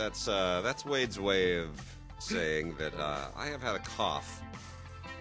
That's 0.00 0.24
that's 0.24 0.28
uh, 0.28 0.62
that's 0.62 0.86
Wade's 0.86 1.20
way 1.20 1.58
of 1.58 1.68
saying 2.18 2.74
that 2.78 2.98
uh, 2.98 3.26
I 3.36 3.48
have 3.48 3.60
had 3.60 3.74
a 3.74 3.80
cough 3.80 4.40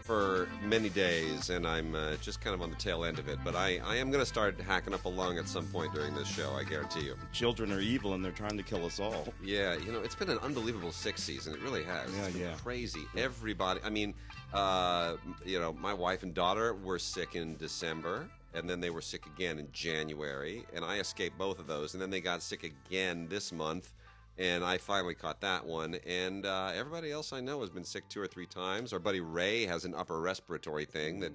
for 0.03 0.47
many 0.63 0.87
days, 0.87 1.49
and 1.49 1.67
I'm 1.67 1.93
uh, 1.95 2.15
just 2.21 2.39
kind 2.39 2.53
of 2.53 2.61
on 2.61 2.69
the 2.69 2.77
tail 2.77 3.03
end 3.03 3.19
of 3.19 3.27
it. 3.27 3.39
But 3.43 3.57
I, 3.57 3.81
I 3.83 3.97
am 3.97 4.09
going 4.09 4.21
to 4.21 4.25
start 4.25 4.57
hacking 4.61 4.93
up 4.93 5.03
a 5.03 5.09
lung 5.09 5.37
at 5.37 5.49
some 5.49 5.65
point 5.67 5.93
during 5.93 6.15
this 6.15 6.29
show. 6.29 6.53
I 6.53 6.63
guarantee 6.63 7.01
you. 7.01 7.15
Children 7.33 7.73
are 7.73 7.81
evil, 7.81 8.13
and 8.13 8.23
they're 8.23 8.31
trying 8.31 8.55
to 8.55 8.63
kill 8.63 8.85
us 8.85 9.01
all. 9.01 9.33
Yeah, 9.43 9.75
you 9.75 9.91
know, 9.91 9.99
it's 9.99 10.15
been 10.15 10.29
an 10.29 10.39
unbelievable 10.39 10.93
six 10.93 11.23
season. 11.23 11.53
It 11.53 11.61
really 11.61 11.83
has. 11.83 12.09
Yeah, 12.15 12.27
yeah. 12.29 12.53
Crazy. 12.63 13.05
Everybody. 13.17 13.81
I 13.83 13.89
mean, 13.89 14.13
uh, 14.53 15.17
you 15.45 15.59
know, 15.59 15.73
my 15.73 15.93
wife 15.93 16.23
and 16.23 16.33
daughter 16.33 16.73
were 16.73 16.99
sick 16.99 17.35
in 17.35 17.57
December, 17.57 18.29
and 18.53 18.69
then 18.69 18.79
they 18.79 18.91
were 18.91 19.01
sick 19.01 19.25
again 19.25 19.59
in 19.59 19.67
January, 19.73 20.65
and 20.73 20.85
I 20.85 20.99
escaped 20.99 21.37
both 21.37 21.59
of 21.59 21.67
those, 21.67 21.95
and 21.95 22.01
then 22.01 22.09
they 22.09 22.21
got 22.21 22.41
sick 22.41 22.63
again 22.63 23.27
this 23.27 23.51
month. 23.51 23.91
And 24.39 24.63
I 24.63 24.77
finally 24.77 25.15
caught 25.15 25.41
that 25.41 25.65
one. 25.65 25.95
And 26.07 26.45
uh, 26.45 26.71
everybody 26.73 27.11
else 27.11 27.33
I 27.33 27.41
know 27.41 27.59
has 27.59 27.69
been 27.69 27.83
sick 27.83 28.07
two 28.07 28.21
or 28.21 28.27
three 28.27 28.45
times. 28.45 28.93
Our 28.93 28.99
buddy 28.99 29.19
Ray 29.19 29.65
has 29.65 29.83
an 29.83 29.93
upper 29.93 30.19
respiratory 30.21 30.85
thing 30.85 31.19
that 31.19 31.33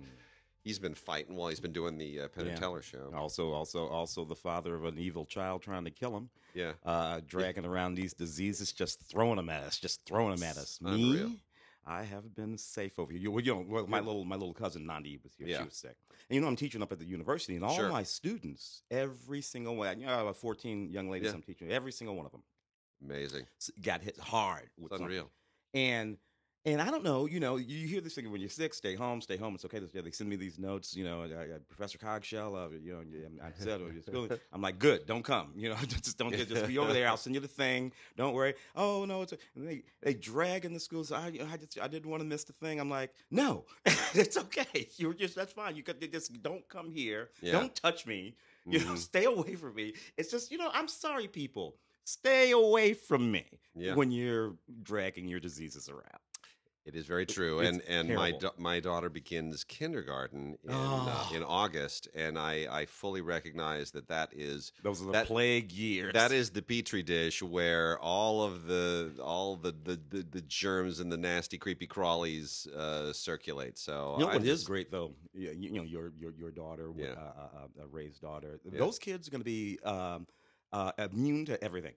he's 0.62 0.78
been 0.78 0.94
fighting 0.94 1.36
while 1.36 1.48
he's 1.50 1.60
been 1.60 1.72
doing 1.75 1.98
the 1.98 2.20
uh, 2.20 2.28
Penn 2.28 2.47
and 2.47 2.52
Mm. 2.52 2.55
Yeah. 2.55 2.60
Teller 2.60 2.82
show. 2.82 3.12
Also, 3.14 3.52
also, 3.52 3.86
also, 3.86 4.25
the 4.25 4.34
father 4.34 4.75
of 4.75 4.84
an 4.84 4.98
evil 4.98 5.27
child 5.27 5.60
trying 5.60 5.84
to 5.84 5.91
kill 5.91 6.16
him. 6.16 6.30
Yeah. 6.55 6.72
uh, 6.84 7.20
dragging 7.27 7.64
around 7.66 7.97
these 7.97 8.14
diseases, 8.14 8.72
just 8.72 9.02
throwing 9.02 9.36
them 9.36 9.50
at 9.50 9.64
us, 9.64 9.78
just 9.78 10.06
throwing 10.06 10.34
them 10.36 10.44
at 10.44 10.56
us. 10.56 10.78
Unreal. 10.82 11.28
Me, 11.30 11.41
I 11.84 12.05
have 12.05 12.34
been 12.34 12.56
safe 12.56 12.98
over 12.98 13.12
here. 13.12 13.20
You, 13.20 13.30
well, 13.32 13.42
you 13.44 13.55
know, 13.55 13.64
well, 13.69 13.86
my 13.88 13.98
little 14.00 14.25
my 14.25 14.36
little 14.36 14.55
cousin 14.55 14.86
Nandi 14.86 15.19
was 15.22 15.34
here. 15.36 15.48
Yeah. 15.48 15.58
She 15.58 15.64
was 15.64 15.75
sick. 15.77 15.97
And 16.30 16.36
you 16.36 16.41
know, 16.41 16.47
I'm 16.47 16.56
teaching 16.56 16.80
up 16.80 16.92
at 16.92 16.98
the 17.00 17.05
university, 17.05 17.56
and 17.56 17.64
all 17.64 17.75
Sure. 17.77 17.91
my 17.91 18.05
students, 18.05 18.82
every 18.91 19.42
single 19.42 19.75
one, 19.77 20.00
you 20.00 20.06
know, 20.06 20.14
I 20.14 20.25
have 20.25 20.36
14 20.38 20.91
young 20.91 21.10
ladies 21.10 21.28
Yeah. 21.30 21.34
I'm 21.34 21.42
teaching, 21.42 21.70
every 21.72 21.92
single 21.92 22.16
one 22.16 22.25
of 22.25 22.32
them 22.32 22.42
Amazing. 23.05 23.47
got 23.83 24.02
hit 24.02 24.19
hard. 24.19 24.69
With 24.78 24.92
It's 24.92 25.00
something. 25.00 25.06
unreal. 25.06 25.30
And 25.74 26.16
and 26.66 26.80
I 26.80 26.91
don't 26.91 27.05
know, 27.05 27.27
you 27.27 27.41
know, 27.41 27.56
you 27.56 27.86
hear 27.86 28.00
this 28.00 28.14
thing 28.14 28.33
when 28.33 28.41
you're 28.41 28.48
sick, 28.48 28.72
stay 28.72 28.94
home, 28.94 29.20
stay 29.20 29.36
home. 29.36 29.55
It's 29.55 29.66
okay. 29.66 29.80
They 29.80 30.10
send 30.12 30.30
me 30.30 30.36
these 30.36 30.58
notes, 30.58 30.97
you 30.97 31.05
know, 31.05 31.20
I, 31.25 31.27
I, 31.27 31.58
Professor 31.69 31.98
Cogshell, 31.98 32.56
uh, 32.56 32.70
you 32.82 32.94
know, 32.94 33.02
I 33.44 33.50
said, 33.58 33.82
oh, 33.82 33.91
you're 33.92 34.00
schooling. 34.00 34.30
I'm 34.52 34.62
like, 34.62 34.78
good, 34.78 35.05
don't 35.05 35.22
come, 35.22 35.52
you 35.55 35.69
know, 35.69 35.75
just 35.86 36.16
don't 36.16 36.30
get, 36.30 36.48
just 36.48 36.66
be 36.66 36.78
over 36.78 36.94
there. 36.94 37.06
I'll 37.08 37.19
send 37.19 37.34
you 37.34 37.41
the 37.42 37.48
thing. 37.48 37.92
Don't 38.16 38.32
worry. 38.32 38.55
Oh 38.75 39.05
no, 39.05 39.20
it's 39.22 39.34
they 39.55 39.82
they 40.00 40.14
drag 40.14 40.64
in 40.64 40.72
the 40.72 40.80
schools. 40.80 41.12
I 41.12 41.32
I 41.52 41.58
just 41.58 41.78
I 41.82 41.86
didn't 41.86 42.08
want 42.10 42.22
to 42.22 42.27
miss 42.27 42.44
the 42.44 42.55
thing. 42.55 42.80
I'm 42.80 42.88
like, 42.88 43.12
no, 43.30 43.66
it's 44.14 44.38
okay. 44.38 44.88
You're 44.97 45.12
just 45.12 45.34
that's 45.34 45.52
fine. 45.52 45.77
You 45.77 45.82
could 45.82 46.00
just 46.10 46.42
don't 46.42 46.66
come 46.70 46.91
here. 46.91 47.28
Yeah. 47.42 47.52
Don't 47.52 47.75
touch 47.75 48.06
me. 48.06 48.36
You 48.66 48.78
know, 48.78 48.92
Mhm. 48.94 48.97
stay 48.98 49.25
away 49.25 49.56
from 49.56 49.75
me. 49.75 49.92
It's 50.16 50.30
just 50.30 50.50
you 50.50 50.56
know, 50.56 50.70
I'm 50.72 50.88
sorry, 50.88 51.28
people. 51.28 51.77
Stay 52.05 52.50
away 52.52 52.94
from 52.94 53.30
me 53.30 53.44
Yeah. 53.74 53.94
when 53.94 54.10
you're 54.10 54.56
dragging 54.83 55.27
your 55.28 55.41
diseases 55.41 55.88
around. 55.88 56.20
It 56.86 56.94
is 56.94 57.06
very 57.06 57.24
true, 57.24 57.60
and 57.60 57.80
and 57.88 58.14
my 58.14 58.33
da- 58.33 58.50
my 58.58 58.78
daughter 58.78 59.08
begins 59.08 59.64
kindergarten 59.64 60.58
in 60.64 60.70
Oh. 60.70 61.28
uh, 61.32 61.34
in 61.34 61.42
August, 61.42 62.08
and 62.14 62.38
I 62.38 62.66
I 62.70 62.84
fully 62.84 63.22
recognize 63.22 63.91
that 63.92 64.06
that 64.08 64.34
is 64.34 64.70
Those 64.82 65.00
are 65.00 65.06
the 65.06 65.12
That- 65.12 65.26
plague 65.26 65.72
years. 65.72 66.12
that 66.12 66.31
is 66.31 66.50
the 66.50 66.60
petri 66.60 67.03
dish 67.03 67.41
where 67.42 67.98
all 68.00 68.42
of 68.42 68.66
the 68.66 69.15
all 69.22 69.56
the 69.56 69.72
the, 69.72 69.98
the, 70.10 70.22
the 70.25 70.42
germs 70.42 71.00
and 71.00 71.10
the 71.10 71.16
nasty 71.16 71.56
creepy 71.56 71.86
crawlies 71.86 72.66
uh, 72.75 73.15
circulate. 73.15 73.78
So 73.78 74.16
You 74.19 74.25
know 74.26 74.31
I 74.32 74.34
what 74.36 74.42
is 74.44 74.59
just- 74.59 74.66
great 74.66 74.91
though? 74.91 75.15
You, 75.32 75.53
you 75.53 75.71
know 75.71 75.84
your 75.84 76.12
your 76.19 76.34
your 76.34 76.50
daughter, 76.50 76.92
Yeah. 76.94 77.12
uh, 77.12 77.48
uh, 77.81 77.82
uh, 77.82 77.86
Ray's 77.88 78.19
daughter. 78.19 78.60
Yeah. 78.71 78.78
Those 78.78 78.98
kids 78.98 79.26
are 79.26 79.31
going 79.31 79.41
to 79.41 79.44
be 79.47 79.78
um, 79.84 80.26
uh, 80.74 80.92
immune 80.98 81.46
to 81.46 81.62
everything. 81.64 81.94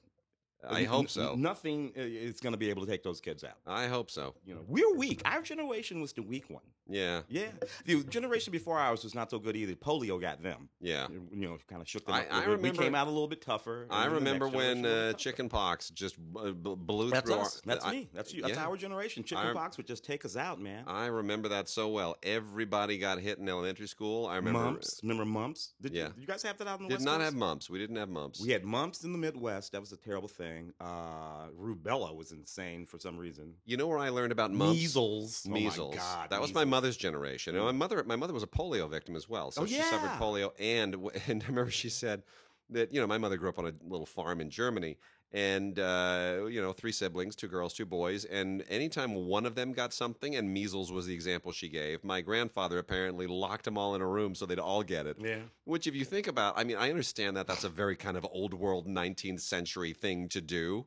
Uh, 0.63 0.69
I 0.73 0.81
N- 0.81 0.85
hope 0.88 1.09
so. 1.09 1.35
Nothing 1.35 1.94
uh, 1.97 2.01
is 2.01 2.40
going 2.40 2.53
to 2.53 2.57
be 2.57 2.69
able 2.69 2.84
to 2.85 2.91
take 2.91 3.03
those 3.03 3.22
kids 3.22 3.44
out. 3.44 3.57
I 3.68 3.88
hope 3.88 4.09
so. 4.09 4.34
You 4.45 4.56
know, 4.56 4.62
we're 4.68 4.95
weak. 4.95 5.22
Our 5.25 5.41
generation 5.41 6.01
was 6.01 6.13
the 6.13 6.23
weak 6.23 6.50
one. 6.50 6.63
Yeah, 6.90 7.23
Yeah, 7.28 7.47
the 7.85 8.01
generation 8.06 8.51
before 8.51 8.79
ours 8.79 9.03
was 9.03 9.13
not 9.13 9.29
so 9.29 9.40
good 9.40 9.57
either. 9.57 9.73
Polio 9.75 10.22
got 10.22 10.41
them. 10.41 10.69
yeah. 10.79 11.07
You 11.09 11.28
know, 11.50 11.57
kind 11.68 11.81
of 11.81 11.88
shook 11.90 12.06
them. 12.06 12.16
I- 12.16 12.22
up 12.22 12.28
I 12.34 12.41
remember- 12.45 12.62
we 12.72 12.78
came 12.85 12.95
out 12.95 13.07
a 13.07 13.09
little 13.12 13.28
bit 13.28 13.41
tougher. 13.41 13.88
Uh, 13.90 13.94
I 13.94 14.06
remember 14.06 14.47
when 14.47 14.85
uh, 14.85 15.12
chicken 15.13 15.50
pox 15.50 15.90
just 15.90 16.16
blew 16.18 17.09
That's 17.09 17.29
through. 17.29 17.39
us. 17.39 17.57
Our, 17.57 17.74
That's 17.74 17.85
I- 17.85 17.91
me. 17.91 18.09
That's 18.13 18.34
you. 18.34 18.41
That's 18.41 18.56
yeah. 18.56 18.66
our 18.66 18.78
generation. 18.78 19.24
I- 19.24 19.28
Chickenpox 19.28 19.75
would 19.78 19.85
just 19.85 20.06
take 20.06 20.24
us 20.25 20.38
out, 20.38 20.62
man. 20.62 20.85
I 20.88 21.07
remember 21.07 21.50
that 21.50 21.68
so 21.68 21.89
well. 21.89 22.16
Everybody 22.24 22.97
got 22.97 23.19
hit 23.19 23.38
in 23.38 23.50
elementary 23.50 23.88
school. 23.88 24.25
I 24.25 24.38
remember. 24.38 24.59
mumps. 24.59 25.00
Remember 25.03 25.25
mumps? 25.25 25.74
Did 25.81 25.94
Yeah. 25.94 26.03
you, 26.07 26.09
did 26.13 26.22
you 26.22 26.28
guys 26.28 26.41
have 26.44 26.57
that 26.57 26.68
out 26.68 26.79
in 26.79 26.85
the 26.85 26.89
Did 26.89 26.95
West 27.00 27.06
not 27.06 27.18
Coast? 27.18 27.25
have 27.25 27.35
mumps. 27.35 27.69
We 27.69 27.79
didn't 27.79 27.97
have 27.97 28.09
mumps. 28.09 28.39
We 28.41 28.51
had 28.51 28.63
mumps 28.63 29.03
in 29.03 29.12
the 29.12 29.18
Midwest. 29.19 29.74
That 29.74 29.81
was 29.81 29.91
a 29.91 29.97
terrible 29.97 30.29
thing. 30.29 30.47
Uh, 30.80 31.47
rubella 31.59 32.16
was 32.16 32.31
insane 32.31 32.85
for 32.85 33.00
some 33.00 33.18
reason. 33.18 33.53
You 33.66 33.78
know 33.78 33.88
where 33.88 34.00
I 34.00 34.09
learned 34.09 34.31
about 34.31 34.52
mumps? 34.52 34.75
Measles. 34.80 35.46
Oh 35.47 35.52
Measles. 35.52 35.96
God, 35.96 36.30
that 36.30 36.41
was 36.41 36.53
my 36.53 36.66
mother's 36.66 36.97
generation. 36.97 37.56
And 37.56 37.63
my 37.66 37.72
mother, 37.72 38.03
my 38.06 38.16
mother 38.16 38.34
was 38.34 38.44
a 38.44 38.47
polio 38.47 38.90
victim 38.90 39.16
as 39.16 39.28
well. 39.30 39.52
So 39.52 39.63
Oh, 39.63 39.66
she 39.66 39.81
suffered 39.81 40.12
polio, 40.19 40.52
and 40.59 40.96
and 41.28 41.44
I 41.44 41.47
remember 41.47 41.72
she 41.72 41.90
said 41.90 42.24
that 42.69 42.94
you 42.94 43.00
know 43.00 43.07
my 43.07 43.18
mother 43.18 43.38
grew 43.38 43.50
up 43.50 43.59
on 43.59 43.68
a 43.68 43.74
little 43.88 44.06
farm 44.06 44.41
in 44.41 44.50
Germany, 44.50 44.97
and 45.33 45.77
uh, 45.77 46.45
you 46.49 46.61
know 46.61 46.71
three 46.71 46.91
siblings, 46.91 47.35
two 47.35 47.47
girls, 47.47 47.73
two 47.73 47.85
boys, 47.85 48.23
and 48.25 48.63
anytime 48.69 49.13
one 49.13 49.45
of 49.45 49.55
them 49.55 49.73
got 49.73 49.93
something, 49.93 50.35
and 50.35 50.51
measles 50.53 50.91
was 50.91 51.05
the 51.05 51.13
example 51.13 51.51
she 51.51 51.67
gave. 51.69 52.03
My 52.03 52.21
grandfather 52.21 52.79
apparently 52.79 53.27
locked 53.27 53.65
them 53.65 53.77
all 53.77 53.93
in 53.95 54.01
a 54.01 54.07
room 54.07 54.35
so 54.35 54.45
they'd 54.45 54.59
all 54.59 54.83
get 54.83 55.05
it. 55.05 55.17
Yeah. 55.19 55.39
Which, 55.65 55.85
if 55.88 55.95
you 55.95 56.05
think 56.05 56.27
about, 56.27 56.57
I 56.57 56.63
mean, 56.63 56.77
I 56.77 56.89
understand 56.89 57.35
that 57.38 57.45
that's 57.47 57.63
a 57.65 57.69
very 57.69 57.95
kind 57.95 58.15
of 58.17 58.25
old 58.31 58.53
world 58.53 58.88
19th 58.88 59.41
century 59.41 59.93
thing 59.93 60.29
to 60.29 60.41
do. 60.41 60.85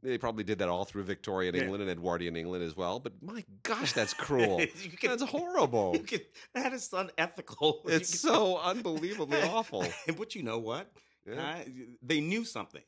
They 0.00 0.16
probably 0.16 0.44
did 0.44 0.60
that 0.60 0.68
all 0.68 0.84
through 0.84 1.02
Victorian 1.04 1.56
Yeah. 1.56 1.62
England 1.62 1.82
and 1.82 1.90
Edwardian 1.90 2.36
England 2.36 2.62
as 2.62 2.76
well. 2.76 3.00
But 3.00 3.14
my 3.20 3.42
gosh, 3.64 3.94
that's 3.94 4.14
cruel. 4.26 4.58
Can- 5.00 5.10
that's 5.10 5.22
horrible. 5.24 5.98
Can, 6.06 6.20
that 6.54 6.72
is 6.72 6.92
unethical. 6.92 7.80
It's 7.86 8.10
can- 8.10 8.18
so 8.30 8.58
unbelievably 8.58 9.42
awful. 9.42 9.84
but 10.18 10.34
you 10.36 10.42
know 10.44 10.58
what? 10.58 10.92
Yeah. 11.26 11.40
I- 11.42 11.66
they 12.02 12.20
knew 12.20 12.44
something. 12.44 12.82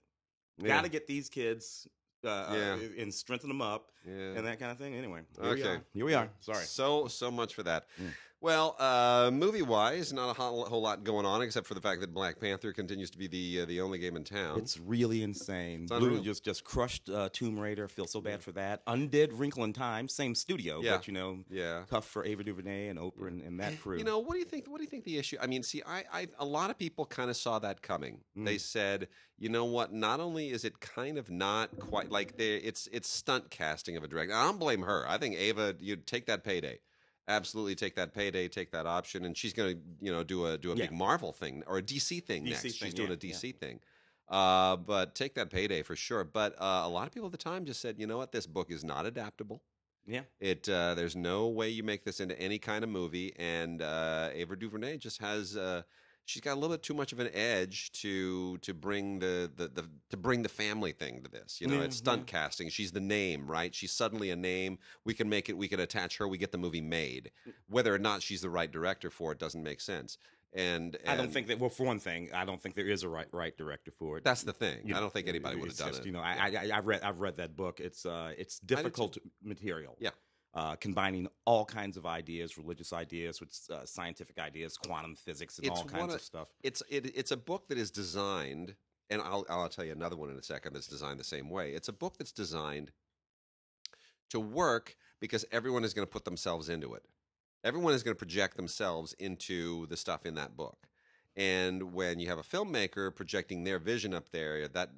Yeah. 0.61 0.69
Got 0.69 0.83
to 0.85 0.89
get 0.91 1.07
these 1.07 1.29
kids 1.29 1.89
uh, 2.25 2.29
Yeah. 2.53 2.75
uh, 2.75 3.03
and 3.03 3.13
strengthen 3.15 3.49
them 3.49 3.63
up 3.63 3.91
Yeah. 4.07 4.37
and 4.37 4.47
that 4.47 4.59
kind 4.59 4.71
of 4.71 4.79
thing. 4.79 4.95
Anyway, 4.95 5.23
here 5.41 5.55
we 5.55 5.61
Okay. 5.63 5.69
are. 5.71 5.85
Here 5.95 6.05
we 6.05 6.15
are. 6.15 6.29
Sorry. 6.41 6.65
So 6.65 7.09
so 7.09 7.31
much 7.31 7.55
for 7.55 7.63
that. 7.63 7.87
Mm. 8.01 8.11
Well, 8.43 8.75
uh, 8.79 9.31
movie 9.31 9.61
wise, 9.61 10.15
not 10.15 10.31
a 10.31 10.33
whole, 10.33 10.65
whole 10.65 10.81
lot 10.81 11.05
going 11.05 11.27
on 11.27 11.43
except 11.43 11.67
for 11.67 11.75
the 11.75 11.81
fact 11.81 12.01
that 12.01 12.15
Black 12.15 12.41
Panther 12.41 12.73
continues 12.73 13.11
to 13.11 13.19
be 13.19 13.27
the 13.27 13.61
uh, 13.63 13.65
the 13.67 13.83
only 13.83 13.99
game 13.99 14.17
in 14.17 14.25
town. 14.25 14.59
It's 14.59 14.79
really 14.79 15.23
insane. 15.23 15.83
It's 15.83 15.93
Blue 15.93 16.07
unreal. 16.09 16.23
just 16.23 16.43
just 16.43 16.65
crushed 16.65 17.11
uh, 17.11 17.29
Tomb 17.35 17.59
Raider. 17.61 17.87
Feel 17.87 18.07
so 18.07 18.23
bad 18.23 18.43
for 18.43 18.53
that. 18.53 18.85
Undead 18.87 19.29
Wrinkle 19.35 19.65
in 19.65 19.75
Time, 19.75 20.09
same 20.09 20.35
studio, 20.35 20.81
Yeah. 20.81 20.97
but 20.97 21.07
you 21.07 21.13
know, 21.13 21.41
yeah. 21.51 21.83
tough 21.91 22.07
for 22.07 22.25
Ava 22.25 22.43
DuVernay 22.43 22.89
and 22.89 22.99
Oprah 22.99 23.29
and, 23.29 23.43
and 23.43 23.61
that 23.61 23.79
crew. 23.79 23.99
You 23.99 24.05
know, 24.05 24.19
what 24.21 24.33
do 24.33 24.39
you 24.39 24.47
think? 24.47 24.67
What 24.69 24.79
do 24.79 24.85
you 24.85 24.91
think 24.91 25.05
the 25.05 25.19
issue? 25.19 25.37
I 25.39 25.47
mean, 25.47 25.63
see, 25.63 25.83
I, 25.87 26.05
I 26.11 26.29
a 26.39 26.45
lot 26.47 26.71
of 26.71 26.79
people 26.79 27.05
kind 27.05 27.29
of 27.29 27.37
saw 27.37 27.59
that 27.59 27.83
coming. 27.83 28.21
Mm. 28.39 28.47
They 28.47 28.57
said, 28.57 29.09
you 29.39 29.51
know 29.51 29.67
what? 29.67 29.93
Not 29.93 30.19
only 30.19 30.49
is 30.49 30.65
it 30.65 30.81
kind 30.81 31.19
of 31.19 31.31
not 31.31 31.79
quite 31.79 32.11
like 32.11 32.39
they, 32.39 32.55
it's 32.57 32.89
it's 32.91 33.09
stunt 33.09 33.51
casting 33.51 33.99
of 33.99 34.03
a 34.03 34.09
director. 34.09 34.33
I 34.35 34.47
don't 34.47 34.59
blame 34.59 34.81
her. 34.81 35.05
I 35.07 35.19
think 35.19 35.37
Ava, 35.37 35.75
you 35.79 35.97
take 35.97 36.25
that 36.25 36.43
payday, 36.43 36.79
absolutely 37.31 37.75
take 37.75 37.95
that 37.97 38.13
payday, 38.13 38.49
take 38.49 38.71
that 38.73 38.87
option, 38.87 39.25
and 39.25 39.37
she's 39.37 39.53
going 39.53 39.77
to 39.77 39.81
you 40.01 40.13
know 40.13 40.23
do 40.25 40.47
a 40.47 40.59
do 40.59 40.73
a 40.73 40.77
Yeah. 40.77 40.87
big 40.87 40.93
Marvel 40.93 41.33
thing 41.33 41.63
or 41.67 41.79
a 41.79 41.83
DC 41.83 42.21
thing 42.25 42.45
DC 42.45 42.51
next. 42.51 42.63
thing, 42.63 42.73
she's 42.73 42.95
doing 42.95 43.09
yeah, 43.09 43.15
a 43.15 43.19
DC 43.19 43.53
thing. 43.53 43.81
Uh, 44.29 44.77
but 44.77 45.15
take 45.15 45.35
that 45.35 45.51
payday 45.51 45.83
for 45.83 45.97
sure. 45.97 46.23
But 46.25 46.55
uh, 46.61 46.83
a 46.85 46.89
lot 46.89 47.07
of 47.07 47.13
people 47.13 47.27
at 47.27 47.33
the 47.33 47.39
time 47.39 47.65
just 47.65 47.81
said, 47.81 47.99
you 47.99 48.07
know 48.07 48.17
what? 48.19 48.31
This 48.33 48.47
book 48.47 48.71
is 48.71 48.85
not 48.85 49.05
adaptable. 49.07 49.63
yeah, 50.07 50.23
It 50.41 50.69
uh, 50.69 50.95
there's 50.95 51.17
no 51.17 51.49
way 51.49 51.69
you 51.69 51.83
make 51.83 52.05
this 52.05 52.21
into 52.21 52.39
any 52.41 52.59
kind 52.59 52.85
of 52.85 52.91
movie, 52.91 53.33
and 53.37 53.83
uh, 53.83 54.31
Ava 54.33 54.57
DuVernay 54.57 54.99
just 54.99 55.21
has 55.21 55.57
uh, 55.57 55.83
she's 56.25 56.43
got 56.43 56.53
a 56.53 56.59
little 56.61 56.75
bit 56.75 56.83
too 56.83 56.95
much 56.95 57.13
of 57.13 57.19
an 57.19 57.31
edge 57.33 57.93
to 57.93 58.59
to 58.59 58.75
bring 58.75 59.19
the, 59.19 59.51
the, 59.57 59.69
the 59.69 59.85
to 60.11 60.17
bring 60.17 60.43
the 60.43 60.49
family 60.49 60.93
thing 60.93 61.23
to 61.23 61.31
this. 61.31 61.61
You 61.61 61.67
know, 61.67 61.77
Yeah, 61.77 61.83
it's 61.83 61.97
stunt 61.97 62.27
casting. 62.27 62.69
She's 62.69 62.93
the 62.93 63.01
name, 63.01 63.47
right? 63.47 63.75
She's 63.75 63.93
suddenly 63.93 64.31
a 64.31 64.37
name. 64.37 64.79
We 65.05 65.15
can 65.15 65.29
make 65.29 65.49
it. 65.49 65.57
We 65.57 65.69
can 65.69 65.81
attach 65.81 66.19
her. 66.19 66.29
We 66.29 66.39
get 66.39 66.53
the 66.53 66.59
movie 66.59 66.81
made. 66.81 67.31
Whether 67.69 67.95
or 67.95 67.99
not 67.99 68.23
she's 68.23 68.43
the 68.43 68.51
right 68.51 68.71
director 68.71 69.11
for 69.11 69.33
it 69.33 69.39
doesn't 69.39 69.63
make 69.63 69.81
sense. 69.81 70.19
And, 70.53 70.99
I 71.07 71.17
don't 71.17 71.33
think 71.33 71.47
that. 71.47 71.61
Well, 71.61 71.71
for 71.71 71.85
one 71.85 72.01
thing, 72.01 72.31
I 72.35 72.45
don't 72.45 72.61
think 72.61 72.75
there 72.75 72.89
is 72.89 73.05
a 73.05 73.09
right 73.09 73.29
right 73.31 73.57
director 73.57 73.93
for 73.93 74.19
it. 74.19 74.25
that's 74.25 74.43
the 74.43 74.53
thing. 74.53 74.79
You 74.85 74.97
I 74.97 75.01
don't 75.01 75.13
think 75.13 75.29
anybody 75.29 75.57
would 75.57 75.69
have 75.69 75.79
done 75.79 75.89
just, 75.89 76.01
it. 76.01 76.07
You 76.07 76.13
know, 76.13 76.21
I, 76.21 76.51
I 76.57 76.77
I've 76.77 76.87
read 76.87 77.03
I've 77.03 77.21
read 77.21 77.37
that 77.37 77.57
book. 77.57 77.79
It's 77.79 78.05
uh 78.05 78.33
it's 78.37 78.59
difficult 78.59 79.17
material. 79.43 79.97
Yeah. 80.01 80.11
Uh, 80.53 80.75
combining 80.77 81.29
all 81.45 81.65
kinds 81.65 81.97
of 81.97 82.05
ideas, 82.07 82.59
religious 82.59 82.93
ideas 82.93 83.39
with 83.39 83.57
uh, 83.71 83.85
scientific 83.87 84.37
ideas, 84.41 84.77
quantum 84.77 85.15
physics, 85.15 85.59
and 85.59 85.67
It's 85.69 85.79
all 85.79 85.85
kinds 85.87 86.13
of- 86.15 86.21
of 86.21 86.23
stuff. 86.23 86.49
it's 86.65 86.83
it, 86.89 87.17
it's 87.17 87.31
a 87.31 87.37
book 87.37 87.69
that 87.69 87.79
is 87.79 87.91
designed 87.93 88.75
and 89.11 89.23
I'll, 89.23 89.45
I'll 89.49 89.69
tell 89.69 89.85
you 89.85 89.93
another 89.93 90.17
one 90.17 90.29
in 90.31 90.37
a 90.37 90.43
second 90.43 90.73
that's 90.73 90.87
designed 90.89 91.21
the 91.21 91.25
same 91.25 91.51
way. 91.51 91.73
It's 91.73 91.89
a 91.89 91.93
book 91.93 92.17
that's 92.19 92.33
designed 92.33 92.91
to 94.31 94.41
work 94.41 94.97
because 95.21 95.45
everyone 95.53 95.85
is 95.85 95.95
going 95.95 96.07
to 96.07 96.11
put 96.11 96.25
themselves 96.25 96.69
into 96.69 96.95
it. 96.95 97.05
Everyone 97.63 97.93
is 97.93 98.03
going 98.03 98.15
to 98.15 98.19
project 98.19 98.57
themselves 98.57 99.13
into 99.19 99.87
the 99.87 99.97
stuff 99.97 100.25
in 100.25 100.35
that 100.35 100.57
book. 100.57 100.89
And 101.37 101.93
when 101.93 102.19
you 102.21 102.29
have 102.29 102.39
a 102.39 102.43
filmmaker 102.43 103.15
projecting 103.15 103.65
their 103.65 103.79
vision 103.79 104.15
up 104.15 104.31
there, 104.31 104.67
that 104.69 104.91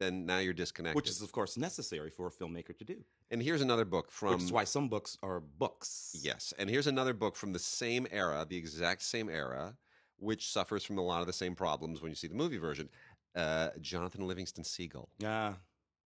then 0.00 0.26
now 0.26 0.38
you're 0.38 0.52
disconnected. 0.52 0.96
which 0.96 1.08
is 1.08 1.22
of 1.22 1.30
course 1.30 1.56
necessary 1.56 2.10
for 2.10 2.26
a 2.26 2.30
filmmaker 2.30 2.76
to 2.76 2.84
do. 2.84 3.04
and 3.30 3.40
here's 3.42 3.60
another 3.60 3.84
book 3.84 4.10
from 4.10 4.32
Which 4.34 4.42
is 4.42 4.52
why 4.52 4.64
some 4.64 4.88
books 4.88 5.16
are 5.22 5.38
books. 5.40 6.16
Yes, 6.20 6.52
and 6.58 6.68
here's 6.68 6.88
another 6.88 7.12
book 7.14 7.36
from 7.36 7.52
the 7.52 7.58
same 7.60 8.06
era, 8.10 8.44
the 8.48 8.56
exact 8.56 9.02
same 9.02 9.28
era, 9.28 9.76
which 10.18 10.48
suffers 10.50 10.84
from 10.84 10.98
a 10.98 11.02
lot 11.02 11.20
of 11.20 11.26
the 11.28 11.32
same 11.32 11.54
problems 11.54 12.02
when 12.02 12.10
you 12.10 12.16
see 12.16 12.26
the 12.26 12.34
movie 12.34 12.58
version. 12.58 12.88
Uh, 13.36 13.68
Jonathan 13.80 14.26
Livingston 14.26 14.64
Seagull. 14.64 15.08
Yeah. 15.20 15.54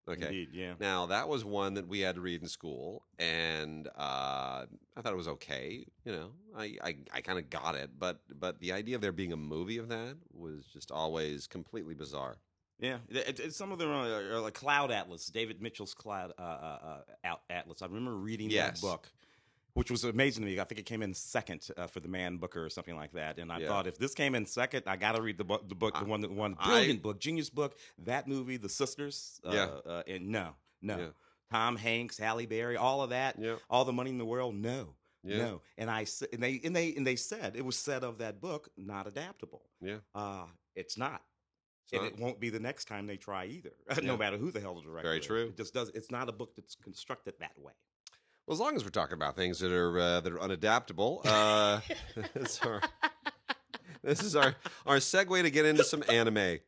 Okay. 0.07 0.27
Indeed. 0.27 0.49
Yeah. 0.53 0.73
Now 0.79 1.07
that 1.07 1.27
was 1.27 1.43
one 1.43 1.73
that 1.73 1.87
we 1.87 1.99
had 2.01 2.13
to 2.15 2.21
read 2.21 2.39
in 2.43 2.47
school, 2.47 3.03
and 3.17 3.87
uh, 3.97 4.65
I 4.95 5.01
thought 5.01 5.11
it 5.13 5.17
was 5.17 5.27
okay. 5.29 5.87
You 6.05 6.11
know, 6.11 6.29
I 6.55 6.77
I, 6.83 6.95
I 7.11 7.21
kind 7.21 7.39
of 7.39 7.49
got 7.49 7.73
it, 7.73 7.89
but 7.97 8.19
but 8.39 8.59
the 8.59 8.71
idea 8.71 8.95
of 8.95 9.01
there 9.01 9.11
being 9.11 9.33
a 9.33 9.37
movie 9.37 9.79
of 9.79 9.87
that 9.89 10.17
was 10.31 10.65
just 10.71 10.91
always 10.91 11.47
completely 11.47 11.95
bizarre. 11.95 12.37
Yeah, 12.79 12.97
it, 13.09 13.39
it, 13.39 13.53
some 13.53 13.71
of 13.71 13.79
them 13.79 13.89
are, 13.89 14.35
are 14.35 14.39
like 14.41 14.53
Cloud 14.53 14.91
Atlas, 14.91 15.27
David 15.27 15.61
Mitchell's 15.61 15.93
Cloud 15.93 16.33
uh, 16.37 16.41
uh, 16.41 16.97
uh, 17.23 17.35
Atlas. 17.49 17.81
I 17.81 17.85
remember 17.85 18.15
reading 18.15 18.49
Yes. 18.49 18.81
that 18.81 18.85
book, 18.85 19.09
which 19.75 19.89
was 19.89 20.03
amazing 20.03 20.43
to 20.43 20.49
me. 20.51 20.59
I 20.59 20.65
think 20.65 20.79
it 20.79 20.85
came 20.85 21.01
in 21.01 21.13
second 21.13 21.67
uh, 21.77 21.87
for 21.87 22.01
the 22.01 22.09
Man 22.09 22.35
Booker 22.37 22.65
or 22.65 22.69
something 22.69 22.95
like 22.95 23.13
that. 23.13 23.39
And 23.39 23.49
I 23.51 23.59
Yeah. 23.59 23.67
thought 23.67 23.87
if 23.87 23.97
this 23.97 24.13
came 24.13 24.35
in 24.35 24.45
second, 24.45 24.83
I 24.87 24.97
got 24.97 25.13
to 25.15 25.21
read 25.21 25.37
the 25.37 25.45
book, 25.45 25.67
the 25.69 25.75
book, 25.75 25.93
the 25.93 26.01
I- 26.01 26.03
one, 26.03 26.19
the 26.21 26.27
one 26.29 26.55
I- 26.59 26.67
brilliant 26.67 27.01
book, 27.01 27.19
genius 27.19 27.49
book. 27.49 27.77
That 27.99 28.27
movie, 28.27 28.57
The 28.57 28.69
Sisters. 28.69 29.39
Uh, 29.45 29.51
Yeah. 29.53 29.65
uh, 29.91 30.03
and 30.07 30.27
no, 30.27 30.55
no, 30.81 30.97
Yeah. 30.97 31.07
Tom 31.51 31.77
Hanks, 31.77 32.17
Halle 32.17 32.45
Berry, 32.45 32.75
all 32.75 33.01
of 33.01 33.11
that, 33.11 33.37
Yeah. 33.39 33.55
all 33.69 33.85
the 33.85 33.93
money 33.93 34.09
in 34.09 34.17
the 34.17 34.25
world. 34.25 34.53
No. 34.55 34.95
Yeah. 35.23 35.37
No, 35.37 35.61
and 35.77 35.89
I 35.89 36.05
and 36.33 36.43
they 36.43 36.61
and 36.63 36.75
they 36.75 36.93
and 36.93 37.07
they 37.07 37.15
said 37.15 37.55
it 37.55 37.65
was 37.65 37.75
said 37.77 38.03
of 38.03 38.19
that 38.19 38.39
book 38.41 38.69
not 38.77 39.07
adaptable. 39.07 39.63
Yeah. 39.81 39.97
Uh 40.13 40.45
it's 40.75 40.97
not 40.97 41.23
And 41.93 42.05
it 42.05 42.19
won't 42.19 42.39
be 42.39 42.49
the 42.49 42.59
next 42.59 42.85
time 42.85 43.07
they 43.07 43.17
try 43.17 43.45
either. 43.45 43.71
Yeah. 43.95 44.07
no 44.07 44.17
matter 44.17 44.37
who 44.37 44.51
the 44.51 44.59
hell 44.59 44.75
the 44.75 44.81
director. 44.81 44.99
Is. 44.99 45.03
Very 45.07 45.19
is. 45.19 45.25
true. 45.25 45.47
It 45.49 45.57
just 45.57 45.73
does. 45.73 45.89
It's 45.93 46.11
not 46.11 46.29
a 46.29 46.31
book 46.31 46.55
that's 46.55 46.75
constructed 46.75 47.35
that 47.39 47.53
way. 47.57 47.73
Well, 48.47 48.53
as 48.53 48.59
long 48.59 48.75
as 48.75 48.83
we're 48.83 48.89
talking 48.89 49.15
about 49.15 49.35
things 49.35 49.59
that 49.59 49.71
are 49.71 49.97
uh, 49.97 50.21
that 50.21 50.31
are 50.31 50.37
unadaptable, 50.37 51.21
uh, 51.25 51.81
this, 52.33 52.51
is 52.53 52.61
our, 52.61 52.81
this 54.03 54.23
is 54.23 54.35
our 54.35 54.55
our 54.85 54.97
segue 54.97 55.41
to 55.41 55.49
get 55.49 55.65
into 55.65 55.83
some 55.83 56.03
anime. 56.09 56.59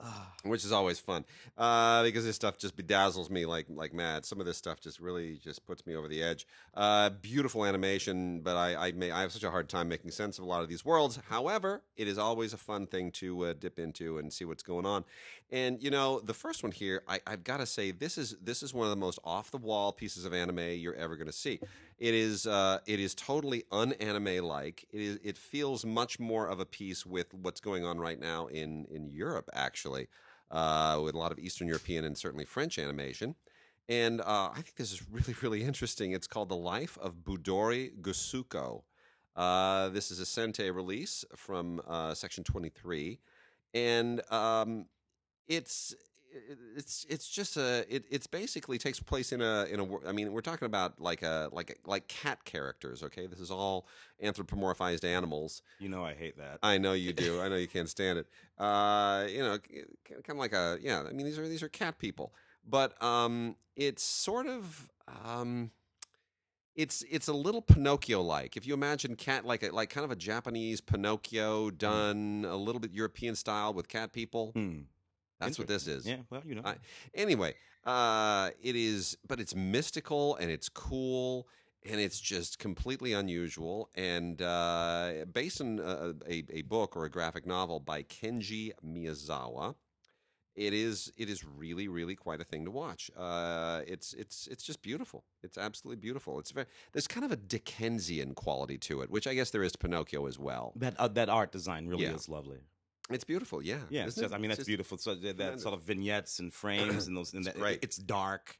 Which 0.44 0.64
is 0.64 0.72
always 0.72 0.98
fun 0.98 1.24
uh, 1.56 2.02
because 2.02 2.24
this 2.24 2.36
stuff 2.36 2.58
just 2.58 2.76
bedazzles 2.76 3.30
me 3.30 3.46
like 3.46 3.66
like 3.68 3.94
mad. 3.94 4.24
Some 4.24 4.40
of 4.40 4.46
this 4.46 4.56
stuff 4.56 4.80
just 4.80 5.00
really 5.00 5.38
just 5.42 5.66
puts 5.66 5.86
me 5.86 5.96
over 5.96 6.06
the 6.08 6.22
edge. 6.22 6.46
Uh, 6.74 7.10
beautiful 7.10 7.64
animation, 7.64 8.40
but 8.40 8.56
I 8.56 8.88
I, 8.88 8.92
may, 8.92 9.10
I 9.10 9.22
have 9.22 9.32
such 9.32 9.42
a 9.42 9.50
hard 9.50 9.68
time 9.68 9.88
making 9.88 10.10
sense 10.10 10.38
of 10.38 10.44
a 10.44 10.46
lot 10.46 10.62
of 10.62 10.68
these 10.68 10.84
worlds. 10.84 11.18
However, 11.28 11.82
it 11.96 12.08
is 12.08 12.18
always 12.18 12.52
a 12.52 12.58
fun 12.58 12.86
thing 12.86 13.10
to 13.12 13.46
uh, 13.46 13.54
dip 13.58 13.78
into 13.78 14.18
and 14.18 14.32
see 14.32 14.44
what's 14.44 14.62
going 14.62 14.86
on. 14.86 15.04
And 15.50 15.80
you 15.80 15.90
know, 15.90 16.18
the 16.20 16.34
first 16.34 16.62
one 16.64 16.72
here, 16.72 17.02
I, 17.06 17.20
I've 17.26 17.44
got 17.44 17.58
to 17.58 17.66
say, 17.66 17.92
this 17.92 18.18
is 18.18 18.36
this 18.42 18.62
is 18.62 18.74
one 18.74 18.86
of 18.86 18.90
the 18.90 18.96
most 18.96 19.20
off 19.22 19.52
the 19.52 19.58
wall 19.58 19.92
pieces 19.92 20.24
of 20.24 20.34
anime 20.34 20.58
you're 20.58 20.94
ever 20.94 21.14
going 21.16 21.28
to 21.28 21.32
see. 21.32 21.60
It 21.98 22.14
is 22.14 22.46
uh, 22.46 22.80
it 22.86 22.98
is 22.98 23.14
totally 23.14 23.64
unanime 23.70 24.42
like. 24.42 24.86
It 24.90 25.00
is 25.00 25.18
it 25.22 25.38
feels 25.38 25.84
much 25.84 26.18
more 26.18 26.48
of 26.48 26.58
a 26.58 26.66
piece 26.66 27.06
with 27.06 27.32
what's 27.32 27.60
going 27.60 27.84
on 27.84 27.98
right 27.98 28.18
now 28.18 28.46
in 28.46 28.86
in 28.90 29.08
Europe 29.08 29.48
actually, 29.52 30.08
uh, 30.50 31.00
with 31.02 31.14
a 31.14 31.18
lot 31.18 31.30
of 31.30 31.38
Eastern 31.38 31.68
European 31.68 32.04
and 32.04 32.18
certainly 32.18 32.44
French 32.44 32.76
animation. 32.78 33.36
And 33.88 34.20
uh, 34.22 34.50
I 34.50 34.56
think 34.56 34.74
this 34.74 34.90
is 34.90 35.08
really 35.08 35.34
really 35.42 35.62
interesting. 35.62 36.10
It's 36.10 36.26
called 36.26 36.48
The 36.48 36.56
Life 36.56 36.98
of 37.00 37.24
Budori 37.24 37.96
Gusuko. 38.00 38.82
Uh, 39.36 39.90
this 39.90 40.10
is 40.10 40.18
a 40.18 40.24
Sentai 40.24 40.74
release 40.74 41.24
from 41.36 41.80
uh, 41.86 42.14
Section 42.14 42.42
Twenty 42.42 42.70
Three, 42.70 43.20
and 43.74 44.20
um, 44.32 44.86
it's 45.48 45.94
it's 46.76 47.06
it's 47.08 47.28
just 47.28 47.56
a 47.56 47.84
it 47.88 48.04
it's 48.10 48.26
basically 48.26 48.78
takes 48.78 49.00
place 49.00 49.32
in 49.32 49.40
a 49.40 49.64
in 49.70 49.80
a 49.80 50.06
I 50.06 50.12
mean 50.12 50.32
we're 50.32 50.42
talking 50.42 50.66
about 50.66 51.00
like 51.00 51.22
a 51.22 51.48
like 51.52 51.70
a, 51.70 51.88
like 51.88 52.08
cat 52.08 52.44
characters 52.44 53.02
okay 53.02 53.26
this 53.26 53.40
is 53.40 53.50
all 53.50 53.86
anthropomorphized 54.22 55.04
animals 55.04 55.62
you 55.78 55.88
know 55.88 56.04
I 56.04 56.14
hate 56.14 56.36
that. 56.38 56.58
I 56.62 56.78
know 56.78 56.92
you 56.92 57.12
do 57.24 57.40
I 57.40 57.48
know 57.48 57.56
you 57.56 57.68
can't 57.68 57.88
stand 57.88 58.18
it 58.18 58.26
uh 58.58 59.26
you 59.28 59.38
know 59.38 59.58
kind 60.08 60.24
of 60.30 60.36
like 60.36 60.52
a 60.52 60.78
yeah 60.80 61.04
I 61.08 61.12
mean 61.12 61.26
these 61.26 61.38
are 61.38 61.48
these 61.48 61.62
are 61.62 61.68
cat 61.68 61.98
people 61.98 62.34
but 62.68 63.00
um 63.02 63.56
it's 63.76 64.02
sort 64.02 64.46
of 64.46 64.90
um 65.24 65.70
it's 66.74 67.02
it's 67.10 67.26
a 67.26 67.32
little 67.32 67.62
Pinocchio 67.62 68.20
like. 68.20 68.56
If 68.56 68.66
you 68.66 68.74
imagine 68.74 69.16
cat 69.16 69.46
like 69.46 69.62
a, 69.62 69.70
like 69.70 69.88
kind 69.88 70.04
of 70.04 70.10
a 70.10 70.16
Japanese 70.16 70.82
Pinocchio 70.82 71.70
done 71.70 72.44
a 72.46 72.56
little 72.56 72.80
bit 72.80 72.92
European 72.92 73.34
style 73.34 73.72
with 73.72 73.88
cat 73.88 74.12
people. 74.12 74.50
Hmm. 74.52 74.80
That's 75.38 75.58
what 75.58 75.68
this 75.68 75.86
is. 75.86 76.06
Yeah. 76.06 76.18
Well, 76.30 76.42
you 76.46 76.54
know. 76.54 76.62
I- 76.64 76.76
Anyway, 77.14 77.54
uh, 77.84 78.50
it 78.62 78.76
is, 78.76 79.16
but 79.28 79.38
it's 79.40 79.54
mystical 79.54 80.36
and 80.36 80.50
it's 80.50 80.68
cool 80.68 81.46
and 81.88 82.00
it's 82.00 82.18
just 82.18 82.58
completely 82.58 83.12
unusual 83.12 83.90
and 83.94 84.42
uh, 84.42 85.24
based 85.32 85.60
on 85.60 85.78
a, 85.78 86.14
a, 86.28 86.44
a 86.50 86.62
book 86.62 86.96
or 86.96 87.04
a 87.04 87.10
graphic 87.10 87.46
novel 87.46 87.78
by 87.80 88.02
Kenji 88.02 88.72
Miyazawa. 88.84 89.74
It 90.56 90.72
is 90.72 91.12
it 91.18 91.28
is 91.28 91.44
really 91.44 91.86
really 91.86 92.16
quite 92.16 92.40
a 92.40 92.44
thing 92.44 92.64
to 92.64 92.70
watch. 92.70 93.10
Uh, 93.14 93.82
it's 93.86 94.14
it's 94.14 94.46
it's 94.46 94.64
just 94.64 94.80
beautiful. 94.80 95.22
It's 95.42 95.58
absolutely 95.58 96.00
beautiful. 96.00 96.38
It's 96.38 96.50
very 96.50 96.66
there's 96.94 97.06
kind 97.06 97.26
of 97.26 97.30
a 97.30 97.36
Dickensian 97.36 98.34
quality 98.34 98.78
to 98.78 99.02
it, 99.02 99.10
which 99.10 99.26
I 99.26 99.34
guess 99.34 99.50
there 99.50 99.62
is 99.62 99.72
to 99.72 99.78
Pinocchio 99.78 100.24
as 100.26 100.38
well. 100.38 100.72
that 100.76 100.98
uh, 100.98 101.08
that 101.08 101.28
art 101.28 101.52
design 101.52 101.86
really 101.86 102.04
Yeah. 102.04 102.14
is 102.14 102.26
lovely. 102.26 102.60
It's 103.10 103.24
beautiful, 103.24 103.62
yeah. 103.62 103.78
Yeah, 103.88 104.06
it's 104.06 104.16
just. 104.16 104.34
I 104.34 104.38
mean 104.38 104.50
that's 104.50 104.64
beautiful. 104.64 104.98
So 104.98 105.14
that, 105.14 105.38
that 105.38 105.60
sort 105.60 105.74
of 105.74 105.82
vignettes 105.82 106.38
and 106.38 106.52
frames 106.52 107.06
and 107.06 107.16
those. 107.16 107.32
And 107.32 107.46
It's 107.46 107.54
that, 107.54 107.60
great. 107.60 107.78
It's 107.82 107.96
dark. 107.96 108.58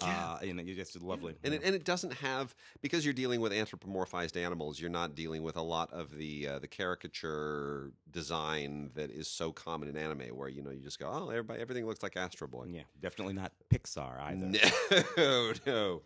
Yeah. 0.00 0.32
Uh, 0.32 0.44
you 0.44 0.54
know, 0.54 0.62
it's 0.64 0.92
just 0.92 1.04
lovely. 1.04 1.34
And 1.44 1.52
yeah. 1.52 1.60
it, 1.60 1.66
and 1.66 1.74
it 1.74 1.84
doesn't 1.84 2.14
have 2.14 2.54
because 2.80 3.04
you're 3.04 3.14
dealing 3.14 3.40
with 3.40 3.52
anthropomorphized 3.52 4.42
animals. 4.42 4.80
You're 4.80 4.90
not 4.90 5.14
dealing 5.14 5.42
with 5.42 5.56
a 5.56 5.62
lot 5.62 5.92
of 5.92 6.16
the 6.16 6.48
uh, 6.48 6.58
the 6.58 6.66
caricature 6.66 7.92
design 8.10 8.90
that 8.94 9.10
is 9.10 9.28
so 9.28 9.52
common 9.52 9.88
in 9.88 9.96
anime, 9.96 10.34
where 10.34 10.48
you 10.48 10.62
know 10.62 10.70
you 10.70 10.80
just 10.80 10.98
go, 10.98 11.10
oh, 11.12 11.28
everybody, 11.28 11.60
everything 11.60 11.86
looks 11.86 12.02
like 12.02 12.16
Astro 12.16 12.48
Boy. 12.48 12.66
yeah, 12.70 12.82
definitely 13.00 13.34
not 13.34 13.52
Pixar 13.72 14.20
either. 14.20 15.04
No, 15.16 15.52
no. 15.66 16.02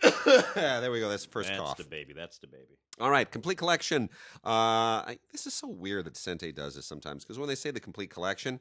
there 0.24 0.90
we 0.90 1.00
go. 1.00 1.08
That's 1.08 1.24
the 1.24 1.30
first 1.30 1.48
that's 1.48 1.60
cough. 1.60 1.76
the 1.76 1.84
baby. 1.84 2.12
That's 2.12 2.38
the 2.38 2.46
baby. 2.46 2.78
All 3.00 3.10
right, 3.10 3.30
complete 3.30 3.58
collection. 3.58 4.08
Uh, 4.44 5.04
I, 5.06 5.18
this 5.32 5.46
is 5.46 5.54
so 5.54 5.68
weird 5.68 6.06
that 6.06 6.14
Sentai 6.14 6.54
does 6.54 6.74
this 6.74 6.86
sometimes 6.86 7.24
because 7.24 7.38
when 7.38 7.48
they 7.48 7.54
say 7.54 7.70
the 7.70 7.80
complete 7.80 8.10
collection, 8.10 8.60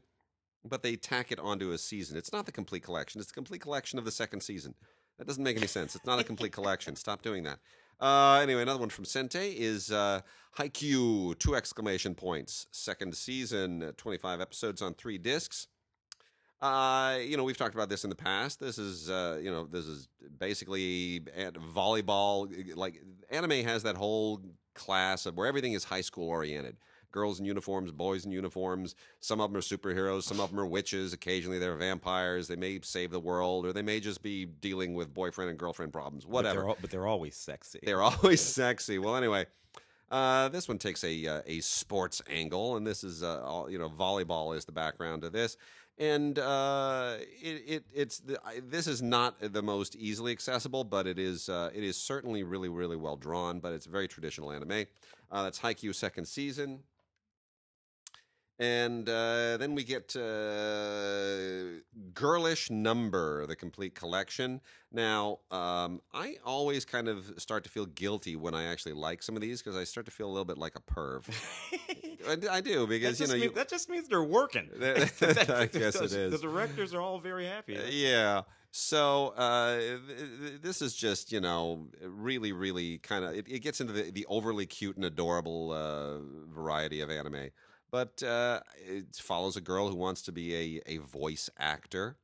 but 0.64 0.84
they 0.84 0.96
tack 0.96 1.32
it 1.32 1.40
onto 1.40 1.72
a 1.72 1.78
season, 1.78 2.18
it's 2.18 2.34
not 2.34 2.46
the 2.46 2.52
complete 2.52 2.84
collection. 2.84 3.20
It's 3.20 3.30
the 3.30 3.36
complete 3.36 3.62
collection 3.62 4.00
of 4.00 4.06
the 4.06 4.12
second 4.12 4.42
season. 4.42 4.76
That 5.18 5.28
doesn't 5.28 5.44
make 5.44 5.58
any 5.58 5.68
sense. 5.68 5.96
It's 5.96 6.06
not 6.06 6.20
a 6.20 6.24
complete 6.24 6.52
collection. 6.52 6.96
Stop 6.98 7.22
doing 7.22 7.44
that. 7.44 7.60
Uh, 8.00 8.40
anyway, 8.42 8.62
another 8.62 8.80
one 8.80 8.90
from 8.90 9.04
Sentai 9.04 9.54
is 9.56 9.92
uh, 9.92 10.22
Haikyuu, 10.58 11.38
two 11.38 11.56
exclamation 11.56 12.16
points. 12.16 12.68
Second 12.72 13.14
season, 13.16 13.84
uh, 13.84 13.92
25 13.98 14.40
episodes 14.40 14.82
on 14.82 14.94
three 14.94 15.18
discs. 15.18 15.68
Uh, 16.62 17.18
you 17.22 17.38
know, 17.38 17.44
we've 17.44 17.58
talked 17.58 17.74
about 17.76 17.90
this 17.90 18.04
in 18.04 18.10
the 18.10 18.16
past. 18.16 18.60
This 18.60 18.78
is, 18.78 19.10
uh, 19.10 19.40
you 19.42 19.50
know, 19.50 19.66
this 19.66 19.86
is 19.86 20.08
basically 20.40 21.22
at 21.38 21.54
volleyball. 21.54 22.50
Like 22.76 23.02
anime 23.30 23.64
has 23.66 23.84
that 23.84 23.96
whole 23.96 24.42
class 24.76 25.26
of 25.26 25.38
where 25.38 25.48
everything 25.48 25.74
is 25.74 25.84
high 25.84 26.02
school 26.02 26.28
oriented. 26.28 26.78
Girls 27.12 27.40
in 27.40 27.46
uniforms, 27.46 27.92
boys 27.92 28.26
in 28.26 28.32
uniforms. 28.32 28.94
Some 29.20 29.42
of 29.42 29.50
them 29.52 29.58
are 29.58 29.62
superheroes. 29.64 30.24
Some 30.24 30.40
of 30.40 30.52
them 30.52 30.60
are 30.60 30.66
witches. 30.68 31.12
Occasionally 31.12 31.58
they're 31.58 31.76
vampires. 31.76 32.48
They 32.48 32.56
may 32.56 32.80
save 32.84 33.10
the 33.10 33.20
world, 33.20 33.66
or 33.66 33.74
they 33.74 33.82
may 33.82 34.00
just 34.00 34.22
be 34.22 34.46
dealing 34.46 34.94
with 34.94 35.12
boyfriend 35.12 35.50
and 35.50 35.58
girlfriend 35.58 35.92
problems. 35.92 36.26
But 36.26 36.34
Whatever. 36.34 36.60
they're, 36.60 36.70
al- 36.70 36.78
but 36.82 36.92
they're 36.92 37.08
always 37.08 37.36
sexy. 37.36 37.80
They're 37.82 38.04
always 38.04 38.42
sexy. 38.56 39.00
Well, 39.00 39.16
anyway, 39.16 39.48
uh, 40.12 40.50
this 40.50 40.68
one 40.68 40.78
takes 40.78 41.04
a 41.04 41.28
uh, 41.28 41.42
a 41.46 41.60
sports 41.60 42.22
angle, 42.30 42.78
and 42.78 42.86
this 42.86 43.04
is 43.04 43.24
uh, 43.24 43.42
all, 43.44 43.70
you 43.70 43.78
know 43.78 43.90
volleyball 43.90 44.56
is 44.56 44.66
the 44.66 44.72
background 44.72 45.22
to 45.22 45.30
this, 45.30 45.58
and 45.98 46.40
uh, 46.40 47.18
it, 47.20 47.64
it 47.68 47.84
it's 47.94 48.20
the, 48.20 48.40
I, 48.44 48.62
this 48.68 48.88
is 48.88 49.02
not 49.02 49.36
the 49.40 49.62
most 49.62 49.96
easily 49.96 50.32
accessible, 50.32 50.84
but 50.84 51.06
it 51.06 51.20
is 51.20 51.50
uh, 51.50 51.70
it 51.74 51.84
is 51.84 51.96
certainly 51.96 52.44
really 52.44 52.70
really 52.70 52.96
well 52.96 53.18
drawn. 53.18 53.60
But 53.60 53.74
it's 53.74 53.86
very 53.86 54.08
traditional 54.08 54.52
anime. 54.52 54.86
Uh, 55.32 55.44
that's 55.44 55.60
Haikyuu 55.60 55.94
second 55.94 56.26
season. 56.26 56.80
And 58.60 59.08
uh, 59.08 59.56
then 59.56 59.74
we 59.74 59.86
get 59.86 60.14
uh, 60.18 61.80
Girlish 62.14 62.70
Number, 62.70 63.46
the 63.46 63.56
complete 63.56 63.96
collection. 63.96 64.60
Now, 64.92 65.40
um, 65.50 66.02
I 66.14 66.36
always 66.46 66.84
kind 66.84 67.08
of 67.08 67.36
start 67.38 67.64
to 67.64 67.70
feel 67.70 67.86
guilty 67.86 68.36
when 68.36 68.54
I 68.54 68.66
actually 68.66 68.94
like 68.94 69.24
some 69.24 69.36
of 69.36 69.42
these 69.42 69.62
because 69.62 69.78
I 69.78 69.86
start 69.86 70.06
to 70.08 70.12
feel 70.12 70.28
a 70.28 70.32
little 70.32 70.44
bit 70.44 70.58
like 70.58 70.76
a 70.76 70.82
perv. 70.82 71.24
I 72.50 72.60
do 72.60 72.86
because 72.86 73.20
you 73.20 73.28
know 73.28 73.34
means, 73.34 73.46
you, 73.46 73.52
that 73.52 73.70
just 73.70 73.90
means 73.90 74.08
they're 74.10 74.24
working. 74.24 74.70
I 74.82 75.70
guess 75.72 75.96
it 75.96 76.32
The 76.32 76.40
directors 76.42 76.94
are 76.94 77.02
all 77.02 77.20
very 77.20 77.46
happy. 77.46 77.78
Uh, 77.78 77.84
yeah, 77.90 78.42
So 78.72 79.30
uh, 79.38 79.78
th- 79.78 80.00
th- 80.08 80.62
this 80.62 80.82
is 80.82 80.94
just 80.96 81.32
you 81.32 81.40
know 81.40 81.88
really 82.04 82.52
really 82.52 82.98
kind 82.98 83.24
of 83.24 83.36
it, 83.36 83.48
it 83.48 83.60
gets 83.60 83.80
into 83.80 83.94
the, 83.94 84.12
the 84.12 84.26
overly 84.28 84.66
cute 84.66 84.98
and 84.98 85.06
adorable 85.06 85.72
uh, 85.72 86.18
variety 86.54 87.00
of 87.02 87.10
anime, 87.10 87.50
but 87.92 88.22
uh, 88.24 88.60
it 88.78 89.16
follows 89.16 89.56
a 89.56 89.62
girl 89.62 89.90
who 89.90 89.96
wants 89.96 90.22
to 90.24 90.32
be 90.32 90.56
a 90.56 90.82
a 90.86 90.98
voice 90.98 91.50
actor 91.58 92.18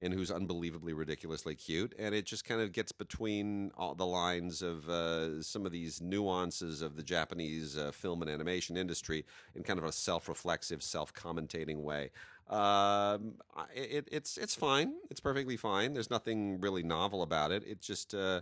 and 0.00 0.14
who's 0.14 0.30
unbelievably 0.30 0.92
ridiculously 0.92 1.56
cute 1.56 1.92
and 1.98 2.14
it 2.14 2.24
just 2.24 2.44
kind 2.44 2.60
of 2.60 2.72
gets 2.72 2.92
between 2.92 3.72
all 3.76 3.94
the 3.94 4.06
lines 4.06 4.62
of 4.62 4.88
uh, 4.88 5.42
some 5.42 5.66
of 5.66 5.72
these 5.72 6.00
nuances 6.00 6.82
of 6.82 6.94
the 6.94 7.02
japanese 7.02 7.76
uh, 7.76 7.90
film 7.90 8.22
and 8.22 8.30
animation 8.30 8.76
industry 8.76 9.24
in 9.56 9.62
kind 9.62 9.78
of 9.78 9.84
a 9.84 9.92
self-reflexive 9.92 10.82
self-commentating 10.82 11.82
way. 11.82 12.10
Um, 12.48 13.34
it, 13.74 14.08
it's 14.10 14.38
it's 14.38 14.54
fine. 14.54 14.94
It's 15.10 15.20
perfectly 15.20 15.58
fine. 15.58 15.92
There's 15.92 16.10
nothing 16.10 16.60
really 16.60 16.82
novel 16.82 17.22
about 17.22 17.52
it. 17.52 17.62
It's 17.66 17.86
just 17.86 18.14
uh, 18.14 18.40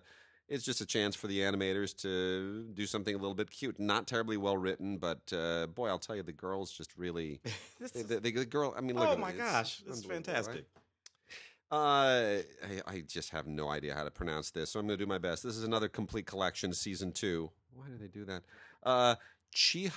it's 0.48 0.64
just 0.64 0.80
a 0.80 0.86
chance 0.86 1.16
for 1.16 1.26
the 1.26 1.40
animators 1.40 1.96
to 2.02 2.64
do 2.74 2.86
something 2.86 3.14
a 3.14 3.18
little 3.18 3.34
bit 3.34 3.50
cute 3.50 3.78
not 3.80 4.06
terribly 4.06 4.36
well 4.36 4.56
written 4.56 4.96
but 4.96 5.20
uh, 5.32 5.66
boy 5.66 5.88
i'll 5.88 5.98
tell 5.98 6.16
you 6.16 6.22
the 6.22 6.32
girls 6.32 6.70
just 6.70 6.96
really 6.96 7.40
This 7.80 7.90
the, 7.92 8.00
is- 8.00 8.20
the, 8.20 8.44
girl 8.44 8.74
i 8.76 8.80
mean 8.80 8.96
look 8.96 9.08
oh 9.08 9.12
it, 9.12 9.18
my 9.18 9.30
it's 9.30 9.38
gosh, 9.38 9.78
this 9.78 9.98
is 9.98 10.06
right? 10.06 10.14
fantastic. 10.14 10.64
Uh, 11.68 11.74
I, 12.62 12.80
I 12.86 13.02
just 13.08 13.30
have 13.30 13.48
no 13.48 13.68
idea 13.70 13.92
how 13.92 14.04
to 14.04 14.10
pronounce 14.10 14.52
this, 14.52 14.70
so 14.70 14.78
I'm 14.78 14.86
going 14.86 14.96
to 14.96 15.04
do 15.04 15.08
my 15.08 15.18
best. 15.18 15.42
This 15.42 15.56
is 15.56 15.64
another 15.64 15.88
complete 15.88 16.24
collection, 16.24 16.72
season 16.72 17.10
two. 17.10 17.50
Why 17.74 17.86
do 17.88 17.96
they 17.98 18.06
do 18.06 18.24
that? 18.24 18.42
Uh, 18.84 19.16
Chi 19.52 19.90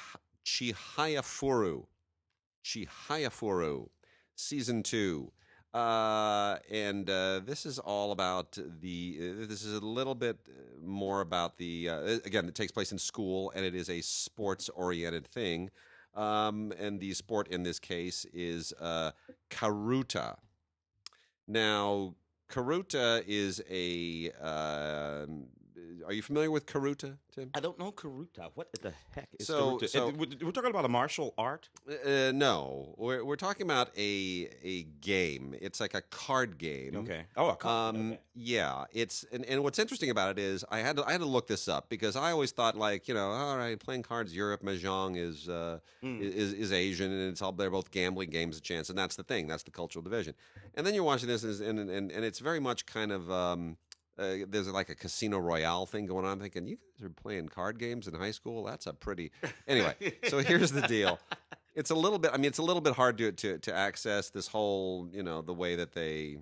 Chihayafuru, 0.43 1.85
Chihayafuru, 2.63 3.89
season 4.35 4.81
two. 4.81 5.31
Uh, 5.73 6.57
and 6.71 7.09
uh, 7.09 7.41
this 7.45 7.65
is 7.65 7.77
all 7.77 8.11
about 8.11 8.57
the. 8.81 9.17
Uh, 9.19 9.45
this 9.47 9.63
is 9.63 9.75
a 9.75 9.85
little 9.85 10.15
bit 10.15 10.37
more 10.83 11.21
about 11.21 11.57
the. 11.57 11.89
Uh, 11.89 11.99
again, 12.25 12.47
it 12.47 12.55
takes 12.55 12.71
place 12.71 12.91
in 12.91 12.97
school, 12.97 13.51
and 13.55 13.63
it 13.63 13.75
is 13.75 13.89
a 13.89 14.01
sports-oriented 14.01 15.27
thing. 15.27 15.69
Um, 16.15 16.73
and 16.79 16.99
the 16.99 17.13
sport 17.13 17.49
in 17.49 17.61
this 17.63 17.79
case 17.79 18.25
is 18.33 18.73
uh, 18.79 19.11
karuta. 19.49 20.37
Now, 21.47 22.15
Karuta 22.49 23.23
is 23.27 23.61
a. 23.69 24.31
um 25.89 26.03
are 26.05 26.13
you 26.13 26.21
familiar 26.21 26.51
with 26.51 26.65
Karuta, 26.65 27.17
Tim? 27.33 27.49
I 27.53 27.59
don't 27.59 27.77
know 27.79 27.91
Karuta. 27.91 28.51
What 28.55 28.67
the 28.81 28.93
heck 29.15 29.29
is 29.39 29.47
So- 29.47 29.77
Karuta? 29.77 29.89
so- 29.89 30.07
Uh, 30.07 30.11
we're 30.11 30.27
we're 30.45 30.51
talking 30.51 30.69
about 30.69 30.85
a 30.85 30.89
martial 30.89 31.33
art. 31.37 31.69
Uh, 31.87 32.31
no, 32.33 32.93
we're 32.97 33.23
we're 33.23 33.35
talking 33.35 33.65
about 33.65 33.89
a 33.97 34.49
a 34.63 34.83
game. 35.01 35.55
It's 35.59 35.79
like 35.79 35.93
a 35.93 36.01
card 36.01 36.57
game. 36.57 36.95
Okay. 36.95 37.25
Oh, 37.35 37.49
a 37.49 37.55
card. 37.55 37.95
Um, 37.95 38.11
okay. 38.13 38.19
yeah, 38.35 38.85
it's 38.91 39.25
and, 39.31 39.45
and 39.45 39.63
what's 39.63 39.79
interesting 39.79 40.09
about 40.09 40.29
it 40.37 40.39
is 40.39 40.63
I 40.69 40.79
had 40.79 40.95
to 40.97 41.05
I 41.05 41.11
had 41.11 41.21
to 41.21 41.27
look 41.27 41.47
this 41.47 41.67
up 41.67 41.89
because 41.89 42.15
I 42.15 42.31
always 42.31 42.51
thought 42.51 42.75
like 42.77 43.07
you 43.07 43.13
know 43.13 43.29
all 43.31 43.57
right 43.57 43.79
playing 43.79 44.03
cards 44.03 44.35
Europe 44.35 44.61
mahjong 44.63 45.17
is 45.17 45.49
uh, 45.49 45.79
Mm. 46.03 46.21
is 46.21 46.53
is 46.53 46.71
Asian 46.71 47.11
and 47.11 47.29
it's 47.31 47.41
all 47.41 47.51
they're 47.51 47.69
both 47.69 47.91
gambling 47.91 48.29
games 48.29 48.55
of 48.55 48.63
chance 48.63 48.89
and 48.89 48.97
that's 48.97 49.15
the 49.17 49.23
thing 49.23 49.47
that's 49.47 49.63
the 49.63 49.71
cultural 49.71 50.01
division 50.01 50.33
and 50.75 50.87
then 50.87 50.93
you're 50.93 51.03
watching 51.03 51.27
this 51.27 51.43
and 51.43 51.77
and 51.79 51.89
and, 51.89 52.09
and 52.11 52.23
it's 52.23 52.39
very 52.39 52.59
much 52.61 52.85
kind 52.85 53.11
of 53.11 53.29
um, 53.29 53.75
uh, 54.19 54.45
there's 54.47 54.67
like 54.69 54.89
a 54.89 54.95
casino 54.95 55.37
royale 55.39 55.85
thing 55.85 56.05
going 56.05 56.25
on. 56.25 56.33
I'm 56.33 56.39
thinking 56.39 56.67
you 56.67 56.77
guys 56.99 57.05
are 57.05 57.09
playing 57.09 57.49
card 57.49 57.79
games 57.79 58.07
in 58.07 58.13
high 58.13 58.31
school. 58.31 58.63
That's 58.65 58.85
a 58.87 58.93
pretty 58.93 59.31
anyway. 59.67 59.95
so 60.27 60.39
here's 60.39 60.71
the 60.71 60.81
deal. 60.81 61.19
It's 61.75 61.91
a 61.91 61.95
little 61.95 62.19
bit. 62.19 62.31
I 62.33 62.37
mean, 62.37 62.45
it's 62.45 62.57
a 62.57 62.63
little 62.63 62.81
bit 62.81 62.93
hard 62.93 63.17
to 63.19 63.31
to 63.31 63.57
to 63.59 63.73
access 63.73 64.29
this 64.29 64.47
whole 64.47 65.07
you 65.13 65.23
know 65.23 65.41
the 65.41 65.53
way 65.53 65.75
that 65.75 65.93
they 65.93 66.37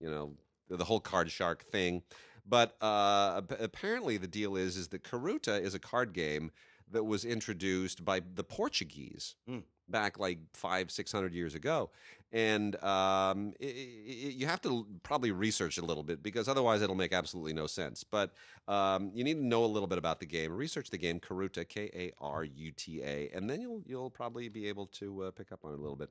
you 0.00 0.10
know 0.10 0.32
the, 0.68 0.84
whole 0.84 1.00
card 1.00 1.30
shark 1.30 1.64
thing. 1.64 2.02
But 2.48 2.76
uh, 2.80 3.40
apparently, 3.58 4.16
the 4.18 4.28
deal 4.28 4.54
is 4.56 4.76
is 4.76 4.88
that 4.88 5.02
Karuta 5.02 5.60
is 5.60 5.74
a 5.74 5.78
card 5.80 6.12
game 6.12 6.52
that 6.92 7.02
was 7.04 7.24
introduced 7.24 8.04
by 8.04 8.20
the 8.34 8.44
Portuguese 8.44 9.34
Mm. 9.50 9.62
back 9.88 10.18
like 10.20 10.38
five 10.52 10.90
six 10.92 11.10
hundred 11.10 11.34
years 11.34 11.54
ago, 11.56 11.90
and 12.32 12.74
um, 12.76 13.54
i 13.62 13.66
i 13.66 14.06
you 14.36 14.46
have 14.46 14.60
to 14.60 14.86
probably 15.02 15.32
research 15.32 15.78
it 15.78 15.82
a 15.82 15.86
little 15.86 16.02
bit 16.02 16.22
because 16.22 16.48
otherwise 16.48 16.82
it'll 16.82 16.96
make 16.96 17.12
absolutely 17.12 17.52
no 17.52 17.66
sense. 17.66 18.04
But 18.04 18.32
um, 18.68 19.10
you 19.14 19.24
need 19.24 19.34
to 19.34 19.46
know 19.46 19.64
a 19.64 19.66
little 19.66 19.86
bit 19.86 19.98
about 19.98 20.20
the 20.20 20.26
game. 20.26 20.52
Research 20.52 20.90
the 20.90 20.98
game 20.98 21.20
Karuta, 21.20 21.68
K 21.68 21.90
A 21.94 22.12
R 22.20 22.44
U 22.44 22.72
T 22.72 23.02
A, 23.02 23.30
and 23.34 23.48
then 23.48 23.60
you'll 23.60 23.82
you'll 23.86 24.10
probably 24.10 24.48
be 24.48 24.68
able 24.68 24.86
to 24.86 25.24
uh, 25.24 25.30
pick 25.30 25.52
up 25.52 25.60
on 25.64 25.72
it 25.72 25.78
a 25.78 25.82
little 25.82 25.96
bit. 25.96 26.10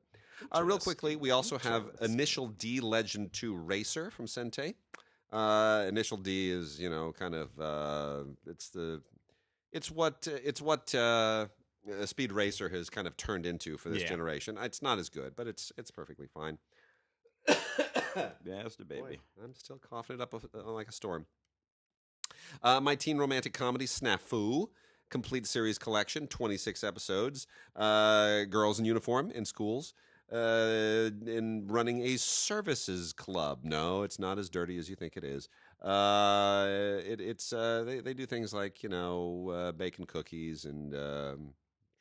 Uh, 0.55 0.63
real 0.63 0.79
quickly, 0.79 1.15
we 1.15 1.31
also 1.31 1.57
have 1.57 1.85
Initial 2.01 2.47
D 2.47 2.79
Legend 2.79 3.33
Two 3.33 3.55
Racer 3.55 4.09
from 4.11 4.25
Sentai. 4.25 4.75
Uh, 5.31 5.85
Initial 5.87 6.17
D 6.17 6.49
is 6.49 6.79
you 6.79 6.89
know 6.89 7.11
kind 7.11 7.35
of 7.35 7.59
uh, 7.59 8.23
it's 8.47 8.69
the 8.69 9.01
it's 9.71 9.91
what 9.91 10.27
it's 10.43 10.61
what 10.61 10.93
uh, 11.89 12.03
uh, 12.03 12.05
Speed 12.05 12.31
Racer 12.31 12.69
has 12.69 12.89
kind 12.89 13.07
of 13.07 13.17
turned 13.17 13.45
into 13.45 13.77
for 13.77 13.89
this 13.89 14.01
Yeah. 14.01 14.09
generation. 14.09 14.57
It's 14.61 14.81
not 14.81 14.99
as 14.99 15.09
good, 15.09 15.35
but 15.35 15.47
it's 15.47 15.71
it's 15.77 15.91
perfectly 15.91 16.27
fine. 16.27 16.57
Yeah, 18.45 18.63
that's 18.63 18.75
the 18.75 18.85
baby. 18.85 19.01
Boy, 19.01 19.17
I'm 19.43 19.53
still 19.55 19.77
coughing 19.77 20.15
it 20.15 20.21
up 20.21 20.33
uh, 20.33 20.71
like 20.71 20.87
a 20.87 20.91
storm. 20.91 21.25
Uh, 22.63 22.79
my 22.79 22.95
teen 22.95 23.17
romantic 23.17 23.53
comedy 23.53 23.85
Snafu, 23.85 24.67
complete 25.09 25.45
series 25.45 25.77
collection, 25.77 26.27
26 26.27 26.83
episodes. 26.83 27.47
Uh, 27.75 28.43
girls 28.45 28.79
in 28.79 28.85
uniform 28.85 29.31
in 29.31 29.45
schools. 29.45 29.93
Uh, 30.31 31.11
in 31.27 31.67
running 31.67 32.01
a 32.01 32.17
services 32.17 33.13
club. 33.13 33.59
No, 33.61 34.01
it's 34.01 34.17
not 34.17 34.39
as 34.39 34.49
dirty 34.49 34.75
as 34.77 34.89
you 34.89 34.95
think 34.95 35.15
it 35.17 35.23
is. 35.23 35.47
Uh, 35.83 36.65
it, 37.05 37.21
it's 37.21 37.53
uh, 37.53 37.83
they 37.85 37.99
they 37.99 38.15
do 38.15 38.25
things 38.25 38.51
like 38.51 38.81
you 38.81 38.89
know 38.89 39.49
uh, 39.49 39.71
baking 39.71 40.07
cookies 40.07 40.65
and 40.65 40.95
um, 40.95 41.53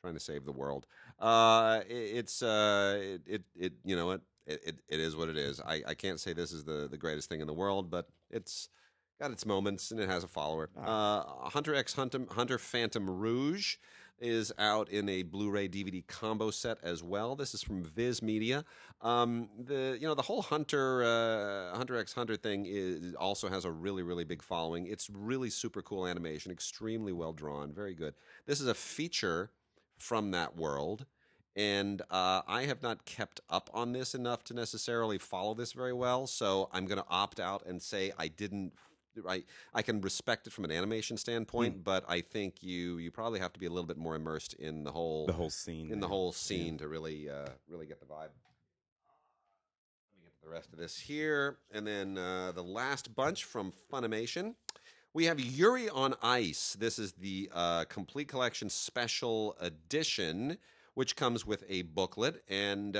trying 0.05 0.13
to 0.13 0.19
save 0.19 0.45
the 0.45 0.51
world. 0.51 0.85
Uh, 1.19 1.81
it, 1.89 1.93
it's 1.93 2.43
uh, 2.43 2.99
it, 3.01 3.21
it 3.25 3.43
it 3.59 3.73
you 3.83 3.95
know 3.95 4.11
it, 4.11 4.21
it 4.45 4.79
it 4.87 4.99
is 4.99 5.15
what 5.15 5.29
it 5.29 5.37
is. 5.37 5.59
I, 5.59 5.81
I 5.87 5.93
can't 5.95 6.19
say 6.19 6.33
this 6.33 6.51
is 6.51 6.63
the 6.63 6.87
the 6.89 6.97
greatest 6.97 7.27
thing 7.27 7.41
in 7.41 7.47
the 7.47 7.53
world, 7.53 7.89
but 7.89 8.07
it's 8.29 8.69
got 9.19 9.31
its 9.31 9.45
moments 9.45 9.91
and 9.91 9.99
it 9.99 10.07
has 10.07 10.23
a 10.23 10.27
follower. 10.27 10.69
Uh, 10.77 11.23
Hunter 11.49 11.73
X 11.73 11.93
Hunter, 11.93 12.19
Hunter 12.29 12.59
Phantom 12.59 13.09
Rouge 13.09 13.77
is 14.19 14.53
out 14.57 14.87
in 14.89 15.09
a 15.09 15.23
Blu-ray 15.23 15.67
DVD 15.67 16.05
combo 16.07 16.49
set 16.49 16.77
as 16.83 17.03
well. 17.03 17.35
This 17.35 17.53
is 17.53 17.61
from 17.61 17.83
Viz 17.83 18.21
Media. 18.21 18.63
Um, 19.01 19.49
the 19.57 19.97
you 19.99 20.07
know 20.07 20.13
the 20.13 20.21
whole 20.21 20.43
Hunter 20.43 21.03
uh, 21.03 21.75
Hunter 21.75 21.97
X 21.97 22.13
Hunter 22.13 22.35
thing 22.35 22.65
is 22.67 23.15
also 23.15 23.49
has 23.49 23.65
a 23.65 23.71
really 23.71 24.03
really 24.03 24.23
big 24.23 24.43
following. 24.43 24.85
It's 24.85 25.09
really 25.09 25.49
super 25.49 25.81
cool 25.81 26.05
animation, 26.05 26.51
extremely 26.51 27.11
well 27.11 27.33
drawn, 27.33 27.73
very 27.73 27.95
good. 27.95 28.13
This 28.45 28.61
is 28.61 28.67
a 28.67 28.75
feature 28.75 29.49
from 29.97 30.31
that 30.31 30.55
world. 30.55 31.05
And 31.55 32.01
uh, 32.11 32.41
I 32.47 32.63
have 32.63 32.83
not 32.83 33.05
kept 33.05 33.39
up 33.49 33.69
on 33.73 33.93
this 33.93 34.13
enough 34.13 34.43
to 34.45 34.53
necessarily 34.53 35.17
follow 35.17 35.53
this 35.53 35.71
very 35.71 35.93
well, 35.93 36.27
so 36.27 36.69
I'm 36.73 36.85
going 36.85 36.97
to 36.97 37.05
opt 37.09 37.39
out 37.39 37.65
and 37.65 37.81
say 37.81 38.11
I 38.17 38.27
didn't. 38.27 38.73
I 39.25 39.43
I 39.73 39.81
can 39.81 40.01
respect 40.01 40.45
it 40.47 40.51
from 40.51 40.65
an 40.65 40.71
animation 40.71 41.15
standpoint, 41.15 41.85
but 41.85 42.03
I 42.09 42.19
think 42.19 42.61
you 42.61 42.97
you 42.97 43.09
probably 43.11 43.39
have 43.39 43.53
to 43.53 43.59
be 43.61 43.65
a 43.65 43.69
little 43.69 43.87
bit 43.87 43.95
more 43.95 44.13
immersed 44.15 44.55
in 44.55 44.83
the 44.83 44.91
whole 44.91 45.25
The 45.27 45.31
whole 45.31 45.49
scene. 45.49 45.89
in 45.89 46.01
the 46.01 46.09
whole 46.09 46.33
scene 46.33 46.77
to 46.79 46.89
really 46.89 47.29
uh, 47.29 47.47
really 47.69 47.85
get 47.85 48.01
the 48.01 48.05
vibe. 48.05 48.31
Let 50.11 50.17
me 50.17 50.23
get 50.25 50.35
to 50.35 50.41
the 50.43 50.49
rest 50.51 50.73
of 50.73 50.79
this 50.79 50.99
here, 50.99 51.59
and 51.71 51.87
then 51.87 52.17
uh, 52.17 52.51
the 52.51 52.61
last 52.63 53.15
bunch 53.15 53.45
from 53.45 53.71
Funimation. 53.89 54.55
We 55.15 55.25
have 55.25 55.39
Yuri 55.39 55.89
on 55.89 56.13
Ice. 56.21 56.75
This 56.77 56.99
is 56.99 57.13
the 57.13 57.49
uh, 57.53 57.85
complete 57.85 58.27
collection 58.27 58.69
special 58.69 59.55
edition, 59.61 60.57
which 60.93 61.15
comes 61.15 61.45
with 61.45 61.63
a 61.69 61.83
booklet. 61.83 62.43
And 62.49 62.97
uh, 62.97 62.99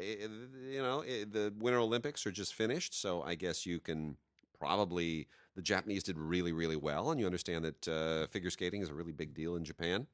i- 0.00 0.28
you 0.66 0.82
know, 0.82 1.02
i 1.02 1.24
the 1.30 1.52
Winter 1.58 1.78
Olympics 1.78 2.26
are 2.26 2.32
just 2.32 2.54
finished, 2.54 2.94
so 2.98 3.22
I 3.22 3.34
guess 3.34 3.66
you 3.66 3.80
can 3.80 4.16
probably 4.58 5.28
the 5.54 5.60
Japanese 5.62 6.02
did 6.02 6.18
really, 6.18 6.52
really 6.52 6.76
well, 6.76 7.10
and 7.10 7.20
you 7.20 7.26
understand 7.26 7.66
that 7.66 7.88
uh, 7.88 8.26
figure 8.28 8.50
skating 8.50 8.80
is 8.80 8.88
a 8.88 8.94
really 8.94 9.12
big 9.12 9.34
deal 9.34 9.56
in 9.56 9.64
Japan. 9.64 10.06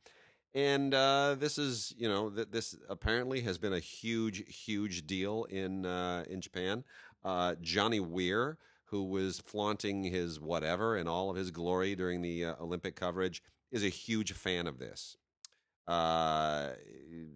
And 0.55 0.93
uh, 0.93 1.37
this 1.39 1.57
is, 1.57 1.95
you 1.97 2.09
know, 2.09 2.29
th- 2.29 2.49
this 2.51 2.77
apparently 2.91 3.41
has 3.41 3.57
been 3.57 3.73
a 3.73 3.79
huge, 3.79 4.45
huge 4.55 5.07
deal 5.07 5.45
in 5.45 5.87
uh, 5.87 6.25
in 6.29 6.41
Japan. 6.43 6.85
Uh, 7.25 7.55
Johnny 7.63 8.01
Weir, 8.01 8.59
who 8.93 9.03
was 9.05 9.41
flaunting 9.41 10.05
his 10.05 10.39
whatever 10.39 10.97
and 10.97 11.09
all 11.09 11.31
of 11.31 11.37
his 11.37 11.51
glory 11.51 11.97
during 11.97 12.23
the 12.23 12.45
uh, 12.45 12.55
Olympic 12.61 12.95
coverage, 12.95 13.43
is 13.73 13.83
a 13.83 13.89
huge 13.89 14.33
fan 14.33 14.67
of 14.69 14.79
this. 14.79 15.17
Uh, 15.89 16.71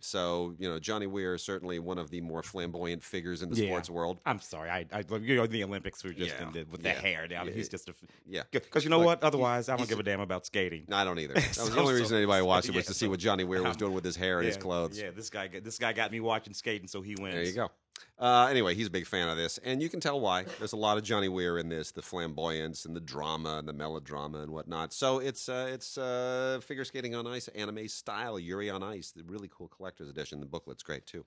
so 0.01 0.55
you 0.59 0.69
know, 0.69 0.79
Johnny 0.79 1.07
Weir 1.07 1.35
is 1.35 1.43
certainly 1.43 1.79
one 1.81 1.99
of 1.99 2.11
the 2.11 2.21
more 2.21 2.43
flamboyant 2.43 3.03
figures 3.03 3.43
in 3.43 3.51
the 3.51 3.57
Yeah. 3.57 3.71
sports 3.71 3.91
world. 3.91 4.21
I'm 4.25 4.39
sorry. 4.39 4.71
I, 4.71 4.85
I 4.93 5.03
you 5.21 5.35
know 5.37 5.47
the 5.47 5.65
Olympics 5.65 6.05
were 6.05 6.13
just 6.13 6.35
Yeah. 6.39 6.47
in 6.47 6.53
the, 6.53 6.65
with 6.71 6.85
Yeah. 6.85 6.95
the 6.95 7.01
hair. 7.01 7.51
He's 7.53 7.69
just 7.69 7.89
a 7.89 7.95
Yeah, 8.27 8.43
because 8.53 8.85
you 8.85 8.91
know 8.91 8.99
Look, 8.99 9.07
what? 9.07 9.25
Otherwise, 9.25 9.69
I 9.69 9.77
don't 9.77 9.89
give 9.89 9.99
a 9.99 10.03
damn 10.05 10.21
about 10.21 10.47
skating. 10.47 10.85
No, 10.89 10.97
I 10.97 11.05
don't 11.05 11.19
either. 11.19 11.35
That 11.35 11.49
was 11.49 11.57
So- 11.57 11.65
the 11.69 11.81
only 11.81 11.95
so- 11.95 12.01
reason 12.01 12.17
anybody 12.19 12.43
watched 12.45 12.69
it 12.69 12.75
was 12.75 12.87
to 12.87 12.95
see 12.95 13.07
so- 13.07 13.11
what 13.11 13.19
Johnny 13.19 13.45
Weir 13.45 13.63
was 13.63 13.73
um, 13.73 13.79
doing 13.79 13.95
with 13.95 14.05
his 14.05 14.15
hair 14.17 14.39
and 14.39 14.47
his 14.47 14.57
clothes. 14.59 15.01
Yeah, 15.01 15.11
this 15.11 15.31
guy 15.31 15.49
got 15.49 15.65
this 15.65 15.79
guy 15.79 15.93
got 15.95 16.13
me 16.13 16.21
watching 16.21 16.53
skating, 16.55 16.87
so 16.87 17.01
he 17.03 17.17
wins. 17.19 17.35
There 17.35 17.43
you 17.43 17.53
go. 17.53 17.71
Uh, 18.19 18.47
anyway, 18.51 18.75
he's 18.75 18.87
a 18.87 18.91
big 18.91 19.07
fan 19.07 19.29
of 19.29 19.37
this, 19.37 19.59
and 19.59 19.83
you 19.83 19.91
can 19.91 20.01
tell 20.01 20.19
why. 20.19 20.45
There's 20.59 20.73
a 20.73 20.77
lot 20.77 20.97
of 20.97 21.05
Johnny 21.05 21.29
Weir 21.29 21.59
in 21.59 21.69
this, 21.69 21.91
the 21.91 22.01
flamboyance 22.01 22.87
and 22.87 22.97
the 22.97 23.01
drama 23.01 23.59
and 23.59 23.69
the 23.69 23.75
melodrama 23.75 24.39
and 24.39 24.53
whatnot. 24.53 24.95
So 24.95 25.19
it's 25.19 25.51
uh, 25.51 25.69
it's 25.71 25.99
uh, 25.99 26.61
figure 26.63 26.85
skating 26.85 27.15
on 27.15 27.27
ice, 27.27 27.49
anime 27.49 27.89
style, 27.89 28.39
Yuri 28.39 28.71
on 28.71 28.83
Ice, 28.83 29.11
the 29.11 29.23
really 29.25 29.51
cool 29.53 29.69
collector's 29.69 30.09
edition. 30.09 30.41
The 30.41 30.47
booklet's 30.47 30.83
great 30.83 31.07
too. 31.07 31.27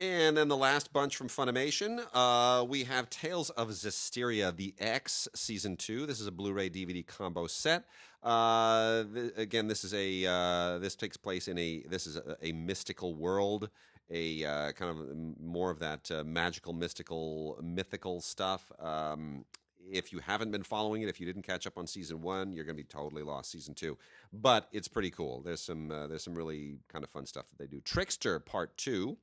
And 0.00 0.36
then 0.36 0.48
the 0.48 0.56
last 0.56 0.92
bunch 0.92 1.16
from 1.16 1.28
Funimation, 1.28 2.02
uh, 2.14 2.64
we 2.64 2.84
have 2.84 3.10
Tales 3.10 3.50
of 3.50 3.68
Zestiria, 3.68 4.54
the 4.54 4.74
X 4.78 5.28
Season 5.34 5.76
2. 5.76 6.06
This 6.06 6.20
is 6.20 6.26
a 6.26 6.32
Blu 6.32 6.54
ray 6.54 6.70
DVD 6.70 7.06
combo 7.06 7.46
set. 7.46 7.84
Uh, 8.22 9.04
th- 9.12 9.32
again, 9.36 9.68
this 9.68 9.84
is 9.84 9.92
a 9.92 10.26
uh, 10.26 10.78
this 10.78 10.94
takes 10.94 11.16
place 11.16 11.48
in 11.48 11.58
a 11.58 11.82
this 11.88 12.06
is 12.06 12.16
a, 12.16 12.36
a 12.42 12.52
mystical 12.52 13.14
world, 13.14 13.68
a 14.10 14.44
uh, 14.44 14.72
kind 14.72 14.90
of 14.90 15.40
more 15.40 15.70
of 15.70 15.78
that 15.78 16.10
uh, 16.10 16.24
magical, 16.24 16.72
mystical, 16.72 17.58
mythical 17.62 18.20
stuff. 18.20 18.70
Um, 18.78 19.44
if 19.90 20.12
you 20.12 20.18
haven't 20.20 20.50
been 20.50 20.62
following 20.62 21.02
it, 21.02 21.08
if 21.08 21.20
you 21.20 21.26
didn't 21.26 21.42
catch 21.42 21.66
up 21.66 21.78
on 21.78 21.86
season 21.86 22.20
one, 22.20 22.52
you're 22.52 22.64
going 22.64 22.76
to 22.76 22.82
be 22.82 22.86
totally 22.86 23.22
lost. 23.22 23.50
Season 23.50 23.74
two, 23.74 23.96
but 24.32 24.68
it's 24.72 24.88
pretty 24.88 25.10
cool. 25.10 25.42
There's 25.42 25.60
some 25.60 25.90
uh, 25.90 26.06
there's 26.06 26.24
some 26.24 26.34
really 26.34 26.78
kind 26.88 27.04
of 27.04 27.10
fun 27.10 27.26
stuff 27.26 27.46
that 27.48 27.58
they 27.58 27.66
do. 27.66 27.80
Trickster 27.80 28.38
Part 28.38 28.76
Two 28.76 29.16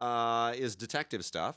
uh, 0.00 0.52
is 0.56 0.74
detective 0.76 1.24
stuff. 1.24 1.56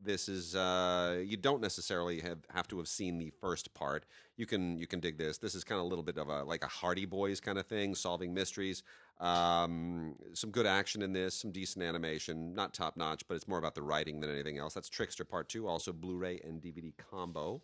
This 0.00 0.28
is 0.28 0.54
uh, 0.54 1.22
you 1.24 1.36
don't 1.36 1.60
necessarily 1.60 2.20
have, 2.20 2.38
have 2.52 2.68
to 2.68 2.78
have 2.78 2.88
seen 2.88 3.18
the 3.18 3.30
first 3.40 3.72
part. 3.74 4.04
You 4.36 4.46
can 4.46 4.76
you 4.78 4.86
can 4.86 5.00
dig 5.00 5.16
this. 5.16 5.38
This 5.38 5.54
is 5.54 5.64
kind 5.64 5.78
of 5.78 5.86
a 5.86 5.88
little 5.88 6.04
bit 6.04 6.18
of 6.18 6.28
a 6.28 6.44
like 6.44 6.64
a 6.64 6.68
Hardy 6.68 7.06
Boys 7.06 7.40
kind 7.40 7.58
of 7.58 7.66
thing, 7.66 7.94
solving 7.94 8.34
mysteries. 8.34 8.82
Um, 9.20 10.16
some 10.32 10.50
good 10.50 10.66
action 10.66 11.02
in 11.02 11.12
this, 11.12 11.34
some 11.34 11.52
decent 11.52 11.84
animation, 11.84 12.54
not 12.54 12.74
top 12.74 12.96
notch, 12.96 13.26
but 13.28 13.34
it's 13.34 13.46
more 13.46 13.58
about 13.58 13.74
the 13.74 13.82
writing 13.82 14.20
than 14.20 14.30
anything 14.30 14.58
else. 14.58 14.74
That's 14.74 14.88
Trickster 14.88 15.24
Part 15.24 15.48
Two, 15.48 15.66
also 15.68 15.92
Blu-ray 15.92 16.40
and 16.44 16.60
DVD 16.60 16.92
combo. 16.96 17.62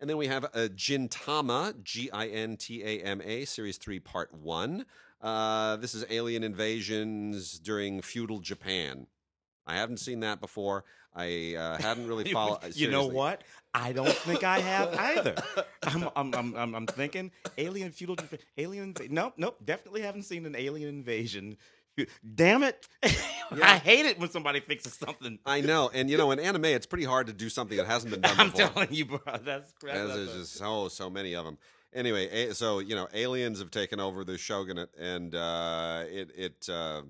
And 0.00 0.10
then 0.10 0.16
we 0.16 0.26
have 0.26 0.44
a 0.44 0.68
Gintama, 0.68 1.80
G 1.82 2.10
I 2.10 2.26
N 2.26 2.56
T 2.56 2.82
A 2.82 3.02
M 3.02 3.22
A, 3.24 3.44
Series 3.44 3.78
3, 3.78 4.00
Part 4.00 4.34
1. 4.34 4.84
Uh, 5.20 5.76
this 5.76 5.94
is 5.94 6.04
alien 6.10 6.42
invasions 6.42 7.58
during 7.60 8.02
feudal 8.02 8.40
Japan. 8.40 9.06
I 9.64 9.76
haven't 9.76 9.98
seen 9.98 10.20
that 10.20 10.40
before. 10.40 10.84
I 11.14 11.54
uh, 11.56 11.76
hadn't 11.78 12.06
really 12.08 12.24
followed. 12.32 12.74
you 12.74 12.90
know 12.90 13.06
what? 13.06 13.42
I 13.74 13.92
don't 13.92 14.08
think 14.08 14.44
I 14.44 14.58
have 14.60 14.94
either. 14.98 15.34
I'm, 15.82 16.08
I'm, 16.16 16.34
I'm, 16.34 16.54
I'm, 16.54 16.74
I'm 16.74 16.86
thinking 16.86 17.30
alien 17.58 17.90
feudal 17.92 18.16
alien. 18.58 18.94
Nope, 19.10 19.34
nope. 19.36 19.58
Definitely 19.64 20.02
haven't 20.02 20.24
seen 20.24 20.46
an 20.46 20.56
alien 20.56 20.88
invasion. 20.88 21.56
Damn 22.34 22.62
it! 22.62 22.88
I 23.52 23.76
hate 23.76 24.06
it 24.06 24.18
when 24.18 24.30
somebody 24.30 24.60
fixes 24.60 24.94
something. 24.94 25.38
I 25.44 25.60
know, 25.60 25.90
and 25.92 26.08
you 26.08 26.16
know, 26.16 26.30
in 26.30 26.38
anime, 26.40 26.64
it's 26.64 26.86
pretty 26.86 27.04
hard 27.04 27.26
to 27.26 27.34
do 27.34 27.50
something 27.50 27.76
that 27.76 27.86
hasn't 27.86 28.12
been 28.12 28.22
done 28.22 28.34
I'm 28.38 28.50
before. 28.50 28.68
telling 28.70 28.88
you, 28.92 29.04
bro. 29.04 29.18
That's 29.44 29.72
crap. 29.72 29.94
As 29.94 30.14
there's 30.14 30.32
just 30.32 30.54
so 30.54 30.88
so 30.88 31.10
many 31.10 31.34
of 31.34 31.44
them. 31.44 31.58
Anyway, 31.92 32.28
a- 32.28 32.54
so 32.54 32.78
you 32.78 32.94
know, 32.94 33.08
aliens 33.12 33.58
have 33.58 33.70
taken 33.70 34.00
over 34.00 34.24
the 34.24 34.38
shogunate, 34.38 34.88
and 34.98 35.34
uh, 35.34 36.04
it 36.08 36.30
it, 36.34 36.68
uh, 36.70 37.02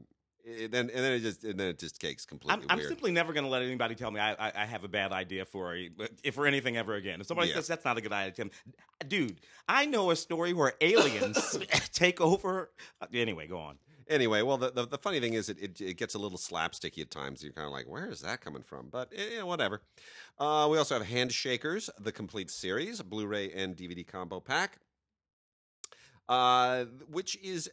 it 0.44 0.70
then 0.72 0.90
and 0.90 0.98
then 1.04 1.12
it 1.12 1.20
just 1.20 1.44
and 1.44 1.58
then 1.58 1.68
it 1.68 1.78
just 1.78 2.00
takes 2.00 2.24
completely 2.26 2.64
I'm, 2.68 2.78
I'm 2.78 2.84
simply 2.84 3.12
never 3.12 3.32
going 3.32 3.44
to 3.44 3.50
let 3.50 3.62
anybody 3.62 3.94
tell 3.94 4.10
me 4.10 4.20
I, 4.20 4.32
I, 4.34 4.52
I 4.62 4.64
have 4.66 4.84
a 4.84 4.88
bad 4.88 5.12
idea 5.12 5.44
for 5.44 5.74
a, 5.76 5.90
if 6.22 6.34
for 6.34 6.46
anything 6.46 6.76
ever 6.76 6.94
again. 6.94 7.20
If 7.20 7.26
somebody 7.26 7.48
Yeah. 7.48 7.56
says 7.56 7.66
that's 7.68 7.84
not 7.84 7.96
a 7.98 8.00
good 8.00 8.12
idea, 8.12 8.46
me, 8.46 8.50
dude, 9.08 9.40
I 9.68 9.86
know 9.86 10.10
a 10.10 10.16
story 10.16 10.52
where 10.52 10.72
aliens 10.80 11.58
take 11.92 12.20
over. 12.20 12.70
uh, 13.00 13.06
Anyway, 13.12 13.46
go 13.46 13.58
on. 13.58 13.78
Anyway, 14.08 14.42
well, 14.42 14.58
the, 14.58 14.70
the, 14.70 14.84
the 14.86 14.98
funny 14.98 15.20
thing 15.20 15.34
is, 15.34 15.48
it, 15.48 15.58
it, 15.62 15.80
it 15.80 15.94
gets 15.96 16.14
a 16.14 16.18
little 16.18 16.36
slapsticky 16.36 17.00
at 17.02 17.10
times. 17.10 17.42
You're 17.42 17.52
kind 17.52 17.66
of 17.66 17.72
like, 17.72 17.88
where 17.88 18.10
is 18.10 18.20
that 18.22 18.40
coming 18.40 18.62
from? 18.62 18.88
But 18.90 19.12
eh, 19.16 19.40
whatever. 19.42 19.80
Uh, 20.38 20.66
we 20.70 20.76
also 20.76 20.98
have 20.98 21.06
Handshakers, 21.06 21.88
the 22.00 22.10
complete 22.12 22.50
series, 22.50 23.00
Blu-ray 23.00 23.52
and 23.52 23.76
DVD 23.76 24.06
combo 24.06 24.40
pack. 24.40 24.78
Uh, 26.28 26.84
which 27.10 27.36
is 27.42 27.70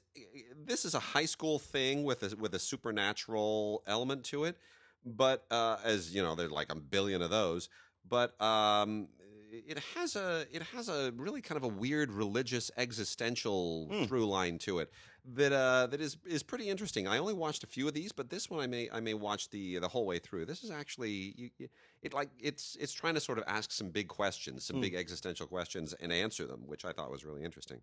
this 0.65 0.83
is 0.83 0.93
a 0.95 0.99
high 0.99 1.25
school 1.25 1.59
thing 1.59 2.03
with 2.03 2.23
a 2.23 2.35
with 2.35 2.53
a 2.55 2.59
supernatural 2.59 3.83
element 3.87 4.23
to 4.25 4.43
it, 4.43 4.57
but 5.05 5.45
uh, 5.51 5.77
as 5.83 6.13
you 6.13 6.21
know, 6.21 6.35
there's 6.35 6.51
like 6.51 6.71
a 6.71 6.75
billion 6.75 7.21
of 7.21 7.29
those. 7.29 7.69
But 8.07 8.39
um, 8.41 9.09
it 9.51 9.77
has 9.95 10.15
a 10.15 10.45
it 10.51 10.63
has 10.63 10.89
a 10.89 11.11
really 11.15 11.41
kind 11.41 11.57
of 11.57 11.63
a 11.63 11.67
weird 11.67 12.11
religious 12.11 12.71
existential 12.75 13.87
Hmm. 13.91 14.05
through 14.05 14.27
line 14.27 14.57
to 14.59 14.79
it 14.79 14.91
that 15.25 15.53
uh, 15.53 15.87
that 15.87 16.01
is 16.01 16.17
is 16.25 16.43
pretty 16.43 16.69
interesting. 16.69 17.07
I 17.07 17.17
only 17.19 17.33
watched 17.35 17.63
a 17.63 17.67
few 17.67 17.87
of 17.87 17.93
these, 17.93 18.11
but 18.11 18.29
this 18.29 18.49
one 18.49 18.59
I 18.59 18.67
may 18.67 18.89
I 18.91 18.99
may 18.99 19.13
watch 19.13 19.49
the 19.49 19.77
the 19.79 19.87
whole 19.87 20.05
way 20.05 20.19
through. 20.19 20.45
This 20.45 20.63
is 20.63 20.71
actually 20.71 21.33
you, 21.37 21.69
it 22.01 22.13
like 22.13 22.29
it's 22.39 22.75
it's 22.79 22.93
trying 22.93 23.13
to 23.13 23.19
sort 23.21 23.37
of 23.37 23.43
ask 23.47 23.71
some 23.71 23.89
big 23.89 24.07
questions, 24.07 24.65
some 24.65 24.77
Hmm. 24.77 24.81
big 24.81 24.95
existential 24.95 25.45
questions, 25.47 25.93
and 25.93 26.11
answer 26.11 26.45
them, 26.47 26.63
which 26.65 26.83
I 26.83 26.91
thought 26.93 27.11
was 27.11 27.23
really 27.23 27.43
interesting. 27.43 27.81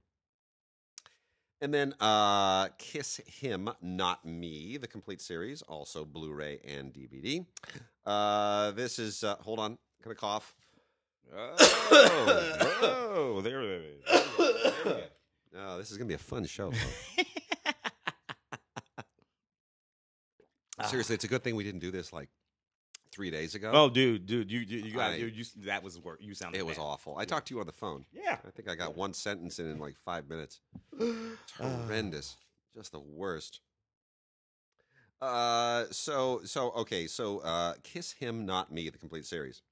And 1.61 1.73
then 1.73 1.95
uh, 2.01 2.69
Kiss 2.77 3.21
Him, 3.27 3.71
Not 3.81 4.25
Me, 4.27 4.77
the 4.77 4.87
complete 4.87 5.23
series, 5.23 5.63
also 5.63 6.05
Blu 6.05 6.33
ray 6.33 6.61
and 6.67 6.93
DVD. 6.93 7.47
Uh, 8.05 8.73
this 8.73 8.99
is, 8.99 9.25
uh, 9.25 9.37
hold 9.37 9.59
on, 9.59 9.79
gonna 10.03 10.15
cough. 10.15 10.55
Oh, 11.89 13.35
oh, 13.39 13.41
there 13.41 13.63
it 13.63 13.83
is. 13.83 14.05
Oh, 15.59 15.79
this 15.79 15.91
is 15.91 15.97
gonna 15.97 16.07
be 16.09 16.15
a 16.15 16.19
fun 16.19 16.45
show. 16.45 16.71
folks. 16.71 17.31
Seriously, 20.91 21.15
it's 21.15 21.25
a 21.25 21.29
good 21.29 21.43
thing 21.43 21.57
we 21.57 21.65
didn't 21.65 21.81
do 21.81 21.91
this 21.91 22.13
like 22.13 22.29
three 23.17 23.31
days 23.31 23.55
ago. 23.55 23.71
Oh, 23.75 23.89
dude, 23.89 24.27
dude, 24.27 24.51
you 24.53 24.61
you, 24.61 24.79
you 24.89 24.93
got 24.95 25.13
I- 25.13 25.17
you, 25.17 25.27
you, 25.27 25.45
that 25.65 25.83
was 25.83 25.99
work. 25.99 26.19
You 26.21 26.35
sounded. 26.35 26.59
it 26.59 26.67
was 26.67 26.77
bad. 26.77 26.83
awful. 26.83 27.17
I 27.17 27.25
talked 27.25 27.49
to 27.49 27.55
you 27.55 27.61
on 27.61 27.67
the 27.67 27.73
phone. 27.73 28.05
Yeah. 28.13 28.37
I 28.47 28.51
think 28.51 28.69
I 28.69 28.75
got 28.75 28.95
one 28.97 29.15
sentence 29.15 29.59
in 29.59 29.71
in 29.71 29.79
like 29.81 29.97
five 29.99 30.29
minutes. 30.29 30.61
It's 31.01 31.53
horrendous. 31.59 32.37
Just 32.77 32.93
the 32.93 33.01
worst. 33.01 33.61
Uh, 35.21 35.85
so 35.91 36.43
so 36.45 36.71
okay, 36.73 37.07
so 37.07 37.39
uh, 37.39 37.73
kiss 37.83 38.13
him, 38.13 38.45
not 38.45 38.71
me, 38.71 38.91
the 38.91 38.99
complete 38.99 39.25
series. 39.25 39.63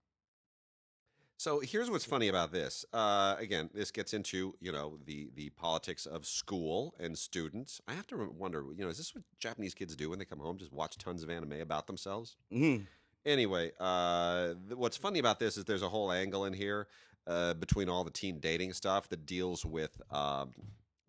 So 1.36 1.60
here's 1.60 1.90
what's 1.90 2.06
funny 2.06 2.28
about 2.28 2.52
this. 2.52 2.86
Uh, 2.94 3.36
again, 3.38 3.68
this 3.74 3.90
gets 3.90 4.14
into 4.14 4.54
you 4.60 4.72
know 4.72 4.98
the 5.04 5.28
the 5.34 5.50
politics 5.50 6.06
of 6.06 6.24
school 6.24 6.94
and 6.98 7.18
students. 7.18 7.80
I 7.86 7.92
have 7.92 8.06
to 8.08 8.16
wonder, 8.38 8.64
you 8.74 8.84
know, 8.84 8.88
is 8.90 8.96
this 8.96 9.14
what 9.14 9.24
Japanese 9.38 9.74
kids 9.74 9.94
do 9.96 10.08
when 10.08 10.18
they 10.18 10.24
come 10.24 10.38
home? 10.40 10.56
Just 10.56 10.72
watch 10.72 10.96
tons 10.96 11.22
of 11.22 11.28
anime 11.28 11.60
about 11.60 11.86
themselves? 11.86 12.36
Mhm. 12.50 12.86
Anyway, 13.26 13.72
uh, 13.80 14.54
th- 14.68 14.76
what's 14.76 14.96
funny 14.96 15.18
about 15.18 15.38
this 15.38 15.56
is 15.56 15.64
there's 15.64 15.82
a 15.82 15.88
whole 15.88 16.12
angle 16.12 16.44
in 16.44 16.52
here 16.52 16.86
uh, 17.26 17.54
between 17.54 17.88
all 17.88 18.04
the 18.04 18.10
teen 18.10 18.38
dating 18.38 18.72
stuff 18.72 19.08
that 19.08 19.26
deals 19.26 19.64
with 19.64 20.00
um, 20.10 20.50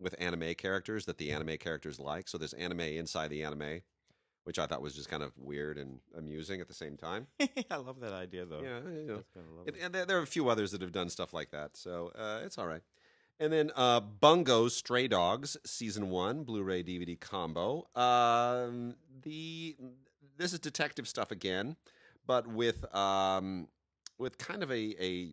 with 0.00 0.14
anime 0.18 0.54
characters 0.54 1.04
that 1.06 1.18
the 1.18 1.32
anime 1.32 1.56
characters 1.58 1.98
like. 1.98 2.28
So 2.28 2.38
there's 2.38 2.52
anime 2.54 2.80
inside 2.80 3.28
the 3.28 3.42
anime, 3.42 3.80
which 4.44 4.58
I 4.58 4.66
thought 4.66 4.82
was 4.82 4.94
just 4.94 5.08
kind 5.08 5.22
of 5.22 5.32
weird 5.36 5.78
and 5.78 6.00
amusing 6.16 6.60
at 6.60 6.68
the 6.68 6.74
same 6.74 6.96
time. 6.96 7.26
I 7.70 7.76
love 7.76 8.00
that 8.00 8.12
idea 8.12 8.44
though. 8.46 8.60
Yeah, 8.62 8.78
you 8.78 9.06
know. 9.06 9.16
That's 9.16 9.30
kinda 9.32 9.48
lovely. 9.56 9.72
And, 9.74 9.82
and 9.82 9.94
there, 9.94 10.06
there 10.06 10.18
are 10.18 10.22
a 10.22 10.26
few 10.26 10.48
others 10.48 10.70
that 10.72 10.80
have 10.80 10.92
done 10.92 11.10
stuff 11.10 11.32
like 11.32 11.50
that, 11.50 11.76
so 11.76 12.12
uh, 12.16 12.40
it's 12.44 12.58
all 12.58 12.66
right. 12.66 12.82
And 13.38 13.52
then 13.52 13.70
uh, 13.76 14.00
Bungo 14.00 14.68
Stray 14.68 15.08
Dogs 15.08 15.58
season 15.66 16.08
one 16.08 16.44
Blu-ray 16.44 16.82
DVD 16.82 17.20
combo. 17.20 17.86
Um, 17.94 18.94
the 19.22 19.76
this 20.38 20.52
is 20.54 20.58
detective 20.58 21.06
stuff 21.06 21.30
again, 21.30 21.76
but 22.26 22.46
with 22.46 22.92
um, 22.94 23.68
with 24.18 24.38
kind 24.38 24.62
of 24.62 24.70
a, 24.70 24.94
a 25.00 25.32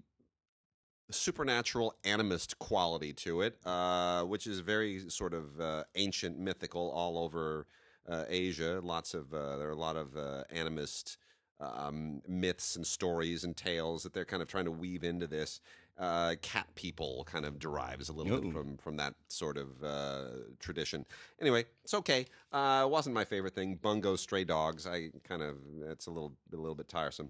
supernatural 1.12 1.95
animist 2.03 2.58
quality 2.60 3.13
to 3.13 3.41
it, 3.41 3.58
uh, 3.65 4.23
which 4.23 4.47
is 4.47 4.60
very 4.60 5.10
sort 5.10 5.34
of 5.34 5.60
uh, 5.60 5.84
ancient, 5.95 6.38
mythical, 6.38 6.91
all 6.91 7.17
over 7.17 7.67
uh, 8.10 8.25
Asia. 8.27 8.79
Lots 8.84 9.13
of 9.13 9.34
uh, 9.34 9.58
there 9.58 9.67
are 9.67 9.71
a 9.71 9.75
lot 9.75 9.95
of 9.95 10.15
uh, 10.17 10.43
animist 10.53 11.17
um, 11.60 12.21
myths 12.27 12.75
and 12.75 12.86
stories 12.86 13.43
and 13.43 13.56
tales 13.56 14.03
that 14.03 14.13
they're 14.13 14.25
kind 14.25 14.41
of 14.41 14.47
trying 14.47 14.65
to 14.65 14.71
weave 14.71 15.03
into 15.03 15.27
this. 15.27 15.62
Uh, 15.97 16.34
cat 16.41 16.65
people 16.73 17.23
kind 17.29 17.45
of 17.45 17.60
derives 17.60 18.10
a 18.10 18.13
little 18.13 18.34
Ooh. 18.34 18.41
bit 18.41 18.51
from 18.51 18.77
from 18.77 18.97
that 18.97 19.13
sort 19.27 19.58
of 19.58 19.84
uh, 19.84 20.23
tradition. 20.60 21.06
Anyway, 21.39 21.65
it's 21.84 21.93
okay. 21.93 22.25
Uh, 22.51 22.84
it 22.86 22.89
wasn't 22.89 23.13
my 23.13 23.23
favorite 23.23 23.53
thing. 23.53 23.75
Bungo 23.75 24.15
Stray 24.15 24.43
Dogs. 24.43 24.88
I 24.88 25.12
kind 25.23 25.43
of 25.43 25.58
it's 25.88 26.08
a 26.08 26.12
little 26.12 26.34
a 26.51 26.56
little 26.56 26.75
bit 26.75 26.89
tiresome. 26.89 27.29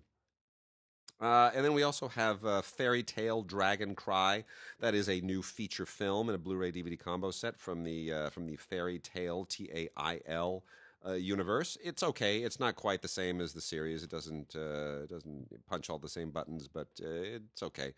Uh, 1.19 1.51
and 1.55 1.63
then 1.63 1.73
we 1.73 1.83
also 1.83 2.07
have 2.07 2.43
uh, 2.45 2.61
Fairy 2.61 3.03
Tail 3.03 3.43
Dragon 3.43 3.95
Cry. 3.95 4.43
That 4.79 4.93
is 4.93 5.07
a 5.07 5.21
new 5.21 5.41
feature 5.41 5.85
film 5.85 6.27
in 6.27 6.35
a 6.35 6.37
Blu-ray 6.37 6.71
DVD 6.71 6.99
combo 6.99 7.31
set 7.31 7.57
from 7.57 7.83
the 7.83 8.11
uh, 8.11 8.29
from 8.29 8.45
the 8.45 8.55
Fairy 8.57 8.99
Tail 8.99 9.45
T 9.45 9.69
A 9.73 9.89
I 9.95 10.19
L 10.25 10.63
uh, 11.05 11.13
universe. 11.13 11.77
It's 11.83 12.03
okay. 12.03 12.39
It's 12.39 12.59
not 12.59 12.75
quite 12.75 13.01
the 13.01 13.07
same 13.07 13.41
as 13.41 13.53
the 13.53 13.61
series. 13.61 14.03
It 14.03 14.09
doesn't 14.09 14.55
uh, 14.55 15.03
it 15.03 15.09
doesn't 15.09 15.47
punch 15.67 15.89
all 15.89 15.99
the 15.99 16.09
same 16.09 16.31
buttons, 16.31 16.67
but 16.67 16.87
uh, 17.01 17.07
it's 17.07 17.63
okay. 17.63 17.93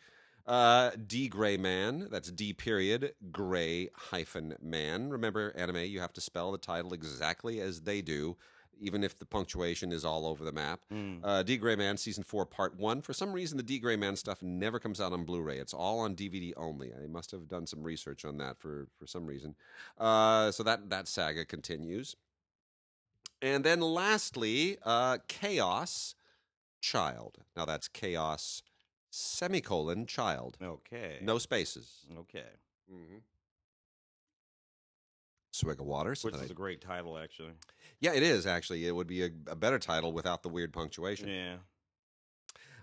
Uh, 0.48 0.92
D 1.08 1.28
Gray 1.28 1.58
Man. 1.58 2.08
That's 2.12 2.32
D 2.32 2.54
period 2.54 3.14
Gray 3.32 3.90
hyphen 3.96 4.56
Man. 4.62 5.10
Remember, 5.10 5.52
anime. 5.56 5.78
You 5.86 6.00
have 6.02 6.14
to 6.14 6.22
spell 6.22 6.52
the 6.52 6.58
title 6.60 6.94
exactly 6.94 7.60
as 7.62 7.82
they 7.82 8.02
do. 8.02 8.38
even 8.80 9.04
if 9.04 9.18
the 9.18 9.26
punctuation 9.26 9.92
is 9.94 10.04
all 10.04 10.26
over 10.28 10.44
the 10.44 10.52
map. 10.52 10.82
Mm. 10.94 11.20
Uh, 11.24 11.44
D. 11.44 11.58
Gray 11.58 11.76
Man 11.76 11.98
season 11.98 12.24
four, 12.24 12.46
part 12.46 12.78
one. 12.78 13.02
For 13.02 13.14
some 13.14 13.32
reason, 13.32 13.58
the 13.58 13.64
D. 13.64 13.80
Gray 13.80 13.96
Man 13.96 14.16
stuff 14.16 14.42
never 14.44 14.80
comes 14.80 15.00
out 15.00 15.14
on 15.14 15.24
Blu-ray. 15.24 15.58
It's 15.58 15.74
all 15.74 16.00
on 16.00 16.16
DVD 16.16 16.52
only. 16.58 16.92
I 16.94 17.08
must 17.08 17.32
have 17.32 17.48
done 17.48 17.66
some 17.66 17.84
research 17.84 18.26
on 18.26 18.38
that 18.38 18.60
for 18.60 18.88
for 19.00 19.08
some 19.08 19.26
reason. 19.26 19.56
Uh, 19.98 20.52
so 20.52 20.62
that 20.64 20.90
that 20.90 21.08
saga 21.08 21.46
continues. 21.46 22.16
And 23.42 23.64
then 23.64 23.80
lastly, 23.82 24.78
uh, 24.84 25.20
Chaos 25.28 26.16
Child. 26.82 27.38
Now 27.56 27.66
that's 27.66 27.88
Chaos 27.88 28.62
semicolon 29.16 30.06
Child. 30.06 30.58
Okay. 30.62 31.18
No 31.22 31.38
spaces. 31.38 32.06
Okay. 32.20 32.44
Mm-hmm. 32.92 33.18
Swig 35.52 35.80
of 35.80 35.86
water. 35.86 36.16
so 36.16 36.28
Which 36.28 36.36
that 36.36 36.44
is 36.44 36.52
I- 36.52 36.54
a 36.54 36.56
great 36.56 36.82
title, 36.82 37.18
actually. 37.18 37.54
yeah, 38.00 38.14
it 38.14 38.24
is 38.24 38.46
actually. 38.46 38.86
It 38.88 38.92
would 38.96 39.08
be 39.08 39.24
a, 39.24 39.30
a 39.48 39.56
better 39.56 39.80
title 39.80 40.12
without 40.12 40.44
the 40.44 40.50
weird 40.50 40.74
punctuation. 40.74 41.30
Yeah. 41.30 41.56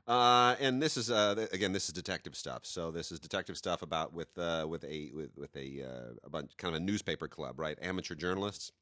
Uh, 0.04 0.56
and 0.58 0.82
this 0.82 0.96
is 0.96 1.10
uh, 1.12 1.34
th- 1.36 1.52
again, 1.52 1.72
this 1.72 1.84
is 1.86 1.92
detective 1.92 2.34
stuff. 2.34 2.64
So 2.64 2.90
this 2.90 3.12
is 3.12 3.20
detective 3.20 3.56
stuff 3.56 3.82
about 3.82 4.12
with 4.12 4.36
uh, 4.36 4.66
with 4.68 4.82
a 4.84 5.10
with, 5.14 5.30
with 5.36 5.54
a 5.54 5.82
uh, 5.82 6.14
a 6.24 6.30
bunch 6.30 6.56
kind 6.56 6.74
of 6.74 6.80
a 6.80 6.84
newspaper 6.84 7.28
club, 7.28 7.60
right? 7.60 7.78
Amateur 7.80 8.14
journalists, 8.16 8.72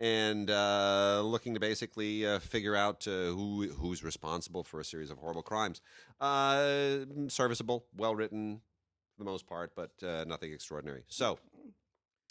and 0.00 0.50
uh, 0.50 1.22
looking 1.24 1.54
to 1.54 1.60
basically 1.60 2.26
uh, 2.26 2.38
figure 2.38 2.76
out 2.76 3.06
uh, 3.08 3.10
who 3.10 3.68
who's 3.68 4.04
responsible 4.04 4.62
for 4.62 4.80
a 4.80 4.84
series 4.84 5.10
of 5.10 5.18
horrible 5.18 5.42
crimes. 5.42 5.80
Uh, 6.20 6.98
serviceable, 7.28 7.86
well 7.96 8.14
written 8.14 8.60
for 9.16 9.24
the 9.24 9.30
most 9.30 9.46
part, 9.46 9.72
but 9.74 9.90
uh, 10.02 10.24
nothing 10.26 10.52
extraordinary. 10.52 11.04
So. 11.08 11.38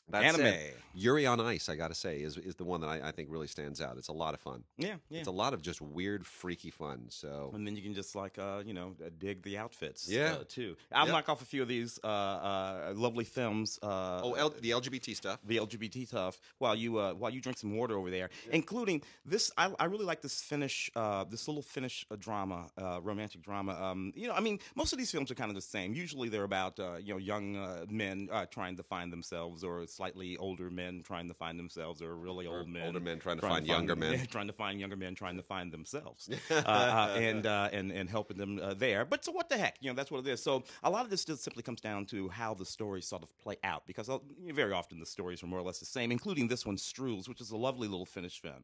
That's 0.10 0.26
Anime. 0.38 0.46
it. 0.48 0.78
Yuri 0.98 1.26
on 1.26 1.42
Ice, 1.42 1.68
I 1.68 1.76
got 1.76 1.90
to 1.90 1.96
say, 1.96 2.22
is 2.22 2.38
is 2.38 2.56
the 2.56 2.64
one 2.64 2.80
that 2.82 2.88
I, 2.88 3.10
I 3.10 3.12
think 3.12 3.30
really 3.30 3.48
stands 3.48 3.82
out. 3.82 3.98
It's 3.98 4.08
a 4.08 4.14
lot 4.14 4.34
of 4.34 4.40
fun. 4.40 4.64
Yeah, 4.78 4.96
yeah. 5.10 5.20
It's 5.20 5.28
a 5.28 5.32
lot 5.32 5.54
of 5.54 5.62
just 5.62 5.82
weird, 5.82 6.26
freaky 6.26 6.70
fun. 6.70 7.08
So 7.10 7.52
and 7.54 7.66
then 7.68 7.76
you 7.76 7.82
can 7.82 7.94
just 7.94 8.16
like 8.16 8.38
uh, 8.40 8.62
you 8.66 8.74
know 8.74 8.96
uh, 9.06 9.10
dig 9.18 9.42
the 9.44 9.58
outfits. 9.58 10.08
Yeah. 10.10 10.36
uh, 10.40 10.44
too. 10.48 10.78
I'll 10.94 11.06
Yep. 11.08 11.14
knock 11.14 11.30
off 11.30 11.42
a 11.42 11.46
few 11.46 11.62
of 11.62 11.68
these 11.68 12.00
uh, 12.04 12.08
uh, 12.08 12.94
lovely 12.96 13.26
films. 13.26 13.78
Uh, 13.84 14.22
oh, 14.24 14.34
L- 14.34 14.54
the 14.62 14.72
LGBT 14.72 15.16
stuff. 15.16 15.40
the 15.44 15.58
LGBT 15.58 16.08
stuff 16.08 16.40
while 16.60 16.76
you 16.76 16.98
uh, 16.98 17.14
while 17.14 17.32
you 17.32 17.42
drink 17.42 17.58
some 17.58 17.76
water 17.76 17.98
over 17.98 18.10
there, 18.10 18.30
including 18.52 19.02
this. 19.26 19.52
I, 19.58 19.74
I 19.80 19.86
really 19.86 20.06
like 20.06 20.22
this 20.22 20.42
Finnish, 20.42 20.90
uh, 20.96 21.24
this 21.26 21.48
little 21.48 21.64
Finnish 21.64 22.06
uh, 22.12 22.16
drama, 22.18 22.68
uh, 22.82 23.00
romantic 23.04 23.42
drama. 23.42 23.74
Um, 23.74 24.14
you 24.16 24.28
know, 24.28 24.34
I 24.34 24.40
mean, 24.40 24.60
most 24.76 24.94
of 24.94 25.00
these 25.00 25.12
films 25.12 25.30
are 25.32 25.36
kind 25.36 25.50
of 25.50 25.56
the 25.56 25.62
same. 25.62 25.94
Usually, 25.94 26.30
they're 26.30 26.44
about 26.44 26.80
uh, 26.80 26.96
you 27.02 27.14
know 27.14 27.18
young 27.20 27.58
uh, 27.58 27.86
men 27.90 28.30
uh, 28.32 28.46
trying 28.46 28.78
to 28.78 28.84
find 28.84 29.12
themselves, 29.12 29.64
or 29.64 29.86
slightly 29.96 30.38
older 30.38 30.70
men 30.70 31.02
trying 31.04 31.28
to 31.28 31.34
find 31.34 31.58
themselves, 31.58 32.02
or 32.02 32.16
really 32.16 32.46
Or 32.46 32.60
old 32.60 32.70
men, 32.70 32.88
older 32.88 33.00
men 33.00 33.20
trying 33.20 33.38
to 33.40 33.48
find 33.48 33.66
younger 33.66 33.96
men. 33.96 34.26
trying 34.32 34.48
to 34.48 34.54
find 34.54 34.80
younger 34.80 34.96
men, 34.96 35.16
trying 35.16 35.38
to 35.38 35.44
find 35.44 35.72
themselves, 35.72 36.30
uh, 36.52 36.54
uh, 36.54 37.16
and 37.18 37.46
uh, 37.46 37.70
and 37.72 37.92
and 37.92 38.10
helping 38.10 38.38
them 38.38 38.60
uh, 38.62 38.74
there. 38.74 39.06
But 39.06 39.24
so 39.26 39.32
what 39.32 39.50
the 39.50 39.58
heck, 39.58 39.78
you 39.80 39.90
know, 39.90 39.96
that's 39.96 40.12
what 40.12 40.26
it 40.26 40.28
is. 40.28 40.42
So 40.44 40.64
a 40.84 40.90
lot 40.90 41.04
of 41.04 41.10
this 41.10 41.26
just 41.26 41.44
simply 41.44 41.64
comes 41.64 41.82
down 41.82 42.06
to 42.08 42.30
how 42.30 42.54
the 42.54 42.66
stories 42.66 43.08
sort 43.08 43.24
of 43.24 43.38
play 43.40 43.58
out, 43.64 43.86
because 43.88 44.10
uh, 44.10 44.20
very 44.54 44.74
often 44.74 45.00
the 45.00 45.06
stories 45.06 45.42
are 45.44 45.48
more 45.48 45.60
or 45.60 45.64
less 45.64 45.80
the 45.80 45.86
same, 45.86 46.12
including 46.12 46.48
this 46.48 46.66
one, 46.66 46.78
Strules, 46.78 47.30
which 47.30 47.42
is 47.42 47.52
a 47.52 47.58
lovely 47.58 47.88
little 47.88 48.06
Finnish 48.06 48.42
film. 48.42 48.64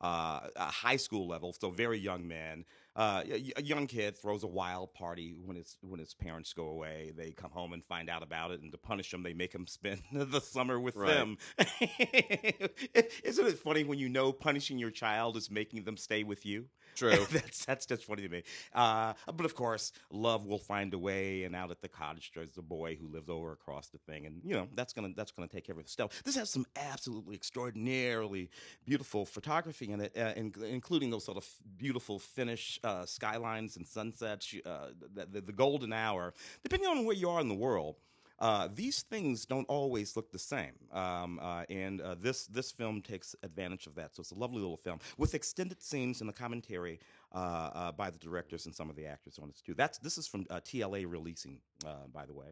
Uh, 0.00 0.48
a 0.56 0.64
high 0.64 0.96
school 0.96 1.28
level, 1.28 1.52
so 1.52 1.70
very 1.70 1.96
young 1.96 2.26
man. 2.26 2.64
Uh, 2.94 3.22
a, 3.26 3.52
a 3.56 3.62
young 3.62 3.86
kid 3.86 4.18
throws 4.18 4.42
a 4.42 4.46
wild 4.46 4.92
party 4.92 5.34
when 5.42 5.56
his 5.56 5.78
when 5.80 5.98
his 5.98 6.12
parents 6.12 6.52
go 6.52 6.66
away. 6.68 7.12
They 7.16 7.32
come 7.32 7.50
home 7.50 7.72
and 7.72 7.82
find 7.84 8.10
out 8.10 8.22
about 8.22 8.50
it, 8.50 8.60
and 8.60 8.70
to 8.72 8.76
punish 8.78 9.14
him, 9.14 9.22
they 9.22 9.32
make 9.32 9.54
him 9.54 9.66
spend 9.68 10.02
the 10.12 10.40
summer 10.40 10.78
with 10.78 10.96
Right. 10.96 11.08
them. 11.14 11.38
Isn't 13.24 13.46
it 13.46 13.58
funny 13.58 13.84
when 13.84 13.98
you 13.98 14.08
know 14.10 14.32
punishing 14.32 14.78
your 14.78 14.90
child 14.90 15.36
is 15.38 15.50
making 15.50 15.84
them 15.84 15.96
stay 15.96 16.22
with 16.22 16.44
you? 16.44 16.66
True. 16.94 17.26
that's 17.30 17.64
that's 17.64 17.86
just 17.86 18.04
funny 18.04 18.22
to 18.22 18.28
me. 18.28 18.42
Uh, 18.74 19.14
but 19.34 19.44
of 19.44 19.54
course, 19.54 19.92
love 20.10 20.46
will 20.46 20.58
find 20.58 20.92
a 20.94 20.98
way. 20.98 21.44
And 21.44 21.56
out 21.56 21.70
at 21.70 21.80
the 21.80 21.88
cottage, 21.88 22.32
there's 22.34 22.56
a 22.58 22.62
boy 22.62 22.96
who 22.96 23.08
lives 23.08 23.28
over 23.28 23.52
across 23.52 23.88
the 23.88 23.98
thing, 23.98 24.26
and 24.26 24.40
you 24.44 24.54
know 24.54 24.68
that's 24.74 24.92
gonna 24.92 25.10
that's 25.16 25.30
gonna 25.30 25.48
take 25.48 25.64
care 25.66 25.76
of 25.76 25.82
the 25.82 25.88
stuff. 25.88 26.22
This 26.24 26.36
has 26.36 26.50
some 26.50 26.66
absolutely 26.76 27.34
extraordinarily 27.34 28.50
beautiful 28.84 29.24
photography 29.24 29.90
in 29.90 30.00
it, 30.00 30.16
uh, 30.16 30.32
in, 30.36 30.52
including 30.68 31.10
those 31.10 31.24
sort 31.24 31.38
of 31.38 31.48
beautiful 31.76 32.18
Finnish 32.18 32.78
uh, 32.84 33.06
skylines 33.06 33.76
and 33.76 33.86
sunsets. 33.86 34.54
Uh, 34.64 34.88
the, 35.14 35.26
the, 35.26 35.40
the 35.40 35.52
golden 35.52 35.92
hour, 35.92 36.34
depending 36.62 36.88
on 36.88 37.04
where 37.04 37.16
you 37.16 37.28
are 37.28 37.40
in 37.40 37.48
the 37.48 37.54
world. 37.54 37.96
Uh, 38.38 38.68
these 38.74 39.02
things 39.02 39.44
don't 39.44 39.66
always 39.68 40.16
look 40.16 40.32
the 40.32 40.38
same, 40.38 40.72
um, 40.92 41.38
uh, 41.40 41.64
and 41.70 42.00
uh, 42.00 42.14
this 42.20 42.46
this 42.46 42.70
film 42.70 43.00
takes 43.00 43.34
advantage 43.42 43.86
of 43.86 43.94
that. 43.94 44.14
So 44.14 44.20
it's 44.20 44.32
a 44.32 44.36
lovely 44.36 44.60
little 44.60 44.76
film 44.76 44.98
with 45.16 45.34
extended 45.34 45.82
scenes 45.82 46.20
and 46.20 46.28
the 46.28 46.34
commentary 46.34 46.98
uh, 47.32 47.38
uh, 47.38 47.92
by 47.92 48.10
the 48.10 48.18
directors 48.18 48.66
and 48.66 48.74
some 48.74 48.90
of 48.90 48.96
the 48.96 49.06
actors 49.06 49.38
on 49.40 49.48
it 49.48 49.60
too. 49.64 49.74
That's 49.74 49.98
this 49.98 50.18
is 50.18 50.26
from 50.26 50.46
uh, 50.50 50.60
TLA 50.60 51.10
releasing, 51.10 51.60
uh, 51.86 52.06
by 52.12 52.26
the 52.26 52.34
way. 52.34 52.46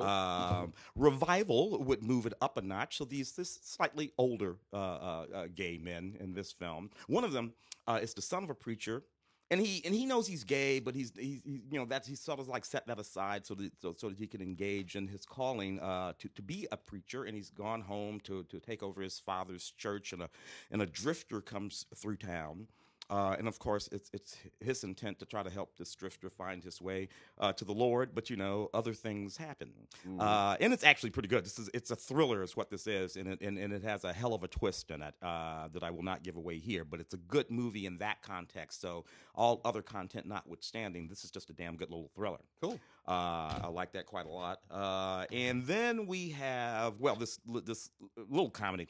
Um, 0.00 0.72
Revival 0.94 1.82
would 1.82 2.02
move 2.02 2.26
it 2.26 2.34
up 2.40 2.56
a 2.56 2.62
notch. 2.62 2.98
So 2.98 3.04
these 3.04 3.32
this 3.32 3.58
slightly 3.62 4.12
older 4.18 4.56
uh, 4.72 4.76
uh, 4.76 5.26
uh, 5.34 5.46
gay 5.54 5.78
men 5.78 6.16
in 6.20 6.34
this 6.34 6.52
film. 6.52 6.90
One 7.06 7.24
of 7.24 7.32
them 7.32 7.52
uh, 7.86 7.98
is 8.02 8.14
the 8.14 8.22
son 8.22 8.44
of 8.44 8.50
a 8.50 8.54
preacher 8.54 9.02
and 9.50 9.60
he 9.60 9.82
and 9.84 9.94
he 9.94 10.04
knows 10.04 10.26
he's 10.26 10.44
gay, 10.44 10.78
but 10.78 10.94
he's, 10.94 11.12
he's, 11.16 11.42
he's 11.44 11.60
you 11.70 11.78
know 11.78 11.86
that's 11.86 12.06
he 12.06 12.14
sort 12.14 12.38
of 12.38 12.48
like 12.48 12.64
set 12.64 12.86
that 12.86 12.98
aside 12.98 13.46
so 13.46 13.54
that 13.54 13.70
so, 13.80 13.94
so 13.96 14.08
that 14.08 14.18
he 14.18 14.26
can 14.26 14.42
engage 14.42 14.94
in 14.94 15.08
his 15.08 15.24
calling 15.24 15.80
uh, 15.80 16.12
to 16.18 16.28
to 16.28 16.42
be 16.42 16.66
a 16.70 16.76
preacher, 16.76 17.24
and 17.24 17.34
he's 17.34 17.50
gone 17.50 17.80
home 17.80 18.20
to 18.20 18.44
to 18.44 18.60
take 18.60 18.82
over 18.82 19.00
his 19.00 19.18
father's 19.18 19.72
church, 19.78 20.12
and 20.12 20.22
a 20.22 20.30
and 20.70 20.82
a 20.82 20.86
drifter 20.86 21.40
comes 21.40 21.86
through 21.94 22.16
town. 22.16 22.66
Uh, 23.10 23.36
and 23.38 23.48
of 23.48 23.58
course, 23.58 23.88
it's 23.90 24.10
it's 24.12 24.36
his 24.60 24.84
intent 24.84 25.18
to 25.18 25.24
try 25.24 25.42
to 25.42 25.50
help 25.50 25.76
this 25.76 25.94
drifter 25.94 26.28
find 26.28 26.62
his 26.62 26.80
way 26.80 27.08
uh, 27.38 27.52
to 27.54 27.64
the 27.64 27.72
Lord. 27.72 28.14
But 28.14 28.28
you 28.28 28.36
know, 28.36 28.68
other 28.74 28.92
things 28.92 29.36
happen, 29.36 29.72
uh, 30.18 30.56
and 30.60 30.72
it's 30.72 30.84
actually 30.84 31.10
pretty 31.10 31.28
good. 31.28 31.44
This 31.44 31.58
is 31.58 31.70
it's 31.72 31.90
a 31.90 31.96
thriller, 31.96 32.42
is 32.42 32.56
what 32.56 32.70
this 32.70 32.86
is, 32.86 33.16
and 33.16 33.28
it 33.28 33.40
and, 33.40 33.58
and 33.58 33.72
it 33.72 33.82
has 33.82 34.04
a 34.04 34.12
hell 34.12 34.34
of 34.34 34.42
a 34.42 34.48
twist 34.48 34.90
in 34.90 35.00
it 35.00 35.14
uh, 35.22 35.68
that 35.72 35.82
I 35.82 35.90
will 35.90 36.02
not 36.02 36.22
give 36.22 36.36
away 36.36 36.58
here. 36.58 36.84
But 36.84 37.00
it's 37.00 37.14
a 37.14 37.18
good 37.18 37.50
movie 37.50 37.86
in 37.86 37.98
that 37.98 38.20
context. 38.22 38.80
So 38.80 39.04
all 39.34 39.60
other 39.64 39.82
content 39.82 40.26
notwithstanding, 40.26 41.08
this 41.08 41.24
is 41.24 41.30
just 41.30 41.48
a 41.48 41.54
damn 41.54 41.76
good 41.76 41.90
little 41.90 42.10
thriller. 42.14 42.40
Cool. 42.60 42.78
Uh, 43.06 43.60
I 43.64 43.70
like 43.72 43.92
that 43.92 44.04
quite 44.04 44.26
a 44.26 44.30
lot. 44.30 44.60
Uh, 44.70 45.24
and 45.32 45.64
then 45.64 46.06
we 46.06 46.30
have 46.30 47.00
well 47.00 47.16
this 47.16 47.40
this 47.64 47.88
little 48.16 48.50
comedy 48.50 48.88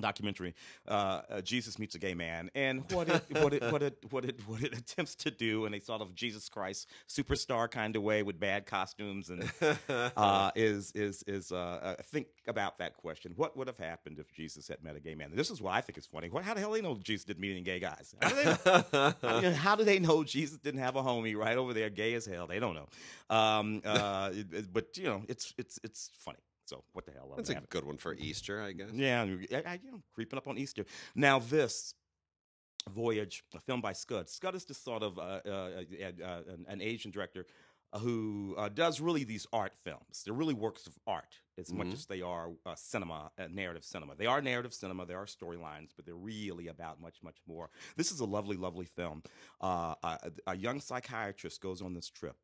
documentary 0.00 0.54
uh, 0.86 1.20
uh, 1.30 1.40
Jesus 1.40 1.78
meets 1.78 1.94
a 1.94 1.98
gay 1.98 2.14
man 2.14 2.50
and 2.54 2.84
what 2.92 3.08
it 3.08 3.22
what 3.42 3.52
it 3.54 3.62
what 3.72 3.82
it 3.82 3.98
what 4.10 4.24
it 4.24 4.40
what 4.46 4.62
it 4.62 4.76
attempts 4.78 5.14
to 5.16 5.30
do 5.30 5.66
in 5.66 5.74
a 5.74 5.80
sort 5.80 6.00
of 6.02 6.14
Jesus 6.14 6.48
Christ 6.48 6.88
superstar 7.08 7.70
kind 7.70 7.96
of 7.96 8.02
way 8.02 8.22
with 8.22 8.38
bad 8.40 8.66
costumes 8.66 9.30
and 9.30 9.50
uh, 10.16 10.50
is 10.54 10.92
is 10.92 11.22
is 11.26 11.52
uh, 11.52 11.56
uh, 11.56 11.94
think 12.04 12.26
about 12.46 12.78
that 12.78 12.96
question 12.96 13.32
what 13.36 13.56
would 13.56 13.66
have 13.66 13.78
happened 13.78 14.18
if 14.18 14.32
Jesus 14.32 14.68
had 14.68 14.82
met 14.82 14.96
a 14.96 15.00
gay 15.00 15.14
man 15.14 15.30
this 15.34 15.50
is 15.50 15.60
what 15.60 15.74
I 15.74 15.80
think 15.80 15.98
is 15.98 16.06
funny 16.06 16.28
what 16.28 16.44
how 16.44 16.54
the 16.54 16.60
hell 16.60 16.72
they 16.72 16.82
know 16.82 16.96
Jesus 17.02 17.24
didn't 17.24 17.40
meet 17.40 17.52
any 17.52 17.62
gay 17.62 17.78
guys 17.80 18.14
how 18.20 18.28
do 18.28 18.34
they 18.36 19.14
I 19.22 19.40
mean, 19.40 19.52
how 19.52 19.76
do 19.76 19.84
they 19.84 19.98
know 19.98 20.24
Jesus 20.24 20.58
didn't 20.58 20.80
have 20.80 20.96
a 20.96 21.02
homie 21.02 21.36
right 21.36 21.56
over 21.56 21.72
there, 21.74 21.90
gay 21.90 22.14
as 22.14 22.26
hell? 22.26 22.46
They 22.46 22.58
don't 22.58 22.74
know. 22.74 22.88
Um, 23.34 23.82
uh, 23.84 24.30
it- 24.32 24.52
it- 24.52 24.72
but 24.72 24.96
you 24.96 25.04
know, 25.04 25.22
it's 25.28 25.54
it's 25.58 25.78
it's 25.82 26.10
funny. 26.18 26.38
So 26.68 26.84
what 26.92 27.06
the 27.06 27.12
hell? 27.12 27.32
That's 27.34 27.48
a 27.50 27.54
good 27.70 27.84
one 27.84 27.96
for 27.96 28.12
Easter, 28.14 28.60
I 28.62 28.72
guess. 28.72 28.90
yeah, 28.92 29.22
I, 29.22 29.62
I, 29.72 29.80
you 29.82 29.90
know, 29.90 30.02
creeping 30.14 30.36
up 30.36 30.46
on 30.48 30.58
Easter. 30.58 30.84
Now 31.14 31.38
this 31.38 31.94
voyage, 32.90 33.42
a 33.54 33.60
film 33.60 33.80
by 33.80 33.92
Scud. 33.92 34.28
Scud 34.28 34.54
is 34.54 34.64
just 34.64 34.84
sort 34.84 35.02
of 35.02 35.18
uh, 35.18 35.40
uh, 35.46 35.48
uh, 35.48 36.24
uh, 36.24 36.40
an, 36.54 36.66
an 36.68 36.80
Asian 36.82 37.10
director 37.10 37.46
who 38.00 38.54
uh, 38.58 38.68
does 38.68 39.00
really 39.00 39.24
these 39.24 39.46
art 39.50 39.72
films. 39.82 40.22
They're 40.24 40.34
really 40.34 40.52
works 40.52 40.86
of 40.86 40.94
art 41.06 41.34
as 41.56 41.72
much 41.72 41.86
Mhm. 41.88 41.92
as 41.94 42.06
they 42.06 42.20
are 42.20 42.50
uh, 42.66 42.74
cinema, 42.74 43.30
uh, 43.38 43.46
narrative 43.50 43.82
cinema. 43.84 44.14
They 44.14 44.26
are 44.26 44.42
narrative 44.42 44.74
cinema. 44.74 45.06
There 45.06 45.16
are 45.18 45.24
storylines, 45.26 45.90
but 45.96 46.04
they're 46.04 46.14
really 46.14 46.68
about 46.68 47.00
much, 47.00 47.22
much 47.22 47.38
more. 47.46 47.70
This 47.96 48.12
is 48.12 48.20
a 48.20 48.26
lovely, 48.26 48.58
lovely 48.58 48.84
film. 48.84 49.22
Uh, 49.62 49.94
a, 50.02 50.30
a 50.48 50.56
young 50.56 50.80
psychiatrist 50.80 51.62
goes 51.62 51.80
on 51.80 51.94
this 51.94 52.10
trip. 52.10 52.36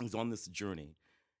He's 0.00 0.14
on 0.14 0.28
this 0.28 0.46
journey, 0.46 0.96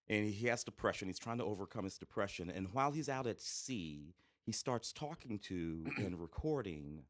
and 0.08 0.26
he 0.26 0.46
has 0.46 0.64
depression. 0.64 1.08
He's 1.08 1.18
trying 1.18 1.38
to 1.38 1.44
overcome 1.44 1.84
his 1.84 1.98
depression. 1.98 2.50
And 2.50 2.68
while 2.72 2.90
he's 2.90 3.08
out 3.08 3.26
at 3.26 3.40
sea, 3.40 4.14
he 4.44 4.52
starts 4.52 4.92
talking 4.92 5.38
to 5.40 5.84
and 5.98 6.20
recording 6.20 7.02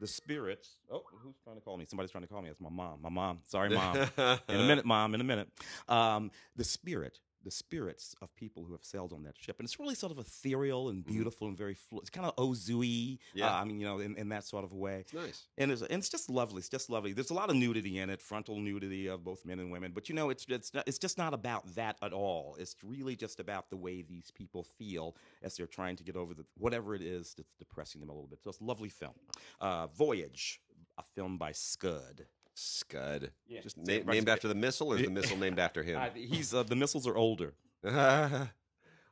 the 0.00 0.06
spirits. 0.06 0.76
Oh, 0.90 1.02
who's 1.22 1.36
trying 1.44 1.56
to 1.56 1.62
call 1.62 1.76
me? 1.76 1.84
Somebody's 1.84 2.10
trying 2.10 2.24
to 2.24 2.28
call 2.28 2.42
me. 2.42 2.50
It's 2.50 2.60
my 2.60 2.70
mom. 2.70 2.98
My 3.02 3.08
mom. 3.08 3.38
Sorry, 3.44 3.68
mom. 3.70 3.96
in 3.96 4.60
a 4.60 4.66
minute, 4.66 4.84
mom. 4.84 5.14
In 5.14 5.20
a 5.20 5.24
minute. 5.24 5.48
Um, 5.88 6.30
the 6.56 6.64
spirit 6.64 7.20
the 7.44 7.50
spirits 7.50 8.14
of 8.22 8.34
people 8.34 8.64
who 8.64 8.72
have 8.72 8.84
sailed 8.84 9.12
on 9.12 9.22
that 9.24 9.36
ship, 9.38 9.56
and 9.58 9.66
it's 9.66 9.78
really 9.78 9.94
sort 9.94 10.12
of 10.12 10.18
ethereal 10.18 10.88
and 10.88 11.04
Mhm. 11.04 11.08
beautiful 11.08 11.48
and 11.48 11.56
very. 11.56 11.74
Flu- 11.74 12.00
it's 12.00 12.10
kind 12.10 12.26
of 12.26 12.36
Ozui. 12.36 13.18
Yeah. 13.34 13.48
Uh, 13.54 13.60
I 13.60 13.64
mean, 13.64 13.80
you 13.80 13.86
know, 13.86 13.98
in, 13.98 14.16
in 14.16 14.28
that 14.30 14.44
sort 14.44 14.64
of 14.64 14.72
way. 14.72 15.00
It's 15.00 15.12
nice. 15.12 15.46
And 15.58 15.70
it's, 15.72 15.82
and 15.82 15.92
it's 15.98 16.08
just 16.08 16.30
lovely. 16.30 16.58
It's 16.58 16.68
just 16.68 16.88
lovely. 16.90 17.12
There's 17.12 17.30
a 17.30 17.34
lot 17.34 17.50
of 17.50 17.56
nudity 17.56 17.98
in 17.98 18.10
it, 18.10 18.22
frontal 18.22 18.58
nudity 18.58 19.06
of 19.08 19.24
both 19.24 19.44
men 19.44 19.58
and 19.58 19.70
women. 19.72 19.92
But 19.92 20.08
you 20.08 20.14
know, 20.14 20.30
it's 20.30 20.46
it's 20.48 20.72
not, 20.74 20.84
it's 20.86 20.98
just 20.98 21.18
not 21.18 21.34
about 21.34 21.74
that 21.74 21.96
at 22.02 22.12
all. 22.12 22.56
It's 22.58 22.76
really 22.82 23.16
just 23.16 23.40
about 23.40 23.70
the 23.70 23.76
way 23.76 24.02
these 24.02 24.30
people 24.30 24.64
feel 24.78 25.16
as 25.42 25.56
they're 25.56 25.66
trying 25.66 25.96
to 25.96 26.04
get 26.04 26.16
over 26.16 26.34
the 26.34 26.44
whatever 26.58 26.94
it 26.94 27.02
is 27.02 27.34
that's 27.36 27.54
depressing 27.58 28.00
them 28.00 28.10
a 28.10 28.12
little 28.12 28.28
bit. 28.28 28.42
So 28.42 28.50
it's 28.50 28.60
a 28.60 28.64
lovely 28.64 28.88
film. 28.88 29.14
Uh, 29.60 29.86
Voyage, 29.88 30.60
a 30.98 31.02
film 31.02 31.38
by 31.38 31.52
Scud. 31.52 32.26
Scud. 32.54 33.30
Yeah. 33.48 33.60
Just 33.60 33.76
na- 33.78 34.00
named 34.04 34.28
after 34.28 34.48
the 34.48 34.54
missile, 34.54 34.92
or 34.92 34.96
is 34.96 35.04
the 35.04 35.10
missile 35.10 35.36
named 35.36 35.58
after 35.58 35.82
him? 35.82 35.98
Uh, 36.02 36.08
he's 36.14 36.52
uh, 36.54 36.62
the 36.62 36.76
missiles 36.76 37.06
are 37.06 37.16
older. 37.16 37.54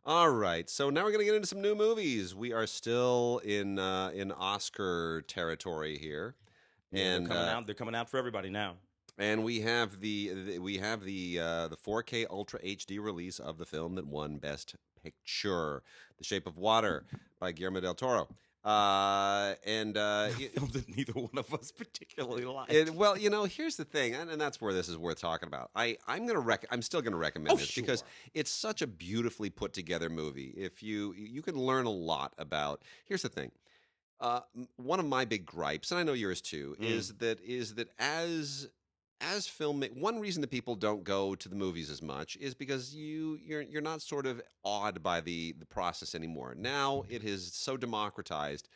All 0.07 0.31
right, 0.31 0.69
so 0.71 0.89
now 0.89 1.03
we're 1.05 1.11
going 1.13 1.21
to 1.21 1.25
get 1.27 1.35
into 1.35 1.47
some 1.47 1.61
new 1.61 1.75
movies. 1.75 2.35
We 2.35 2.53
are 2.53 2.67
still 2.67 3.41
in 3.45 3.79
uh, 3.79 4.11
in 4.15 4.33
Oscar 4.33 5.23
territory 5.29 5.99
here, 5.99 6.35
Yeah, 6.91 7.03
and 7.03 7.27
they're 7.27 7.37
coming 7.37 7.49
uh, 7.49 7.57
out. 7.57 7.67
They're 7.67 7.75
coming 7.75 7.95
out 7.95 8.09
for 8.09 8.17
everybody 8.17 8.49
now. 8.49 8.77
and 9.19 9.45
we 9.45 9.61
have 9.61 10.01
the, 10.01 10.29
the 10.33 10.59
we 10.59 10.79
have 10.79 11.05
the 11.05 11.39
uh, 11.41 11.69
the 11.69 11.77
4K 11.77 12.27
Ultra 12.31 12.61
HD 12.61 12.99
release 12.99 13.39
of 13.39 13.59
the 13.59 13.67
film 13.67 13.95
that 13.97 14.07
won 14.07 14.39
Best 14.39 14.75
Picture, 15.03 15.83
The 16.19 16.25
Shape 16.25 16.47
of 16.47 16.57
Water 16.57 17.05
by 17.39 17.53
Guillermo 17.53 17.81
del 17.81 17.95
Toro. 17.95 18.29
Uh, 18.63 19.55
and 19.65 19.97
uh, 19.97 20.29
A 20.29 20.31
film 20.33 20.69
that 20.73 20.89
neither 20.95 21.13
one 21.15 21.31
of 21.37 21.53
us 21.55 21.71
particularly 21.73 22.45
like. 22.45 22.71
It, 22.73 22.95
well, 22.95 23.17
you 23.17 23.31
know, 23.31 23.45
here's 23.45 23.77
the 23.77 23.85
thing, 23.85 24.15
and, 24.15 24.31
and 24.31 24.41
that's 24.41 24.61
where 24.61 24.73
this 24.75 24.89
is 24.89 24.97
worth 24.99 25.19
talking 25.21 25.47
about. 25.47 25.71
I 25.75 25.97
I'm 26.07 26.27
gonna 26.27 26.41
rec- 26.41 26.67
I'm 26.71 26.83
still 26.83 27.01
gonna 27.01 27.17
recommend 27.17 27.53
Oh, 27.53 27.57
this 27.57 27.75
because 27.75 28.05
it's 28.35 28.51
such 28.51 28.83
a 28.83 28.87
beautifully 28.87 29.49
put 29.51 29.73
together 29.73 30.11
movie. 30.11 30.53
If 30.57 30.83
you 30.83 31.15
you 31.15 31.41
can 31.43 31.57
learn 31.57 31.87
a 31.87 31.91
lot 31.91 32.35
about. 32.37 32.83
Here's 33.07 33.23
the 33.23 33.29
thing. 33.31 33.51
Uh, 34.21 34.41
one 34.77 35.01
of 35.01 35.07
my 35.07 35.25
big 35.25 35.47
gripes, 35.47 35.91
and 35.91 35.99
I 35.99 36.03
know 36.03 36.13
yours 36.13 36.43
too, 36.43 36.77
Mm. 36.79 36.85
is 36.85 37.15
that 37.15 37.41
is 37.41 37.77
that 37.77 37.89
as 37.99 38.69
as 39.21 39.47
film 39.47 39.83
one 39.95 40.19
reason 40.19 40.41
that 40.41 40.51
people 40.51 40.75
don't 40.75 41.05
go 41.05 41.35
to 41.35 41.49
the 41.49 41.55
movies 41.55 41.91
as 41.91 42.03
much 42.03 42.37
is 42.41 42.55
because 42.55 42.95
you 42.95 43.39
you're 43.45 43.63
you're 43.63 43.83
not 43.83 44.03
sort 44.03 44.27
of 44.27 44.41
awed 44.65 45.03
by 45.03 45.21
the 45.21 45.53
the 45.59 45.67
process 45.67 46.15
anymore. 46.15 46.55
Now 46.57 47.05
it 47.09 47.25
is 47.25 47.53
so 47.53 47.77
democratized 47.77 48.69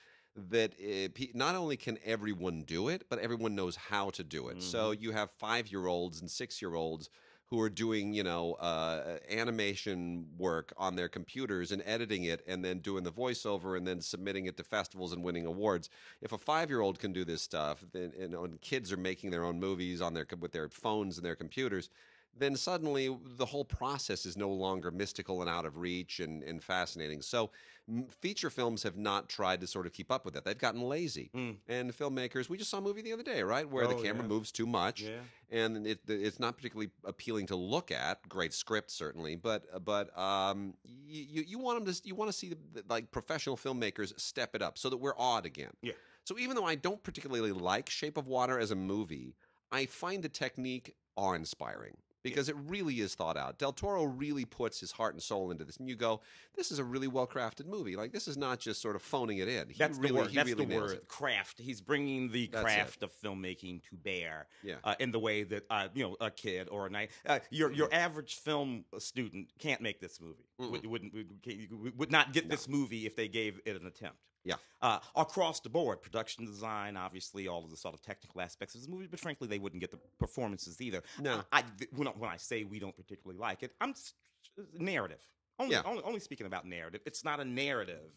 that 0.50 0.72
it, 0.78 1.34
not 1.34 1.54
only 1.54 1.76
can 1.76 1.98
everyone 2.04 2.62
do 2.62 2.88
it, 2.88 3.04
but 3.08 3.20
everyone 3.20 3.54
knows 3.54 3.76
how 3.76 4.10
to 4.10 4.24
do 4.24 4.48
it. 4.48 4.62
So 4.62 4.90
mm-hmm. 4.90 5.02
you 5.02 5.12
have 5.12 5.30
five 5.30 5.68
year 5.68 5.86
olds 5.86 6.20
and 6.20 6.30
six 6.30 6.60
year 6.60 6.74
olds 6.74 7.08
who 7.54 7.60
are 7.60 7.70
doing, 7.70 8.12
you 8.12 8.24
know, 8.24 8.54
uh, 8.54 9.18
animation 9.30 10.26
work 10.36 10.72
on 10.76 10.96
their 10.96 11.08
computers 11.08 11.70
and 11.70 11.82
editing 11.86 12.24
it 12.24 12.42
and 12.48 12.64
then 12.64 12.80
doing 12.80 13.04
the 13.04 13.12
voiceover 13.12 13.76
and 13.76 13.86
then 13.86 14.00
submitting 14.00 14.46
it 14.46 14.56
to 14.56 14.64
festivals 14.64 15.12
and 15.12 15.22
winning 15.22 15.46
awards. 15.46 15.88
If 16.20 16.32
a 16.32 16.38
five 16.38 16.68
year 16.68 16.80
old 16.80 16.98
can 16.98 17.12
do 17.12 17.24
this 17.24 17.42
stuff, 17.42 17.84
then 17.92 18.12
know, 18.28 18.44
and 18.44 18.60
kids 18.60 18.90
are 18.92 18.96
making 18.96 19.30
their 19.30 19.44
own 19.44 19.60
movies 19.60 20.00
on 20.02 20.14
their 20.14 20.26
with 20.40 20.50
their 20.50 20.68
phones 20.68 21.16
and 21.16 21.24
their 21.24 21.36
computers, 21.36 21.90
then 22.36 22.56
suddenly 22.56 23.16
the 23.36 23.46
whole 23.46 23.64
process 23.64 24.26
is 24.26 24.36
no 24.36 24.50
longer 24.50 24.90
mystical 24.90 25.40
and 25.40 25.48
out 25.50 25.64
of 25.64 25.76
reach 25.78 26.20
and, 26.20 26.42
and 26.42 26.62
fascinating. 26.62 27.22
So 27.22 27.50
m- 27.88 28.06
feature 28.20 28.50
films 28.50 28.82
have 28.82 28.96
not 28.96 29.28
tried 29.28 29.60
to 29.60 29.66
sort 29.66 29.86
of 29.86 29.92
keep 29.92 30.10
up 30.10 30.24
with 30.24 30.34
that. 30.34 30.44
They've 30.44 30.58
gotten 30.58 30.82
lazy. 30.82 31.30
Mm. 31.34 31.56
And 31.68 31.96
filmmakers, 31.96 32.48
we 32.48 32.58
just 32.58 32.70
saw 32.70 32.78
a 32.78 32.80
movie 32.80 33.02
the 33.02 33.12
other 33.12 33.22
day, 33.22 33.42
right, 33.42 33.68
where 33.68 33.86
the 33.86 33.94
Oh, 33.94 34.02
camera 34.02 34.22
yeah. 34.22 34.28
moves 34.28 34.50
too 34.52 34.66
much 34.66 35.02
Yeah. 35.02 35.10
and 35.50 35.86
it, 35.86 36.00
it's 36.08 36.40
not 36.40 36.56
particularly 36.56 36.90
appealing 37.04 37.46
to 37.46 37.56
look 37.56 37.90
at. 37.92 38.28
Great 38.28 38.52
script, 38.52 38.90
certainly, 38.90 39.36
but 39.36 39.84
but 39.84 40.16
um, 40.18 40.74
you 41.06 41.42
you 41.46 41.58
want 41.58 41.84
them 41.84 41.94
to 41.94 42.00
you 42.04 42.14
want 42.14 42.28
to 42.30 42.36
see 42.36 42.48
the, 42.48 42.58
the- 42.72 42.84
like 42.88 43.10
professional 43.12 43.56
filmmakers 43.56 44.18
step 44.18 44.54
it 44.54 44.62
up 44.62 44.76
so 44.78 44.90
that 44.90 44.96
we're 44.96 45.16
awed 45.18 45.46
again. 45.46 45.70
Yeah. 45.82 45.92
So 46.24 46.38
even 46.38 46.56
though 46.56 46.64
I 46.64 46.74
don't 46.74 47.02
particularly 47.02 47.52
like 47.52 47.90
Shape 47.90 48.16
of 48.16 48.26
Water 48.26 48.58
as 48.58 48.70
a 48.70 48.74
movie, 48.76 49.36
I 49.70 49.86
find 49.86 50.22
the 50.22 50.28
technique 50.28 50.94
awe-inspiring 51.16 51.96
because 52.24 52.48
it 52.48 52.56
really 52.66 52.94
is 53.00 53.14
thought 53.14 53.36
out. 53.36 53.58
Del 53.58 53.72
Toro 53.72 54.02
really 54.04 54.44
puts 54.44 54.80
his 54.80 54.90
heart 54.90 55.14
and 55.14 55.22
soul 55.22 55.52
into 55.52 55.64
this, 55.64 55.76
and 55.76 55.88
you 55.88 55.94
go, 55.94 56.22
"This 56.56 56.72
is 56.72 56.80
a 56.80 56.84
really 56.84 57.06
well-crafted 57.06 57.66
movie. 57.66 57.94
Like 57.94 58.12
this 58.12 58.26
is 58.26 58.36
not 58.36 58.58
just 58.58 58.82
sort 58.82 58.96
of 58.96 59.02
phoning 59.02 59.38
it 59.38 59.46
in. 59.46 59.68
He 59.68 59.74
That's 59.78 59.98
really, 59.98 60.08
the 60.08 60.14
word. 60.14 60.32
That's 60.32 60.50
really 60.50 60.64
the 60.64 60.76
word. 60.76 60.90
it. 60.92 61.08
Craft. 61.08 61.60
He's 61.60 61.80
bringing 61.80 62.32
the 62.32 62.48
That's 62.48 62.62
it. 62.62 62.64
craft 62.64 63.02
of 63.02 63.12
filmmaking 63.12 63.82
to 63.90 63.96
bear. 63.96 64.46
Yeah. 64.64 64.76
Uh, 64.82 64.94
in 64.98 65.12
the 65.12 65.20
way 65.20 65.44
that 65.44 65.64
uh, 65.70 65.88
you 65.94 66.02
know 66.02 66.16
a 66.20 66.30
kid 66.30 66.68
or 66.70 66.86
a 66.86 66.90
night 66.90 67.10
uh, 67.26 67.38
your 67.50 67.70
your 67.70 67.92
average 67.92 68.36
film 68.36 68.84
student 68.98 69.52
can't 69.58 69.82
make 69.82 70.00
this 70.00 70.20
movie. 70.20 70.48
Mm-mm. 70.60 70.70
Would, 70.70 70.86
wouldn't 70.86 71.14
would, 71.14 71.98
would 71.98 72.10
not 72.10 72.32
get 72.32 72.48
this 72.48 72.68
movie 72.68 73.06
if 73.06 73.14
they 73.14 73.28
gave 73.28 73.60
it 73.66 73.78
an 73.80 73.86
attempt. 73.86 74.16
Yeah. 74.44 74.56
Uh, 74.82 74.98
across 75.16 75.60
the 75.60 75.70
board, 75.70 76.02
production 76.02 76.44
design, 76.44 76.96
obviously, 76.96 77.48
all 77.48 77.64
of 77.64 77.70
the 77.70 77.76
sort 77.76 77.94
of 77.94 78.02
technical 78.02 78.40
aspects 78.42 78.74
of 78.74 78.82
this 78.82 78.88
movie, 78.88 79.06
but 79.06 79.18
frankly, 79.18 79.48
they 79.48 79.58
wouldn't 79.58 79.80
get 79.80 79.90
the 79.90 79.98
performances 80.18 80.80
either. 80.80 81.02
No. 81.20 81.42
I, 81.52 81.60
I- 81.60 81.64
when, 81.96 82.08
I, 82.08 82.10
when 82.12 82.30
I 82.30 82.36
say 82.36 82.64
we 82.64 82.78
don't 82.78 82.94
particularly 82.96 83.38
like 83.40 83.62
it, 83.62 83.72
I'm 83.80 83.94
narrative. 84.78 85.20
Only, 85.58 85.74
Yeah. 85.76 85.82
only, 85.86 86.02
only 86.02 86.20
speaking 86.20 86.46
about 86.46 86.66
narrative. 86.66 87.00
It's 87.06 87.24
not 87.24 87.40
a 87.40 87.44
narrative. 87.44 88.10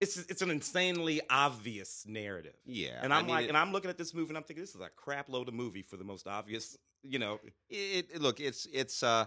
It's 0.00 0.16
it's 0.16 0.42
an 0.42 0.50
insanely 0.50 1.20
obvious 1.30 2.04
narrative. 2.06 2.56
Yeah, 2.66 2.98
And 3.02 3.12
I 3.14 3.18
I'm 3.20 3.26
mean, 3.26 3.34
like, 3.34 3.44
it- 3.44 3.48
and 3.48 3.56
I'm 3.56 3.72
looking 3.72 3.90
at 3.90 3.96
this 3.96 4.12
movie, 4.12 4.28
and 4.30 4.36
I'm 4.36 4.42
thinking, 4.44 4.62
this 4.62 4.74
is 4.74 4.80
a 4.80 4.90
crap 4.90 5.28
load 5.28 5.48
of 5.48 5.54
movie 5.54 5.82
for 5.82 5.96
the 5.96 6.04
most 6.04 6.26
obvious, 6.26 6.76
you 7.02 7.18
know. 7.18 7.40
it, 7.70 8.06
it- 8.12 8.20
look 8.20 8.38
it's 8.40 8.66
it's 8.72 9.02
uh 9.02 9.24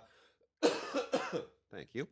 thank 1.71 1.89
you 1.93 2.07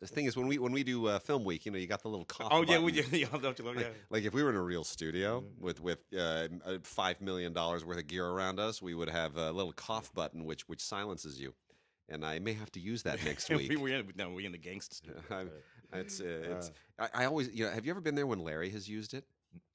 the 0.00 0.06
thing 0.06 0.26
is 0.26 0.36
when 0.36 0.46
we 0.48 0.58
when 0.58 0.72
we 0.72 0.82
do 0.82 1.06
uh, 1.06 1.18
film 1.18 1.44
week 1.44 1.64
you 1.66 1.72
know 1.72 1.78
you 1.78 1.86
got 1.86 2.02
the 2.02 2.08
little 2.08 2.24
cough 2.24 2.48
Oh 2.50 2.62
yeah, 2.62 2.78
we 2.78 2.92
button. 2.92 3.18
yeah, 3.18 3.26
don't 3.40 3.58
you 3.58 3.64
love 3.64 3.76
like, 3.76 3.84
yeah. 3.86 3.92
like 4.10 4.24
if 4.24 4.34
we 4.34 4.42
were 4.42 4.50
in 4.50 4.56
a 4.56 4.62
real 4.62 4.84
studio 4.84 5.40
Mhm. 5.42 5.60
with 5.60 5.80
with 5.80 5.98
uh, 6.16 6.48
uh, 6.64 6.78
five 6.82 7.20
million 7.20 7.52
dollars 7.52 7.84
worth 7.84 7.98
of 7.98 8.06
gear 8.06 8.26
around 8.26 8.58
us 8.58 8.82
we 8.82 8.94
would 8.94 9.08
have 9.08 9.36
a 9.36 9.50
little 9.52 9.72
cough 9.72 10.12
button 10.14 10.44
which 10.44 10.68
which 10.68 10.80
silences 10.82 11.40
you 11.40 11.54
and 12.08 12.24
i 12.24 12.38
may 12.38 12.52
have 12.52 12.70
to 12.72 12.80
use 12.80 13.02
that 13.04 13.24
next 13.30 13.48
week 13.50 13.70
we 13.70 13.76
were 13.76 13.88
in, 13.88 14.12
no, 14.16 14.30
we 14.30 14.44
in 14.46 14.52
the 14.52 14.58
gangster 14.58 14.94
studio. 14.96 15.20
It's 15.92 16.20
uh, 16.20 16.24
it's 16.24 16.72
Uh, 16.98 17.06
I, 17.14 17.22
I 17.22 17.24
always 17.26 17.54
you 17.54 17.64
know 17.64 17.70
have 17.70 17.84
you 17.86 17.90
ever 17.92 18.00
been 18.00 18.16
there 18.16 18.26
when 18.26 18.40
larry 18.40 18.70
has 18.70 18.88
used 18.88 19.14
it 19.14 19.24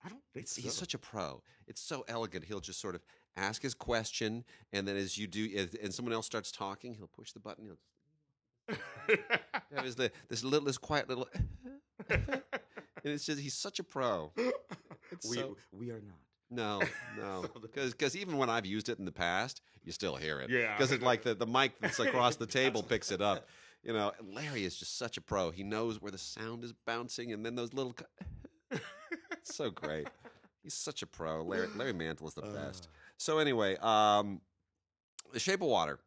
I 0.04 0.10
don't 0.10 0.22
think 0.34 0.44
it's, 0.44 0.56
so. 0.56 0.62
he's 0.62 0.74
such 0.74 0.94
a 0.94 0.98
pro. 0.98 1.42
It's 1.66 1.80
so 1.82 2.04
elegant. 2.10 2.44
He'll 2.44 2.60
just 2.60 2.82
sort 2.82 2.96
of 2.96 3.02
ask 3.38 3.62
his 3.62 3.74
question, 3.74 4.44
and 4.74 4.86
then 4.86 4.98
as 4.98 5.18
you 5.18 5.26
do, 5.26 5.50
as, 5.56 5.74
and 5.76 5.94
someone 5.94 6.12
else 6.14 6.26
starts 6.26 6.52
talking, 6.52 6.96
he'll 6.96 7.08
push 7.08 7.32
the 7.32 7.40
button. 7.40 7.64
He'll 7.64 7.78
have 9.76 9.86
his 9.86 9.98
li- 9.98 10.10
this 10.30 10.44
little, 10.44 10.66
this 10.66 10.78
quiet 10.78 11.08
little, 11.10 11.28
and 12.10 12.42
it's 13.04 13.26
just 13.26 13.40
he's 13.40 13.54
such 13.54 13.80
a 13.80 13.84
pro. 13.84 14.32
It's 15.12 15.30
we 15.30 15.38
so- 15.38 15.58
we 15.72 15.92
are 15.92 16.02
not. 16.02 16.18
No, 16.52 16.82
no, 17.18 17.42
the- 17.44 17.68
because 17.92 18.16
even 18.16 18.38
when 18.38 18.50
I've 18.50 18.66
used 18.66 18.90
it 18.90 19.00
in 19.00 19.06
the 19.06 19.12
past, 19.12 19.62
you 19.84 19.92
still 19.92 20.16
hear 20.16 20.40
it. 20.42 20.50
Yeah. 20.50 20.76
because 20.76 20.92
it's 20.92 21.04
like 21.04 21.24
the 21.24 21.36
the 21.36 21.46
mic 21.48 21.80
that's 21.80 22.00
across 22.00 22.36
the 22.38 22.46
table 22.60 22.82
picks 22.84 23.12
it 23.12 23.22
up. 23.22 23.48
You 23.84 23.94
know, 23.94 24.12
Larry 24.22 24.66
is 24.66 24.76
just 24.76 24.98
such 24.98 25.16
a 25.18 25.22
pro. 25.22 25.52
He 25.52 25.64
knows 25.64 26.02
where 26.02 26.12
the 26.12 26.18
sound 26.18 26.64
is 26.64 26.74
bouncing, 26.86 27.32
and 27.32 27.46
then 27.46 27.56
those 27.56 27.74
little. 27.74 27.96
It's 29.32 29.56
so 29.56 29.70
great. 29.70 30.08
He's 30.64 30.74
such 30.74 31.02
a 31.02 31.08
pro. 31.08 31.44
Larry, 31.44 31.68
Larry 31.76 31.94
Mantle 31.94 32.28
is 32.28 32.34
the 32.34 32.42
best. 32.42 32.90
So 33.18 33.38
anyway, 33.40 33.78
um, 33.78 34.42
The 35.32 35.40
Shape 35.40 35.62
of 35.62 35.68
Water 35.70 36.00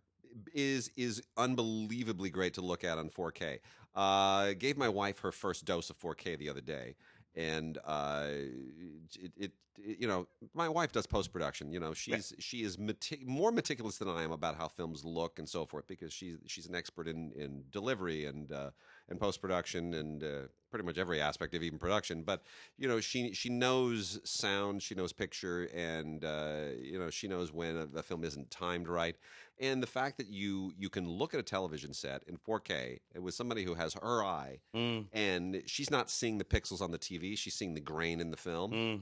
is 0.55 0.91
is 0.97 1.23
unbelievably 1.37 2.31
great 2.31 2.55
to 2.55 2.61
look 2.61 2.85
at 2.85 2.99
on 2.99 3.11
4K. 3.11 3.59
Uh, 3.95 4.55
gave 4.59 4.77
my 4.77 4.89
wife 4.89 5.19
her 5.21 5.33
first 5.33 5.65
dose 5.65 5.91
of 5.91 5.99
4K 5.99 6.39
the 6.39 6.49
other 6.49 6.61
day, 6.61 6.97
and 7.35 7.79
uh, 7.85 8.27
it, 8.29 9.15
it, 9.21 9.33
it 9.37 9.53
you 9.79 10.07
know 10.07 10.27
my 10.55 10.69
wife 10.69 10.93
does 10.93 11.07
post 11.07 11.33
production. 11.33 11.73
You 11.73 11.81
know 11.81 11.93
she's 11.95 12.33
she 12.39 12.63
is 12.63 12.77
meti- 12.77 13.27
more 13.27 13.53
meticulous 13.53 13.99
than 13.99 14.09
I 14.09 14.23
am 14.23 14.33
about 14.33 14.57
how 14.57 14.69
films 14.69 15.05
look 15.05 15.39
and 15.39 15.49
so 15.49 15.65
forth 15.65 15.87
because 15.87 16.13
she's 16.13 16.39
she's 16.47 16.67
an 16.67 16.75
expert 16.75 17.09
in 17.09 17.33
in 17.33 17.65
delivery 17.71 18.27
and 18.27 18.53
uh, 18.53 18.71
and 19.09 19.19
post 19.19 19.41
production 19.41 19.95
and 19.95 20.23
uh, 20.23 20.27
pretty 20.71 20.85
much 20.85 20.99
every 20.99 21.21
aspect 21.21 21.55
of 21.55 21.63
even 21.63 21.79
production. 21.79 22.23
But 22.23 22.43
you 22.79 22.89
know 22.89 23.01
she 23.01 23.33
she 23.33 23.49
knows 23.49 24.21
sound, 24.25 24.83
she 24.83 24.95
knows 24.95 25.13
picture, 25.13 25.69
and 25.75 26.25
uh, 26.25 26.65
you 26.81 26.99
know 26.99 27.11
she 27.11 27.29
knows 27.29 27.53
when 27.53 27.77
a, 27.77 27.99
a 27.99 28.03
film 28.03 28.25
isn't 28.25 28.51
timed 28.51 28.89
right. 28.89 29.17
And 29.63 29.83
the 29.83 29.87
fact 29.87 30.19
that 30.19 30.29
you 30.29 30.73
you 30.77 30.91
can 30.91 31.09
look 31.09 31.33
at 31.35 31.41
a 31.41 31.43
television 31.45 31.95
set 31.95 32.23
in 32.27 32.37
4K 32.37 32.99
with 33.19 33.35
somebody 33.35 33.65
who 33.65 33.75
has 33.75 33.95
her 33.95 34.25
eye, 34.25 34.59
Mm, 34.75 35.07
and 35.13 35.63
she's 35.67 35.91
not 35.91 36.11
seeing 36.11 36.39
the 36.39 36.45
pixels 36.45 36.81
on 36.83 36.91
the 36.91 36.99
TV, 36.99 37.37
she's 37.39 37.55
seeing 37.55 37.75
the 37.75 37.81
grain 37.81 38.21
in 38.21 38.31
the 38.31 38.37
film. 38.37 38.73
mm, 38.73 39.01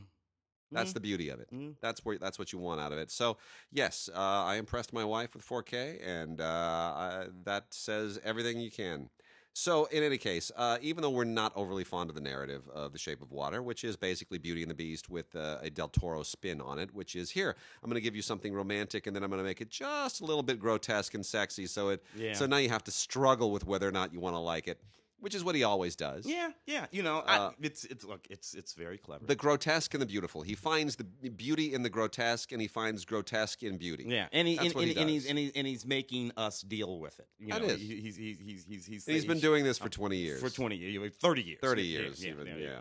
That's 0.72 0.90
mm, 0.90 0.94
the 0.94 1.00
beauty 1.00 1.30
of 1.30 1.40
it. 1.40 1.48
mm. 1.52 1.74
That's 1.80 2.04
where 2.04 2.18
that's 2.18 2.38
what 2.38 2.52
you 2.52 2.58
want 2.58 2.80
out 2.80 2.92
of 2.92 2.98
it. 2.98 3.10
So 3.10 3.38
yes, 3.72 4.10
uh, 4.14 4.18
I 4.20 4.56
impressed 4.56 4.92
my 4.92 5.04
wife 5.04 5.34
with 5.34 5.44
4K, 5.46 5.98
and 6.06 6.40
uh, 6.40 6.44
I, 6.44 7.26
that 7.44 7.72
says 7.72 8.20
everything 8.22 8.60
you 8.60 8.70
can. 8.70 9.08
So, 9.52 9.86
in 9.86 10.02
any 10.04 10.16
case, 10.16 10.52
uh, 10.56 10.78
even 10.80 11.02
though 11.02 11.10
we're 11.10 11.24
not 11.24 11.52
overly 11.56 11.82
fond 11.82 12.08
of 12.08 12.14
the 12.14 12.20
narrative 12.20 12.62
of 12.72 12.92
The 12.92 12.98
Shape 12.98 13.20
of 13.20 13.32
Water, 13.32 13.62
which 13.62 13.82
is 13.82 13.96
basically 13.96 14.38
Beauty 14.38 14.62
and 14.62 14.70
the 14.70 14.74
Beast 14.76 15.10
with 15.10 15.34
uh, 15.34 15.58
a 15.60 15.68
Del 15.68 15.88
Toro 15.88 16.22
spin 16.22 16.60
on 16.60 16.78
it, 16.78 16.94
which 16.94 17.16
is 17.16 17.30
here, 17.30 17.56
I'm 17.82 17.90
going 17.90 17.96
to 17.96 18.00
give 18.00 18.14
you 18.14 18.22
something 18.22 18.54
romantic 18.54 19.06
and 19.06 19.14
then 19.14 19.24
I'm 19.24 19.28
going 19.30 19.40
to 19.42 19.44
make 19.44 19.60
it 19.60 19.68
just 19.68 20.20
a 20.20 20.24
little 20.24 20.44
bit 20.44 20.60
grotesque 20.60 21.14
and 21.14 21.26
sexy. 21.26 21.66
So 21.66 21.88
it, 21.90 22.02
Yeah. 22.16 22.32
so 22.34 22.46
now 22.46 22.58
you 22.58 22.68
have 22.68 22.84
to 22.84 22.90
struggle 22.92 23.50
with 23.50 23.66
whether 23.66 23.88
or 23.88 23.92
not 23.92 24.12
you 24.12 24.20
want 24.20 24.34
to 24.36 24.40
like 24.40 24.68
it, 24.68 24.80
which 25.20 25.34
is 25.34 25.44
what 25.44 25.54
he 25.54 25.62
always 25.64 25.96
does. 25.96 26.26
Yeah, 26.26 26.50
yeah. 26.66 26.86
You 26.90 27.02
know, 27.02 27.18
Uh, 27.18 27.50
I, 27.50 27.54
it's 27.60 27.84
it's 27.84 28.04
look, 28.04 28.26
it's 28.30 28.54
it's 28.54 28.74
very 28.74 28.98
clever. 28.98 29.24
The 29.26 29.36
grotesque 29.36 29.92
and 29.94 30.00
the 30.02 30.06
beautiful. 30.06 30.42
He 30.42 30.54
finds 30.54 30.96
the 30.96 31.04
beauty 31.04 31.72
in 31.74 31.82
the 31.82 31.90
grotesque, 31.90 32.52
and 32.52 32.60
he 32.60 32.68
finds 32.68 33.04
grotesque 33.04 33.62
in 33.62 33.76
beauty. 33.76 34.04
yeah, 34.08 34.28
and 34.32 34.48
he, 34.48 34.56
That's 34.56 34.66
and, 34.66 34.74
what 34.74 34.84
he 34.84 34.90
and, 34.92 35.00
and 35.00 35.10
he's 35.10 35.26
and, 35.26 35.38
he, 35.38 35.52
and 35.54 35.66
he's 35.66 35.86
making 35.86 36.32
us 36.36 36.62
deal 36.62 36.98
with 36.98 37.18
it. 37.18 37.28
You 37.38 37.52
That 37.52 37.62
know, 37.62 37.68
is. 37.68 37.80
He, 37.80 37.86
he's 38.00 38.16
he's 38.16 38.38
he's 38.40 38.64
he's, 38.66 38.86
he's, 38.86 39.06
he's 39.06 39.24
been 39.24 39.40
doing 39.40 39.64
this 39.64 39.78
for 39.78 39.88
20 39.88 40.16
years. 40.16 40.40
for 40.40 40.50
twenty 40.50 40.76
years, 40.76 41.12
thirty 41.20 41.42
years, 41.42 41.58
30 41.60 41.82
years 41.82 42.24
yeah, 42.24 42.30
even, 42.32 42.46
yeah, 42.46 42.54
yeah. 42.58 42.78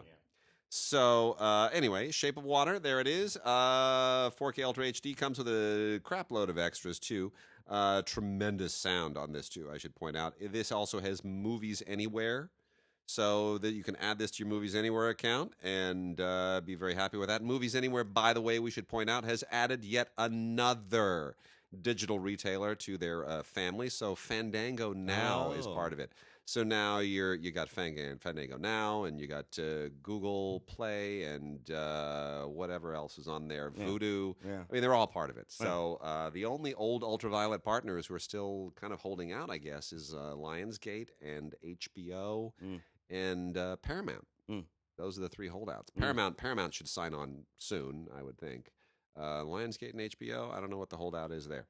So 0.71 1.31
uh, 1.39 1.69
anyway, 1.73 2.11
Shape 2.11 2.37
of 2.37 2.43
Water, 2.43 2.77
there 2.77 2.99
it 2.99 3.07
is. 3.07 3.37
Uh, 3.37 4.29
4K 4.31 4.63
Ultra 4.63 4.85
HD 4.85 5.17
comes 5.17 5.39
with 5.39 5.47
a 5.47 5.99
crap 6.03 6.29
load 6.31 6.49
of 6.49 6.59
extras 6.59 6.99
too. 6.99 7.31
Uh, 7.69 8.01
tremendous 8.01 8.73
sound 8.73 9.15
on 9.15 9.31
this 9.31 9.47
too. 9.47 9.69
I 9.71 9.77
should 9.77 9.93
point 9.95 10.17
out. 10.17 10.33
This 10.41 10.71
also 10.71 10.99
has 10.99 11.23
Movies 11.23 11.83
Anywhere, 11.85 12.49
so 13.05 13.59
that 13.59 13.73
you 13.73 13.83
can 13.83 13.95
add 13.97 14.17
this 14.17 14.31
to 14.31 14.43
your 14.43 14.49
Movies 14.49 14.73
Anywhere 14.73 15.09
account 15.09 15.53
and 15.63 16.19
uh, 16.19 16.61
be 16.65 16.73
very 16.73 16.95
happy 16.95 17.17
with 17.17 17.29
that. 17.29 17.43
Movies 17.43 17.75
Anywhere, 17.75 18.03
by 18.03 18.33
the 18.33 18.41
way, 18.41 18.57
we 18.57 18.71
should 18.71 18.87
point 18.87 19.07
out, 19.09 19.23
has 19.23 19.43
added 19.51 19.83
yet 19.83 20.09
another 20.17 21.35
digital 21.83 22.17
retailer 22.17 22.73
to 22.73 22.97
their 22.97 23.27
uh, 23.29 23.43
family. 23.43 23.89
So 23.89 24.15
Fandango 24.15 24.91
Now 24.93 25.51
is 25.51 25.67
Oh. 25.67 25.73
part 25.75 25.93
of 25.93 25.99
it. 25.99 26.11
So 26.49 26.63
now 26.63 26.97
you're 26.97 27.35
you 27.35 27.51
got 27.51 27.69
Fandango, 27.69 28.17
Fandango 28.19 28.57
Now, 28.57 29.03
and 29.03 29.19
you 29.21 29.27
got 29.27 29.59
uh, 29.59 29.89
Google 30.01 30.61
Play, 30.61 31.21
and 31.25 31.69
uh, 31.69 32.45
whatever 32.45 32.95
else 32.95 33.19
is 33.19 33.27
on 33.27 33.47
there, 33.47 33.71
Yeah. 33.77 33.85
Vudu. 33.85 34.33
Yeah. 34.43 34.63
I 34.67 34.73
mean, 34.73 34.81
they're 34.81 34.95
all 34.95 35.05
part 35.05 35.29
of 35.29 35.37
it. 35.37 35.51
So 35.51 35.99
uh, 36.01 36.31
the 36.31 36.45
only 36.45 36.73
old 36.73 37.03
ultraviolet 37.03 37.63
partners 37.63 38.07
who 38.07 38.15
are 38.15 38.19
still 38.19 38.73
kind 38.81 38.91
of 38.93 38.99
holding 38.99 39.31
out, 39.31 39.51
I 39.51 39.59
guess, 39.59 39.93
is 39.93 40.15
uh, 40.15 40.33
Lionsgate 40.35 41.09
and 41.21 41.53
HBO 41.63 42.51
Mm. 42.65 42.81
and 43.11 43.55
uh, 43.55 43.75
Paramount. 43.75 44.25
Mm. 44.49 44.63
Those 44.97 45.19
are 45.19 45.21
the 45.21 45.29
three 45.29 45.49
holdouts. 45.49 45.91
Mm. 45.91 46.01
Paramount 46.01 46.37
Paramount 46.37 46.73
should 46.73 46.87
sign 46.89 47.13
on 47.13 47.43
soon, 47.59 48.07
I 48.17 48.23
would 48.23 48.39
think. 48.39 48.71
Uh, 49.15 49.43
Lionsgate 49.43 49.91
and 49.93 50.01
HBO, 50.01 50.51
I 50.51 50.59
don't 50.59 50.71
know 50.71 50.77
what 50.79 50.89
the 50.89 50.97
holdout 50.97 51.31
is 51.31 51.47
there. 51.47 51.67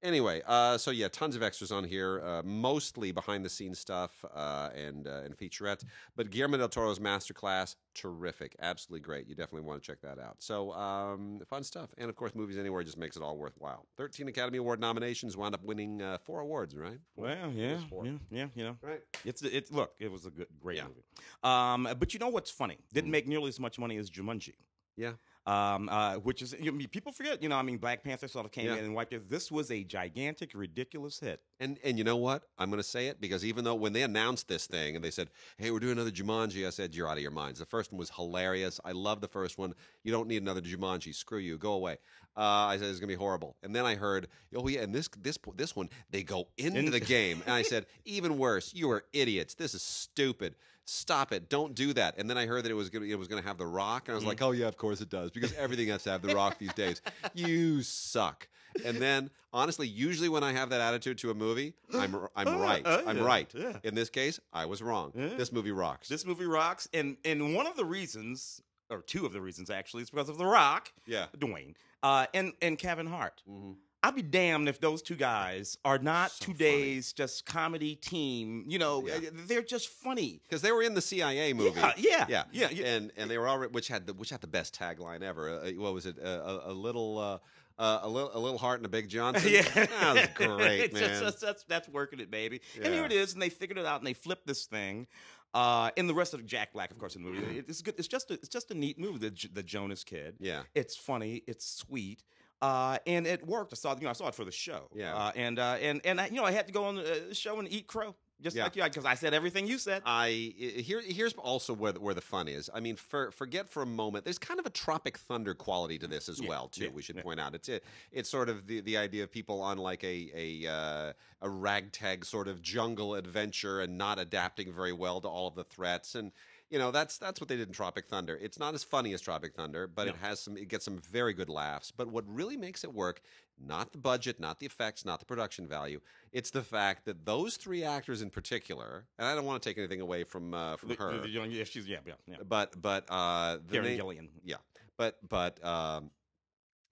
Anyway, 0.00 0.40
uh, 0.46 0.78
so 0.78 0.92
yeah, 0.92 1.08
tons 1.08 1.34
of 1.34 1.42
extras 1.42 1.72
on 1.72 1.82
here, 1.82 2.22
uh, 2.24 2.40
mostly 2.44 3.10
behind 3.10 3.44
the 3.44 3.48
scenes 3.48 3.80
stuff 3.80 4.24
uh, 4.32 4.70
and 4.72 5.08
uh, 5.08 5.22
and 5.24 5.36
featurettes. 5.36 5.84
But 6.14 6.30
Guillermo 6.30 6.56
del 6.56 6.68
Toro's 6.68 7.00
masterclass, 7.00 7.74
terrific, 7.94 8.54
absolutely 8.60 9.00
great. 9.00 9.26
You 9.26 9.34
definitely 9.34 9.66
want 9.66 9.82
to 9.82 9.86
check 9.86 10.00
that 10.02 10.20
out. 10.20 10.36
So 10.38 10.72
um, 10.72 11.40
fun 11.48 11.64
stuff, 11.64 11.90
and 11.98 12.08
of 12.08 12.14
course, 12.14 12.36
Movies 12.36 12.58
Anywhere 12.58 12.84
just 12.84 12.96
makes 12.96 13.16
it 13.16 13.24
all 13.24 13.36
worthwhile. 13.36 13.86
Thirteen 13.96 14.28
Academy 14.28 14.58
Award 14.58 14.78
nominations, 14.78 15.36
wound 15.36 15.56
up 15.56 15.64
winning 15.64 16.00
uh, 16.00 16.18
four 16.18 16.40
awards, 16.40 16.76
right? 16.76 16.98
Well, 17.16 17.50
yeah, 17.52 17.78
yeah, 18.04 18.12
yeah, 18.30 18.46
you 18.54 18.64
know. 18.64 18.76
Right. 18.80 19.00
It's 19.24 19.42
it's 19.42 19.72
look, 19.72 19.94
it 19.98 20.12
was 20.12 20.26
a 20.26 20.30
good, 20.30 20.46
great 20.60 20.76
Yeah. 20.76 20.84
movie. 20.84 21.02
Um, 21.42 21.88
but 21.98 22.14
you 22.14 22.20
know 22.20 22.28
what's 22.28 22.52
funny? 22.52 22.78
Didn't 22.92 23.08
Mm. 23.08 23.12
make 23.12 23.26
nearly 23.26 23.48
as 23.48 23.58
much 23.58 23.80
money 23.80 23.96
as 23.96 24.08
Jumanji. 24.10 24.54
Yeah. 24.96 25.14
Um, 25.48 25.88
uh, 25.88 26.16
which 26.16 26.42
is 26.42 26.54
you 26.60 26.70
know, 26.70 26.86
people 26.90 27.10
forget. 27.10 27.42
You 27.42 27.48
know, 27.48 27.56
I 27.56 27.62
mean, 27.62 27.78
Black 27.78 28.04
Panther 28.04 28.28
sort 28.28 28.44
of 28.44 28.52
came 28.52 28.66
Yeah. 28.66 28.76
in 28.76 28.84
and 28.84 28.94
wiped 28.94 29.14
it. 29.14 29.30
This 29.30 29.50
was 29.50 29.70
a 29.70 29.82
gigantic, 29.82 30.50
ridiculous 30.54 31.20
hit. 31.20 31.40
And 31.58 31.78
and 31.82 31.96
you 31.96 32.04
know 32.04 32.16
what? 32.18 32.42
I'm 32.58 32.68
going 32.70 32.82
to 32.82 32.88
say 32.88 33.06
it 33.06 33.18
because 33.20 33.44
even 33.46 33.64
though 33.64 33.74
when 33.74 33.94
they 33.94 34.02
announced 34.02 34.46
this 34.48 34.66
thing 34.66 34.94
and 34.94 35.02
they 35.04 35.10
said, 35.10 35.30
"Hey, 35.56 35.70
we're 35.70 35.78
doing 35.80 35.92
another 35.92 36.10
Jumanji," 36.10 36.66
I 36.66 36.70
said, 36.70 36.94
"You're 36.94 37.08
out 37.08 37.16
of 37.16 37.22
your 37.22 37.30
minds." 37.30 37.58
The 37.60 37.66
first 37.66 37.90
one 37.92 37.98
was 37.98 38.10
hilarious. 38.10 38.78
I 38.84 38.92
love 38.92 39.20
the 39.22 39.28
first 39.28 39.56
one. 39.56 39.74
You 40.04 40.12
don't 40.12 40.28
need 40.28 40.42
another 40.42 40.60
Jumanji. 40.60 41.14
Screw 41.14 41.38
you. 41.38 41.56
Go 41.56 41.72
away. 41.72 41.96
Uh, 42.36 42.40
I 42.70 42.76
said 42.76 42.88
it's 42.90 43.00
going 43.00 43.08
to 43.08 43.16
be 43.16 43.18
horrible. 43.18 43.56
And 43.62 43.74
then 43.74 43.86
I 43.86 43.94
heard, 43.94 44.28
"Oh 44.54 44.68
yeah," 44.68 44.82
and 44.82 44.94
this 44.94 45.08
this 45.18 45.38
this 45.56 45.74
one 45.74 45.88
they 46.10 46.22
go 46.22 46.48
into 46.58 46.78
In- 46.80 46.90
the 46.90 47.00
game, 47.00 47.42
and 47.46 47.54
I 47.54 47.62
said, 47.62 47.86
"Even 48.04 48.36
worse. 48.36 48.74
You 48.74 48.90
are 48.90 49.04
idiots. 49.14 49.54
This 49.54 49.74
is 49.74 49.82
stupid." 49.82 50.56
Stop 50.90 51.32
it! 51.32 51.50
Don't 51.50 51.74
do 51.74 51.92
that. 51.92 52.14
And 52.16 52.30
then 52.30 52.38
I 52.38 52.46
heard 52.46 52.64
that 52.64 52.70
it 52.70 52.74
was 52.74 52.88
gonna, 52.88 53.04
it 53.04 53.18
was 53.18 53.28
going 53.28 53.42
to 53.42 53.46
have 53.46 53.58
the 53.58 53.66
Rock, 53.66 54.08
and 54.08 54.12
I 54.12 54.16
was 54.16 54.24
like, 54.24 54.40
"Oh 54.40 54.52
yeah, 54.52 54.68
of 54.68 54.78
course 54.78 55.02
it 55.02 55.10
does," 55.10 55.30
because 55.30 55.52
everything 55.54 55.88
has 55.88 56.02
to 56.04 56.10
have 56.10 56.22
the 56.22 56.34
Rock 56.34 56.58
these 56.58 56.72
days. 56.72 57.02
You 57.34 57.82
suck. 57.82 58.48
And 58.86 58.96
then, 58.96 59.28
honestly, 59.52 59.86
usually 59.86 60.28
when 60.30 60.42
I 60.42 60.52
have 60.52 60.70
that 60.70 60.80
attitude 60.80 61.18
to 61.18 61.30
a 61.30 61.34
movie, 61.34 61.74
I'm 61.92 62.16
I'm 62.34 62.48
Uh, 62.48 62.58
right. 62.58 62.86
uh, 62.86 63.02
I'm 63.06 63.20
right. 63.20 63.50
yeah. 63.54 63.76
In 63.82 63.94
this 63.94 64.08
case, 64.08 64.40
I 64.52 64.64
was 64.64 64.80
wrong. 64.80 65.12
Yeah. 65.14 65.28
This 65.36 65.52
movie 65.52 65.72
rocks. 65.72 66.08
This 66.08 66.24
movie 66.24 66.46
rocks, 66.46 66.88
and 66.94 67.18
and 67.22 67.54
one 67.54 67.66
of 67.66 67.76
the 67.76 67.84
reasons, 67.84 68.62
or 68.88 69.02
two 69.02 69.26
of 69.26 69.34
the 69.34 69.42
reasons 69.42 69.68
actually, 69.68 70.04
is 70.04 70.10
because 70.10 70.30
of 70.30 70.38
The 70.38 70.46
Rock, 70.46 70.92
yeah. 71.06 71.26
Dwayne, 71.36 71.74
uh, 72.02 72.26
and 72.32 72.54
and 72.62 72.78
Kevin 72.78 73.06
Hart. 73.08 73.42
hmm 73.46 73.72
I'd 74.02 74.14
be 74.14 74.22
damned 74.22 74.68
if 74.68 74.80
those 74.80 75.02
two 75.02 75.16
guys 75.16 75.76
are 75.84 75.98
not 75.98 76.30
So 76.30 76.52
today's 76.52 77.12
just 77.12 77.44
comedy 77.46 77.96
team. 77.96 78.64
You 78.68 78.78
know, 78.78 79.04
Yeah. 79.06 79.14
uh, 79.14 79.30
they're 79.46 79.62
just 79.62 79.88
funny. 79.88 80.40
Because 80.48 80.62
they 80.62 80.70
were 80.70 80.82
in 80.82 80.94
the 80.94 81.00
CIA 81.02 81.52
movie. 81.52 81.80
Yeah, 81.80 81.92
yeah, 81.98 82.24
yeah, 82.28 82.44
yeah, 82.52 82.68
yeah. 82.70 82.86
and 82.94 83.12
and 83.16 83.28
they 83.30 83.38
were 83.38 83.48
already 83.48 83.72
which 83.72 83.88
had 83.88 84.06
the 84.06 84.14
which 84.14 84.30
had 84.30 84.40
the 84.40 84.46
best 84.46 84.78
tagline 84.78 85.22
ever. 85.22 85.50
Uh, 85.60 85.70
what 85.72 85.94
was 85.94 86.06
it? 86.06 86.16
Uh, 86.22 86.60
a, 86.66 86.72
a 86.72 86.74
little. 86.74 87.18
Uh, 87.18 87.38
uh, 87.80 88.00
a 88.02 88.08
little, 88.08 88.30
a 88.34 88.40
little 88.40 88.58
heart 88.58 88.80
and 88.80 88.86
a 88.86 88.88
big 88.88 89.08
Johnson. 89.08 89.52
yeah, 89.52 89.62
that 89.62 90.14
was 90.40 90.46
great, 90.48 90.80
It's 90.90 90.98
just- 90.98 91.12
man. 91.12 91.22
that's, 91.22 91.40
that's 91.40 91.62
that's 91.68 91.88
working 91.88 92.18
it, 92.18 92.28
baby. 92.28 92.60
And 92.82 92.92
here 92.92 93.04
it 93.04 93.12
is, 93.12 93.34
and 93.34 93.40
they 93.42 93.50
figured 93.50 93.78
it 93.78 93.86
out, 93.86 94.00
and 94.00 94.06
they 94.06 94.14
flipped 94.14 94.48
this 94.48 94.66
thing. 94.66 95.06
Uh, 95.54 95.90
and 95.96 96.08
the 96.08 96.14
rest 96.14 96.34
of 96.34 96.44
Jack 96.44 96.72
Black, 96.72 96.90
of 96.90 96.98
course, 96.98 97.14
in 97.14 97.22
the 97.22 97.30
movie, 97.30 97.58
it's 97.68 97.80
good. 97.80 97.94
It's 97.96 98.08
just 98.08 98.32
a, 98.32 98.34
it's 98.34 98.48
just 98.48 98.72
a 98.72 98.74
neat 98.74 98.98
movie. 98.98 99.18
The 99.28 99.48
the 99.52 99.62
Jonas 99.62 100.02
Kid. 100.02 100.34
yeah, 100.40 100.62
It's 100.74 100.96
funny. 100.96 101.44
It's 101.46 101.64
sweet. 101.70 102.24
Uh, 102.60 102.98
and 103.06 103.26
it 103.26 103.46
worked. 103.46 103.72
I 103.72 103.76
saw, 103.76 103.94
you 103.94 104.02
know, 104.02 104.10
I 104.10 104.14
saw 104.14 104.28
it 104.28 104.34
for 104.34 104.44
the 104.44 104.50
show. 104.52 104.88
Yeah. 104.94 105.14
Uh, 105.14 105.30
and 105.36 105.58
uh, 105.58 105.76
and 105.80 106.00
and 106.04 106.20
I, 106.20 106.26
you 106.26 106.34
know, 106.34 106.44
I 106.44 106.50
had 106.50 106.66
to 106.66 106.72
go 106.72 106.84
on 106.84 106.96
the 106.96 107.30
uh, 107.30 107.32
show 107.34 107.60
and 107.60 107.70
eat 107.72 107.86
crow, 107.86 108.16
just 108.40 108.56
Yeah. 108.56 108.64
like 108.64 108.74
you, 108.74 108.82
because 108.82 109.04
I 109.04 109.14
said 109.14 109.32
everything 109.32 109.68
you 109.68 109.78
said. 109.78 110.02
I 110.04 110.26
i- 110.26 110.80
here 110.80 111.00
here's 111.00 111.34
also 111.34 111.72
where 111.72 111.92
the, 111.92 112.00
where 112.00 112.14
the 112.14 112.20
fun 112.20 112.48
is. 112.48 112.68
I 112.74 112.80
mean, 112.80 112.96
for, 112.96 113.30
forget 113.30 113.68
for 113.68 113.84
a 113.84 113.86
moment. 113.86 114.24
There's 114.24 114.38
kind 114.40 114.58
of 114.58 114.66
a 114.66 114.70
Tropic 114.70 115.18
Thunder 115.18 115.54
quality 115.54 116.00
to 116.00 116.08
this 116.08 116.28
as 116.28 116.40
Yeah, 116.40 116.48
well, 116.48 116.66
too. 116.68 116.84
yeah, 116.86 116.90
we 116.92 117.00
should 117.02 117.18
point 117.22 117.38
out 117.38 117.54
it's 117.54 117.70
it's 118.10 118.28
sort 118.28 118.48
of 118.48 118.66
the, 118.66 118.80
the 118.80 118.96
idea 118.96 119.22
of 119.22 119.30
people 119.30 119.60
on 119.62 119.78
like 119.78 120.02
a 120.02 120.30
a 120.34 120.66
uh, 120.68 121.12
a 121.42 121.48
ragtag 121.48 122.24
sort 122.24 122.48
of 122.48 122.60
jungle 122.60 123.14
adventure 123.14 123.80
and 123.82 123.96
not 123.96 124.18
adapting 124.18 124.72
very 124.72 124.92
well 124.92 125.20
to 125.20 125.28
all 125.28 125.46
of 125.46 125.54
the 125.54 125.64
threats 125.64 126.16
and. 126.16 126.32
You 126.70 126.78
know 126.78 126.90
that's 126.90 127.16
that's 127.16 127.40
what 127.40 127.48
they 127.48 127.56
did 127.56 127.68
in 127.68 127.72
Tropic 127.72 128.06
Thunder. 128.08 128.38
It's 128.40 128.58
not 128.58 128.74
as 128.74 128.84
funny 128.84 129.14
as 129.14 129.22
Tropic 129.22 129.54
Thunder, 129.54 129.86
but 129.86 130.06
it 130.08 130.16
has 130.16 130.38
some. 130.40 130.56
It 130.58 130.68
gets 130.68 130.84
some 130.84 130.98
very 130.98 131.32
good 131.32 131.48
laughs. 131.48 131.90
But 131.90 132.08
what 132.08 132.24
really 132.26 132.58
makes 132.58 132.84
it 132.84 132.92
work, 132.92 133.22
not 133.58 133.92
the 133.92 133.98
budget, 133.98 134.38
not 134.38 134.60
the 134.60 134.66
effects, 134.66 135.04
not 135.04 135.18
the 135.18 135.24
production 135.24 135.66
value. 135.66 136.00
It's 136.30 136.50
the 136.50 136.62
fact 136.62 137.06
that 137.06 137.24
those 137.24 137.56
three 137.56 137.84
actors 137.84 138.20
in 138.20 138.28
particular, 138.28 139.06
and 139.18 139.26
I 139.26 139.34
don't 139.34 139.46
want 139.46 139.62
to 139.62 139.68
take 139.68 139.78
anything 139.78 140.02
away 140.02 140.24
from 140.24 140.52
uh, 140.52 140.76
from 140.76 140.90
The- 140.90 140.94
her, 140.96 141.12
the- 141.16 141.22
the- 141.22 141.28
yeah, 141.48 141.64
she's 141.64 141.88
yeah, 141.88 141.98
yeah, 142.06 142.12
yeah. 142.26 142.36
but 142.46 142.80
but 142.82 143.06
uh, 143.08 143.58
the 143.66 143.80
name- 143.80 143.98
Gillan. 143.98 144.28
yeah, 144.44 144.56
but 144.98 145.16
but 145.26 145.64
um, 145.64 146.10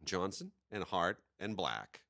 Johnson 0.05 0.53
and 0.71 0.85
Hart 0.85 1.19
and 1.39 1.55
Black 1.55 2.01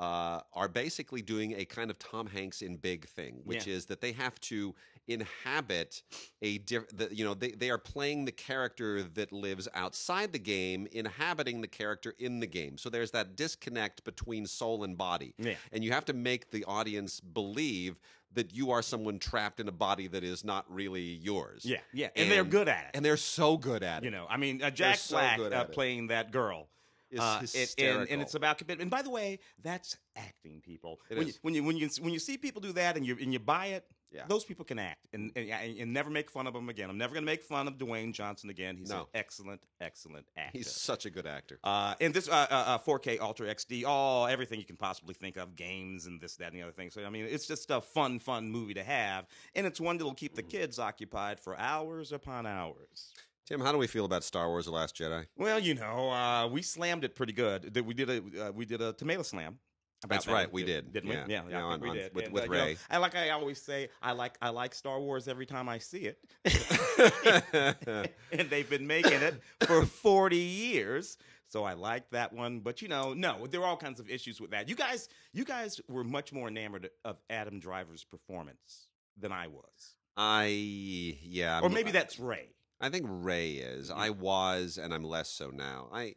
uh, 0.00 0.40
are 0.52 0.68
basically 0.68 1.22
doing 1.22 1.54
a 1.56 1.64
kind 1.64 1.90
of 1.90 1.98
Tom 1.98 2.26
Hanks 2.26 2.62
in 2.62 2.76
Big 2.76 3.06
thing, 3.06 3.40
which 3.44 3.66
is 3.66 3.86
that 3.86 4.00
they 4.00 4.12
have 4.12 4.38
to 4.40 4.74
inhabit 5.06 6.02
a 6.42 6.58
diff- 6.58 6.88
the, 6.96 7.14
you 7.14 7.24
know 7.24 7.34
they, 7.34 7.50
they 7.50 7.68
are 7.70 7.78
playing 7.78 8.24
the 8.24 8.32
character 8.32 9.02
that 9.02 9.32
lives 9.32 9.68
outside 9.74 10.32
the 10.32 10.38
game 10.38 10.86
inhabiting 10.92 11.60
the 11.60 11.68
character 11.68 12.14
in 12.18 12.40
the 12.40 12.46
game 12.46 12.78
so 12.78 12.88
there's 12.88 13.10
that 13.10 13.36
disconnect 13.36 14.02
between 14.04 14.46
soul 14.46 14.82
and 14.82 14.96
body 14.96 15.34
Yeah. 15.38 15.56
and 15.72 15.84
you 15.84 15.92
have 15.92 16.06
to 16.06 16.14
make 16.14 16.50
the 16.50 16.64
audience 16.64 17.20
believe 17.20 18.00
that 18.32 18.54
you 18.54 18.70
are 18.70 18.80
someone 18.80 19.18
trapped 19.18 19.60
in 19.60 19.68
a 19.68 19.72
body 19.72 20.08
that 20.08 20.24
is 20.24 20.42
not 20.42 20.64
really 20.72 21.02
yours 21.02 21.66
Yeah, 21.66 21.80
yeah, 21.92 22.08
and, 22.16 22.30
they're 22.30 22.42
good 22.42 22.68
at 22.68 22.86
it. 22.86 22.90
and 22.96 23.04
they're 23.04 23.16
so 23.18 23.56
good 23.58 23.82
at 23.82 24.02
it 24.02 24.06
you 24.06 24.10
know, 24.10 24.26
I 24.28 24.38
mean, 24.38 24.62
uh, 24.62 24.70
Jack 24.70 24.96
so 24.96 25.16
Black 25.16 25.36
good 25.36 25.52
uh, 25.52 25.64
playing 25.64 26.06
that 26.08 26.30
girl. 26.32 26.68
It's 27.14 27.22
uh, 27.22 27.36
and, 27.40 27.48
hysterical. 27.50 28.12
and 28.12 28.22
it's 28.22 28.34
about 28.34 28.58
commitment. 28.58 28.82
And 28.82 28.90
by 28.90 29.02
the 29.02 29.10
way, 29.10 29.38
that's 29.62 29.96
acting, 30.16 30.60
people. 30.60 31.00
It 31.08 31.18
when, 31.18 31.28
is. 31.28 31.34
You, 31.34 31.40
when 31.42 31.54
you 31.54 31.64
when 31.64 31.76
you 31.76 31.88
when 32.00 32.12
you 32.12 32.18
see 32.18 32.36
people 32.36 32.60
do 32.60 32.72
that 32.72 32.96
and 32.96 33.06
you 33.06 33.16
and 33.20 33.32
you 33.32 33.38
buy 33.38 33.66
it, 33.66 33.84
Yeah. 34.12 34.26
those 34.28 34.44
people 34.44 34.64
can 34.64 34.78
act, 34.78 35.06
and, 35.12 35.32
and 35.34 35.50
and 35.50 35.92
never 35.92 36.10
make 36.10 36.30
fun 36.30 36.46
of 36.46 36.52
them 36.54 36.68
again. 36.68 36.88
I'm 36.90 36.98
never 36.98 37.14
going 37.14 37.24
to 37.24 37.32
make 37.32 37.42
fun 37.42 37.66
of 37.66 37.78
Dwayne 37.78 38.12
Johnson 38.12 38.48
again. 38.50 38.76
He's 38.76 38.90
an 38.90 39.04
excellent, 39.12 39.60
excellent 39.80 40.26
actor. 40.36 40.58
He's 40.58 40.70
such 40.70 41.04
a 41.06 41.10
good 41.10 41.26
actor. 41.26 41.58
Uh, 41.64 41.94
and 42.00 42.14
this 42.14 42.28
uh, 42.28 42.46
uh, 42.50 42.54
uh, 42.54 42.78
4K 42.78 43.18
Ultra 43.20 43.52
XD, 43.54 43.84
all 43.86 44.26
everything 44.28 44.60
you 44.60 44.66
can 44.66 44.76
possibly 44.76 45.14
think 45.14 45.36
of, 45.36 45.56
games 45.56 46.06
and 46.06 46.20
this, 46.20 46.36
that, 46.36 46.48
and 46.52 46.56
the 46.56 46.62
other 46.62 46.72
thing. 46.72 46.90
So 46.90 47.04
I 47.04 47.10
mean, 47.10 47.26
it's 47.28 47.46
just 47.46 47.70
a 47.70 47.80
fun, 47.80 48.18
fun 48.20 48.50
movie 48.50 48.74
to 48.74 48.84
have, 48.84 49.26
and 49.56 49.66
it's 49.66 49.80
one 49.80 49.96
that'll 49.98 50.14
keep 50.14 50.34
the 50.36 50.42
kids 50.42 50.78
occupied 50.78 51.40
for 51.40 51.58
hours 51.58 52.12
upon 52.12 52.46
hours. 52.46 53.12
Tim, 53.46 53.60
how 53.60 53.72
do 53.72 53.78
we 53.78 53.86
feel 53.86 54.04
about 54.06 54.24
Star 54.24 54.48
Wars: 54.48 54.64
The 54.66 54.70
Last 54.72 54.96
Jedi? 54.96 55.26
Well, 55.36 55.58
you 55.58 55.74
know, 55.74 56.10
uh, 56.10 56.48
we 56.48 56.62
slammed 56.62 57.04
it 57.04 57.14
pretty 57.14 57.32
good. 57.34 57.78
We 57.84 57.92
did 57.94 58.08
a 58.10 58.46
uh, 58.48 58.52
we 58.52 58.64
did 58.64 58.80
a 58.80 58.92
tomato 58.94 59.22
slam. 59.22 59.58
about 60.02 60.14
That's 60.16 60.24
that, 60.26 60.32
right, 60.32 60.52
we 60.52 60.64
did- 60.64 60.92
did. 60.92 61.04
Didn't 61.04 61.10
Yeah. 61.10 61.24
we? 61.26 61.32
Yeah, 61.32 61.42
Yeah, 61.50 61.56
I 61.66 61.70
think 61.70 61.72
on- 61.72 61.80
we 61.80 61.88
on- 61.90 61.96
did. 61.96 62.14
with- 62.14 62.24
And, 62.26 62.34
with 62.34 62.42
uh, 62.42 62.46
you 62.46 62.50
know, 62.58 62.64
Ray. 62.66 62.76
and 62.90 63.02
like 63.02 63.14
I 63.14 63.30
always 63.30 63.60
say, 63.60 63.88
I 64.02 64.12
like 64.12 64.36
I 64.42 64.48
like 64.50 64.74
Star 64.74 64.98
Wars 65.00 65.28
every 65.28 65.46
time 65.46 65.68
I 65.68 65.78
see 65.78 66.10
it. 66.12 66.18
and 68.32 68.50
they've 68.50 68.68
been 68.68 68.86
making 68.86 69.20
it 69.22 69.34
for 69.66 69.84
40 69.86 70.36
years. 70.36 71.16
So 71.48 71.64
I 71.64 71.74
like 71.74 72.10
that 72.10 72.32
one, 72.32 72.60
but 72.60 72.82
you 72.82 72.88
know, 72.88 73.12
no, 73.14 73.46
there 73.46 73.60
are 73.60 73.66
all 73.66 73.76
kinds 73.76 74.00
of 74.00 74.08
issues 74.10 74.40
with 74.40 74.50
that. 74.50 74.68
You 74.68 74.74
guys, 74.74 75.08
you 75.32 75.44
guys 75.44 75.80
were 75.88 76.02
much 76.02 76.32
more 76.32 76.48
enamored 76.48 76.90
of 77.04 77.18
Adam 77.30 77.60
Driver's 77.60 78.02
performance 78.04 78.88
than 79.16 79.30
I 79.30 79.46
was, 79.46 79.94
I 80.16 80.46
yeah, 80.46 81.60
or 81.62 81.68
maybe 81.68 81.92
that's 81.92 82.18
Ray. 82.18 82.48
I 82.80 82.88
think 82.90 83.06
Ray 83.08 83.52
is. 83.52 83.90
I 83.90 84.10
was, 84.10 84.78
and 84.78 84.92
I'm 84.92 85.04
less 85.04 85.28
so 85.30 85.50
now. 85.50 85.88
I. 85.92 86.14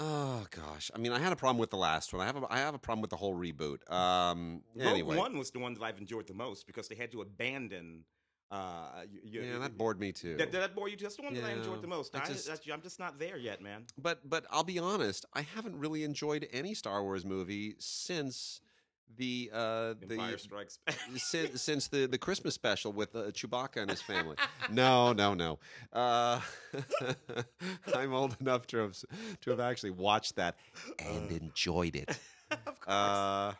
Oh 0.00 0.46
gosh, 0.52 0.92
I 0.94 0.98
mean, 0.98 1.10
I 1.10 1.18
had 1.18 1.32
a 1.32 1.36
problem 1.36 1.58
with 1.58 1.70
the 1.70 1.76
last 1.76 2.12
one. 2.12 2.22
I 2.22 2.26
have 2.26 2.36
a, 2.36 2.46
I 2.48 2.58
have 2.58 2.74
a 2.74 2.78
problem 2.78 3.00
with 3.00 3.10
the 3.10 3.16
whole 3.16 3.34
reboot. 3.34 3.78
Um, 3.92 4.62
Rogue 4.76 5.08
One 5.18 5.36
was 5.36 5.50
the 5.50 5.58
one 5.58 5.74
that 5.74 5.82
I've 5.82 5.98
enjoyed 5.98 6.28
the 6.28 6.34
most 6.34 6.68
because 6.68 6.86
they 6.86 6.94
had 6.94 7.10
to 7.12 7.20
abandon. 7.22 8.04
Uh, 8.50 8.56
y- 9.02 9.06
y- 9.24 9.40
yeah, 9.42 9.58
that 9.58 9.76
bored 9.76 9.98
me 9.98 10.12
too. 10.12 10.36
That, 10.36 10.52
that 10.52 10.74
bore 10.76 10.88
you 10.88 10.96
too. 10.96 11.02
That's 11.04 11.16
the 11.16 11.22
one 11.22 11.34
that 11.34 11.44
I 11.44 11.50
enjoyed 11.52 11.82
the 11.82 11.88
most. 11.88 12.14
I 12.14 12.20
I, 12.20 12.26
just- 12.26 12.46
that's- 12.46 12.72
I'm 12.72 12.80
just 12.80 13.00
not 13.00 13.18
there 13.18 13.36
yet, 13.38 13.60
man. 13.60 13.86
But 14.00 14.20
but 14.28 14.46
I'll 14.50 14.62
be 14.62 14.78
honest, 14.78 15.26
I 15.34 15.42
haven't 15.42 15.76
really 15.76 16.04
enjoyed 16.04 16.46
any 16.52 16.74
Star 16.74 17.02
Wars 17.02 17.24
movie 17.24 17.74
since 17.80 18.60
the 19.16 19.50
uh 19.52 19.94
Empire 20.02 20.32
the 20.32 20.38
Strikes 20.38 20.78
since, 21.16 21.62
since 21.62 21.88
the 21.88 22.06
the 22.06 22.18
Christmas 22.18 22.54
special 22.54 22.92
with 22.92 23.14
uh, 23.14 23.30
Chewbacca 23.30 23.76
and 23.82 23.90
his 23.90 24.02
family. 24.02 24.36
no, 24.70 25.12
no, 25.12 25.34
no. 25.34 25.58
Uh, 25.92 26.40
I'm 27.94 28.12
old 28.14 28.36
enough 28.40 28.66
to 28.68 28.78
have 28.78 28.96
to 29.40 29.50
have 29.50 29.60
actually 29.60 29.90
watched 29.90 30.36
that 30.36 30.56
and 30.98 31.30
enjoyed 31.30 31.96
it. 31.96 32.18
of 32.50 32.80
course. 32.80 33.56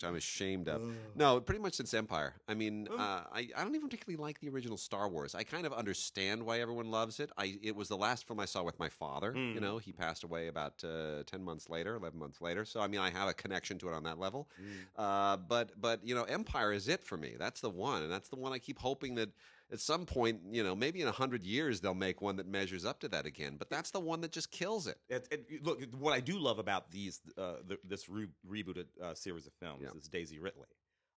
Which 0.00 0.08
I'm 0.08 0.14
ashamed 0.14 0.68
of. 0.68 0.80
No, 1.16 1.40
pretty 1.40 1.60
much 1.60 1.74
since 1.74 1.92
Empire. 1.92 2.34
I 2.46 2.54
mean, 2.54 2.86
uh, 2.88 3.24
I, 3.32 3.48
I 3.56 3.64
don't 3.64 3.74
even 3.74 3.88
particularly 3.88 4.22
like 4.22 4.38
the 4.38 4.48
original 4.48 4.76
Star 4.76 5.08
Wars. 5.08 5.34
I 5.34 5.42
kind 5.42 5.66
of 5.66 5.72
understand 5.72 6.40
why 6.44 6.60
everyone 6.60 6.88
loves 6.88 7.18
it. 7.18 7.30
I 7.36 7.58
it 7.64 7.74
was 7.74 7.88
the 7.88 7.96
last 7.96 8.24
film 8.24 8.38
I 8.38 8.44
saw 8.44 8.62
with 8.62 8.78
my 8.78 8.88
father. 8.88 9.32
You 9.34 9.58
Mm. 9.58 9.60
know, 9.60 9.78
he 9.78 9.90
passed 9.90 10.22
away 10.22 10.46
about 10.46 10.84
uh, 10.84 11.24
ten 11.26 11.42
months 11.42 11.68
later, 11.68 11.96
eleven 11.96 12.20
months 12.20 12.40
later. 12.40 12.64
So 12.64 12.80
I 12.80 12.86
mean, 12.86 13.00
I 13.00 13.10
have 13.10 13.28
a 13.28 13.34
connection 13.34 13.76
to 13.78 13.88
it 13.88 13.94
on 13.94 14.04
that 14.04 14.20
level. 14.20 14.48
Mm. 14.62 15.02
Uh, 15.02 15.36
but 15.38 15.72
but 15.80 16.04
you 16.06 16.14
know, 16.14 16.22
Empire 16.22 16.72
is 16.72 16.86
it 16.86 17.02
for 17.02 17.16
me. 17.16 17.34
That's 17.36 17.60
the 17.60 17.70
one, 17.70 18.04
and 18.04 18.12
that's 18.12 18.28
the 18.28 18.36
one 18.36 18.52
I 18.52 18.60
keep 18.60 18.78
hoping 18.78 19.16
that 19.16 19.30
at 19.72 19.80
some 19.80 20.06
point, 20.06 20.40
you 20.50 20.62
know, 20.64 20.74
maybe 20.74 21.00
in 21.02 21.08
a 21.08 21.12
hundred 21.12 21.44
years 21.44 21.80
they'll 21.80 21.94
make 21.94 22.20
one 22.22 22.36
that 22.36 22.46
measures 22.46 22.84
up 22.84 23.00
to 23.00 23.08
that 23.08 23.26
again. 23.26 23.56
But 23.58 23.70
that's 23.70 23.90
the 23.90 24.00
one 24.00 24.20
that 24.22 24.32
just 24.32 24.50
kills 24.50 24.86
it. 24.86 24.98
It, 25.08 25.28
it, 25.30 25.64
look, 25.64 25.82
what 25.98 26.12
I 26.14 26.20
do 26.20 26.38
love 26.38 26.58
about 26.58 26.90
these 26.90 27.20
uh, 27.36 27.54
the, 27.66 27.78
this 27.84 28.08
re- 28.08 28.28
rebooted 28.48 28.86
uh, 29.02 29.14
series 29.14 29.46
of 29.46 29.52
films 29.60 29.82
Yeah. 29.82 29.90
is 29.98 30.08
Daisy 30.08 30.38
Ridley. 30.38 30.68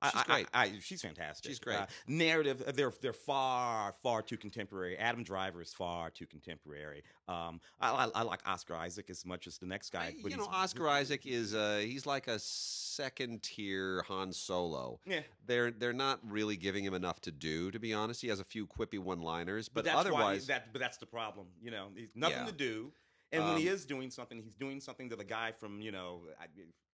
She's 0.04 0.12
I, 0.16 0.20
I- 0.20 0.24
great. 0.36 0.48
I, 0.54 0.64
I, 0.64 0.72
she's 0.82 1.02
fantastic. 1.02 1.50
She's 1.50 1.60
great. 1.60 1.78
Uh, 1.78 1.86
narrative, 2.08 2.64
uh, 2.66 2.72
they're 2.72 2.94
they're 3.02 3.14
far 3.14 3.94
far 4.04 4.22
too 4.22 4.38
contemporary. 4.38 4.98
Adam 4.98 5.24
Driver 5.24 5.62
is 5.62 5.74
far 5.74 6.10
too 6.10 6.26
contemporary. 6.26 7.04
Um, 7.28 7.60
I, 7.80 7.92
I, 7.92 8.10
I 8.16 8.22
like 8.24 8.40
Oscar 8.46 8.76
Isaac 8.76 9.10
as 9.10 9.26
much 9.26 9.46
as 9.48 9.58
the 9.58 9.66
next 9.66 9.92
guy. 9.92 10.16
You 10.24 10.38
know, 10.38 10.48
Oscar 10.52 10.88
Isaac 10.88 11.26
is 11.26 11.54
uh, 11.54 11.82
he's 11.84 12.06
like 12.06 12.28
a 12.28 12.40
second 12.40 13.44
tier 13.44 14.04
Han 14.08 14.32
Solo. 14.32 15.00
Yeah, 15.06 15.22
They're 15.46 15.72
they're 15.72 15.94
not 15.94 16.20
really 16.28 16.56
giving 16.58 16.84
him 16.84 16.94
enough 16.94 17.20
to 17.22 17.32
do, 17.32 17.72
to 17.72 17.80
be 17.80 17.94
honest. 17.94 18.22
He 18.22 18.30
has 18.30 18.40
a 18.40 18.46
few 18.46 18.68
quippy 18.68 19.00
one 19.00 19.22
liners, 19.22 19.68
but, 19.70 19.84
but, 19.84 19.86
that's 19.86 19.96
why 19.96 20.00
otherwise, 20.02 20.48
that 20.48 20.72
but 20.72 20.80
that's 20.80 20.98
the 20.98 21.06
problem. 21.06 21.48
You 21.62 21.72
know, 21.72 21.88
he's 21.96 22.10
nothing 22.16 22.38
Yeah. 22.40 22.46
to 22.46 22.52
do. 22.52 22.92
And 23.32 23.44
when 23.46 23.58
he 23.58 23.70
Um, 23.70 23.76
is 23.76 23.86
doing 23.86 24.10
something, 24.10 24.42
he's 24.42 24.56
doing 24.56 24.80
something 24.82 25.08
that 25.10 25.18
the 25.20 25.24
guy 25.24 25.52
from 25.52 25.82
you 25.82 25.92
know 25.92 26.22
I- 26.40 26.46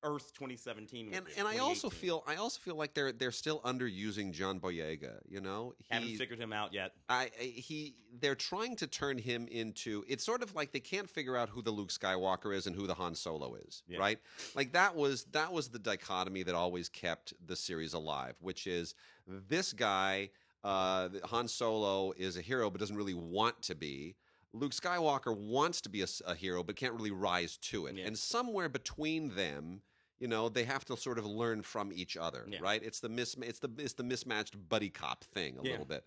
Earth 0.05 0.31
2017. 0.35 1.13
and 1.13 1.25
and 1.37 1.47
I 1.47 1.57
also 1.57 1.89
feel 1.89 2.23
I 2.27 2.35
also 2.35 2.59
feel 2.61 2.75
like 2.75 2.93
they're 2.93 3.11
they're 3.11 3.31
still 3.31 3.59
underusing 3.61 4.31
John 4.31 4.59
Boyega. 4.59 5.19
You 5.27 5.41
know, 5.41 5.73
haven't 5.89 6.15
figured 6.17 6.39
him 6.39 6.53
out 6.53 6.73
yet. 6.73 6.93
I, 7.09 7.31
I 7.41 7.43
he 7.43 7.95
they're 8.21 8.35
trying 8.35 8.75
to 8.77 8.87
turn 8.87 9.17
him 9.17 9.47
into 9.49 10.05
it's 10.07 10.23
sort 10.23 10.43
of 10.43 10.53
like 10.55 10.71
they 10.71 10.79
can't 10.79 11.09
figure 11.09 11.35
out 11.35 11.49
who 11.49 11.61
the 11.61 11.71
Luke 11.71 11.89
Skywalker 11.89 12.55
is 12.55 12.67
and 12.67 12.75
who 12.75 12.87
the 12.87 12.93
Han 12.93 13.15
Solo 13.15 13.55
is, 13.55 13.83
Yeah. 13.87 13.97
right? 13.99 14.19
Like 14.55 14.71
that 14.73 14.95
was 14.95 15.25
that 15.31 15.51
was 15.51 15.69
the 15.69 15.79
dichotomy 15.79 16.43
that 16.43 16.55
always 16.55 16.87
kept 16.87 17.33
the 17.45 17.55
series 17.55 17.93
alive, 17.93 18.35
which 18.39 18.67
is 18.67 18.93
this 19.27 19.73
guy 19.73 20.29
uh, 20.63 21.09
Han 21.25 21.47
Solo 21.47 22.11
is 22.17 22.37
a 22.37 22.41
hero 22.41 22.69
but 22.69 22.79
doesn't 22.79 22.95
really 22.95 23.13
want 23.13 23.61
to 23.63 23.75
be. 23.75 24.15
Luke 24.53 24.71
Skywalker 24.71 25.35
wants 25.35 25.81
to 25.81 25.89
be 25.89 26.01
a 26.25 26.33
hero 26.35 26.63
but 26.63 26.77
can't 26.77 26.93
really 26.93 27.11
rise 27.11 27.57
to 27.57 27.87
it, 27.87 27.95
Yeah. 27.97 28.05
and 28.07 28.17
somewhere 28.17 28.69
between 28.69 29.35
them. 29.35 29.81
You 30.19 30.27
know, 30.27 30.49
they 30.49 30.63
have 30.63 30.85
to 30.85 30.95
sort 30.97 31.17
of 31.17 31.25
learn 31.25 31.61
from 31.61 31.91
each 31.93 32.15
other, 32.17 32.45
Yeah. 32.47 32.59
right? 32.61 32.81
It's 32.83 32.99
the 32.99 33.09
mis- 33.09 33.35
it's 33.41 33.59
the 33.59 33.69
it's 33.77 33.93
the 33.93 34.03
mismatched 34.03 34.69
buddy 34.69 34.89
cop 34.89 35.23
thing 35.23 35.57
a 35.59 35.63
Yeah. 35.63 35.71
little 35.71 35.85
bit 35.85 36.05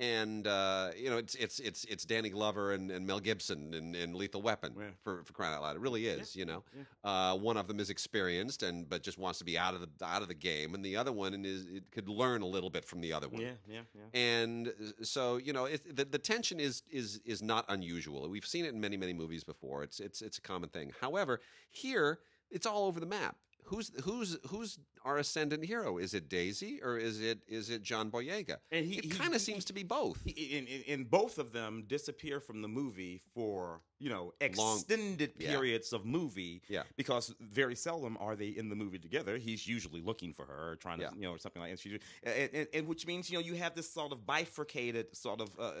and 0.00 0.48
uh, 0.48 0.90
you 0.96 1.08
know 1.08 1.18
it's 1.18 1.36
it's 1.36 1.60
it's 1.60 1.84
it's 1.84 2.04
Danny 2.04 2.28
Glover 2.28 2.72
and, 2.72 2.90
and 2.90 3.06
Mel 3.06 3.20
Gibson 3.20 3.72
and, 3.74 3.94
and 3.94 4.16
Lethal 4.16 4.42
Weapon 4.42 4.74
Yeah. 4.76 4.86
for, 5.04 5.22
for 5.22 5.32
crying 5.32 5.54
out 5.54 5.62
loud. 5.62 5.76
It 5.76 5.82
really 5.82 6.08
is, 6.08 6.34
you 6.34 6.44
know. 6.44 6.64
yeah. 6.76 7.30
Uh, 7.32 7.36
one 7.36 7.56
of 7.56 7.68
them 7.68 7.78
is 7.78 7.90
experienced 7.90 8.64
and 8.64 8.88
but 8.88 9.04
just 9.04 9.18
wants 9.18 9.38
to 9.38 9.44
be 9.44 9.56
out 9.56 9.72
of 9.74 9.80
the 9.82 10.04
out 10.04 10.20
of 10.22 10.26
the 10.26 10.34
game, 10.34 10.74
and 10.74 10.84
the 10.84 10.96
other 10.96 11.12
one 11.12 11.44
is 11.44 11.66
it 11.66 11.92
could 11.92 12.08
learn 12.08 12.42
a 12.42 12.46
little 12.46 12.70
bit 12.70 12.84
from 12.84 13.00
the 13.02 13.12
other 13.12 13.28
one. 13.28 13.40
Yeah, 13.42 13.52
yeah, 13.68 13.80
yeah. 13.94 14.20
And 14.20 14.68
uh, 14.68 15.04
so 15.04 15.36
you 15.36 15.52
know, 15.52 15.66
it, 15.66 15.94
the 15.94 16.04
the 16.04 16.18
tension 16.18 16.58
is 16.58 16.82
is 16.90 17.20
is 17.24 17.40
not 17.40 17.64
unusual. 17.68 18.28
We've 18.28 18.44
seen 18.46 18.64
it 18.64 18.74
in 18.74 18.80
many 18.80 18.96
many 18.96 19.12
movies 19.12 19.44
before. 19.44 19.84
It's 19.84 20.00
it's 20.00 20.22
it's 20.22 20.38
a 20.38 20.42
common 20.42 20.70
thing. 20.70 20.92
However, 21.00 21.40
here 21.70 22.18
it's 22.54 22.66
all 22.66 22.86
over 22.86 23.00
the 23.00 23.06
map. 23.06 23.36
Who's 23.68 23.90
who's 24.04 24.36
who's 24.48 24.78
our 25.06 25.16
ascendant 25.16 25.64
hero? 25.64 25.96
Is 25.96 26.12
it 26.12 26.28
Daisy 26.28 26.80
or 26.82 26.98
is 26.98 27.22
it 27.22 27.38
is 27.48 27.70
it 27.70 27.82
John 27.82 28.10
Boyega? 28.10 28.56
And 28.70 28.84
he, 28.84 28.96
It 28.98 29.10
kind 29.18 29.34
of 29.34 29.40
seems 29.40 29.64
to 29.64 29.72
be 29.72 29.82
both. 29.82 30.20
he- 30.26 30.58
in, 30.58 30.66
in, 30.66 30.82
in 30.82 31.04
both 31.04 31.38
of 31.38 31.52
them 31.52 31.84
disappear 31.88 32.40
from 32.40 32.60
the 32.60 32.68
movie 32.68 33.22
for 33.34 33.80
you 33.98 34.10
know 34.10 34.34
Long- 34.56 34.76
extended 34.76 35.32
Yeah. 35.38 35.48
periods 35.52 35.94
of 35.94 36.04
movie 36.04 36.60
Yeah. 36.68 36.82
because 36.98 37.34
very 37.40 37.74
seldom 37.74 38.18
are 38.20 38.36
they 38.36 38.48
in 38.48 38.68
the 38.68 38.76
movie 38.76 38.98
together 38.98 39.38
he's 39.38 39.66
usually 39.66 40.02
looking 40.02 40.34
for 40.34 40.44
her 40.44 40.72
or 40.72 40.76
trying 40.76 40.98
to 40.98 41.04
Yeah. 41.04 41.10
you 41.16 41.22
know 41.22 41.32
or 41.32 41.38
something 41.38 41.62
like 41.62 41.74
that 41.80 42.00
and, 42.22 42.50
and, 42.52 42.68
and 42.74 42.86
which 42.86 43.06
means 43.06 43.30
you 43.30 43.38
know 43.38 43.44
you 43.50 43.54
have 43.54 43.74
this 43.74 43.90
sort 43.90 44.12
of 44.12 44.26
bifurcated 44.26 45.16
sort 45.16 45.40
of 45.40 45.48
uh, 45.58 45.62
uh, 45.62 45.72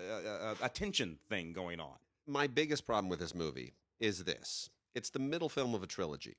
uh, 0.50 0.54
attention 0.62 1.18
thing 1.28 1.52
going 1.52 1.80
on 1.80 1.98
my 2.26 2.46
biggest 2.46 2.86
problem 2.86 3.10
with 3.10 3.18
this 3.20 3.34
movie 3.34 3.74
is 4.00 4.24
this 4.24 4.70
it's 4.94 5.10
the 5.10 5.18
middle 5.18 5.48
film 5.50 5.74
of 5.74 5.82
a 5.82 5.86
trilogy. 5.86 6.36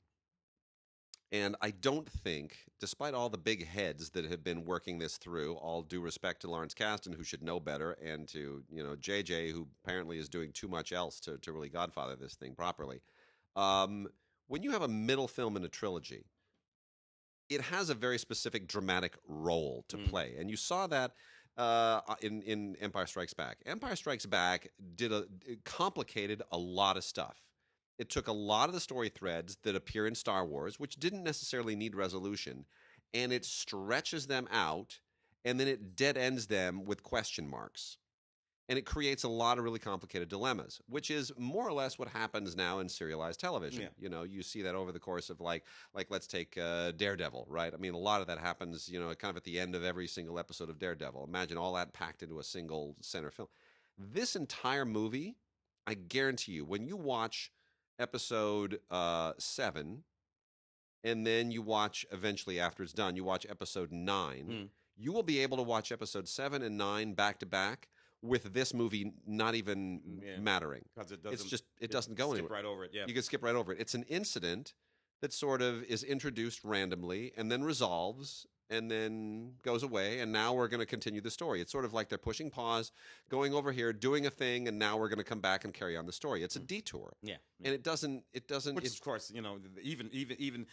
And 1.31 1.55
I 1.61 1.71
don't 1.71 2.07
think, 2.07 2.57
despite 2.79 3.13
all 3.13 3.29
the 3.29 3.37
big 3.37 3.65
heads 3.67 4.11
that 4.11 4.25
have 4.25 4.43
been 4.43 4.63
working 4.63 4.99
this 4.99 5.17
through, 5.17 5.55
all 5.55 5.81
due 5.81 5.99
respect 5.99 6.41
to 6.41 6.49
Lawrence 6.49 6.73
Kasdan, 6.73 7.15
who 7.15 7.23
should 7.23 7.41
know 7.41 7.59
better, 7.59 7.93
and 7.93 8.27
to 8.29 8.63
you 8.71 8.83
know 8.83 8.95
JJ, 8.95 9.51
who 9.51 9.67
apparently 9.83 10.17
is 10.19 10.29
doing 10.29 10.51
too 10.51 10.67
much 10.67 10.93
else 10.93 11.19
to, 11.21 11.37
to 11.39 11.51
really 11.51 11.69
godfather 11.69 12.15
this 12.15 12.35
thing 12.35 12.53
properly. 12.55 13.01
Um, 13.55 14.07
when 14.47 14.61
you 14.61 14.71
have 14.71 14.83
a 14.83 14.87
middle 14.87 15.27
film 15.27 15.57
in 15.57 15.63
a 15.63 15.67
trilogy, 15.69 16.25
it 17.49 17.61
has 17.61 17.89
a 17.89 17.95
very 17.95 18.19
specific 18.19 18.67
dramatic 18.67 19.17
role 19.27 19.83
to 19.87 19.97
Mm. 19.97 20.09
play, 20.09 20.35
and 20.37 20.49
you 20.49 20.57
saw 20.57 20.87
that 20.87 21.13
uh, 21.57 22.01
in 22.21 22.43
in 22.43 22.75
Empire 22.81 23.07
Strikes 23.07 23.33
Back. 23.33 23.57
Empire 23.65 23.95
Strikes 23.95 24.25
Back 24.25 24.67
did 24.95 25.11
a 25.11 25.25
complicated 25.63 26.43
a 26.51 26.57
lot 26.57 26.97
of 26.97 27.03
stuff. 27.03 27.41
It 27.97 28.09
took 28.09 28.27
a 28.27 28.33
lot 28.33 28.67
of 28.67 28.73
the 28.73 28.81
story 28.81 29.09
threads 29.09 29.57
that 29.63 29.75
appear 29.75 30.05
in 30.05 30.15
Star 30.15 30.45
Wars, 30.45 30.79
which 30.79 30.97
didn't 30.97 31.23
necessarily 31.23 31.75
need 31.75 31.95
resolution, 31.95 32.65
and 33.13 33.31
it 33.31 33.45
stretches 33.45 34.27
them 34.27 34.47
out, 34.51 34.99
and 35.45 35.59
then 35.59 35.67
it 35.67 35.95
dead 35.95 36.17
ends 36.17 36.47
them 36.47 36.83
with 36.85 37.03
question 37.03 37.47
marks. 37.47 37.97
And 38.67 38.79
it 38.79 38.85
creates 38.85 39.23
a 39.23 39.29
lot 39.29 39.59
of 39.59 39.63
really 39.63 39.77
complicated 39.79 40.27
dilemmas, 40.27 40.81
which 40.89 41.11
is 41.11 41.31
more 41.37 41.67
or 41.67 41.71
less 41.71 41.99
what 41.99 42.07
happens 42.07 42.55
now 42.55 42.79
in 42.79 42.89
serialized 42.89 43.39
television. 43.39 43.83
Yeah. 43.83 43.89
You 43.99 44.09
know, 44.09 44.23
you 44.23 44.41
see 44.41 44.63
that 44.63 44.73
over 44.73 44.91
the 44.91 44.99
course 44.99 45.29
of 45.29 45.39
like, 45.39 45.65
like 45.93 46.07
let's 46.09 46.25
take 46.25 46.57
uh, 46.57 46.91
Daredevil, 46.93 47.45
right? 47.47 47.71
I 47.71 47.77
mean, 47.77 47.93
a 47.93 47.99
lot 47.99 48.21
of 48.21 48.27
that 48.27 48.39
happens, 48.39 48.89
you 48.89 48.99
know, 48.99 49.13
kind 49.13 49.29
of 49.29 49.37
at 49.37 49.43
the 49.43 49.59
end 49.59 49.75
of 49.75 49.83
every 49.83 50.07
single 50.07 50.39
episode 50.39 50.71
of 50.71 50.79
Daredevil. 50.79 51.23
Imagine 51.27 51.59
all 51.59 51.73
that 51.75 51.93
packed 51.93 52.23
into 52.23 52.39
a 52.39 52.43
single 52.43 52.95
center 53.01 53.29
film. 53.29 53.49
This 53.99 54.35
entire 54.35 54.83
movie, 54.83 55.37
I 55.85 55.93
guarantee 55.93 56.53
you, 56.53 56.65
when 56.65 56.87
you 56.87 56.97
watch 56.97 57.51
episode 57.99 58.79
uh, 58.91 59.33
seven, 59.37 60.03
and 61.03 61.25
then 61.25 61.51
you 61.51 61.61
watch 61.61 62.05
eventually 62.11 62.59
after 62.59 62.83
it's 62.83 62.93
done, 62.93 63.15
you 63.15 63.23
watch 63.23 63.45
episode 63.49 63.91
nine, 63.91 64.47
Mm. 64.49 64.69
you 64.97 65.11
will 65.11 65.23
be 65.23 65.39
able 65.39 65.57
to 65.57 65.63
watch 65.63 65.91
episode 65.91 66.27
seven 66.27 66.61
and 66.61 66.77
nine 66.77 67.13
back 67.13 67.39
to 67.39 67.45
back 67.45 67.87
with 68.21 68.53
this 68.53 68.73
movie 68.73 69.13
not 69.27 69.53
even 69.55 70.21
Yeah. 70.23 70.39
mattering. 70.39 70.85
because 70.95 71.11
it 71.11 71.21
doesn't 71.21 71.39
It's 71.41 71.49
just 71.49 71.63
it 71.79 71.91
doesn't 71.91 72.15
go 72.15 72.29
skip 72.29 72.39
anywhere. 72.39 72.57
right 72.57 72.65
over 72.65 72.83
it 72.85 72.91
yeah 72.93 73.05
You 73.07 73.13
can 73.13 73.21
skip 73.23 73.43
right 73.43 73.55
over 73.55 73.71
it. 73.73 73.79
It's 73.79 73.93
an 73.93 74.03
incident 74.03 74.73
that 75.21 75.31
sort 75.31 75.61
of 75.61 75.83
is 75.83 76.03
introduced 76.03 76.63
randomly 76.63 77.33
and 77.37 77.51
then 77.51 77.63
resolves 77.63 78.47
and 78.69 78.89
then 78.89 79.53
goes 79.63 79.83
away 79.83 80.19
and 80.19 80.31
now 80.31 80.53
we're 80.53 80.67
going 80.67 80.79
to 80.79 80.85
continue 80.85 81.21
the 81.21 81.31
story. 81.31 81.61
It's 81.61 81.71
sort 81.71 81.85
of 81.85 81.93
like 81.93 82.09
they're 82.09 82.17
pushing 82.17 82.49
pause, 82.49 82.91
going 83.29 83.53
over 83.53 83.71
here, 83.71 83.93
doing 83.93 84.25
a 84.25 84.29
thing 84.29 84.67
and 84.67 84.79
now 84.79 84.97
we're 84.97 85.09
going 85.09 85.17
to 85.19 85.23
come 85.23 85.39
back 85.39 85.65
and 85.65 85.73
carry 85.73 85.95
on 85.95 86.05
the 86.05 86.13
story. 86.13 86.43
It's 86.43 86.55
a 86.55 86.59
detour. 86.59 87.13
yeah, 87.21 87.35
yeah. 87.59 87.67
And 87.67 87.75
it 87.75 87.83
doesn't 87.83 88.23
it 88.33 88.47
doesn't 88.47 88.75
which 88.75 88.85
it, 88.85 88.93
of 88.93 89.01
course 89.01 89.31
you 89.33 89.41
know 89.41 89.57
even 89.81 90.09
even 90.11 90.35
even 90.39 90.65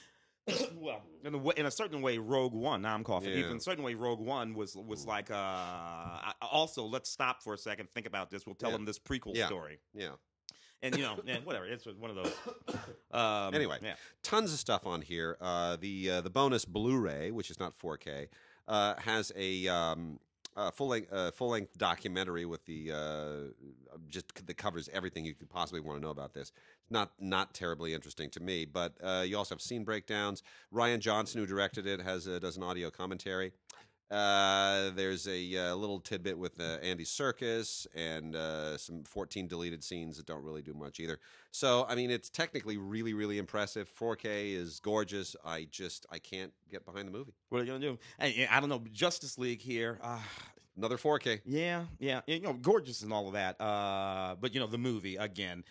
well, 0.76 1.02
in 1.24 1.34
a, 1.34 1.38
way, 1.38 1.54
in 1.56 1.66
a 1.66 1.70
certain 1.70 2.02
way, 2.02 2.18
Rogue 2.18 2.52
One. 2.52 2.82
Now 2.82 2.94
I'm 2.94 3.04
coughing. 3.04 3.30
Yeah. 3.30 3.50
In 3.50 3.58
a 3.58 3.60
certain 3.60 3.84
way, 3.84 3.94
Rogue 3.94 4.18
One 4.18 4.54
was 4.54 4.74
was 4.74 5.06
like. 5.06 5.30
Uh, 5.30 6.32
also, 6.40 6.84
let's 6.84 7.08
stop 7.08 7.42
for 7.44 7.54
a 7.54 7.58
second. 7.58 7.88
Think 7.90 8.06
about 8.06 8.28
this. 8.28 8.44
We'll 8.44 8.56
tell 8.56 8.70
Yeah. 8.70 8.78
them 8.78 8.84
this 8.84 8.98
prequel 8.98 9.36
Yeah. 9.36 9.46
story, 9.46 9.78
Yeah. 9.94 10.16
And 10.82 10.96
you 10.96 11.02
know, 11.02 11.16
and 11.26 11.44
whatever. 11.46 11.66
It's 11.66 11.86
one 11.86 12.10
of 12.10 12.16
those. 12.16 12.32
Um, 13.12 13.54
Anyway. 13.54 13.78
yeah. 13.82 13.94
tons 14.22 14.52
of 14.52 14.58
stuff 14.58 14.86
on 14.86 15.02
here. 15.02 15.36
Uh, 15.40 15.76
the 15.76 16.10
uh, 16.10 16.20
the 16.22 16.30
bonus 16.30 16.64
Blu-ray, 16.64 17.30
which 17.30 17.50
is 17.50 17.60
not 17.60 17.78
4K, 17.78 18.28
uh, 18.68 18.94
has 18.98 19.30
a 19.36 19.68
um, 19.68 20.18
uh, 20.56 20.70
full 20.70 20.88
length 20.88 21.12
uh, 21.12 21.30
full 21.30 21.50
length 21.50 21.76
documentary 21.78 22.44
with 22.46 22.64
the 22.66 22.90
uh, 22.92 23.96
just 24.08 24.46
that 24.46 24.56
covers 24.56 24.88
everything 24.92 25.24
you 25.24 25.34
could 25.34 25.48
possibly 25.50 25.80
want 25.80 25.98
to 25.98 26.02
know 26.02 26.10
about 26.10 26.34
this. 26.34 26.52
Not 26.90 27.12
not 27.20 27.54
terribly 27.54 27.94
interesting 27.94 28.30
to 28.30 28.40
me, 28.40 28.64
but 28.64 28.94
uh, 29.02 29.24
you 29.26 29.36
also 29.36 29.54
have 29.54 29.62
scene 29.62 29.84
breakdowns. 29.84 30.42
Rian 30.72 30.98
Johnson, 30.98 31.40
who 31.40 31.46
directed 31.46 31.86
it, 31.86 32.00
has 32.00 32.26
uh, 32.26 32.38
does 32.38 32.56
an 32.56 32.62
audio 32.62 32.90
commentary. 32.90 33.52
Uh, 34.12 34.90
there's 34.94 35.26
a 35.26 35.56
uh, 35.56 35.74
little 35.74 35.98
tidbit 35.98 36.36
with 36.36 36.60
uh, 36.60 36.78
Andy 36.82 37.04
Serkis 37.04 37.86
and 37.94 38.36
uh, 38.36 38.76
some 38.76 39.04
14 39.04 39.48
deleted 39.48 39.82
scenes 39.82 40.18
that 40.18 40.26
don't 40.26 40.44
really 40.44 40.60
do 40.60 40.74
much 40.74 41.00
either. 41.00 41.18
So, 41.50 41.86
I 41.88 41.94
mean, 41.94 42.10
it's 42.10 42.28
technically 42.28 42.76
really, 42.76 43.14
really 43.14 43.38
impressive. 43.38 43.90
4K 43.98 44.52
is 44.54 44.80
gorgeous. 44.80 45.34
I 45.44 45.66
just, 45.70 46.04
I 46.10 46.18
can't 46.18 46.52
get 46.70 46.84
behind 46.84 47.08
the 47.08 47.12
movie. 47.12 47.32
What 47.48 47.62
are 47.62 47.64
you 47.64 47.72
gonna 47.72 47.80
do? 47.80 47.98
Hey, 48.18 48.46
I 48.50 48.60
don't 48.60 48.68
know. 48.68 48.82
Justice 48.92 49.38
League 49.38 49.62
here. 49.62 49.98
Uh, 50.02 50.18
Another 50.76 50.98
4K. 50.98 51.40
yeah, 51.46 51.84
yeah. 51.98 52.20
You 52.26 52.40
know, 52.40 52.52
gorgeous 52.52 53.02
and 53.02 53.12
all 53.12 53.28
of 53.28 53.32
that. 53.34 53.60
Uh, 53.60 54.36
but 54.40 54.52
you 54.54 54.60
know, 54.60 54.66
the 54.66 54.78
movie 54.78 55.16
again. 55.16 55.64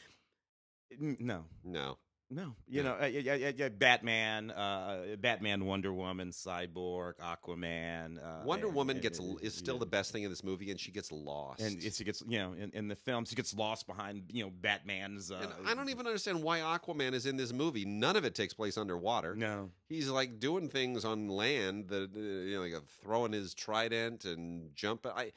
No, 0.99 1.45
No. 1.63 1.97
No, 2.33 2.55
you 2.65 2.81
know, 2.81 2.95
uh, 3.01 3.05
yeah, 3.07 3.33
yeah, 3.35 3.51
yeah, 3.53 3.67
Batman, 3.67 4.51
uh, 4.51 5.17
Batman, 5.19 5.65
Wonder 5.65 5.91
Woman, 5.93 6.29
Cyborg, 6.31 7.15
Aquaman. 7.19 8.17
Uh, 8.23 8.45
Wonder 8.45 8.67
and- 8.67 8.75
Woman 8.75 8.95
and- 8.95 9.03
gets 9.03 9.19
and- 9.19 9.37
is 9.41 9.53
still 9.53 9.75
yeah. 9.75 9.79
the 9.81 9.85
best 9.85 10.13
thing 10.13 10.23
in 10.23 10.29
this 10.29 10.41
movie, 10.41 10.71
and 10.71 10.79
she 10.79 10.91
gets 10.93 11.11
lost. 11.11 11.59
and 11.61 11.81
she 11.83 12.03
gets 12.05 12.23
you 12.25 12.39
know 12.39 12.53
in, 12.53 12.71
in 12.71 12.87
the 12.87 12.95
film 12.95 13.25
she 13.25 13.35
gets 13.35 13.53
lost 13.53 13.85
behind 13.85 14.23
you 14.31 14.45
know 14.45 14.49
Batman's. 14.49 15.29
Uh, 15.29 15.45
I 15.65 15.75
don't 15.75 15.89
even 15.89 16.07
understand 16.07 16.41
why 16.41 16.59
Aquaman 16.59 17.11
is 17.13 17.25
in 17.25 17.35
this 17.35 17.51
movie. 17.51 17.83
None 17.83 18.15
of 18.15 18.23
it 18.23 18.33
takes 18.33 18.53
place 18.53 18.77
underwater. 18.77 19.35
No, 19.35 19.69
He's 19.89 20.07
like 20.07 20.39
doing 20.39 20.69
things 20.69 21.03
on 21.03 21.27
land 21.27 21.89
that 21.89 22.15
uh, 22.15 22.19
you 22.19 22.55
know, 22.55 22.61
like 22.61 22.81
throwing 23.03 23.33
his 23.33 23.53
trident 23.53 24.23
and 24.23 24.73
jumping. 24.73 25.11
I, 25.13 25.33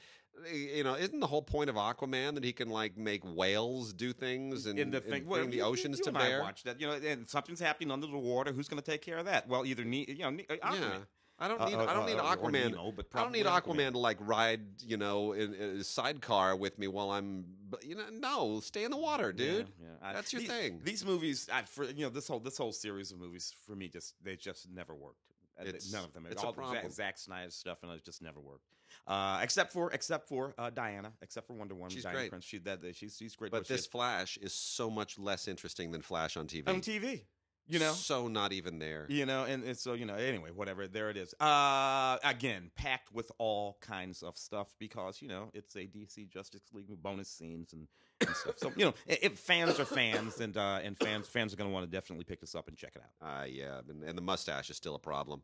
you 0.52 0.84
know, 0.84 0.94
isn't 0.94 1.20
the 1.20 1.26
whole 1.26 1.42
point 1.42 1.70
of 1.70 1.76
Aquaman 1.76 2.34
that 2.34 2.44
he 2.44 2.52
can 2.52 2.68
like 2.70 2.96
make 2.96 3.22
whales 3.24 3.92
do 3.92 4.12
things 4.12 4.66
and, 4.66 4.78
in 4.78 4.90
the 4.90 4.98
and 4.98 5.06
thing, 5.06 5.24
bring 5.24 5.50
the 5.50 5.58
you- 5.58 5.62
oceans 5.62 5.98
you 5.98 6.04
to 6.04 6.10
and 6.10 6.18
I 6.18 6.28
bear? 6.28 6.40
watched 6.42 6.64
that, 6.64 6.80
you 6.80 6.86
know, 6.86 6.92
and 6.94 7.28
something's 7.28 7.60
happening 7.60 7.90
under 7.90 8.06
the 8.06 8.18
water. 8.18 8.52
Who's 8.52 8.68
going 8.68 8.82
to 8.82 8.90
take 8.90 9.02
care 9.02 9.18
of 9.18 9.26
that? 9.26 9.48
Well, 9.48 9.64
either 9.64 9.84
ne- 9.84 10.06
you 10.08 10.18
know, 10.18 10.30
ne- 10.30 10.46
uh, 10.50 10.54
Aquaman. 10.56 10.80
Yeah, 10.80 10.98
I 11.38 11.48
don't 11.48 11.60
Uh, 11.60 11.64
need. 11.66 11.74
uh, 11.74 11.86
I 11.86 11.94
don't 11.94 12.06
need 12.06 12.18
uh, 12.18 12.36
Aquaman. 12.36 12.52
Nemo, 12.70 12.92
but 12.92 13.06
I 13.14 13.22
don't 13.22 13.32
need 13.32 13.44
probably 13.44 13.74
Aquaman 13.84 13.92
to 13.92 13.98
like 13.98 14.18
ride, 14.20 14.60
you 14.82 14.96
know, 14.96 15.32
in, 15.32 15.54
in 15.54 15.76
a 15.80 15.84
sidecar 15.84 16.54
with 16.56 16.78
me 16.78 16.86
while 16.88 17.10
I'm, 17.10 17.44
you 17.82 17.94
know, 17.96 18.04
no, 18.12 18.60
stay 18.60 18.84
in 18.84 18.90
the 18.90 18.96
water, 18.96 19.32
dude. 19.32 19.68
Yeah, 19.80 19.88
yeah. 20.02 20.12
That's 20.12 20.32
your 20.32 20.40
these, 20.40 20.48
thing. 20.50 20.80
These 20.84 21.04
movies, 21.04 21.48
I, 21.52 21.62
for 21.62 21.84
you 21.84 22.04
know, 22.04 22.10
this 22.10 22.28
whole 22.28 22.38
this 22.40 22.56
whole 22.58 22.72
series 22.72 23.10
of 23.12 23.18
movies 23.18 23.52
for 23.66 23.74
me 23.74 23.88
just 23.88 24.14
they 24.22 24.36
just 24.36 24.68
never 24.70 24.94
worked. 24.94 25.18
It's- 25.60 25.92
None 25.92 26.04
of 26.04 26.12
them. 26.12 26.26
it's 26.28 26.42
All 26.42 26.50
the 26.52 26.56
problem. 26.58 26.82
Zack, 26.84 26.92
Zack 26.92 27.18
Snyder 27.18 27.50
stuff 27.50 27.78
and 27.84 27.92
it 27.92 28.04
just 28.04 28.20
never 28.22 28.40
worked. 28.40 28.64
Uh, 29.06 29.40
except 29.42 29.72
for 29.72 29.90
except 29.92 30.28
for 30.28 30.54
uh, 30.58 30.70
Diana, 30.70 31.12
except 31.22 31.46
for 31.46 31.54
Wonder 31.54 31.74
Woman. 31.74 31.90
She's 31.90 32.04
Diana 32.04 32.18
great. 32.18 32.30
Prince. 32.30 32.44
She 32.44 32.58
that 32.58 32.80
she's 32.94 33.16
she's 33.16 33.36
great. 33.36 33.52
But 33.52 33.68
this 33.68 33.82
is. 33.82 33.86
Flash 33.86 34.36
is 34.38 34.52
so 34.52 34.90
much 34.90 35.18
less 35.18 35.48
interesting 35.48 35.90
than 35.90 36.02
Flash 36.02 36.36
on 36.36 36.46
TV. 36.46 36.68
on 36.68 36.80
TV, 36.80 37.22
you 37.66 37.78
know. 37.78 37.92
so 37.92 38.28
not 38.28 38.52
even 38.52 38.78
there. 38.78 39.06
You 39.08 39.26
know, 39.26 39.44
and, 39.44 39.62
and 39.64 39.76
so 39.76 39.92
you 39.94 40.06
know. 40.06 40.14
Anyway, 40.14 40.50
whatever. 40.50 40.86
There 40.86 41.10
it 41.10 41.16
is. 41.16 41.34
Uh, 41.40 42.16
again, 42.24 42.70
packed 42.76 43.12
with 43.12 43.30
all 43.38 43.78
kinds 43.80 44.22
of 44.22 44.36
stuff 44.36 44.74
because 44.78 45.20
you 45.20 45.28
know 45.28 45.50
it's 45.54 45.74
a 45.76 45.80
DC 45.80 46.28
Justice 46.28 46.62
League 46.72 46.88
bonus 47.02 47.28
scenes 47.28 47.72
and, 47.72 47.86
and 48.20 48.30
stuff. 48.36 48.58
So 48.58 48.72
you 48.76 48.86
know, 48.86 48.94
if 49.06 49.38
fans 49.38 49.78
are 49.78 49.84
fans, 49.84 50.40
and 50.40 50.56
uh, 50.56 50.80
and 50.82 50.98
fans 50.98 51.26
fans 51.28 51.52
are 51.52 51.56
going 51.56 51.68
to 51.68 51.74
want 51.74 51.84
to 51.84 51.94
definitely 51.94 52.24
pick 52.24 52.40
this 52.40 52.54
up 52.54 52.68
and 52.68 52.76
check 52.76 52.96
it 52.96 53.02
out. 53.02 53.42
Uh, 53.42 53.44
yeah, 53.44 53.80
and, 53.88 54.02
and 54.02 54.16
the 54.16 54.22
mustache 54.22 54.70
is 54.70 54.76
still 54.76 54.94
a 54.94 55.00
problem. 55.00 55.42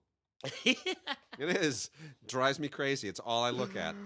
It 0.65 1.57
is. 1.57 1.91
Drives 2.27 2.59
me 2.59 2.69
crazy. 2.69 3.09
It's 3.09 3.21
all 3.21 3.43
I 3.45 3.51
look 3.51 3.77
at. 3.77 3.95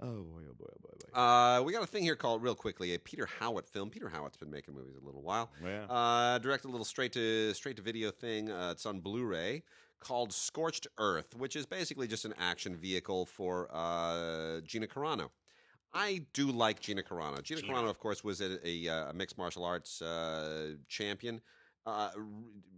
Oh 0.00 0.22
boy! 0.22 0.42
Oh 0.48 0.54
boy! 0.54 0.66
Oh 0.68 0.76
boy! 0.80 0.90
Oh 0.94 1.12
boy. 1.12 1.20
Uh, 1.20 1.62
we 1.62 1.72
got 1.72 1.82
a 1.82 1.86
thing 1.86 2.04
here 2.04 2.14
called, 2.14 2.40
real 2.40 2.54
quickly, 2.54 2.94
a 2.94 3.00
Peter 3.00 3.26
Howitt 3.40 3.66
film. 3.66 3.90
Peter 3.90 4.08
Howitt's 4.08 4.36
been 4.36 4.48
making 4.48 4.74
movies 4.74 4.94
a 4.94 5.04
little 5.04 5.22
while. 5.22 5.50
yeah. 5.64 5.86
Uh, 5.86 6.38
directed 6.38 6.68
a 6.68 6.70
little 6.70 6.84
straight 6.84 7.10
to 7.14 7.52
straight 7.52 7.74
to 7.76 7.82
video 7.82 8.12
thing. 8.12 8.48
Uh, 8.48 8.68
it's 8.70 8.86
on 8.86 9.00
Blu-ray 9.00 9.64
called 9.98 10.32
Scorched 10.32 10.86
Earth, 10.98 11.34
which 11.36 11.56
is 11.56 11.66
basically 11.66 12.06
just 12.06 12.24
an 12.24 12.34
action 12.38 12.76
vehicle 12.76 13.26
for 13.26 13.68
uh, 13.72 14.60
Gina 14.60 14.86
Carano. 14.86 15.30
I 15.92 16.22
do 16.32 16.52
like 16.52 16.78
Gina 16.78 17.02
Carano. 17.02 17.42
Gina, 17.42 17.60
Gina. 17.62 17.72
Carano, 17.72 17.90
of 17.90 17.98
course, 17.98 18.22
was 18.22 18.40
a, 18.40 18.58
a, 18.64 18.88
uh, 18.88 19.12
mixed 19.14 19.36
martial 19.36 19.64
arts 19.64 20.00
uh, 20.00 20.74
champion. 20.86 21.40
Uh, 21.88 22.10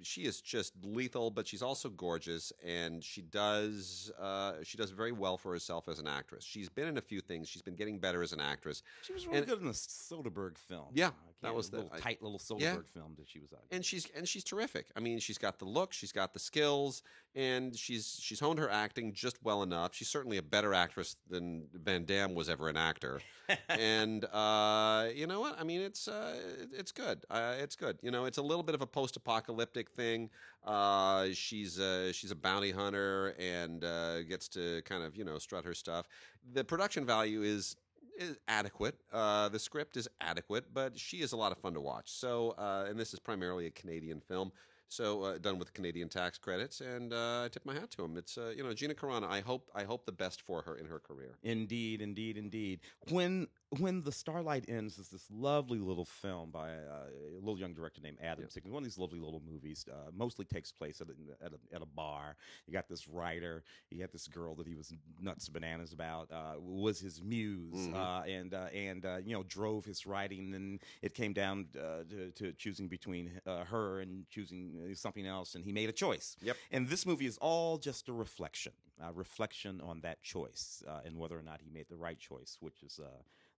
she 0.02 0.22
is 0.22 0.40
just 0.40 0.72
lethal, 0.82 1.30
but 1.30 1.46
she's 1.46 1.60
also 1.62 1.88
gorgeous, 1.90 2.52
and 2.64 3.04
she 3.04 3.20
does 3.20 4.10
uh, 4.18 4.54
she 4.62 4.78
does 4.78 4.90
very 4.90 5.12
well 5.12 5.36
for 5.36 5.52
herself 5.52 5.88
as 5.88 5.98
an 5.98 6.06
actress. 6.08 6.44
She's 6.44 6.68
been 6.68 6.86
in 6.88 6.96
a 6.96 7.00
few 7.02 7.20
things. 7.20 7.48
She's 7.48 7.60
been 7.60 7.74
getting 7.76 7.98
better 7.98 8.22
as 8.22 8.32
an 8.32 8.40
actress. 8.40 8.82
she 9.02 9.12
was 9.12 9.26
really 9.26 9.38
and- 9.38 9.46
good 9.46 9.60
in 9.60 9.66
the 9.66 9.72
Soderbergh 9.72 10.56
film. 10.56 10.86
Yeah, 10.94 11.10
that 11.42 11.54
was 11.54 11.68
the- 11.70 11.78
little 11.78 11.92
I- 11.92 11.98
tight 12.00 12.22
little 12.22 12.38
Soderbergh 12.38 12.60
Yeah. 12.60 12.76
film 12.94 13.14
that 13.18 13.28
she 13.28 13.40
was 13.40 13.52
on. 13.52 13.58
and 13.70 13.84
she's 13.84 14.06
and 14.16 14.26
she's 14.28 14.44
terrific. 14.44 14.86
I 14.96 15.00
mean, 15.00 15.18
she's 15.18 15.38
got 15.38 15.58
the 15.58 15.66
look, 15.66 15.92
she's 15.92 16.12
got 16.12 16.32
the 16.32 16.40
skills, 16.40 17.02
and 17.34 17.76
she's 17.76 18.18
she's 18.22 18.40
honed 18.40 18.58
her 18.60 18.70
acting 18.70 19.12
just 19.12 19.42
well 19.42 19.62
enough. 19.62 19.94
She's 19.94 20.08
certainly 20.08 20.38
a 20.38 20.42
better 20.42 20.72
actress 20.72 21.16
than 21.28 21.66
Van 21.74 22.04
Damme 22.06 22.34
was 22.34 22.48
ever 22.48 22.68
an 22.68 22.76
actor. 22.78 23.20
and 23.68 24.24
uh, 24.26 25.08
you 25.14 25.26
know 25.26 25.40
what? 25.40 25.58
I 25.60 25.64
mean, 25.64 25.80
it's 25.82 26.08
uh, 26.08 26.36
it- 26.60 26.70
it's 26.72 26.92
good. 26.92 27.24
Uh, 27.28 27.56
it's 27.58 27.76
good. 27.76 27.98
You 28.02 28.10
know, 28.12 28.24
it's 28.24 28.38
a 28.38 28.42
little 28.42 28.62
bit 28.62 28.74
of 28.74 28.80
a 28.82 28.86
post-apocalyptic 29.00 29.90
thing. 29.90 30.28
Uh, 30.64 31.28
she's 31.32 31.80
uh, 31.80 32.12
she's 32.12 32.30
a 32.30 32.34
bounty 32.36 32.70
hunter 32.70 33.34
and 33.38 33.82
uh, 33.82 34.22
gets 34.24 34.46
to 34.48 34.82
kind 34.82 35.02
of 35.02 35.16
you 35.16 35.24
know 35.24 35.38
strut 35.38 35.64
her 35.64 35.74
stuff. 35.74 36.06
The 36.52 36.62
production 36.64 37.06
value 37.06 37.42
is 37.42 37.76
is 38.18 38.36
adequate. 38.46 38.96
Uh, 39.10 39.48
the 39.48 39.58
script 39.58 39.96
is 39.96 40.06
adequate, 40.20 40.66
but 40.74 40.98
she 40.98 41.22
is 41.22 41.32
a 41.32 41.36
lot 41.36 41.50
of 41.50 41.58
fun 41.58 41.72
to 41.72 41.80
watch. 41.80 42.10
So, 42.10 42.50
uh, 42.58 42.84
and 42.88 42.98
this 42.98 43.14
is 43.14 43.18
primarily 43.18 43.66
a 43.66 43.70
Canadian 43.70 44.20
film, 44.20 44.52
so 44.88 45.22
uh, 45.22 45.38
done 45.38 45.58
with 45.58 45.72
Canadian 45.72 46.10
tax 46.10 46.36
credits, 46.36 46.82
and 46.82 47.14
uh, 47.14 47.44
I 47.44 47.48
tip 47.50 47.64
my 47.64 47.72
hat 47.72 47.90
to 47.92 48.04
him. 48.04 48.18
It's 48.18 48.36
uh, 48.36 48.52
you 48.54 48.62
know 48.62 48.74
Gina 48.74 48.92
Carano. 48.92 49.30
I 49.30 49.40
hope 49.40 49.70
I 49.74 49.84
hope 49.84 50.04
the 50.04 50.12
best 50.12 50.42
for 50.42 50.60
her 50.62 50.76
in 50.76 50.84
her 50.86 50.98
career. 50.98 51.38
Indeed, 51.42 52.02
indeed, 52.02 52.36
indeed. 52.36 52.80
When 53.08 53.48
when 53.78 54.02
the 54.02 54.10
Starlight 54.12 54.64
ends 54.68 54.98
is 54.98 55.08
this 55.08 55.24
lovely 55.30 55.78
little 55.78 56.04
film 56.04 56.50
by 56.50 56.70
uh, 56.70 57.06
a 57.36 57.38
little 57.38 57.58
young 57.58 57.72
director 57.72 58.00
named 58.02 58.18
Adam. 58.20 58.44
Sickman. 58.46 58.72
One 58.72 58.82
of 58.82 58.84
these 58.84 58.98
lovely 58.98 59.20
little 59.20 59.42
movies. 59.48 59.86
Uh, 59.90 60.10
mostly 60.16 60.44
takes 60.44 60.72
place 60.72 61.00
at 61.00 61.06
a, 61.08 61.44
at 61.44 61.52
a 61.52 61.76
at 61.76 61.82
a 61.82 61.86
bar. 61.86 62.36
You 62.66 62.72
got 62.72 62.88
this 62.88 63.06
writer. 63.08 63.62
You 63.90 64.00
got 64.00 64.10
this 64.12 64.26
girl 64.26 64.54
that 64.56 64.66
he 64.66 64.74
was 64.74 64.92
nuts 65.20 65.48
bananas 65.48 65.92
about. 65.92 66.30
Uh, 66.32 66.54
was 66.58 66.98
his 66.98 67.22
muse, 67.22 67.88
Mhm. 67.88 67.94
uh, 67.94 68.22
and 68.24 68.54
uh, 68.54 68.66
and 68.74 69.04
uh, 69.06 69.18
you 69.24 69.34
know 69.34 69.44
drove 69.44 69.84
his 69.84 70.04
writing. 70.06 70.54
And 70.54 70.80
it 71.02 71.14
came 71.14 71.32
down 71.32 71.66
uh, 71.78 72.02
to, 72.10 72.30
to 72.32 72.52
choosing 72.52 72.88
between 72.88 73.40
uh, 73.46 73.64
her 73.64 74.00
and 74.00 74.28
choosing 74.30 74.94
something 74.94 75.26
else. 75.26 75.54
And 75.54 75.64
he 75.64 75.72
made 75.72 75.88
a 75.88 75.92
choice. 75.92 76.36
Yep. 76.42 76.56
And 76.72 76.88
this 76.88 77.06
movie 77.06 77.26
is 77.26 77.38
all 77.38 77.78
just 77.78 78.08
a 78.08 78.12
reflection, 78.12 78.72
a 79.00 79.12
reflection 79.12 79.80
on 79.80 80.00
that 80.00 80.22
choice 80.22 80.82
uh, 80.88 81.00
and 81.04 81.16
whether 81.16 81.38
or 81.38 81.42
not 81.42 81.60
he 81.62 81.70
made 81.70 81.86
the 81.88 81.96
right 81.96 82.18
choice, 82.18 82.56
which 82.60 82.82
is 82.82 82.98
uh, 82.98 83.08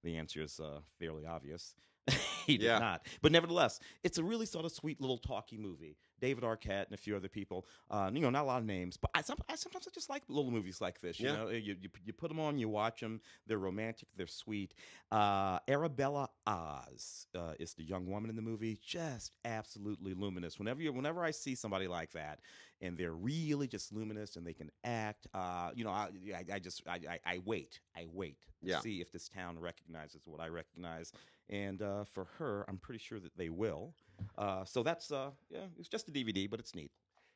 the 0.02 0.16
answer 0.16 0.42
is 0.42 0.60
uh, 0.60 0.80
fairly 0.98 1.26
obvious. 1.26 1.74
he 2.46 2.58
did 2.58 2.66
Yeah. 2.66 2.78
not. 2.78 3.06
But 3.20 3.32
nevertheless, 3.32 3.78
it's 4.02 4.18
a 4.18 4.24
really 4.24 4.46
sort 4.46 4.64
of 4.64 4.72
sweet 4.72 5.00
little 5.00 5.18
talky 5.18 5.56
movie. 5.56 5.96
David 6.20 6.44
Arquette 6.44 6.86
and 6.86 6.94
a 6.94 6.96
few 6.96 7.16
other 7.16 7.28
people. 7.28 7.66
Uh, 7.90 8.10
you 8.12 8.20
know, 8.20 8.30
not 8.30 8.42
a 8.42 8.46
lot 8.46 8.58
of 8.60 8.64
names, 8.64 8.96
but 8.96 9.10
I, 9.14 9.22
some, 9.22 9.38
I 9.48 9.56
sometimes 9.56 9.86
I 9.86 9.90
just 9.92 10.08
like 10.10 10.22
little 10.28 10.50
movies 10.50 10.80
like 10.80 11.00
this. 11.00 11.18
You 11.18 11.26
Yeah. 11.26 11.32
know, 11.36 11.48
you, 11.48 11.76
you 11.80 11.88
you 12.04 12.12
put 12.12 12.28
them 12.28 12.40
on, 12.40 12.58
you 12.58 12.68
watch 12.68 13.00
them. 13.00 13.20
They're 13.46 13.58
romantic, 13.58 14.08
they're 14.16 14.26
sweet. 14.26 14.74
Uh, 15.10 15.58
Arabella 15.68 16.28
Oz 16.46 17.26
uh, 17.36 17.54
is 17.58 17.74
the 17.74 17.84
young 17.84 18.06
woman 18.06 18.30
in 18.30 18.36
the 18.36 18.42
movie, 18.42 18.78
just 18.84 19.36
absolutely 19.44 20.14
luminous. 20.14 20.58
Whenever 20.58 20.82
you, 20.82 20.92
whenever 20.92 21.24
I 21.24 21.30
see 21.30 21.54
somebody 21.54 21.88
like 21.88 22.12
that, 22.12 22.40
and 22.80 22.96
they're 22.96 23.12
really 23.14 23.68
just 23.68 23.92
luminous 23.92 24.36
and 24.36 24.46
they 24.46 24.52
can 24.54 24.70
act, 24.84 25.26
uh, 25.34 25.70
you 25.74 25.84
know, 25.84 25.90
I, 25.90 26.08
I, 26.34 26.54
I 26.54 26.58
just 26.58 26.82
I, 26.86 27.00
I, 27.08 27.20
I 27.24 27.38
wait, 27.44 27.80
I 27.96 28.06
wait 28.12 28.38
to 28.64 28.70
Yeah. 28.70 28.80
see 28.80 29.00
if 29.00 29.10
this 29.12 29.28
town 29.28 29.58
recognizes 29.58 30.22
what 30.26 30.40
I 30.40 30.48
recognize, 30.48 31.12
and 31.50 31.82
uh, 31.82 32.04
for 32.04 32.24
her, 32.38 32.64
I'm 32.68 32.78
pretty 32.78 32.98
sure 32.98 33.20
that 33.20 33.36
they 33.36 33.48
will. 33.50 33.94
Uh, 34.38 34.64
so 34.64 34.82
that's 34.82 35.10
uh, 35.10 35.30
yeah, 35.50 35.60
it's 35.78 35.88
just 35.88 36.08
a 36.08 36.12
DVD, 36.12 36.48
but 36.48 36.60
it's 36.60 36.74
neat. 36.74 36.90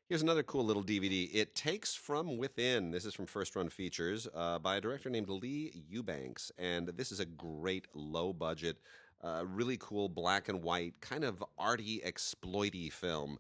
Here's 0.09 0.23
another 0.23 0.45
cool 0.45 0.65
little 0.65 0.85
DVD. 0.85 1.29
It 1.35 1.57
takes 1.57 1.95
from 1.95 2.37
within. 2.39 2.93
This 2.93 3.05
is 3.05 3.13
from 3.15 3.27
First 3.27 3.57
Run 3.57 3.69
Features 3.69 4.29
uh, 4.35 4.59
by 4.61 4.77
a 4.77 4.81
director 4.81 5.11
named 5.11 5.29
Lee 5.29 5.83
Eubanks, 5.91 6.53
and 6.59 6.87
this 6.89 7.11
is 7.11 7.19
a 7.19 7.25
great 7.27 7.89
low 7.93 8.33
budget, 8.33 8.77
uh, 9.25 9.43
really 9.45 9.77
cool 9.81 10.09
black 10.09 10.49
and 10.49 10.63
white, 10.63 10.95
kind 11.01 11.25
of 11.25 11.43
arty 11.59 12.01
exploity 12.05 12.89
film. 12.89 13.39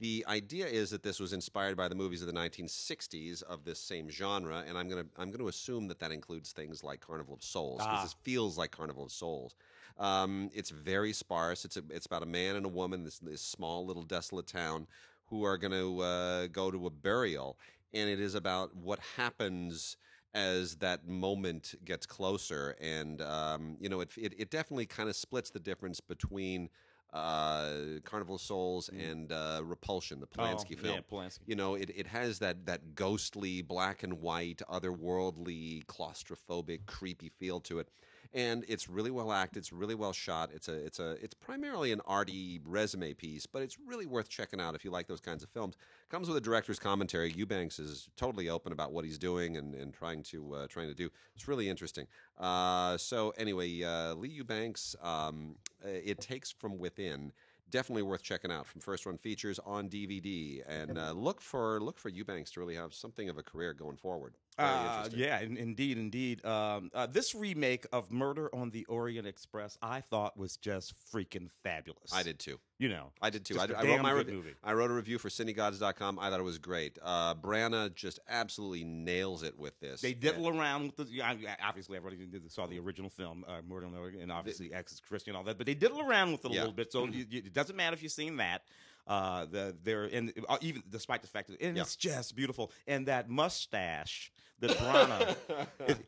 The 0.00 0.24
idea 0.28 0.66
is 0.66 0.90
that 0.90 1.02
this 1.04 1.18
was 1.20 1.32
inspired 1.32 1.76
by 1.76 1.86
the 1.88 1.94
movies 1.94 2.20
of 2.20 2.26
the 2.26 2.34
1960s 2.34 3.42
of 3.44 3.64
this 3.64 3.78
same 3.78 4.10
genre, 4.10 4.64
and 4.66 4.76
I'm 4.76 4.88
gonna 4.88 5.06
I'm 5.16 5.30
gonna 5.30 5.46
assume 5.46 5.86
that 5.88 5.98
that 6.00 6.10
includes 6.12 6.50
things 6.52 6.82
like 6.84 7.00
Carnival 7.00 7.34
of 7.34 7.42
Souls 7.44 7.78
because 7.78 7.98
Ah. 8.00 8.02
this 8.02 8.16
feels 8.24 8.58
like 8.58 8.70
Carnival 8.72 9.04
of 9.04 9.12
Souls. 9.12 9.54
Um, 9.98 10.50
it's 10.54 10.70
very 10.70 11.12
sparse. 11.12 11.64
It's 11.64 11.76
a, 11.76 11.82
it's 11.90 12.06
about 12.06 12.22
a 12.22 12.26
man 12.26 12.56
and 12.56 12.64
a 12.64 12.68
woman, 12.68 13.04
this 13.04 13.18
this 13.18 13.42
small 13.42 13.84
little 13.84 14.04
desolate 14.04 14.46
town, 14.46 14.86
who 15.26 15.44
are 15.44 15.58
going 15.58 15.72
to 15.72 16.00
uh, 16.00 16.46
go 16.48 16.70
to 16.70 16.86
a 16.86 16.90
burial, 16.90 17.58
and 17.92 18.08
it 18.08 18.20
is 18.20 18.34
about 18.34 18.74
what 18.76 19.00
happens 19.16 19.96
as 20.34 20.76
that 20.76 21.08
moment 21.08 21.74
gets 21.84 22.06
closer, 22.06 22.76
and 22.80 23.20
um, 23.22 23.76
you 23.80 23.88
know, 23.88 24.00
it 24.00 24.10
it, 24.16 24.34
it 24.38 24.50
definitely 24.50 24.86
kind 24.86 25.08
of 25.08 25.16
splits 25.16 25.50
the 25.50 25.60
difference 25.60 26.00
between 26.00 26.68
uh, 27.12 27.70
Carnival 28.04 28.34
of 28.34 28.40
Souls 28.40 28.90
and 28.90 29.32
uh, 29.32 29.62
Repulsion, 29.64 30.20
the 30.20 30.26
Polanski 30.26 30.76
oh, 30.78 30.82
film. 30.82 30.94
Yeah, 30.94 31.00
Polanski. 31.10 31.40
You 31.46 31.56
know, 31.56 31.74
it, 31.74 31.90
it 31.94 32.06
has 32.06 32.38
that 32.40 32.66
that 32.66 32.94
ghostly, 32.94 33.62
black 33.62 34.02
and 34.02 34.20
white, 34.20 34.60
otherworldly, 34.70 35.86
claustrophobic, 35.86 36.86
creepy 36.86 37.30
feel 37.30 37.60
to 37.60 37.78
it, 37.78 37.88
and 38.34 38.64
it's 38.68 38.88
really 38.88 39.10
well 39.10 39.32
acted. 39.32 39.58
It's 39.58 39.72
really 39.72 39.94
well 39.94 40.12
shot. 40.12 40.50
It's 40.52 40.68
a 40.68 40.74
it's 40.74 40.98
a 40.98 41.12
it's 41.22 41.34
primarily 41.34 41.92
an 41.92 42.00
arty 42.06 42.60
resume 42.64 43.14
piece, 43.14 43.46
but 43.46 43.62
it's 43.62 43.78
really 43.86 44.06
worth 44.06 44.28
checking 44.28 44.60
out 44.60 44.74
if 44.74 44.84
you 44.84 44.90
like 44.90 45.06
those 45.06 45.20
kinds 45.20 45.42
of 45.42 45.48
films. 45.50 45.76
Comes 46.08 46.28
with 46.28 46.36
a 46.36 46.40
director's 46.40 46.78
commentary. 46.78 47.32
Eubanks 47.32 47.78
is 47.78 48.08
totally 48.16 48.48
open 48.48 48.72
about 48.72 48.92
what 48.92 49.04
he's 49.04 49.18
doing 49.18 49.56
and, 49.56 49.74
and 49.74 49.94
trying 49.94 50.22
to 50.24 50.54
uh, 50.54 50.66
trying 50.68 50.88
to 50.88 50.94
do. 50.94 51.10
It's 51.34 51.48
really 51.48 51.68
interesting. 51.68 52.06
Uh, 52.38 52.96
so 52.96 53.32
anyway, 53.38 53.82
uh, 53.82 54.14
Lee 54.14 54.28
Eubanks, 54.28 54.94
um, 55.02 55.56
uh, 55.84 55.88
it 55.88 56.20
takes 56.20 56.50
from 56.50 56.78
within 56.78 57.32
definitely 57.70 58.02
worth 58.02 58.22
checking 58.22 58.50
out 58.50 58.66
from 58.66 58.80
First 58.80 59.06
Run 59.06 59.18
Features 59.18 59.58
on 59.64 59.88
DVD. 59.88 60.62
And 60.66 60.98
uh, 60.98 61.12
look 61.12 61.40
for 61.40 61.80
look 61.80 61.98
for 61.98 62.08
Eubanks 62.08 62.50
to 62.52 62.60
really 62.60 62.74
have 62.74 62.94
something 62.94 63.28
of 63.28 63.38
a 63.38 63.42
career 63.42 63.72
going 63.72 63.96
forward. 63.96 64.34
Uh, 64.58 65.08
yeah, 65.14 65.40
in, 65.40 65.56
indeed, 65.56 65.98
indeed. 65.98 66.44
Um, 66.44 66.90
uh, 66.94 67.06
this 67.06 67.34
remake 67.34 67.86
of 67.92 68.10
Murder 68.10 68.52
on 68.54 68.70
the 68.70 68.84
Orient 68.86 69.26
Express, 69.26 69.78
I 69.80 70.00
thought 70.00 70.36
was 70.36 70.56
just 70.56 70.94
freaking 71.12 71.48
fabulous. 71.62 72.12
I 72.12 72.22
did 72.22 72.38
too. 72.38 72.58
You 72.78 72.88
know, 72.88 73.10
I 73.20 73.30
did 73.30 73.44
too. 73.44 73.58
I, 73.58 73.64
I 73.64 73.82
wrote 73.84 74.02
my 74.02 74.12
rev- 74.12 74.28
movie. 74.28 74.54
I 74.62 74.72
wrote 74.72 74.90
a 74.90 74.94
review 74.94 75.18
for 75.18 75.28
cinegods.com. 75.28 76.18
I 76.18 76.30
thought 76.30 76.40
it 76.40 76.44
was 76.44 76.58
great. 76.58 76.98
Uh, 77.02 77.34
Branagh 77.34 77.94
just 77.94 78.18
absolutely 78.28 78.84
nails 78.84 79.42
it 79.42 79.58
with 79.58 79.78
this. 79.80 80.00
They 80.00 80.12
And- 80.12 80.20
diddle 80.20 80.48
around 80.48 80.92
with 80.96 81.08
the. 81.08 81.22
obviously, 81.62 81.96
everybody 81.96 82.18
saw 82.48 82.66
the 82.66 82.78
original 82.78 83.10
film, 83.10 83.44
uh, 83.48 83.62
Murder 83.68 83.86
on 83.86 83.92
the 83.92 83.98
Orient, 83.98 84.22
and 84.22 84.30
obviously 84.32 84.72
X 84.72 84.92
is 84.92 85.00
Christian 85.00 85.30
and 85.30 85.38
all 85.38 85.44
that. 85.44 85.58
But 85.58 85.66
they 85.66 85.74
diddle 85.74 86.00
around 86.00 86.32
with 86.32 86.44
it 86.44 86.50
a 86.50 86.54
Yeah. 86.54 86.60
little 86.60 86.74
bit, 86.74 86.92
so 86.92 87.04
you, 87.12 87.26
you- 87.28 87.38
it 87.46 87.52
doesn't 87.52 87.76
matter 87.76 87.94
if 87.94 88.02
you've 88.02 88.12
seen 88.12 88.36
that. 88.38 88.62
Uh, 89.06 89.46
the 89.46 89.74
there 89.84 90.04
and 90.04 90.34
uh, 90.50 90.58
even 90.60 90.82
despite 90.90 91.22
the 91.22 91.28
fact 91.28 91.48
that 91.48 91.58
and 91.62 91.74
Yeah. 91.76 91.82
it's 91.82 91.96
just 91.96 92.36
beautiful, 92.36 92.70
and 92.86 93.06
that 93.08 93.30
mustache 93.30 94.30
that 94.60 94.70
Branagh, 94.78 95.36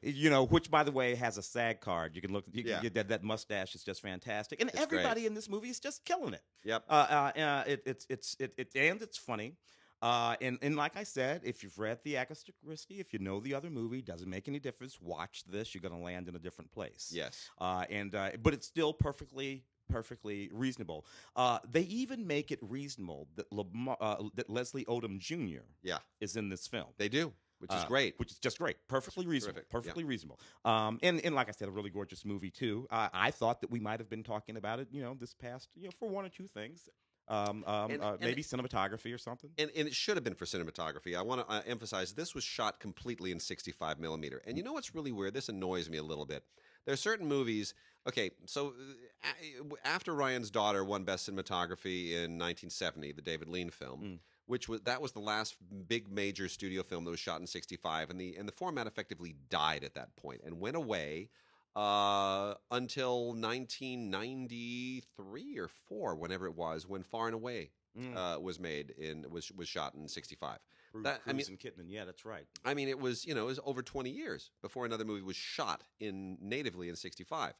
it- 0.02 0.14
you 0.14 0.30
know, 0.30 0.44
which 0.44 0.70
by 0.70 0.82
the 0.82 0.92
way 0.92 1.14
has 1.14 1.38
a 1.38 1.42
SAG 1.42 1.80
card. 1.80 2.14
You 2.14 2.20
can 2.22 2.32
look. 2.32 2.44
You, 2.52 2.64
Yeah. 2.66 2.82
that 2.94 3.08
that 3.08 3.22
mustache 3.22 3.74
is 3.74 3.82
just 3.84 4.00
fantastic, 4.02 4.60
and 4.60 4.70
It's 4.70 4.78
great. 4.86 4.98
everybody 5.00 5.26
in 5.26 5.34
this 5.34 5.48
movie 5.48 5.68
is 5.70 5.80
just 5.80 6.04
killing 6.04 6.34
it. 6.34 6.42
Yep. 6.64 6.84
Uh, 6.88 6.92
uh, 6.92 7.38
uh, 7.40 7.64
it, 7.66 7.82
it's 7.86 8.06
it's 8.08 8.36
it, 8.38 8.54
it 8.56 8.70
and 8.74 9.00
it's 9.02 9.18
funny. 9.18 9.56
Uh, 10.02 10.34
and 10.40 10.58
and 10.62 10.76
like 10.76 10.96
I 10.96 11.02
said, 11.04 11.42
if 11.44 11.62
you've 11.62 11.78
read 11.78 11.98
the 12.04 12.16
Agatha 12.16 12.52
Christie, 12.64 13.00
if 13.00 13.12
you 13.12 13.18
know 13.18 13.38
the 13.38 13.54
other 13.54 13.68
movie, 13.68 14.00
doesn't 14.00 14.30
make 14.30 14.48
any 14.48 14.58
difference. 14.58 14.98
Watch 15.00 15.44
this; 15.44 15.74
you're 15.74 15.82
going 15.82 15.94
to 15.94 16.02
land 16.02 16.26
in 16.28 16.34
a 16.34 16.38
different 16.38 16.72
place. 16.72 17.10
Yes. 17.14 17.50
Uh, 17.58 17.84
and 17.90 18.14
uh, 18.14 18.30
but 18.42 18.54
it's 18.54 18.66
still 18.66 18.94
perfectly 18.94 19.64
perfectly 19.90 20.48
reasonable. 20.54 21.04
Uh, 21.36 21.58
they 21.68 21.82
even 21.82 22.26
make 22.26 22.50
it 22.52 22.60
reasonable 22.62 23.28
that 23.34 23.52
Lamar, 23.52 23.96
uh, 24.00 24.22
that 24.36 24.48
Leslie 24.48 24.84
Odom 24.86 25.18
Jr. 25.18 25.64
Yeah. 25.82 25.98
is 26.20 26.36
in 26.36 26.48
this 26.48 26.66
film. 26.68 26.86
They 26.96 27.08
do, 27.08 27.32
which 27.60 27.70
is 27.72 27.84
Uh, 27.84 27.86
great. 27.86 28.18
Which 28.18 28.32
is 28.32 28.38
just 28.38 28.58
great. 28.58 28.76
Perfectly 28.88 29.26
reasonable. 29.26 29.54
Terrific, 29.60 29.68
yeah. 29.70 29.78
Perfectly 29.78 30.04
reasonable. 30.04 30.40
Um, 30.64 30.98
and, 31.02 31.20
and 31.24 31.34
like 31.34 31.48
I 31.48 31.52
said, 31.52 31.68
a 31.68 31.70
really 31.70 31.90
gorgeous 31.90 32.24
movie, 32.24 32.50
too. 32.50 32.86
Uh, 32.90 33.08
I 33.12 33.30
thought 33.30 33.60
that 33.60 33.70
we 33.70 33.80
might 33.80 34.00
have 34.00 34.08
been 34.10 34.22
talking 34.22 34.56
about 34.56 34.80
it, 34.80 34.88
you 34.90 35.02
know, 35.02 35.14
this 35.14 35.34
past, 35.34 35.68
you 35.76 35.84
know, 35.84 35.90
for 35.98 36.08
one 36.08 36.24
or 36.24 36.28
two 36.30 36.46
things. 36.46 36.88
Um, 37.28 37.62
um, 37.64 37.90
And- 37.92 38.02
uh, 38.02 38.12
and- 38.14 38.20
maybe 38.22 38.42
cinematography 38.42 39.14
or 39.14 39.18
something. 39.18 39.50
and, 39.56 39.70
and 39.76 39.86
it 39.86 39.94
should 39.94 40.16
have 40.16 40.24
been 40.24 40.34
for 40.34 40.46
cinematography. 40.46 41.16
I 41.16 41.22
want 41.22 41.46
to 41.46 41.52
uh, 41.54 41.62
emphasize 41.64 42.14
this 42.14 42.34
was 42.34 42.42
shot 42.42 42.80
completely 42.80 43.30
in 43.30 43.38
65 43.38 44.00
millimeter. 44.00 44.42
And 44.46 44.56
you 44.58 44.64
know 44.64 44.72
what's 44.72 44.94
really 44.96 45.12
weird? 45.12 45.34
This 45.34 45.48
annoys 45.48 45.88
me 45.88 45.98
a 45.98 46.02
little 46.02 46.26
bit. 46.26 46.44
There 46.86 46.92
are 46.92 46.96
certain 46.96 47.28
movies. 47.28 47.72
Okay, 48.08 48.30
so 48.46 48.74
uh, 49.22 49.74
after 49.84 50.12
Ryan's 50.14 50.50
Daughter 50.50 50.82
won 50.82 51.04
Best 51.04 51.28
Cinematography 51.30 52.12
in 52.12 52.36
1970, 52.38 53.12
the 53.12 53.22
David 53.22 53.48
Lean 53.48 53.70
film, 53.70 54.00
Mm. 54.02 54.18
Which 54.50 54.68
was 54.68 54.80
that 54.82 55.00
was 55.00 55.12
the 55.12 55.20
last 55.20 55.56
big 55.88 56.10
major 56.10 56.48
studio 56.48 56.82
film 56.82 57.04
that 57.04 57.10
was 57.10 57.20
shot 57.20 57.40
in 57.40 57.46
65, 57.46 58.10
and 58.10 58.20
the 58.20 58.36
and 58.36 58.46
the 58.46 58.52
format 58.52 58.86
effectively 58.86 59.34
died 59.48 59.84
at 59.84 59.94
that 59.94 60.14
point 60.16 60.42
and 60.44 60.60
went 60.60 60.76
away 60.76 61.30
uh, 61.76 62.54
until 62.72 63.28
1993 63.34 65.58
or 65.58 65.68
four, 65.68 66.14
whenever 66.16 66.46
it 66.46 66.54
was, 66.56 66.86
when 66.86 67.02
Far 67.02 67.26
and 67.26 67.34
Away 67.34 67.70
Mm. 67.98 68.16
uh, 68.16 68.38
was 68.40 68.60
made 68.60 68.90
in 68.98 69.28
was 69.30 69.50
was 69.50 69.66
shot 69.68 69.94
in 69.96 70.06
65. 70.06 70.60
Cruise, 70.92 71.02
that- 71.02 71.22
I 71.26 71.32
mean- 71.32 71.44
and 71.48 71.58
Kidman. 71.58 71.86
Yeah, 71.88 72.04
that's 72.04 72.24
right. 72.24 72.46
I 72.64 72.72
mean, 72.72 72.86
it 72.88 73.00
was 73.00 73.26
you 73.26 73.34
know 73.34 73.42
it 73.42 73.46
was 73.46 73.58
over 73.64 73.82
20 73.82 74.10
years 74.10 74.52
before 74.62 74.86
another 74.86 75.04
movie 75.04 75.22
was 75.22 75.34
shot 75.34 75.82
in 75.98 76.38
natively 76.40 76.88
in 76.88 76.94
65. 76.94 77.52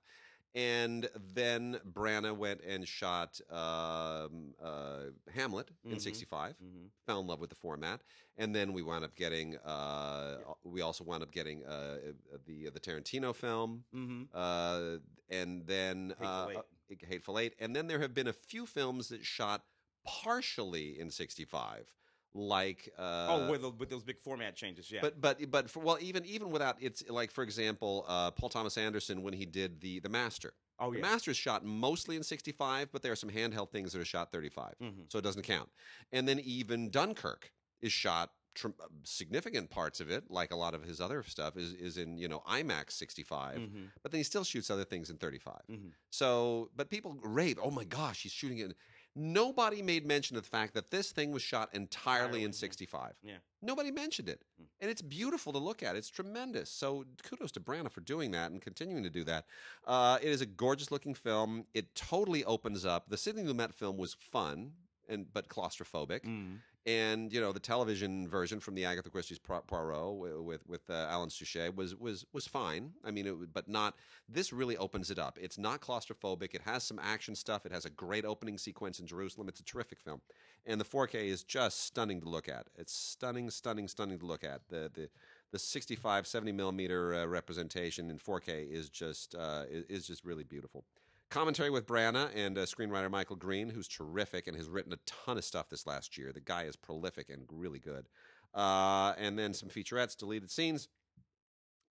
And 0.55 1.09
then 1.35 1.81
Branagh 1.89 2.37
went 2.37 2.61
and 2.63 2.87
shot 2.87 3.41
um, 3.51 4.55
uh, 4.61 5.11
Hamlet 5.33 5.71
in 5.85 5.93
Mhm. 5.93 6.01
65. 6.01 6.57
hmm 6.57 6.87
Fell 7.07 7.21
in 7.21 7.27
love 7.29 7.41
with 7.41 7.51
the 7.51 7.57
format, 7.57 8.03
and 8.37 8.55
then 8.55 8.73
we 8.73 8.83
wound 8.83 9.05
up 9.05 9.15
getting. 9.15 9.57
Uh, 9.59 10.39
we 10.65 10.81
also 10.81 11.05
wound 11.05 11.23
up 11.23 11.31
getting 11.31 11.65
uh, 11.65 11.99
the 12.47 12.69
the 12.71 12.81
Tarantino 12.81 13.35
film, 13.35 13.85
hmm 13.93 14.25
uh, 14.35 14.97
and 15.29 15.67
then 15.67 16.11
Hateful 16.19 16.27
uh, 16.29 16.49
Eight. 16.51 16.57
uh, 16.57 17.07
Hateful 17.07 17.39
Eight, 17.39 17.55
and 17.61 17.75
then 17.77 17.87
there 17.87 18.01
have 18.01 18.13
been 18.15 18.27
a 18.29 18.33
few 18.33 18.67
films 18.67 19.09
that 19.09 19.25
shot 19.25 19.65
partially 20.05 20.99
in 20.99 21.11
'65, 21.11 21.87
like 22.35 22.93
uh, 22.99 23.27
oh, 23.29 23.51
with, 23.51 23.63
the, 23.63 23.71
with 23.71 23.91
those 23.91 24.03
big 24.05 24.19
format 24.19 24.55
changes, 24.57 24.91
yeah. 24.91 25.01
but 25.03 25.21
but 25.21 25.51
but 25.51 25.69
for, 25.71 25.81
well, 25.81 25.99
even 26.01 26.25
even 26.25 26.51
without 26.51 26.77
it's 26.81 27.03
like 27.09 27.31
for 27.31 27.43
example, 27.43 28.05
uh, 28.09 28.31
Paul 28.31 28.49
Thomas 28.49 28.79
Anderson 28.79 29.23
when 29.23 29.35
he 29.35 29.47
did 29.47 29.81
the 29.81 30.01
the 30.01 30.09
Master. 30.09 30.53
oh, 30.79 30.91
The 30.93 30.99
yeah. 30.99 31.03
Master 31.03 31.31
is 31.33 31.37
shot 31.37 31.65
mostly 31.65 32.17
in 32.17 32.23
'65, 32.23 32.93
but 32.93 33.03
there 33.03 33.13
are 33.13 33.17
some 33.17 33.31
handheld 33.31 33.71
things 33.71 33.93
that 33.93 34.01
are 34.01 34.05
shot 34.05 34.31
35, 34.33 34.75
Mhm. 34.81 35.11
so 35.11 35.19
it 35.19 35.23
doesn't 35.23 35.43
count. 35.43 35.69
And 36.13 36.29
then 36.29 36.39
even 36.41 36.91
Dunkirk 36.91 37.53
is 37.81 37.93
shot. 37.93 38.31
Tr- 38.53 38.69
significant 39.05 39.71
parts 39.71 40.01
of 40.01 40.11
it, 40.11 40.25
like 40.29 40.51
a 40.51 40.57
lot 40.57 40.75
of 40.75 40.83
his 40.83 41.01
other 41.01 41.23
stuff, 41.23 41.57
is 41.57 41.73
is 41.73 41.97
in 41.97 42.19
you 42.19 42.27
know 42.29 42.43
IMAX 42.49 42.93
65, 42.93 43.59
Mhm. 43.59 43.91
but 44.03 44.11
then 44.11 44.19
he 44.19 44.25
still 44.25 44.43
shoots 44.45 44.71
other 44.71 44.85
things 44.85 45.09
in 45.09 45.19
35. 45.19 45.63
Mhm. 45.71 45.93
So, 46.11 46.71
but 46.75 46.91
people 46.91 47.17
rave, 47.23 47.59
oh 47.63 47.71
my 47.71 47.85
gosh, 47.85 48.23
he's 48.25 48.33
shooting 48.33 48.59
it. 48.59 48.77
Nobody 49.17 49.83
made 49.83 50.07
mention 50.07 50.37
of 50.37 50.45
the 50.45 50.49
fact 50.49 50.75
that 50.75 50.91
this 50.91 51.11
thing 51.11 51.33
was 51.33 51.43
shot 51.43 51.69
entirely 51.73 52.25
Entirely, 52.27 52.45
in 52.45 52.53
65. 52.53 53.13
Yeah. 53.23 53.35
Nobody 53.61 53.91
mentioned 53.91 54.29
it. 54.29 54.43
Mm. 54.61 54.67
And 54.81 54.91
it's 54.91 55.03
beautiful 55.03 55.53
to 55.53 55.59
look 55.59 55.83
at. 55.83 55.97
It's 55.97 56.09
tremendous. 56.11 56.71
So 56.71 57.05
kudos 57.25 57.51
to 57.53 57.61
Branagh 57.61 57.91
for 57.91 58.01
doing 58.03 58.31
that 58.31 58.51
and 58.53 58.63
continuing 58.63 59.03
to 59.03 59.11
do 59.11 59.25
that. 59.25 59.47
Uh, 59.87 60.19
it 60.23 60.29
is 60.29 60.41
a 60.41 60.47
gorgeous 60.47 60.91
looking 60.91 61.15
film. 61.15 61.67
It 61.75 61.95
totally 61.95 62.45
opens 62.45 62.85
up. 62.85 63.09
The 63.09 63.17
Sidney 63.17 63.43
Lumet 63.43 63.75
film 63.75 63.97
was 63.97 64.15
fun. 64.15 64.73
And, 65.09 65.27
but 65.33 65.49
claustrophobic, 65.49 66.21
Mm. 66.25 66.59
And 66.87 67.33
you 67.33 67.41
know 67.41 67.53
the 67.53 67.61
television 67.61 68.27
version 68.27 68.59
from 68.59 68.75
the 68.75 68.85
Agatha 68.85 69.11
Christie's 69.11 69.39
Poirot 69.39 70.45
with 70.45 70.67
with 70.67 70.89
uh, 70.89 71.07
Alan 71.11 71.29
Suchet 71.29 71.75
was 71.77 71.95
was 71.95 72.25
was 72.33 72.47
fine. 72.47 72.93
I 73.05 73.11
mean, 73.11 73.27
it, 73.27 73.53
but 73.53 73.69
not. 73.69 73.97
This 74.29 74.53
really 74.53 74.77
opens 74.77 75.11
it 75.11 75.19
up. 75.19 75.39
It's 75.41 75.59
not 75.59 75.81
claustrophobic. 75.81 76.55
It 76.55 76.63
has 76.65 76.83
some 76.83 76.99
action 76.99 77.35
stuff. 77.35 77.67
It 77.67 77.73
has 77.73 77.85
a 77.85 77.91
great 77.91 78.25
opening 78.25 78.57
sequence 78.57 78.99
in 78.99 79.07
Jerusalem. 79.07 79.49
It's 79.49 79.61
a 79.61 79.65
terrific 79.65 80.01
film, 80.01 80.21
and 80.67 80.81
the 80.81 80.85
4K 80.85 81.27
is 81.27 81.43
just 81.43 81.85
stunning 81.85 82.21
to 82.23 82.29
look 82.29 82.49
at. 82.49 82.69
It's 82.77 82.95
stunning, 82.95 83.51
stunning, 83.51 83.89
stunning 83.89 84.19
to 84.19 84.27
look 84.27 84.45
at. 84.45 84.69
The 84.69 84.91
the 84.93 85.11
the 85.53 85.59
65, 85.59 86.29
70 86.29 86.53
millimeter 86.53 87.15
uh, 87.15 87.27
representation 87.27 88.09
in 88.09 88.19
4K 88.19 88.71
is 88.71 88.89
just 88.89 89.35
uh, 89.35 89.65
is 89.69 90.07
just 90.07 90.25
really 90.25 90.45
beautiful. 90.45 90.85
Commentary 91.31 91.71
with 91.71 91.87
Branagh 91.87 92.31
and 92.35 92.59
uh, 92.59 92.63
screenwriter 92.63 93.11
Michael 93.11 93.37
Green, 93.37 93.69
who's 93.69 93.87
terrific 93.89 94.47
and 94.49 94.57
has 94.57 94.69
written 94.69 94.93
a 94.93 94.99
ton 95.07 95.39
of 95.39 95.45
stuff 95.45 95.69
this 95.69 95.87
last 95.87 96.19
year. 96.19 96.33
The 96.33 96.41
guy 96.41 96.65
is 96.65 96.75
prolific 96.77 97.29
and 97.31 97.45
really 97.53 97.79
good. 97.79 98.09
Uh, 98.53 99.15
and 99.17 99.39
then 99.39 99.55
some 99.55 99.69
featurettes, 99.69 100.17
deleted 100.17 100.51
scenes. 100.51 100.89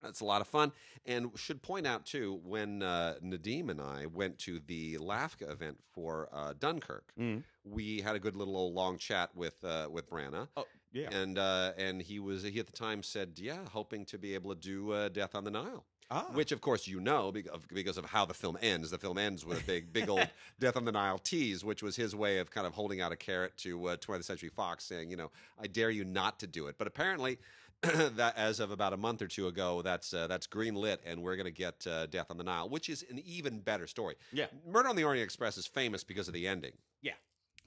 That's 0.03 0.21
a 0.21 0.25
lot 0.25 0.41
of 0.41 0.47
fun. 0.47 0.73
And 1.05 1.31
should 1.37 1.63
point 1.63 1.87
out, 1.87 2.07
too, 2.07 2.41
when 2.45 2.83
uh, 2.83 3.15
Nadim 3.23 3.71
and 3.71 3.81
I 3.81 4.07
went 4.07 4.39
to 4.41 4.61
the 4.67 4.97
LAFCA 4.99 5.51
event 5.51 5.79
for 5.93 6.29
uh, 6.33 6.55
Dunkirk, 6.59 7.13
Mm. 7.19 7.43
we 7.65 8.01
had 8.01 8.15
a 8.17 8.19
good 8.19 8.37
little 8.37 8.57
old 8.57 8.75
long 8.75 8.99
chat 8.99 9.31
with 9.35 9.63
uh, 9.65 9.89
with 9.91 10.09
Branagh. 10.09 10.49
Oh. 10.57 10.65
Yeah. 10.93 11.09
and 11.13 11.37
uh, 11.37 11.73
and 11.77 12.01
he 12.01 12.21
was 12.21 12.43
he 12.43 12.59
at 12.59 12.67
the 12.67 12.73
time 12.73 13.03
said, 13.03 13.33
yeah, 13.37 13.59
hoping 13.71 14.07
to 14.07 14.19
be 14.19 14.35
able 14.35 14.55
to 14.55 14.61
do 14.61 14.93
uh, 14.93 15.09
Death 15.11 15.35
on 15.35 15.45
the 15.45 15.51
Nile. 15.51 15.85
Ah. 16.11 16.27
Which, 16.33 16.53
of 16.53 16.61
course, 16.61 16.87
you 16.87 17.01
know 17.01 17.33
because 17.75 17.99
of, 17.99 18.05
how 18.05 18.25
the 18.25 18.35
film 18.35 18.57
ends. 18.63 18.91
The 18.91 18.99
film 18.99 19.19
ends 19.19 19.45
with 19.45 19.61
a 19.61 19.65
big, 19.65 19.93
big 19.93 20.09
old 20.09 20.29
Death 20.61 20.77
on 20.77 20.85
the 20.85 20.93
Nile 20.93 21.19
tease, 21.19 21.65
which 21.65 21.83
was 21.83 21.97
his 21.97 22.15
way 22.15 22.39
of 22.39 22.51
kind 22.51 22.67
of 22.67 22.75
holding 22.75 23.01
out 23.01 23.11
a 23.13 23.17
carrot 23.17 23.57
to 23.59 23.89
uh, 23.89 23.97
20th 23.97 24.25
Century 24.25 24.49
Fox, 24.49 24.85
saying, 24.85 25.11
you 25.11 25.17
know, 25.17 25.31
I 25.61 25.67
dare 25.67 25.91
you 25.91 26.05
not 26.05 26.39
to 26.41 26.47
do 26.47 26.69
it. 26.69 26.77
But 26.79 26.87
apparently, 26.87 27.39
that 27.83 28.35
as 28.37 28.61
of 28.61 28.71
about 28.71 28.93
a 28.93 28.97
month 28.97 29.21
or 29.21 29.27
two 29.27 29.49
ago, 29.49 29.83
that's 29.83 30.15
uh, 30.15 30.27
that's 30.29 30.47
green 30.47 30.75
lit, 30.77 31.01
and 31.05 31.23
we're 31.23 31.37
going 31.37 31.45
to 31.45 31.51
get 31.51 31.85
uh, 31.87 32.07
Death 32.07 32.31
on 32.31 32.39
the 32.39 32.45
Nile, 32.45 32.69
which 32.69 32.89
is 32.89 33.05
an 33.11 33.21
even 33.27 33.59
better 33.59 33.87
story. 33.87 34.15
Yeah. 34.33 34.47
Murder 34.67 34.89
on 34.89 34.97
the 34.97 35.05
Orient 35.05 35.25
Express 35.25 35.59
is 35.59 35.67
famous 35.67 36.05
because 36.05 36.29
of 36.29 36.35
the 36.35 36.47
ending 36.47 36.73
Yeah. 37.03 37.13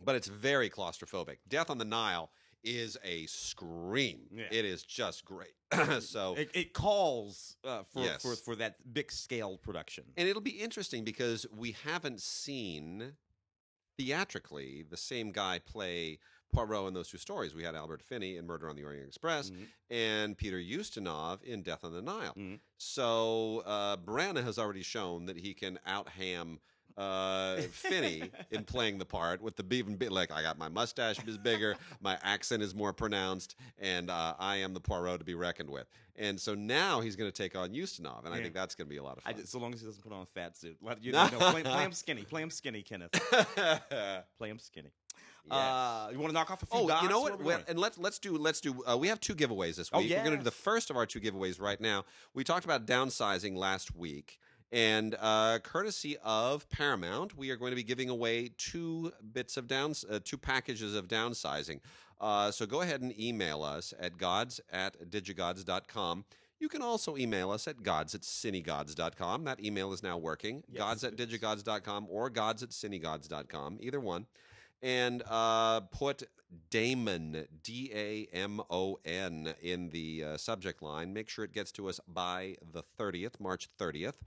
but 0.03 0.15
it's 0.15 0.27
very 0.27 0.69
claustrophobic. 0.69 1.37
Death 1.49 1.69
on 1.69 1.77
the 1.77 1.85
Nile 1.85 2.31
is 2.63 2.97
a 3.03 3.25
scream. 3.27 4.21
Yeah. 4.31 4.45
It 4.51 4.65
is 4.65 4.83
just 4.83 5.25
great. 5.25 5.53
so, 6.01 6.35
It, 6.35 6.49
it 6.53 6.73
calls 6.73 7.55
uh, 7.63 7.83
for, 7.83 8.03
Yes. 8.03 8.21
for 8.21 8.35
for 8.35 8.55
that 8.57 8.75
big 8.93 9.11
scale 9.11 9.57
production. 9.57 10.03
and 10.17 10.27
it'll 10.27 10.41
be 10.41 10.51
interesting 10.61 11.03
because 11.03 11.45
we 11.55 11.75
haven't 11.85 12.21
seen 12.21 13.13
theatrically 13.97 14.83
the 14.89 14.97
same 14.97 15.31
guy 15.31 15.59
play 15.59 16.19
Poirot 16.53 16.87
in 16.87 16.93
those 16.95 17.09
two 17.09 17.17
stories. 17.17 17.53
We 17.53 17.63
had 17.63 17.75
Albert 17.75 18.01
Finney 18.01 18.37
in 18.37 18.47
Murder 18.47 18.69
on 18.69 18.75
the 18.75 18.83
Orient 18.83 19.07
Express 19.07 19.51
Mhm. 19.51 19.67
and 19.91 20.37
Peter 20.37 20.57
Ustinov 20.57 21.43
in 21.43 21.61
Death 21.61 21.83
on 21.83 21.91
the 21.93 22.01
Nile. 22.01 22.33
Mhm. 22.35 22.59
So 22.77 23.59
uh, 23.65 23.97
Branagh 23.97 24.43
has 24.43 24.57
already 24.57 24.81
shown 24.81 25.25
that 25.25 25.37
he 25.37 25.53
can 25.53 25.79
out 25.85 26.09
ham 26.09 26.59
uh, 26.99 27.61
Finney 27.71 28.29
in 28.51 28.63
playing 28.63 28.97
the 28.97 29.05
part 29.05 29.41
with 29.41 29.55
the 29.55 29.65
even 29.75 29.95
bit 29.95 30.11
like 30.11 30.31
I 30.31 30.41
got 30.41 30.57
my 30.57 30.69
mustache 30.69 31.17
is 31.25 31.37
bigger, 31.37 31.75
my 32.01 32.17
accent 32.23 32.61
is 32.61 32.75
more 32.75 32.91
pronounced, 32.93 33.55
and 33.79 34.09
uh, 34.09 34.33
I 34.39 34.57
am 34.57 34.73
the 34.73 34.79
Poirot 34.81 35.19
to 35.19 35.25
be 35.25 35.33
reckoned 35.35 35.69
with. 35.69 35.87
And 36.15 36.39
so 36.39 36.53
now 36.53 36.99
he's 36.99 37.15
going 37.15 37.31
to 37.31 37.35
take 37.35 37.55
on 37.55 37.69
Ustinov, 37.69 38.25
and 38.25 38.33
I 38.33 38.41
think 38.41 38.53
that's 38.53 38.75
going 38.75 38.87
to 38.87 38.89
be 38.89 38.97
a 38.97 39.03
lot 39.03 39.17
of 39.17 39.23
fun. 39.23 39.35
did- 39.35 39.47
so 39.47 39.57
long 39.59 39.73
as 39.73 39.79
he 39.79 39.85
doesn't 39.87 40.03
put 40.03 40.11
on 40.11 40.21
a 40.21 40.25
fat 40.25 40.57
suit. 40.57 40.77
Let, 40.81 41.01
you 41.01 41.11
know, 41.13 41.27
play, 41.29 41.63
play 41.63 41.83
him 41.83 41.93
skinny. 41.93 42.23
Play 42.23 42.41
him 42.41 42.51
skinny, 42.51 42.81
Kenneth. 42.83 43.11
Play 44.37 44.49
him 44.49 44.59
skinny. 44.59 44.89
Uh, 45.49 46.09
you 46.11 46.19
want 46.19 46.29
to 46.29 46.33
knock 46.33 46.51
off 46.51 46.61
a 46.61 46.65
few 46.67 46.79
Oh, 46.81 46.87
dots? 46.87 47.01
you 47.01 47.09
know 47.09 47.21
what? 47.21 47.41
we 47.41 47.53
and 47.67 47.79
let's 47.79 47.97
let's 47.97 48.19
do 48.19 48.37
let's 48.37 48.61
do. 48.61 48.83
Uh, 48.83 48.95
we 48.97 49.07
have 49.07 49.19
two 49.19 49.33
giveaways 49.33 49.77
this 49.77 49.89
Oh, 49.91 49.99
week. 49.99 50.11
We're 50.11 50.17
going 50.17 50.31
to 50.31 50.37
do 50.37 50.43
the 50.43 50.51
first 50.51 50.91
of 50.91 50.97
our 50.97 51.05
two 51.07 51.19
giveaways 51.19 51.59
right 51.59 51.79
now. 51.81 52.05
We 52.35 52.43
talked 52.43 52.65
about 52.65 52.85
downsizing 52.85 53.55
last 53.55 53.95
week, 53.95 54.39
and 54.71 55.15
uh, 55.19 55.59
courtesy 55.63 56.17
of 56.23 56.69
Paramount, 56.69 57.37
we 57.37 57.49
are 57.49 57.55
going 57.55 57.71
to 57.71 57.75
be 57.75 57.83
giving 57.83 58.09
away 58.09 58.51
two 58.57 59.11
bits 59.33 59.57
of 59.57 59.67
downs, 59.67 60.05
uh, 60.09 60.19
two 60.23 60.37
packages 60.37 60.95
of 60.95 61.07
downsizing. 61.07 61.79
Uh, 62.21 62.51
so 62.51 62.65
go 62.65 62.81
ahead 62.81 63.01
and 63.01 63.17
email 63.19 63.63
us 63.63 63.93
at 63.99 64.17
gods 64.17 64.59
at 64.71 65.09
digigods.com. 65.09 66.25
You 66.59 66.67
can 66.67 66.81
also 66.81 67.15
email 67.15 67.51
us 67.51 67.67
at 67.67 67.83
gods 67.83 68.13
at 68.13 68.21
cinegods.com. 68.21 69.45
That 69.45 69.63
email 69.63 69.93
is 69.93 70.03
now 70.03 70.17
working. 70.17 70.63
Yes, 70.69 70.79
gods 70.79 71.03
at 71.05 71.15
digigods.com 71.15 72.07
or 72.09 72.29
gods 72.29 72.61
at 72.63 72.69
cinegods.com, 72.69 73.77
either 73.81 73.99
one 73.99 74.25
and 74.81 75.23
uh, 75.29 75.81
put 75.81 76.23
Damon 76.69 77.45
D 77.63 77.91
A 77.93 78.27
M 78.35 78.61
O 78.69 78.99
N 79.05 79.53
in 79.61 79.89
the 79.89 80.23
uh, 80.23 80.37
subject 80.37 80.81
line. 80.81 81.13
Make 81.13 81.29
sure 81.29 81.45
it 81.45 81.53
gets 81.53 81.71
to 81.73 81.87
us 81.89 81.99
by 82.07 82.55
the 82.71 82.81
thirtieth, 82.81 83.39
March 83.39 83.67
thirtieth. 83.77 84.23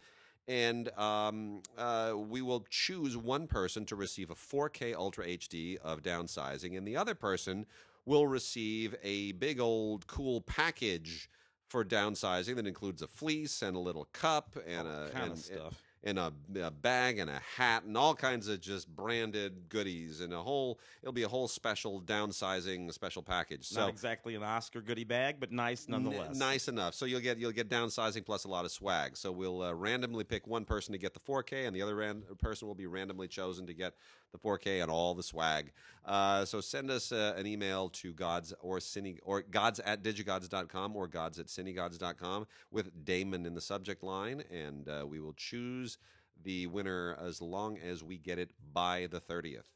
And 0.49 0.89
um, 0.99 1.63
uh, 1.79 2.15
we 2.17 2.43
will 2.43 2.65
choose 2.69 3.17
one 3.17 3.47
person 3.47 3.85
to 3.87 3.97
receive 3.97 4.31
a 4.31 4.35
4K 4.35 4.95
Ultra 4.95 5.27
HD 5.27 5.77
of 5.79 6.03
downsizing, 6.03 6.77
and 6.77 6.87
the 6.87 6.97
other 6.97 7.15
person 7.15 7.67
will 8.05 8.27
receive 8.27 8.95
a 9.03 9.33
big 9.33 9.61
old 9.61 10.07
cool 10.07 10.41
package 10.41 11.31
for 11.69 11.85
downsizing 11.85 12.57
that 12.57 12.67
includes 12.67 13.01
a 13.01 13.07
fleece 13.07 13.63
and 13.63 13.77
a 13.77 13.81
little 13.81 14.07
cup 14.13 14.57
and 14.67 14.87
All 14.89 15.05
a 15.05 15.11
kind 15.11 15.25
and, 15.25 15.33
of 15.33 15.39
stuff. 15.39 15.83
And 16.05 16.19
a, 16.19 16.33
a 16.61 16.71
bag 16.71 17.19
and 17.19 17.31
a 17.31 17.41
hat 17.57 17.85
and 17.85 17.97
all 17.97 18.15
kinds 18.15 18.49
of 18.49 18.61
just 18.61 18.89
branded 18.95 19.69
goodies 19.69 20.21
and 20.21 20.33
a 20.33 20.43
whole 20.43 20.81
it'll 21.03 21.13
be 21.13 21.23
a 21.23 21.29
whole 21.29 21.47
special 21.47 22.01
downsizing 22.01 22.93
special 22.93 23.23
package. 23.23 23.67
So 23.69 23.81
Not 23.81 23.91
exactly 23.91 24.35
an 24.35 24.43
Oscar 24.43 24.81
goodie 24.81 25.05
bag, 25.05 25.37
but 25.39 25.53
nice 25.53 25.87
N- 25.89 26.03
nonetheless. 26.03 26.37
nice 26.37 26.69
enough. 26.69 26.95
So 26.95 27.05
you'll 27.05 27.21
get 27.21 27.39
you'll 27.39 27.53
get 27.53 27.69
downsizing 27.69 28.25
plus 28.27 28.45
a 28.45 28.49
lot 28.49 28.65
of 28.65 28.73
swag. 28.73 29.17
So 29.17 29.31
we'll 29.31 29.63
uh, 29.63 29.73
randomly 29.73 30.25
pick 30.25 30.47
one 30.47 30.65
person 30.65 30.93
to 30.93 30.99
get 30.99 31.15
the 31.15 31.21
4k 31.21 31.67
and 31.67 31.75
the 31.77 31.83
other 31.83 31.95
ran- 31.95 32.23
person 32.41 32.67
will 32.67 32.75
be 32.75 32.87
randomly 32.87 33.29
chosen 33.29 33.67
to 33.67 33.75
get 33.75 33.95
the 34.33 34.39
4k 34.39 34.83
and 34.83 34.91
all 34.91 35.15
the 35.15 35.23
swag. 35.23 35.73
Uh, 36.05 36.45
so 36.45 36.61
send 36.61 36.91
us 36.91 37.13
uh, 37.13 37.35
an 37.37 37.47
email 37.47 37.89
to 37.91 38.13
gods 38.13 38.53
or 38.61 38.79
cine 38.79 39.19
or 39.23 39.43
gods 39.43 39.79
at 39.81 40.03
digigods.com 40.03 40.97
or 40.97 41.07
gods 41.07 41.39
at 41.39 41.47
cinegods.com 41.47 42.47
with 42.71 43.05
damon 43.05 43.47
in 43.47 43.55
the 43.55 43.61
subject 43.61 44.03
line. 44.03 44.43
And 44.51 44.89
uh, 44.89 45.07
we 45.07 45.21
will 45.21 45.35
choose 45.35 45.99
the 46.43 46.67
winner 46.67 47.17
as 47.25 47.41
long 47.41 47.79
as 47.79 48.03
we 48.03 48.19
get 48.19 48.39
it 48.39 48.51
by 48.73 49.07
the 49.11 49.21
30th 49.21 49.69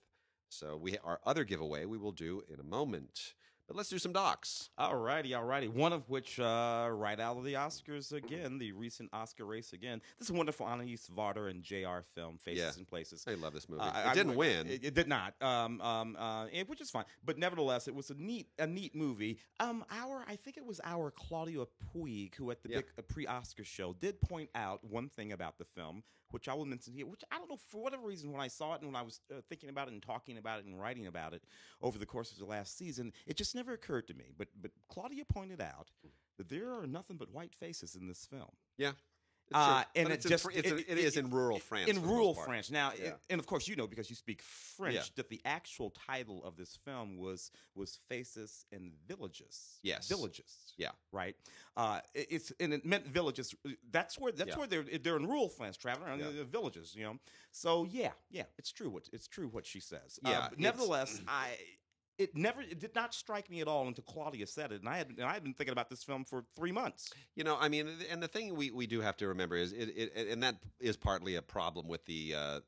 so 0.48 0.76
we 0.76 0.96
our 1.04 1.20
other 1.26 1.44
giveaway 1.44 1.84
we 1.84 1.98
will 1.98 2.12
do 2.12 2.42
in 2.52 2.60
a 2.60 2.64
moment 2.64 3.34
but 3.66 3.76
let's 3.76 3.88
do 3.88 3.98
some 3.98 4.12
docs 4.12 4.70
Alrighty, 4.78 5.30
alrighty. 5.30 5.68
One 5.68 5.92
of 5.92 6.08
which, 6.08 6.38
uh, 6.38 6.88
right 6.92 7.18
out 7.18 7.36
of 7.38 7.44
the 7.44 7.54
Oscars 7.54 8.12
again, 8.12 8.58
the 8.58 8.72
recent 8.72 9.08
Oscar 9.12 9.44
race 9.44 9.72
again. 9.72 10.00
This 10.18 10.30
wonderful 10.30 10.66
Agnès 10.66 11.10
Varda 11.10 11.50
and 11.50 11.62
JR 11.62 12.02
film, 12.14 12.38
Faces 12.38 12.62
Yeah. 12.62 12.72
and 12.76 12.86
Places. 12.86 13.24
I 13.26 13.34
love 13.34 13.52
this 13.54 13.68
movie. 13.68 13.82
Uh, 13.82 13.88
it 13.88 14.06
I- 14.08 14.14
didn't 14.14 14.32
I- 14.32 14.36
win. 14.36 14.66
It, 14.68 14.84
it 14.84 14.94
did 14.94 15.08
not. 15.08 15.34
Um, 15.42 15.80
um, 15.80 16.16
uh, 16.16 16.46
and- 16.46 16.68
which 16.68 16.80
is 16.80 16.90
fine, 16.90 17.04
but 17.24 17.38
nevertheless, 17.38 17.88
it 17.88 17.94
was 17.94 18.10
a 18.10 18.14
neat, 18.14 18.48
a 18.58 18.66
neat 18.66 18.94
movie. 18.94 19.38
Um, 19.60 19.84
our, 19.90 20.24
I 20.28 20.36
think 20.36 20.56
it 20.56 20.64
was 20.64 20.80
our 20.84 21.10
Claudia 21.10 21.64
Puig 21.94 22.34
who 22.34 22.50
at 22.50 22.62
the 22.62 22.68
Yeah. 22.70 22.80
uh, 22.98 23.02
pre-Oscar 23.02 23.64
show 23.64 23.94
did 23.94 24.20
point 24.20 24.50
out 24.54 24.84
one 24.84 25.08
thing 25.08 25.32
about 25.32 25.58
the 25.58 25.64
film, 25.64 26.02
which 26.30 26.48
I 26.48 26.54
will 26.54 26.66
mention 26.66 26.92
here. 26.92 27.06
Which 27.06 27.22
I 27.30 27.38
don't 27.38 27.48
know 27.48 27.58
for 27.70 27.82
whatever 27.82 28.06
reason 28.06 28.32
when 28.32 28.40
I 28.40 28.48
saw 28.48 28.74
it 28.74 28.80
and 28.82 28.92
when 28.92 28.96
I 28.96 29.02
was 29.02 29.20
uh, 29.30 29.40
thinking 29.48 29.68
about 29.68 29.88
it 29.88 29.92
and 29.94 30.02
talking 30.02 30.38
about 30.38 30.60
it 30.60 30.66
and 30.66 30.80
writing 30.80 31.06
about 31.06 31.34
it 31.34 31.42
over 31.80 31.98
the 31.98 32.06
course 32.06 32.32
of 32.32 32.38
the 32.38 32.44
last 32.44 32.76
season, 32.76 33.12
it 33.26 33.36
just 33.36 33.54
never 33.54 33.72
occurred 33.72 34.06
to 34.08 34.14
me. 34.14 34.26
But 34.36 34.48
but 34.60 34.70
Claudia 34.88 35.24
pointed 35.24 35.60
out 35.60 35.90
that 36.38 36.48
there 36.48 36.72
are 36.72 36.86
nothing 36.86 37.16
but 37.16 37.32
white 37.32 37.54
faces 37.54 37.94
in 37.96 38.06
this 38.08 38.26
film. 38.26 38.50
yeah. 38.76 38.92
It's 39.48 39.54
Uh, 39.56 39.84
and 39.94 40.08
it's 40.12 40.24
in 40.24 40.30
just 40.30 40.42
Fr- 40.44 40.50
it's 40.50 40.68
in- 40.68 40.78
it- 40.80 40.88
it 40.88 40.98
it- 40.98 41.04
is 41.04 41.16
in 41.16 41.30
rural 41.30 41.60
France. 41.60 41.88
in 41.88 42.02
rural 42.02 42.34
France. 42.34 42.68
Now, 42.68 42.92
Yeah. 42.92 43.10
it- 43.10 43.20
and 43.30 43.38
of 43.38 43.46
course, 43.46 43.68
you 43.68 43.76
know 43.76 43.86
because 43.86 44.10
you 44.10 44.16
speak 44.16 44.42
French 44.42 44.94
Yeah. 44.96 45.02
that 45.14 45.28
the 45.28 45.40
actual 45.44 45.90
title 45.90 46.44
of 46.44 46.56
this 46.56 46.74
film 46.84 47.16
was 47.16 47.52
was 47.76 47.96
Faces 48.08 48.66
and 48.72 48.92
Villages. 49.06 49.78
Yes. 49.82 50.08
villages. 50.08 50.74
Yeah. 50.76 50.90
right. 51.12 51.36
Uh, 51.76 52.00
it- 52.12 52.26
it's 52.30 52.50
and 52.58 52.74
it 52.74 52.84
meant 52.84 53.06
villages. 53.06 53.54
That's 53.90 54.18
where 54.18 54.32
that's 54.32 54.50
Yeah. 54.50 54.56
where 54.58 54.66
they're 54.66 54.82
they're 54.98 55.16
in 55.16 55.26
rural 55.26 55.48
France, 55.48 55.76
traveling 55.76 56.08
around 56.08 56.18
the 56.20 56.44
villages. 56.44 56.94
You 56.96 57.04
know, 57.04 57.18
so 57.52 57.84
yeah, 57.84 58.14
yeah, 58.30 58.46
it's 58.58 58.72
true. 58.72 58.90
What 58.90 59.08
it's 59.12 59.28
true 59.28 59.46
what 59.48 59.64
she 59.64 59.78
says. 59.80 60.18
Uh, 60.24 60.30
Yeah, 60.30 60.46
it's- 60.46 60.58
nevertheless, 60.58 61.20
I. 61.28 61.56
It 62.18 62.34
never, 62.34 62.62
it 62.62 62.78
did 62.78 62.94
not 62.94 63.12
strike 63.12 63.50
me 63.50 63.60
at 63.60 63.68
all 63.68 63.86
until 63.86 64.04
Claudia 64.04 64.46
said 64.46 64.72
it, 64.72 64.80
and 64.80 64.88
I 64.88 64.96
had, 64.96 65.08
and 65.08 65.24
I 65.24 65.34
had 65.34 65.42
been 65.42 65.52
thinking 65.52 65.72
about 65.72 65.90
this 65.90 66.02
film 66.02 66.24
for 66.24 66.44
three 66.54 66.72
months. 66.72 67.10
You 67.34 67.44
know, 67.44 67.58
I 67.60 67.68
mean, 67.68 67.90
and 68.10 68.22
the 68.22 68.28
thing 68.28 68.54
we, 68.54 68.70
we 68.70 68.86
do 68.86 69.02
have 69.02 69.18
to 69.18 69.28
remember 69.28 69.54
is 69.56 69.72
it, 69.72 69.92
it 69.94 70.28
and 70.30 70.42
that 70.42 70.56
is 70.80 70.96
partly 70.96 71.34
a 71.34 71.42
problem 71.42 71.88
with 71.88 72.06
the 72.06 72.34
uh, 72.34 72.60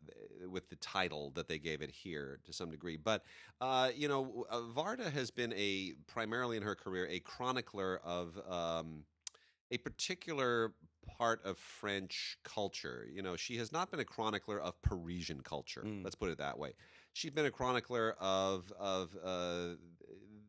with 0.51 0.69
the 0.69 0.77
title 0.77 1.31
that 1.35 1.49
they 1.49 1.59
gave 1.59 1.81
it 1.81 1.91
here 1.91 2.41
to 2.45 2.53
some 2.53 2.71
degree. 2.71 2.99
But 2.99 3.25
uh, 3.61 3.91
you 3.95 4.07
know, 4.07 4.47
uh, 4.51 4.61
Varda 4.77 5.11
has 5.11 5.31
been 5.31 5.55
a 5.55 5.95
primarily 6.07 6.59
in 6.59 6.63
her 6.63 6.75
career 6.75 7.07
a 7.09 7.21
chronicler 7.21 8.01
of 8.05 8.39
um, 8.51 9.05
a 9.71 9.79
particular 9.79 10.73
part 11.17 11.45
of 11.45 11.59
French 11.59 12.37
culture. 12.45 13.07
You 13.11 13.23
know, 13.23 13.37
she 13.37 13.57
has 13.57 13.73
not 13.73 13.91
been 13.91 14.01
a 14.01 14.05
chronicler 14.05 14.61
of 14.61 14.81
Parisian 14.83 15.41
culture. 15.41 15.83
Mm. 15.85 16.05
Let's 16.05 16.17
put 16.17 16.31
it 16.31 16.39
that 16.39 16.59
way. 16.59 16.75
She's 17.19 17.33
been 17.33 17.47
a 17.47 17.51
chronicler 17.51 18.15
of 18.21 18.73
of 18.79 19.17
uh, 19.17 19.75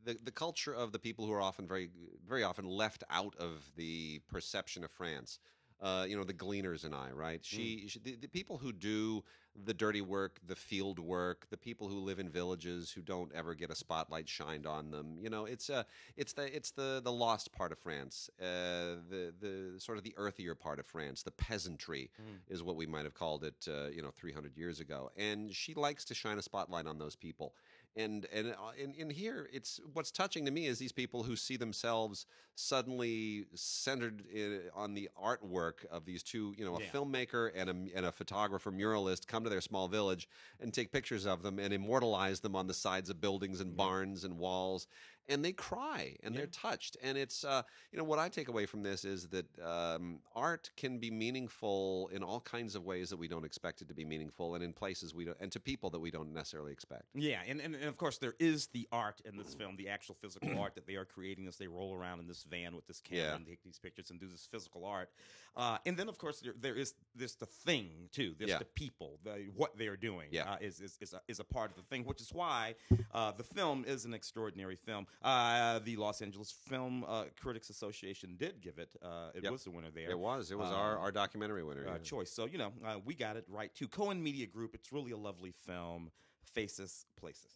the 0.05 0.19
the 0.23 0.31
culture 0.31 0.71
of 0.71 0.91
the 0.91 0.99
people 0.99 1.25
who 1.25 1.31
are 1.31 1.41
often 1.41 1.67
very 1.67 1.89
very 2.27 2.43
often 2.43 2.65
left 2.65 3.03
out 3.09 3.35
of 3.37 3.71
the 3.75 4.21
perception 4.27 4.83
of 4.83 4.91
France. 4.91 5.39
Uh, 5.81 6.05
you 6.07 6.17
know, 6.17 6.25
the 6.25 6.33
gleaners 6.33 6.83
and 6.83 6.93
I, 6.93 7.11
right? 7.11 7.39
She, 7.41 7.85
she 7.87 7.99
the, 7.99 8.15
the 8.15 8.27
people 8.27 8.57
who 8.57 8.73
do 8.73 9.23
the 9.65 9.73
dirty 9.73 10.01
work, 10.01 10.39
the 10.45 10.55
field 10.55 10.99
work, 10.99 11.47
the 11.49 11.57
people 11.57 11.87
who 11.87 11.99
live 11.99 12.19
in 12.19 12.29
villages 12.29 12.91
who 12.91 13.01
don't 13.01 13.31
ever 13.33 13.55
get 13.55 13.69
a 13.69 13.75
spotlight 13.75 14.27
shined 14.27 14.65
on 14.65 14.91
them. 14.91 15.17
You 15.19 15.29
know, 15.29 15.45
it's 15.45 15.69
uh, 15.69 15.83
it's 16.17 16.33
the 16.33 16.53
it's 16.55 16.71
the 16.71 17.01
the 17.03 17.11
lost 17.11 17.51
part 17.51 17.71
of 17.71 17.79
France, 17.79 18.29
uh, 18.41 18.99
the 19.09 19.33
the 19.39 19.79
sort 19.79 19.97
of 19.97 20.03
the 20.03 20.13
earthier 20.17 20.55
part 20.55 20.79
of 20.79 20.85
France, 20.85 21.23
the 21.23 21.31
peasantry 21.31 22.09
is 22.49 22.61
what 22.61 22.75
we 22.75 22.85
might 22.85 23.05
have 23.05 23.13
called 23.13 23.43
it, 23.43 23.67
uh, 23.67 23.87
you 23.89 24.01
know, 24.01 24.11
300 24.11 24.57
years 24.57 24.79
ago. 24.79 25.11
And 25.17 25.53
she 25.53 25.73
likes 25.73 26.05
to 26.05 26.13
shine 26.13 26.37
a 26.37 26.41
spotlight 26.41 26.87
on 26.87 26.97
those 26.97 27.15
people. 27.15 27.53
And 27.95 28.27
and 28.31 28.51
uh, 28.51 28.71
in, 28.81 28.93
in 28.93 29.09
here, 29.09 29.49
it's 29.51 29.79
what's 29.93 30.11
touching 30.11 30.45
to 30.45 30.51
me 30.51 30.67
is 30.67 30.79
these 30.79 30.91
people 30.91 31.23
who 31.23 31.35
see 31.35 31.57
themselves 31.57 32.25
suddenly 32.55 33.45
centered 33.55 34.23
in, 34.31 34.61
on 34.75 34.93
the 34.93 35.09
artwork 35.21 35.85
of 35.91 36.05
these 36.05 36.21
two, 36.23 36.53
you 36.57 36.65
know, 36.65 36.75
a 36.75 36.79
Yeah. 36.81 36.91
filmmaker 36.91 37.51
and 37.55 37.69
a, 37.69 37.97
and 37.97 38.05
a 38.05 38.11
photographer 38.11 38.71
muralist 38.71 39.27
come 39.27 39.43
to 39.43 39.49
their 39.49 39.61
small 39.61 39.87
village 39.87 40.29
and 40.59 40.73
take 40.73 40.91
pictures 40.91 41.25
of 41.25 41.41
them 41.41 41.57
and 41.57 41.73
immortalize 41.73 42.41
them 42.41 42.55
on 42.55 42.67
the 42.67 42.73
sides 42.73 43.09
of 43.09 43.19
buildings 43.19 43.59
and 43.59 43.75
barns 43.75 44.23
and 44.23 44.37
walls. 44.37 44.87
And 45.29 45.45
they 45.45 45.51
cry 45.51 46.15
and 46.23 46.35
they're 46.35 46.47
touched. 46.47 46.97
And 47.01 47.17
it's, 47.17 47.43
uh, 47.43 47.61
you 47.91 47.97
know, 47.97 48.03
what 48.03 48.19
I 48.19 48.27
take 48.29 48.49
away 48.49 48.65
from 48.65 48.83
this 48.83 49.05
is 49.05 49.27
that 49.27 49.45
um, 49.63 50.19
art 50.35 50.69
can 50.75 50.97
be 50.97 51.11
meaningful 51.11 52.09
in 52.11 52.23
all 52.23 52.39
kinds 52.41 52.75
of 52.75 52.83
ways 52.85 53.09
that 53.11 53.17
we 53.17 53.27
don't 53.27 53.45
expect 53.45 53.81
it 53.81 53.87
to 53.87 53.93
be 53.93 54.03
meaningful, 54.03 54.55
and 54.55 54.63
in 54.63 54.73
places 54.73 55.13
we 55.13 55.25
don't, 55.25 55.37
and 55.39 55.51
to 55.51 55.59
people 55.59 55.89
that 55.91 55.99
we 55.99 56.11
don't 56.11 56.33
necessarily 56.33 56.71
expect. 56.71 57.03
Yeah, 57.13 57.39
and, 57.47 57.61
and, 57.61 57.75
and 57.75 57.85
of 57.85 57.97
course 57.97 58.17
there 58.17 58.33
is 58.39 58.67
the 58.67 58.87
art 58.91 59.21
in 59.25 59.37
this 59.37 59.53
film, 59.53 59.75
the 59.77 59.89
actual 59.89 60.15
physical 60.19 60.59
art 60.59 60.75
that 60.75 60.87
they 60.87 60.95
are 60.95 61.05
creating 61.05 61.47
as 61.47 61.57
they 61.57 61.67
roll 61.67 61.93
around 61.95 62.19
in 62.19 62.27
this 62.27 62.43
van 62.49 62.75
with 62.75 62.87
this 62.87 62.99
camera 63.01 63.25
Yeah. 63.25 63.35
and 63.35 63.45
take 63.45 63.63
these 63.63 63.79
pictures 63.79 64.09
and 64.09 64.19
do 64.19 64.27
this 64.27 64.47
physical 64.51 64.85
art. 64.85 65.09
Uh, 65.55 65.77
and 65.85 65.97
then 65.97 66.07
of 66.09 66.17
course 66.17 66.39
there, 66.39 66.53
there 66.59 66.75
is 66.75 66.93
this 67.15 67.35
the 67.35 67.45
thing 67.45 67.89
too. 68.11 68.33
There's 68.37 68.51
Yeah. 68.51 68.59
the 68.59 68.65
people, 68.65 69.19
the 69.23 69.47
what 69.55 69.77
they're 69.77 69.97
doing. 69.97 70.29
Yeah. 70.31 70.51
uh, 70.53 70.57
is 70.61 70.79
is 70.79 70.97
is 71.01 71.13
a, 71.13 71.21
is 71.27 71.39
a 71.39 71.43
part 71.43 71.69
of 71.71 71.77
the 71.77 71.83
thing, 71.83 72.03
which 72.05 72.21
is 72.21 72.31
why 72.33 72.75
uh, 73.13 73.31
the 73.33 73.43
film 73.43 73.83
is 73.87 74.05
an 74.05 74.13
extraordinary 74.13 74.75
film. 74.75 75.05
Uh, 75.21 75.79
the 75.79 75.97
Los 75.97 76.21
Angeles 76.21 76.51
Film 76.51 77.03
uh, 77.07 77.25
Critics 77.41 77.69
Association 77.69 78.35
did 78.37 78.61
give 78.61 78.77
it. 78.79 78.95
Uh, 79.03 79.31
it 79.35 79.43
Yep. 79.43 79.51
was 79.51 79.63
the 79.65 79.71
winner 79.71 79.91
there. 79.91 80.09
It 80.11 80.17
was, 80.19 80.49
it 80.49 80.57
was 80.57 80.71
our, 80.71 80.95
Um, 80.95 81.01
our 81.03 81.11
documentary 81.11 81.61
winner. 81.63 81.85
uh, 81.87 81.93
yeah. 81.93 81.97
choice. 81.99 82.31
So 82.31 82.45
you 82.45 82.57
know, 82.57 82.71
uh, 82.85 82.99
we 83.03 83.13
got 83.15 83.35
it 83.35 83.45
right 83.49 83.73
too. 83.75 83.87
Cohen 83.89 84.23
Media 84.23 84.45
Group. 84.47 84.73
It's 84.73 84.91
really 84.93 85.11
a 85.11 85.17
lovely 85.17 85.51
film. 85.51 86.09
Faces, 86.53 87.05
places. 87.17 87.51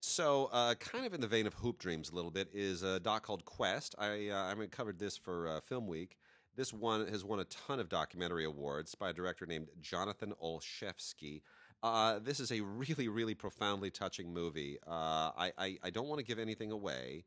So, 0.00 0.50
uh, 0.52 0.74
kind 0.74 1.06
of 1.06 1.14
in 1.14 1.20
the 1.22 1.26
vein 1.26 1.46
of 1.46 1.54
Hoop 1.54 1.78
Dreams 1.78 2.10
a 2.10 2.14
little 2.14 2.30
bit 2.30 2.48
is 2.52 2.82
a 2.82 3.00
doc 3.00 3.22
called 3.24 3.44
Quest. 3.46 3.94
I 3.98 4.28
uh, 4.28 4.54
I 4.54 4.66
covered 4.66 4.98
this 4.98 5.16
for 5.16 5.48
uh, 5.48 5.60
Film 5.60 5.86
Week. 5.86 6.18
This 6.54 6.72
one 6.72 7.08
has 7.08 7.24
won 7.24 7.40
a 7.40 7.44
ton 7.46 7.80
of 7.80 7.88
documentary 7.88 8.44
awards 8.44 8.94
by 8.94 9.10
a 9.10 9.12
director 9.14 9.46
named 9.46 9.68
Jonathan 9.80 10.34
Olshefski. 10.40 11.40
Uh, 11.84 12.18
this 12.18 12.40
is 12.40 12.50
a 12.50 12.62
really, 12.62 13.08
really 13.08 13.34
profoundly 13.34 13.90
touching 13.90 14.32
movie. 14.32 14.78
Uh, 14.86 15.30
I, 15.36 15.52
I 15.58 15.78
I 15.84 15.90
don't 15.90 16.08
want 16.08 16.18
to 16.18 16.24
give 16.24 16.38
anything 16.38 16.72
away. 16.72 17.24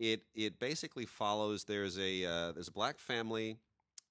It 0.00 0.22
it 0.34 0.58
basically 0.58 1.04
follows. 1.04 1.64
There's 1.64 1.98
a 1.98 2.24
uh, 2.24 2.52
there's 2.52 2.68
a 2.68 2.72
black 2.72 2.98
family 2.98 3.58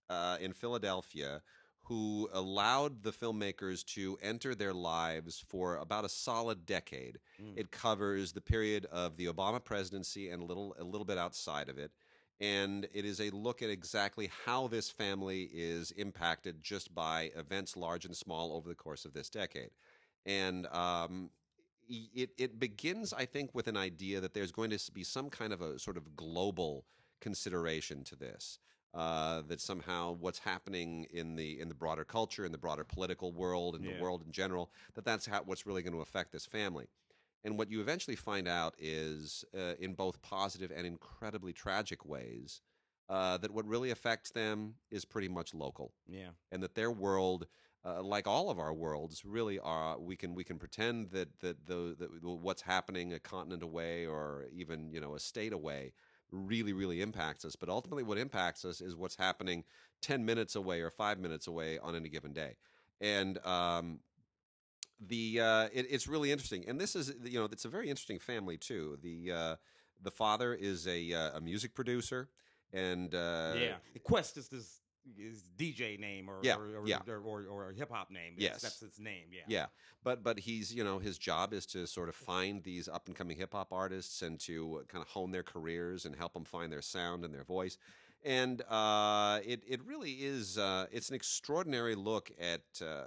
uh, 0.10 0.38
in 0.40 0.54
Philadelphia 0.54 1.42
who 1.86 2.30
allowed 2.34 3.04
the 3.04 3.12
filmmakers 3.12 3.84
to 3.86 4.20
enter 4.22 4.54
their 4.54 4.74
lives 4.74 5.44
for 5.48 5.78
about 5.78 6.06
a 6.06 6.10
solid 6.10 6.66
decade. 6.66 7.20
It 7.56 7.72
covers 7.72 8.34
the 8.34 8.42
period 8.42 8.86
of 8.92 9.18
the 9.18 9.28
Obama 9.28 9.64
presidency 9.64 10.30
and 10.30 10.44
a 10.44 10.46
little 10.46 10.76
a 10.80 10.84
little 10.84 11.06
bit 11.06 11.18
outside 11.18 11.70
of 11.70 11.80
it. 11.80 11.92
And 12.40 12.88
it 12.94 13.06
is 13.06 13.20
a 13.20 13.32
look 13.32 13.64
at 13.64 13.70
exactly 13.72 14.30
how 14.46 14.68
this 14.68 14.92
family 14.92 15.50
is 15.52 15.92
impacted 15.92 16.62
just 16.62 16.94
by 16.94 17.32
events 17.36 17.76
large 17.76 18.06
and 18.06 18.16
small 18.16 18.54
over 18.54 18.70
the 18.70 18.76
course 18.76 19.06
of 19.06 19.14
this 19.14 19.30
decade. 19.30 19.72
And 20.28 20.68
um, 20.68 21.32
it, 21.90 22.30
it 22.38 22.60
begins, 22.60 23.14
I 23.14 23.26
think, 23.26 23.56
with 23.56 23.68
an 23.68 23.78
idea 23.78 24.20
that 24.22 24.36
there's 24.36 24.52
going 24.52 24.70
to 24.70 24.92
be 24.92 25.04
some 25.04 25.30
kind 25.32 25.54
of 25.54 25.62
a 25.62 25.80
sort 25.80 25.98
of 25.98 26.16
global 26.16 26.86
consideration 27.22 28.04
to 28.04 28.16
this. 28.16 28.60
Uh, 28.94 29.44
that 29.48 29.62
somehow 29.62 30.14
what's 30.14 30.40
happening 30.40 31.06
in 31.12 31.36
the 31.36 31.60
in 31.60 31.68
the 31.68 31.76
broader 31.76 32.04
culture, 32.04 32.46
in 32.46 32.52
the 32.52 32.58
broader 32.58 32.84
political 32.84 33.32
world, 33.32 33.76
in 33.76 33.84
Yeah. 33.84 33.94
the 33.94 34.02
world 34.02 34.24
in 34.26 34.32
general, 34.32 34.72
that 34.96 35.06
that's 35.06 35.26
how, 35.28 35.44
what's 35.44 35.66
really 35.68 35.84
going 35.84 35.94
to 35.94 36.02
affect 36.02 36.32
this 36.32 36.46
family. 36.48 36.88
And 37.44 37.58
what 37.60 37.70
you 37.70 37.80
eventually 37.82 38.16
find 38.16 38.48
out 38.48 38.74
is, 38.80 39.46
uh, 39.56 39.76
in 39.80 39.94
both 39.94 40.22
positive 40.22 40.72
and 40.76 40.88
incredibly 40.88 41.54
tragic 41.54 42.06
ways, 42.06 42.62
uh, 43.10 43.38
that 43.38 43.52
what 43.52 43.66
really 43.68 43.92
affects 43.92 44.32
them 44.32 44.76
is 44.90 45.06
pretty 45.06 45.30
much 45.30 45.54
local 45.54 45.92
Yeah. 46.08 46.32
and 46.52 46.64
that 46.64 46.74
their 46.74 46.90
world, 46.92 47.48
uh, 47.86 48.02
like 48.02 48.28
all 48.28 48.50
of 48.50 48.60
our 48.60 48.74
worlds, 48.74 49.24
really 49.26 49.60
are. 49.60 49.98
We 50.00 50.16
can 50.16 50.36
we 50.36 50.44
can 50.44 50.58
pretend 50.58 51.12
that 51.12 51.40
that 51.40 51.66
the 51.66 51.96
that 52.00 52.10
what's 52.24 52.62
happening 52.62 53.14
a 53.14 53.20
continent 53.20 53.64
away 53.64 54.06
or 54.06 54.46
even 54.54 54.92
you 54.92 55.00
know 55.00 55.16
a 55.16 55.20
state 55.20 55.54
away 55.54 55.94
really 56.32 56.74
really 56.74 57.02
impacts 57.02 57.46
us. 57.46 57.56
But 57.56 57.70
ultimately, 57.70 58.04
what 58.04 58.18
impacts 58.18 58.66
us 58.66 58.82
is 58.82 58.96
what's 58.96 59.16
happening 59.16 59.64
ten 60.02 60.26
minutes 60.26 60.56
away 60.56 60.82
or 60.82 60.90
five 60.90 61.20
minutes 61.20 61.48
away 61.48 61.80
on 61.80 61.96
any 61.96 62.10
given 62.10 62.34
day, 62.34 62.56
and. 63.02 63.38
Um, 63.46 64.00
the 65.00 65.40
uh, 65.40 65.68
it, 65.74 65.86
it's 65.92 66.08
really 66.08 66.32
interesting, 66.32 66.66
and 66.68 66.82
this 66.82 66.96
is 66.96 67.14
you 67.24 67.40
know 67.40 67.48
it's 67.52 67.66
a 67.66 67.70
very 67.70 67.88
interesting 67.88 68.18
family 68.18 68.58
too. 68.58 68.98
The 69.04 69.32
uh, 69.32 69.56
the 70.02 70.12
father 70.12 70.54
is 70.54 70.88
a 70.88 71.14
uh, 71.14 71.38
a 71.38 71.42
music 71.42 71.76
producer, 71.76 72.30
and 72.74 73.14
uh, 73.14 73.54
yeah. 73.58 73.76
Quest 74.04 74.38
is 74.38 74.48
this 74.48 74.82
is 75.18 75.44
DJ 75.58 76.00
name 76.00 76.30
or 76.30 76.40
Yeah, 76.44 76.56
or, 76.58 76.80
or, 76.82 76.88
yeah. 76.88 77.00
or, 77.08 77.20
or, 77.20 77.46
or 77.46 77.70
a 77.70 77.74
hip 77.74 77.90
hop 77.92 78.10
name. 78.12 78.34
It's- 78.38 78.52
Yes. 78.54 78.62
that's 78.62 78.82
its 78.82 79.00
name. 79.00 79.28
Yeah. 79.32 79.42
Yeah, 79.48 79.66
but 80.04 80.24
but 80.24 80.40
he's 80.40 80.74
you 80.74 80.84
know 80.84 81.00
his 81.00 81.18
job 81.18 81.54
is 81.54 81.66
to 81.68 81.86
sort 81.88 82.10
of 82.10 82.16
find 82.16 82.64
these 82.64 82.88
up 82.88 83.08
and 83.08 83.16
coming 83.16 83.38
hip 83.38 83.54
hop 83.54 83.72
artists 83.72 84.22
and 84.22 84.40
to 84.42 84.84
kind 84.88 85.02
of 85.02 85.10
hone 85.10 85.32
their 85.32 85.44
careers 85.44 86.06
and 86.06 86.16
help 86.16 86.34
them 86.34 86.46
find 86.46 86.72
their 86.72 86.82
sound 86.82 87.24
and 87.24 87.34
their 87.34 87.44
voice. 87.44 87.78
And 88.26 88.62
uh, 88.64 89.40
it 89.46 89.64
it 89.68 89.80
really 89.86 90.12
is 90.14 90.58
uh, 90.58 90.88
it's 90.92 91.10
an 91.10 91.16
extraordinary 91.16 91.94
look 91.94 92.32
at, 92.40 92.62
uh, 92.82 93.04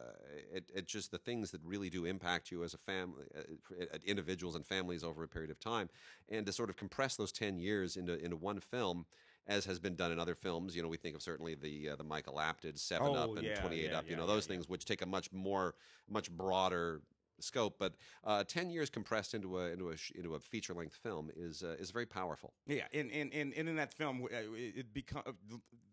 at 0.55 0.63
at 0.75 0.87
just 0.87 1.11
the 1.11 1.19
things 1.19 1.51
that 1.51 1.61
really 1.65 1.91
do 1.91 2.05
impact 2.05 2.51
you 2.53 2.63
as 2.63 2.75
a 2.75 2.79
family, 2.79 3.25
uh, 3.37 3.85
at 3.93 4.05
individuals 4.05 4.55
and 4.55 4.65
families 4.65 5.03
over 5.03 5.25
a 5.25 5.29
period 5.29 5.51
of 5.51 5.59
time, 5.59 5.91
and 6.29 6.47
to 6.47 6.53
sort 6.53 6.71
of 6.71 6.77
compress 6.77 7.17
those 7.17 7.33
ten 7.33 7.59
years 7.59 7.97
into 7.97 8.15
into 8.25 8.37
one 8.37 8.61
film. 8.61 9.05
As 9.51 9.65
has 9.65 9.81
been 9.81 9.97
done 9.97 10.13
in 10.13 10.21
other 10.21 10.37
films, 10.37 10.77
you 10.77 10.83
know, 10.83 10.89
we 10.89 10.97
think 10.97 11.17
of 11.17 11.23
certainly 11.23 11.57
the 11.57 11.91
uh, 11.91 11.97
the 11.97 12.05
Michael 12.05 12.41
Apted 12.41 12.79
Seven 12.79 13.09
Oh, 13.09 13.15
Up 13.15 13.37
and 13.37 13.45
yeah, 13.45 13.61
Twenty 13.61 13.81
Eight 13.81 13.91
yeah, 13.91 13.99
Up, 13.99 14.05
you 14.07 14.13
yeah, 14.13 14.19
know, 14.19 14.27
those 14.27 14.47
things 14.47 14.69
which 14.69 14.85
take 14.85 15.03
a 15.03 15.07
much 15.07 15.33
more 15.33 15.75
much 16.09 16.31
broader 16.31 17.03
scope. 17.41 17.77
But 17.79 17.95
uh, 18.25 18.45
ten 18.45 18.71
years 18.71 18.91
compressed 18.91 19.35
into 19.35 19.59
a 19.59 19.73
into 19.73 19.91
a 19.91 19.97
into 20.15 20.37
a 20.37 20.39
feature 20.39 20.73
length 20.73 20.95
film 21.03 21.31
is 21.37 21.65
uh, 21.65 21.75
is 21.81 21.91
very 21.91 22.07
powerful. 22.07 22.53
Yeah, 22.67 22.85
and 22.95 23.11
and, 23.11 23.33
and, 23.33 23.53
in 23.53 23.75
that 23.77 23.93
film, 23.93 24.23
uh, 24.23 24.29
it, 24.55 24.77
it 24.77 24.95
become 24.95 25.23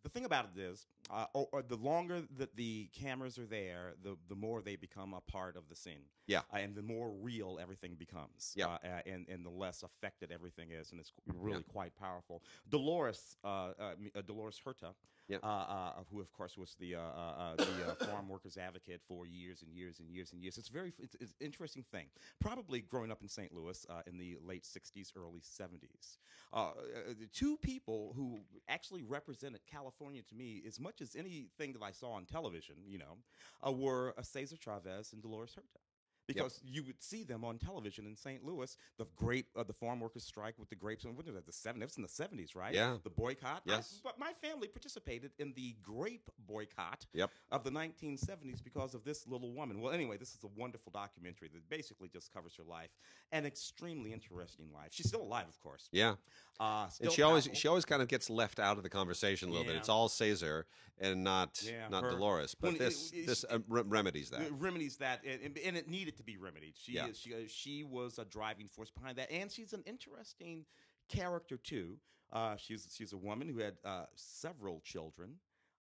the 0.04 0.10
thing 0.10 0.26
about 0.26 0.50
it 0.56 0.62
is, 0.62 0.86
uh, 1.10 1.26
or, 1.34 1.48
or 1.52 1.62
the 1.62 1.76
longer 1.76 2.22
that 2.38 2.56
the 2.56 2.90
cameras 2.94 3.38
are 3.38 3.46
there, 3.46 3.94
the 4.04 4.18
the 4.30 4.36
more 4.36 4.62
they 4.62 4.76
become 4.76 5.14
a 5.14 5.22
part 5.22 5.56
of 5.58 5.70
the 5.70 5.76
scene. 5.76 6.04
Yeah. 6.28 6.40
uh, 6.52 6.58
and 6.58 6.76
the 6.76 6.82
more 6.82 7.12
real 7.22 7.58
everything 7.62 7.96
becomes. 7.96 8.54
Yeah. 8.56 8.68
uh, 8.68 8.78
uh, 8.84 9.02
and 9.06 9.28
and 9.30 9.46
the 9.46 9.50
less 9.50 9.84
affected 9.84 10.32
everything 10.32 10.72
is, 10.72 10.92
and 10.92 11.00
it's 11.00 11.12
really 11.26 11.64
quite 11.64 11.96
powerful. 11.96 12.44
Dolores, 12.70 13.38
uh, 13.44 13.48
uh, 13.80 13.94
uh, 14.16 14.22
Dolores 14.22 14.60
Huerta. 14.64 14.94
Yeah. 15.30 15.40
Uh, 15.44 15.48
uh, 15.48 15.92
who 16.10 16.22
of 16.22 16.32
course 16.32 16.58
was 16.58 16.76
the 16.80 16.96
uh, 16.96 17.00
uh, 17.02 17.04
uh, 17.38 17.56
the 17.58 17.92
uh, 17.92 17.96
farm 18.10 18.30
workers 18.30 18.58
advocate 18.58 19.02
for 19.10 19.28
years 19.28 19.62
and 19.62 19.74
years 19.74 20.00
and 20.00 20.10
years 20.10 20.32
and 20.32 20.42
years. 20.42 20.58
It's 20.58 20.70
very 20.70 20.94
it's, 21.00 21.16
it's 21.20 21.32
an 21.32 21.46
interesting 21.46 21.84
thing. 21.92 22.06
Probably 22.40 22.80
growing 22.80 23.12
up 23.12 23.22
in 23.22 23.28
St. 23.28 23.54
Louis 23.54 23.86
uh, 23.90 24.04
in 24.08 24.18
the 24.18 24.38
late 24.42 24.64
'60s, 24.64 25.12
early 25.18 25.42
'70s, 25.42 26.20
uh, 26.54 26.58
uh, 26.58 26.74
the 27.20 27.28
two 27.28 27.58
people 27.58 28.14
who 28.16 28.40
actually 28.70 29.04
represented 29.04 29.60
California 29.70 30.22
to 30.30 30.36
me 30.36 30.64
as 30.66 30.80
much 30.80 30.97
as 31.02 31.16
anything 31.16 31.74
that 31.74 31.84
I 31.84 31.92
saw 31.92 32.12
on 32.12 32.26
television, 32.26 32.76
you 32.88 32.98
know, 32.98 33.18
uh, 33.66 33.72
were 33.72 34.14
uh, 34.18 34.22
Cesar 34.22 34.58
Chavez 34.58 35.14
and 35.14 35.22
Dolores 35.22 35.54
Huerta. 35.54 35.80
Because 36.28 36.60
you 36.66 36.84
would 36.84 37.02
see 37.02 37.24
them 37.24 37.46
on 37.46 37.58
television 37.58 38.06
in 38.06 38.16
St. 38.16 38.44
Louis, 38.44 38.76
the 38.98 39.06
grape, 39.16 39.48
uh, 39.56 39.64
the 39.64 39.74
farm 39.74 40.00
workers 40.02 40.24
strike 40.26 40.56
with 40.60 40.70
the 40.70 40.76
grapes. 40.76 41.06
And 41.06 41.16
when 41.16 41.26
was 41.26 41.36
that? 41.36 41.46
The 41.46 41.54
seven? 41.54 41.82
It 41.82 41.86
was 41.86 41.96
in 41.96 42.04
the 42.04 42.10
seventies, 42.10 42.54
right? 42.56 42.74
Yeah. 42.74 42.98
The 43.04 43.10
boycott. 43.10 43.64
I- 43.66 43.72
Yes. 43.78 44.02
but 44.04 44.20
my 44.20 44.34
family 44.34 44.68
participated 44.68 45.32
in 45.40 45.54
the 45.54 45.76
grape 45.82 46.30
boycott 46.46 47.06
Yep. 47.14 47.32
of 47.52 47.64
the 47.64 47.72
1970s 47.72 48.62
because 48.62 48.94
of 48.94 49.06
this 49.06 49.26
little 49.26 49.54
woman. 49.54 49.80
Well, 49.80 49.94
anyway, 49.94 50.18
this 50.18 50.36
is 50.36 50.44
a 50.44 50.48
wonderful 50.48 50.92
documentary 50.92 51.48
that 51.54 51.70
basically 51.70 52.10
just 52.10 52.34
covers 52.34 52.56
her 52.58 52.64
life, 52.64 52.90
an 53.32 53.46
extremely 53.46 54.12
interesting 54.12 54.72
life. 54.74 54.90
She's 54.92 55.08
still 55.08 55.22
alive, 55.22 55.48
of 55.48 55.60
course. 55.62 55.88
Yeah, 55.94 56.16
Uh, 56.60 56.90
and 57.02 57.12
she 57.12 57.22
always 57.22 57.48
she 57.54 57.68
always 57.68 57.86
kind 57.86 58.02
of 58.02 58.08
gets 58.10 58.30
left 58.30 58.60
out 58.60 58.78
of 58.78 58.84
the 58.84 58.90
conversation 58.90 59.48
a 59.50 59.52
little 59.54 59.66
bit. 59.68 59.76
It's 59.78 59.90
all 59.90 60.10
Cesar 60.10 60.66
and 61.00 61.24
not 61.24 61.62
Yeah, 61.64 61.88
not 61.88 62.04
her- 62.04 62.10
Dolores. 62.12 62.56
But 62.56 62.68
when 62.74 62.76
it- 62.76 62.80
this 62.80 63.12
it- 63.12 63.28
this 63.28 63.46
uh, 63.46 63.60
re- 63.68 63.84
remedies 63.84 64.32
that. 64.32 64.52
Remedies 64.52 64.98
that, 64.98 65.24
and, 65.24 65.42
and- 65.44 65.58
and 65.60 65.78
it 65.78 65.88
needed 65.88 66.17
to 66.18 66.24
be 66.24 66.38
remedied. 66.38 66.76
She 66.78 66.94
Yeah. 66.94 67.08
is, 67.08 67.18
she 67.20 67.34
uh, 67.34 67.38
she 67.48 67.84
was 67.84 68.20
a 68.20 68.26
driving 68.26 68.68
force 68.68 68.92
behind 68.92 69.18
that, 69.18 69.32
and 69.32 69.52
she's 69.52 69.74
an 69.74 69.84
interesting 69.86 70.66
character 71.10 71.58
too. 71.58 71.98
Uh, 72.32 72.56
she's 72.58 72.88
she's 72.94 73.14
a 73.14 73.18
woman 73.18 73.48
who 73.50 73.60
had 73.60 73.78
uh, 73.86 74.06
several 74.16 74.82
children. 74.82 75.36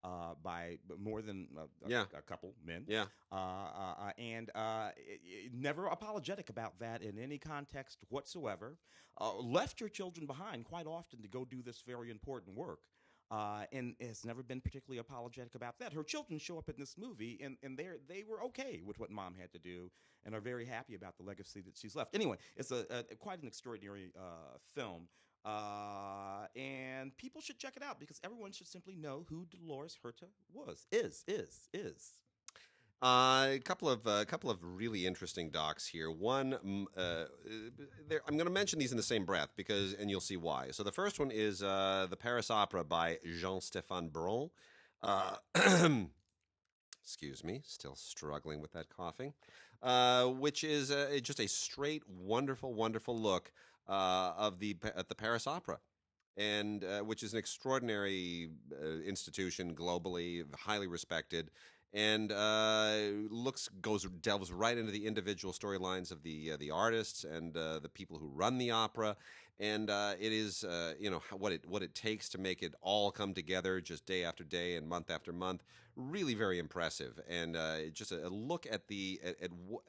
Uh, 0.05 0.35
by 0.43 0.79
more 0.99 1.23
than 1.23 1.49
uh, 1.57 1.63
a, 1.87 1.89
Yeah. 1.89 2.05
a 2.15 2.21
couple 2.21 2.55
men, 2.63 2.85
Yeah, 2.87 3.07
uh, 3.33 3.37
uh, 3.37 3.95
uh, 4.01 4.13
and 4.19 4.51
uh, 4.55 4.59
i- 4.59 4.93
i- 4.95 5.49
never 5.51 5.87
apologetic 5.87 6.51
about 6.51 6.79
that 6.81 7.01
in 7.01 7.19
any 7.19 7.39
context 7.39 8.05
whatsoever. 8.11 8.77
Uh, 9.19 9.35
left 9.39 9.81
your 9.81 9.89
children 9.89 10.27
behind 10.27 10.67
quite 10.67 10.87
often 10.87 11.23
to 11.23 11.29
go 11.29 11.47
do 11.47 11.63
this 11.63 11.81
very 11.87 12.11
important 12.11 12.55
work. 12.55 12.81
Uh, 13.31 13.65
and 13.73 13.97
has 14.01 14.25
never 14.25 14.43
been 14.43 14.61
particularly 14.61 14.99
apologetic 14.99 15.55
about 15.55 15.79
that. 15.79 15.93
Her 15.93 16.05
children 16.05 16.39
show 16.39 16.59
up 16.59 16.69
in 16.69 16.77
this 16.79 16.97
movie, 16.97 17.41
and, 17.43 17.57
and 17.63 17.77
they 17.77 17.89
they 18.07 18.23
were 18.23 18.43
okay 18.45 18.83
with 18.85 19.01
what 19.01 19.11
mom 19.11 19.35
had 19.35 19.51
to 19.53 19.59
do, 19.59 19.91
and 20.25 20.35
are 20.35 20.41
very 20.41 20.67
happy 20.67 20.95
about 20.95 21.17
the 21.17 21.25
legacy 21.25 21.63
that 21.63 21.77
she's 21.77 21.97
left. 21.97 22.15
Anyway, 22.15 22.37
it's 22.55 22.71
a, 22.71 22.85
a 23.11 23.17
quite 23.17 23.41
an 23.41 23.49
extraordinary 23.49 24.13
uh, 24.17 24.59
film, 24.75 25.09
uh, 25.45 26.47
and 26.57 27.17
people 27.17 27.41
should 27.41 27.59
check 27.59 27.77
it 27.77 27.83
out 27.83 27.99
because 27.99 28.21
everyone 28.23 28.53
should 28.53 28.69
simply 28.69 28.95
know 28.95 29.25
who 29.29 29.47
Dolores 29.47 29.97
Huerta 30.03 30.27
was, 30.53 30.87
is, 30.93 31.25
is, 31.27 31.69
is. 31.73 32.13
Uh, 33.03 33.49
a 33.51 33.59
couple 33.59 33.89
of 33.89 34.07
a 34.07 34.25
couple 34.25 34.51
of 34.51 34.59
really 34.63 35.07
interesting 35.07 35.51
docs 35.51 35.87
here. 35.87 36.11
One, 36.11 36.57
mm, 36.65 36.87
uh, 36.97 37.27
I'm 38.27 38.37
going 38.37 38.47
to 38.47 38.53
mention 38.53 38.79
these 38.79 38.93
in 38.93 38.97
the 38.97 39.03
same 39.03 39.25
breath 39.25 39.51
because, 39.57 39.93
and 39.93 40.11
you'll 40.11 40.21
see 40.21 40.39
why. 40.39 40.71
So 40.71 40.83
the 40.83 40.93
first 40.93 41.19
one 41.19 41.31
is 41.31 41.63
uh, 41.63 42.07
the 42.09 42.17
Paris 42.17 42.51
Opera 42.51 42.85
by 42.85 43.19
Jean-Stéphane 43.25 44.11
Bron. 44.11 44.49
Uh, 45.03 45.37
excuse 47.03 47.45
me, 47.45 47.61
still 47.67 47.95
struggling 47.95 48.63
with 48.63 48.73
that 48.73 48.89
coughing. 48.89 49.35
Uh, 49.83 50.29
which 50.29 50.65
is 50.65 50.91
uh, 50.91 51.19
just 51.23 51.41
a 51.41 51.47
straight, 51.47 52.03
wonderful, 52.09 52.73
wonderful 52.73 53.21
look 53.21 53.53
uh, 53.87 54.33
of 54.39 54.59
the 54.59 54.79
at 54.97 55.11
the 55.11 55.15
Paris 55.15 55.47
Opera 55.47 55.79
and 56.37 56.85
uh, 56.85 57.01
which 57.01 57.23
is 57.23 57.33
an 57.33 57.39
extraordinary 57.39 58.49
uh, 58.73 59.01
institution 59.07 59.75
globally, 59.75 60.43
highly 60.57 60.87
respected, 60.87 61.51
and 61.95 62.33
uh, 62.33 62.97
looks 63.31 63.69
goes 63.81 64.05
delves 64.21 64.53
right 64.53 64.77
into 64.77 64.91
the 64.91 65.07
individual 65.07 65.55
storylines 65.55 66.11
of 66.11 66.23
the 66.25 66.53
uh, 66.53 66.57
the 66.59 66.71
artists 66.71 67.25
and 67.25 67.57
uh, 67.57 67.79
the 67.79 67.89
people 67.89 68.19
who 68.19 68.27
run 68.27 68.59
the 68.59 68.73
opera, 68.73 69.17
and 69.61 69.89
uh, 69.89 70.15
it 70.21 70.33
is 70.33 70.65
you 70.99 71.09
know 71.09 71.23
what 71.31 71.53
it 71.53 71.67
what 71.67 71.83
it 71.83 71.95
takes 71.95 72.29
to 72.29 72.39
make 72.39 72.63
it 72.63 72.75
all 72.83 73.11
come 73.11 73.33
together 73.33 73.81
just 73.81 74.05
day 74.05 74.25
after 74.25 74.43
day 74.43 74.75
and 74.77 74.89
month 74.89 75.11
after 75.11 75.33
month. 75.33 75.63
Really, 75.97 76.35
very 76.35 76.59
impressive, 76.59 77.21
and 77.29 77.57
just 77.95 78.11
a, 78.11 78.27
a, 78.27 78.29
look 78.29 78.67
at 78.69 78.89
the 78.89 79.21
at, 79.25 79.37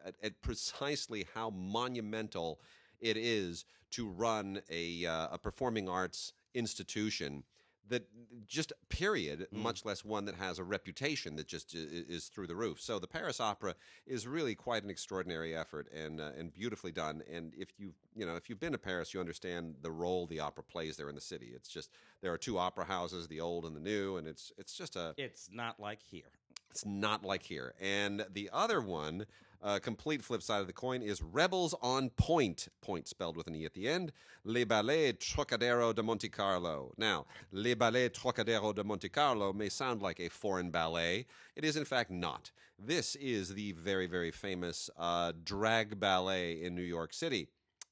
at, 0.06 0.16
at 0.22 0.42
precisely 0.44 1.26
how 1.34 1.50
monumental 1.50 2.60
it 3.02 3.18
is 3.18 3.66
to 3.92 4.08
run 4.08 4.62
a, 4.70 5.06
uh, 5.06 5.28
a 5.32 5.38
performing 5.38 5.88
arts 5.88 6.34
institution 6.54 7.44
that 7.90 8.08
just 8.48 8.74
period 8.90 9.48
mm. 9.54 9.58
much 9.58 9.86
less 9.86 10.04
one 10.04 10.26
that 10.26 10.36
has 10.36 10.60
a 10.60 10.64
reputation 10.64 11.36
that 11.36 11.48
just 11.48 11.74
is 11.76 12.26
through 12.26 12.48
the 12.48 12.56
roof. 12.56 12.82
So 12.82 13.00
the 13.00 13.08
paris 13.08 13.40
opera 13.40 13.76
is 14.06 14.28
really 14.28 14.56
quite 14.56 14.84
an 14.84 14.90
extraordinary 14.90 15.56
effort 15.56 15.88
and 15.94 16.20
uh, 16.20 16.32
and 16.38 16.54
beautifully 16.54 16.92
done. 16.92 17.22
And 17.32 17.54
if 17.58 17.70
you 17.78 17.94
you 18.16 18.26
know 18.26 18.36
if 18.36 18.50
you've 18.50 18.60
been 18.60 18.72
to 18.72 18.78
paris 18.78 19.14
you 19.14 19.20
understand 19.20 19.76
the 19.82 19.92
role 19.92 20.26
the 20.26 20.40
opera 20.40 20.64
plays 20.64 20.98
there 20.98 21.10
in 21.10 21.16
the 21.16 21.22
city. 21.22 21.52
It's 21.56 21.70
just 21.70 21.90
there 22.22 22.34
are 22.34 22.38
two 22.38 22.58
opera 22.58 22.86
houses 22.86 23.28
the 23.28 23.42
old 23.42 23.66
and 23.66 23.76
the 23.76 23.82
new 23.82 24.18
and 24.18 24.28
it's 24.28 24.52
it's 24.58 24.76
just 24.76 24.96
a 24.96 25.14
it's 25.18 25.50
not 25.52 25.80
like 25.80 26.02
here. 26.02 26.32
It's 26.72 26.86
not 26.86 27.24
like 27.24 27.44
here. 27.44 27.74
And 27.80 28.26
the 28.34 28.50
other 28.52 28.82
one 28.82 29.26
uh, 29.66 29.80
complete 29.80 30.24
flip 30.24 30.44
side 30.44 30.62
of 30.62 30.68
the 30.68 30.74
coin 30.74 31.02
is 31.02 31.24
Rebels 31.24 31.74
on 31.82 32.12
Pointe, 32.12 32.68
point 32.82 33.08
spelled 33.08 33.36
with 33.36 33.48
an 33.48 33.56
E 33.56 33.66
at 33.66 33.74
the 33.74 33.88
end, 33.88 34.12
Les 34.44 34.64
Ballets 34.64 35.18
Trockadero 35.18 35.94
de 35.94 36.04
Monte 36.04 36.30
Carlo. 36.30 36.94
Now, 36.98 37.26
Les 37.52 37.74
Ballets 37.74 38.18
Trockadero 38.18 38.76
de 38.76 38.84
Monte 38.84 39.10
Carlo 39.10 39.52
may 39.52 39.70
sound 39.70 40.04
like 40.04 40.20
a 40.20 40.30
foreign 40.30 40.70
ballet. 40.70 41.26
It 41.56 41.66
is, 41.66 41.76
in 41.76 41.84
fact, 41.84 42.12
not. 42.12 42.52
This 42.78 43.16
is 43.16 43.56
the 43.56 43.72
very, 43.72 44.06
very 44.06 44.32
famous 44.32 44.90
uh, 45.00 45.32
drag 45.44 46.00
ballet 46.00 46.62
in 46.62 46.76
New 46.76 46.84
York 46.84 47.12
City 47.12 47.48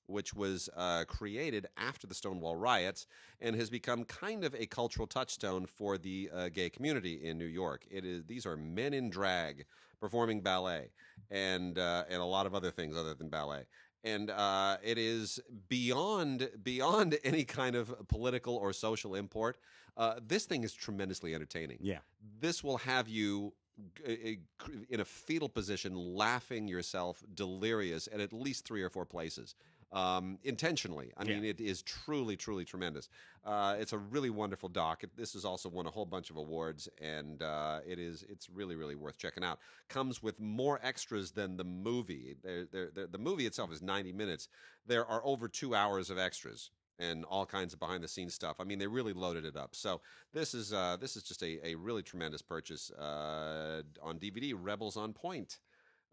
which 0.08 0.34
was 0.34 0.70
uh, 0.76 1.06
created 1.08 1.68
after 1.78 2.08
the 2.08 2.14
Stonewall 2.14 2.56
riots 2.56 3.08
and 3.41 3.56
has 3.56 3.70
become 3.70 4.04
kind 4.04 4.43
of 4.43 4.54
a 4.56 4.66
cultural 4.66 5.08
touchstone 5.08 5.66
for 5.66 5.97
the 5.97 6.30
uh, 6.34 6.49
gay 6.49 6.70
community 6.70 7.24
in 7.24 7.38
New 7.38 7.45
York. 7.45 7.86
It 7.89 8.06
is 8.06 8.24
these 8.26 8.45
are 8.45 8.58
men 8.58 8.93
in 8.93 9.10
drag 9.10 9.66
performing 9.99 10.41
ballet 10.41 10.89
and 11.32 11.78
uh, 11.78 12.04
and 12.10 12.22
a 12.22 12.26
lot 12.26 12.45
of 12.45 12.54
other 12.54 12.72
things 12.72 12.95
other 12.95 13.14
than 13.14 13.30
ballet. 13.30 13.64
And 14.06 14.30
uh, 14.30 14.78
it 14.84 14.97
is 14.97 15.39
beyond 15.70 16.49
beyond 16.62 17.18
any 17.24 17.45
kind 17.45 17.76
of 17.76 18.08
political 18.08 18.56
or 18.56 18.74
social 18.74 19.16
import. 19.16 19.58
Uh, 19.95 20.16
this 20.26 20.45
thing 20.45 20.64
is 20.64 20.74
tremendously 20.74 21.34
entertaining. 21.36 21.78
Yeah, 21.80 21.99
this 22.39 22.64
will 22.64 22.78
have 22.80 23.08
you 23.08 23.54
in 24.89 24.99
a 24.99 25.06
fetal 25.06 25.49
position, 25.49 25.95
laughing 25.95 26.68
yourself 26.68 27.24
delirious 27.34 28.08
at 28.14 28.20
at 28.20 28.32
least 28.32 28.66
three 28.66 28.84
or 28.84 28.89
four 28.89 29.06
places 29.06 29.56
um, 29.94 30.39
intentionally. 30.44 31.14
I 31.16 31.24
yeah. 31.24 31.36
mean, 31.36 31.46
it 31.46 31.62
is 31.62 31.82
truly, 31.84 32.36
truly 32.36 32.66
tremendous. 32.66 33.10
Uh, 33.46 33.76
it's 33.80 33.94
a 33.94 33.98
really 33.98 34.30
wonderful 34.30 34.68
doc. 34.68 35.04
It, 35.04 35.16
this 35.16 35.34
has 35.34 35.46
also 35.46 35.70
won 35.70 35.86
a 35.86 35.91
whole 35.91 36.06
bunch 36.06 36.30
of 36.30 36.38
awards, 36.38 36.89
and 37.00 37.41
uh, 37.41 37.80
it 37.88 38.00
is 38.00 38.26
it's 38.28 38.50
really, 38.50 38.76
really 38.76 38.96
worth 38.96 39.18
checking 39.18 39.44
out. 39.44 39.60
Comes 39.89 40.24
with 40.24 40.39
more 40.39 40.80
extras 40.84 41.32
than 41.32 41.58
the 41.58 41.64
movie. 41.64 42.36
They're, 42.44 42.66
they're, 42.66 42.89
they're, 42.94 43.08
the 43.08 43.18
movie 43.18 43.46
itself 43.46 43.72
is 43.72 43.82
ninety 43.82 44.12
minutes. 44.12 44.50
There 44.86 45.06
are 45.06 45.22
over 45.24 45.48
two 45.48 45.76
hours 45.76 46.10
of 46.10 46.18
extras 46.18 46.72
and 47.00 47.26
all 47.26 47.46
kinds 47.46 47.74
of 47.74 47.80
behind 47.80 48.04
the 48.04 48.08
scenes 48.08 48.34
stuff. 48.34 48.58
I 48.60 48.64
mean, 48.64 48.80
they 48.80 48.88
really 48.88 49.14
loaded 49.14 49.46
it 49.46 49.58
up. 49.58 49.76
So 49.76 50.02
this 50.34 50.54
is 50.54 50.74
uh, 50.74 50.98
this 51.00 51.16
is 51.16 51.24
just 51.24 51.44
a, 51.44 51.68
a 51.68 51.76
really 51.76 52.02
tremendous 52.02 52.41
purchase 52.41 52.91
uh, 52.91 53.82
on 54.02 54.20
DVD. 54.20 54.54
Rebels 54.56 54.98
on 54.98 55.14
Pointe 55.14 55.60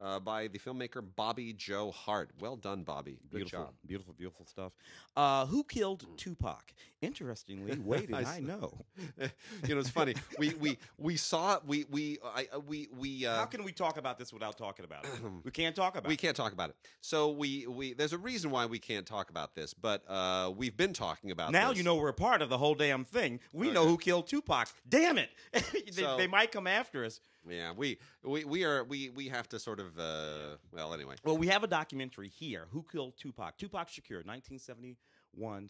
uh, 0.00 0.18
by 0.18 0.48
the 0.48 0.58
filmmaker 0.58 1.02
Bobbi 1.02 1.56
Jo 1.56 1.90
Hart. 1.90 2.30
Well 2.40 2.56
done, 2.56 2.82
Bobby. 2.82 3.18
Good 3.30 3.38
beautiful, 3.38 3.64
job. 3.64 3.74
beautiful, 3.86 4.14
beautiful 4.14 4.46
stuff. 4.46 4.72
Uh, 5.16 5.46
who 5.46 5.64
killed 5.64 6.06
Tupac? 6.16 6.72
Interestingly, 7.02 7.72
and 7.72 8.14
I, 8.14 8.36
I 8.36 8.40
know. 8.40 8.84
you 9.66 9.74
know, 9.74 9.80
it's 9.80 9.90
funny. 9.90 10.14
we 10.38 10.54
we 10.54 10.78
we 10.98 11.16
saw 11.16 11.58
we 11.66 11.84
we 11.90 12.18
I, 12.22 12.46
uh, 12.54 12.60
we 12.60 12.88
we. 12.96 13.26
Uh, 13.26 13.36
How 13.36 13.44
can 13.46 13.64
we 13.64 13.72
talk 13.72 13.96
about 13.96 14.18
this 14.18 14.32
without 14.32 14.58
talking 14.58 14.84
about 14.84 15.04
it? 15.04 15.10
we 15.44 15.50
can't 15.50 15.74
talk 15.74 15.94
about. 15.94 16.06
It. 16.06 16.08
We 16.08 16.14
it. 16.14 16.18
can't 16.18 16.36
talk 16.36 16.52
about 16.52 16.70
it. 16.70 16.76
So 17.00 17.30
we 17.30 17.66
we 17.66 17.94
there's 17.94 18.12
a 18.12 18.18
reason 18.18 18.50
why 18.50 18.66
we 18.66 18.78
can't 18.78 19.06
talk 19.06 19.30
about 19.30 19.54
this, 19.54 19.72
but 19.74 20.02
uh, 20.08 20.52
we've 20.54 20.76
been 20.76 20.92
talking 20.92 21.30
about. 21.30 21.52
Now 21.52 21.70
this. 21.70 21.78
you 21.78 21.84
know 21.84 21.96
we're 21.96 22.08
a 22.08 22.14
part 22.14 22.42
of 22.42 22.48
the 22.48 22.58
whole 22.58 22.74
damn 22.74 23.04
thing. 23.04 23.40
We 23.52 23.66
okay. 23.66 23.74
know 23.74 23.86
who 23.86 23.96
killed 23.96 24.26
Tupac. 24.26 24.68
Damn 24.88 25.18
it! 25.18 25.30
they, 25.52 25.90
so, 25.92 26.16
they 26.16 26.26
might 26.26 26.52
come 26.52 26.66
after 26.66 27.04
us. 27.04 27.20
Yeah, 27.48 27.72
we 27.76 27.98
we 28.22 28.44
we 28.44 28.64
are 28.64 28.84
we 28.84 29.10
we 29.10 29.28
have 29.28 29.48
to 29.48 29.58
sort 29.58 29.80
of 29.80 29.98
uh, 29.98 30.56
well 30.72 30.92
anyway. 30.92 31.14
Well, 31.24 31.38
we 31.38 31.46
have 31.48 31.64
a 31.64 31.66
documentary 31.66 32.28
here. 32.28 32.66
Who 32.70 32.84
killed 32.90 33.14
Tupac? 33.16 33.56
Tupac 33.56 33.88
Shakur, 33.88 34.26
1971 34.26 34.96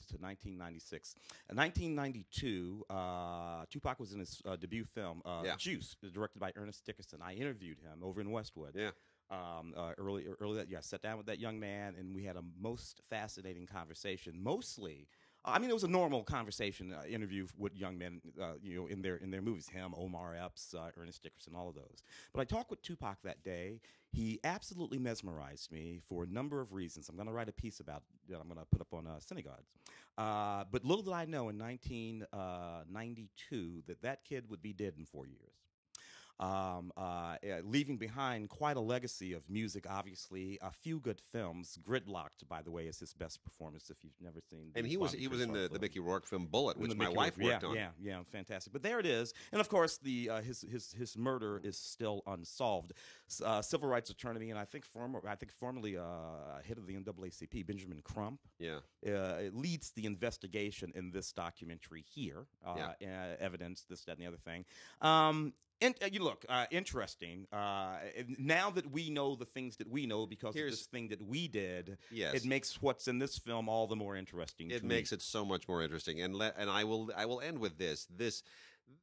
to 0.08 0.16
1996. 0.18 1.14
In 1.50 1.56
1992, 1.56 2.84
uh, 2.90 3.64
Tupac 3.70 4.00
was 4.00 4.12
in 4.12 4.20
his 4.20 4.42
uh, 4.46 4.56
debut 4.56 4.84
film, 4.84 5.22
uh, 5.24 5.42
yeah. 5.44 5.54
Juice, 5.56 5.96
directed 6.12 6.40
by 6.40 6.52
Ernest 6.56 6.84
Dickerson. 6.84 7.20
I 7.22 7.34
interviewed 7.34 7.78
him 7.78 8.02
over 8.02 8.20
in 8.20 8.30
Westwood. 8.30 8.74
Yeah. 8.74 8.90
Um, 9.30 9.74
uh, 9.76 9.92
early, 9.96 10.24
early 10.40 10.56
that, 10.56 10.68
yeah, 10.68 10.80
sat 10.80 11.02
down 11.02 11.16
with 11.16 11.26
that 11.26 11.38
young 11.38 11.60
man, 11.60 11.94
and 11.96 12.12
we 12.12 12.24
had 12.24 12.34
a 12.34 12.42
most 12.60 13.00
fascinating 13.08 13.64
conversation. 13.64 14.34
Mostly 14.42 15.06
I 15.44 15.58
mean, 15.58 15.70
it 15.70 15.72
was 15.74 15.84
a 15.84 15.88
normal 15.88 16.22
conversation 16.22 16.92
uh, 16.92 17.04
interview 17.08 17.46
with 17.56 17.74
young 17.74 17.96
men, 17.96 18.20
uh, 18.40 18.52
you 18.62 18.76
know, 18.76 18.86
in 18.86 19.00
their 19.00 19.16
in 19.16 19.30
their 19.30 19.40
movies. 19.40 19.68
Him, 19.68 19.94
Omar 19.96 20.34
Epps, 20.34 20.74
uh, 20.74 20.90
Ernest 20.98 21.22
Dickerson, 21.22 21.54
all 21.56 21.68
of 21.68 21.74
those. 21.74 22.02
But 22.34 22.40
I 22.40 22.44
talked 22.44 22.70
with 22.70 22.82
Tupac 22.82 23.22
that 23.24 23.42
day. 23.42 23.80
He 24.12 24.38
absolutely 24.44 24.98
mesmerized 24.98 25.72
me 25.72 26.00
for 26.08 26.24
a 26.24 26.26
number 26.26 26.60
of 26.60 26.74
reasons. 26.74 27.08
I'm 27.08 27.16
going 27.16 27.28
to 27.28 27.32
write 27.32 27.48
a 27.48 27.52
piece 27.52 27.80
about 27.80 28.02
that. 28.28 28.38
I'm 28.40 28.48
going 28.48 28.58
to 28.58 28.66
put 28.66 28.82
up 28.82 28.92
on 28.92 29.06
uh, 29.06 29.18
CineGods. 29.20 29.70
Uh, 30.18 30.64
but 30.70 30.84
little 30.84 31.02
did 31.02 31.14
I 31.14 31.24
know 31.24 31.48
in 31.48 31.58
1992 31.58 33.56
uh, 33.56 33.82
that 33.86 34.02
that 34.02 34.24
kid 34.24 34.50
would 34.50 34.60
be 34.60 34.74
dead 34.74 34.94
in 34.98 35.06
four 35.06 35.26
years 35.26 35.59
um, 36.40 36.90
uh, 36.96 37.36
eh, 37.42 37.60
leaving 37.64 37.98
behind 37.98 38.48
quite 38.48 38.76
a 38.76 38.80
legacy 38.80 39.34
of 39.34 39.48
music, 39.48 39.84
obviously. 39.88 40.58
A 40.62 40.72
few 40.72 40.98
good 40.98 41.20
films. 41.32 41.78
Gridlock'd, 41.86 42.48
by 42.48 42.62
the 42.62 42.70
way, 42.70 42.86
is 42.86 42.98
his 42.98 43.12
best 43.12 43.44
performance 43.44 43.90
if 43.90 43.98
you've 44.02 44.20
never 44.20 44.40
seen 44.40 44.72
And 44.74 44.86
he 44.86 44.96
was 44.96 45.12
he 45.12 45.28
was 45.28 45.42
in 45.42 45.52
the, 45.52 45.68
the 45.70 45.78
Mickey 45.78 46.00
Rourke 46.00 46.26
film 46.26 46.46
Bullet, 46.46 46.78
which 46.78 46.94
my 46.94 47.04
Mickey 47.04 47.16
wife 47.16 47.36
Rourke, 47.36 47.50
worked 47.50 47.62
yeah, 47.62 47.68
on. 47.68 47.76
Yeah, 47.76 47.88
yeah, 48.02 48.18
fantastic. 48.32 48.72
But 48.72 48.82
there 48.82 48.98
it 48.98 49.06
is. 49.06 49.34
And 49.52 49.60
of 49.60 49.68
course, 49.68 49.98
the 49.98 50.30
uh, 50.30 50.40
his, 50.40 50.62
his, 50.62 50.92
his 50.92 51.18
murder 51.18 51.60
is 51.62 51.76
still 51.76 52.22
unsolved. 52.26 52.94
Uh, 53.44 53.60
civil 53.60 53.88
rights 53.88 54.08
attorney, 54.08 54.50
and 54.50 54.58
I 54.58 54.64
think 54.64 54.86
former, 54.86 55.20
I 55.28 55.34
think 55.34 55.52
formerly 55.52 55.98
uh, 55.98 56.02
head 56.66 56.78
of 56.78 56.86
the 56.86 56.94
NAACP, 56.94 57.66
Benjamin 57.66 58.00
Crump, 58.02 58.40
yeah, 58.58 58.78
uh, 59.06 59.50
leads 59.52 59.90
the 59.90 60.06
investigation 60.06 60.90
in 60.94 61.10
this 61.10 61.32
documentary 61.32 62.02
here. 62.14 62.46
Uh, 62.66 62.92
yeah. 63.00 63.34
evidence, 63.40 63.84
this, 63.88 64.04
that, 64.04 64.12
and 64.12 64.22
the 64.22 64.26
other 64.26 64.36
thing. 64.36 64.64
Um, 65.02 65.52
and 65.80 65.94
uh, 66.02 66.08
you 66.12 66.22
look 66.22 66.44
uh, 66.48 66.66
interesting. 66.70 67.46
Uh, 67.52 67.96
now 68.38 68.70
that 68.70 68.90
we 68.90 69.10
know 69.10 69.34
the 69.34 69.44
things 69.44 69.76
that 69.76 69.88
we 69.88 70.06
know 70.06 70.26
because 70.26 70.54
Here's, 70.54 70.72
of 70.72 70.78
this 70.78 70.86
thing 70.86 71.08
that 71.08 71.22
we 71.22 71.48
did, 71.48 71.98
yes. 72.10 72.34
it 72.34 72.44
makes 72.44 72.80
what's 72.82 73.08
in 73.08 73.18
this 73.18 73.38
film 73.38 73.68
all 73.68 73.86
the 73.86 73.96
more 73.96 74.16
interesting. 74.16 74.70
It 74.70 74.84
makes 74.84 75.12
me. 75.12 75.16
it 75.16 75.22
so 75.22 75.44
much 75.44 75.68
more 75.68 75.82
interesting. 75.82 76.20
And 76.20 76.34
let 76.34 76.54
and 76.58 76.70
I 76.70 76.84
will 76.84 77.10
I 77.16 77.26
will 77.26 77.40
end 77.40 77.58
with 77.58 77.78
this. 77.78 78.06
This 78.14 78.42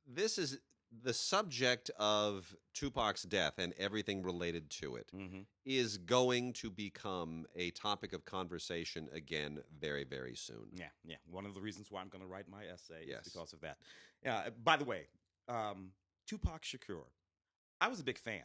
this 0.08 0.38
is 0.38 0.60
the 1.04 1.14
subject 1.14 1.92
of 2.00 2.56
Tupac's 2.74 3.24
death 3.24 3.56
and 3.58 3.74
everything 3.78 4.24
related 4.24 4.70
to 4.70 4.96
it 4.96 5.12
mm-hmm. 5.14 5.42
is 5.66 5.98
going 5.98 6.54
to 6.54 6.70
become 6.70 7.46
a 7.56 7.72
topic 7.72 8.14
of 8.14 8.24
conversation 8.24 9.10
again 9.14 9.60
very, 9.80 10.06
very 10.06 10.36
soon. 10.36 10.68
Yeah, 10.74 10.86
yeah. 11.06 11.18
One 11.30 11.46
of 11.46 11.54
the 11.54 11.62
reasons 11.62 11.92
why 11.92 12.02
I'm 12.02 12.08
going 12.08 12.22
to 12.22 12.28
write 12.28 12.46
my 12.50 12.64
essay 12.64 13.06
yes. 13.06 13.28
is 13.28 13.34
because 13.34 13.52
of 13.52 13.60
that. 13.62 13.78
Yeah. 14.24 14.48
by 14.64 14.78
the 14.78 14.86
way, 14.86 15.08
um, 15.50 15.92
Tupac 16.28 16.64
Shakur. 16.64 17.06
I 17.82 17.88
was 17.88 18.00
a 18.00 18.04
big 18.04 18.18
fan. 18.18 18.44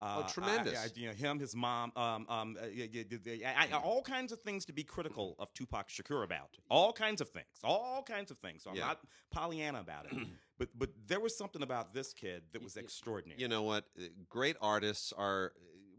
Uh, 0.00 0.24
oh, 0.24 0.28
tremendous! 0.28 0.76
I, 0.76 0.84
I, 0.84 0.88
you 0.96 1.06
know 1.06 1.14
him, 1.14 1.38
his 1.38 1.54
mom, 1.54 1.92
um, 1.94 2.26
um, 2.28 2.56
uh, 2.60 2.64
I, 2.66 3.68
I, 3.72 3.76
all 3.76 4.02
kinds 4.02 4.32
of 4.32 4.40
things 4.40 4.64
to 4.64 4.72
be 4.72 4.82
critical 4.82 5.36
of 5.38 5.54
Tupac 5.54 5.88
Shakur 5.88 6.24
about. 6.24 6.56
All 6.68 6.92
kinds 6.92 7.20
of 7.20 7.28
things. 7.28 7.46
All 7.62 8.02
kinds 8.02 8.32
of 8.32 8.38
things. 8.38 8.64
So 8.64 8.70
I'm 8.70 8.76
yeah. 8.76 8.86
not 8.86 9.00
Pollyanna 9.30 9.78
about 9.78 10.06
it. 10.06 10.18
but 10.58 10.70
but 10.76 10.88
there 11.06 11.20
was 11.20 11.38
something 11.38 11.62
about 11.62 11.94
this 11.94 12.12
kid 12.12 12.42
that 12.52 12.64
was 12.64 12.76
extraordinary. 12.76 13.40
You 13.40 13.46
know 13.46 13.62
what? 13.62 13.84
Great 14.28 14.56
artists 14.60 15.12
are 15.16 15.52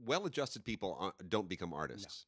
well-adjusted 0.06 0.66
people 0.66 1.14
don't 1.30 1.48
become 1.48 1.74
artists. 1.74 2.26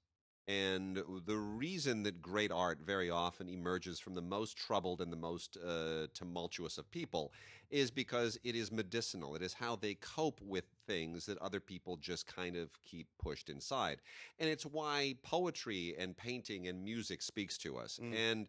And 0.47 1.01
the 1.25 1.37
reason 1.37 2.03
that 2.03 2.21
great 2.21 2.51
art 2.51 2.79
very 2.85 3.09
often 3.09 3.49
emerges 3.49 3.99
from 3.99 4.13
the 4.13 4.21
most 4.21 4.55
troubled 4.55 5.01
and 5.01 5.11
the 5.11 5.17
most 5.17 5.57
uh, 5.57 6.05
tumultuous 6.13 6.77
of 6.77 6.89
people 6.91 7.33
is 7.71 7.89
because 7.89 8.37
it 8.43 8.55
is 8.55 8.71
medicinal. 8.71 9.35
It 9.35 9.41
is 9.41 9.53
how 9.53 9.75
they 9.75 9.95
cope 9.95 10.39
with 10.41 10.65
things 10.85 11.25
that 11.25 11.39
other 11.39 11.59
people 11.59 11.97
just 11.97 12.27
kind 12.27 12.55
of 12.55 12.69
keep 12.83 13.07
pushed 13.17 13.49
inside. 13.49 14.01
And 14.37 14.47
it's 14.47 14.67
why 14.67 15.15
poetry 15.23 15.95
and 15.97 16.15
painting 16.15 16.67
and 16.67 16.83
music 16.83 17.23
speaks 17.23 17.57
to 17.59 17.77
us. 17.77 17.99
Mm. 18.01 18.15
And 18.15 18.47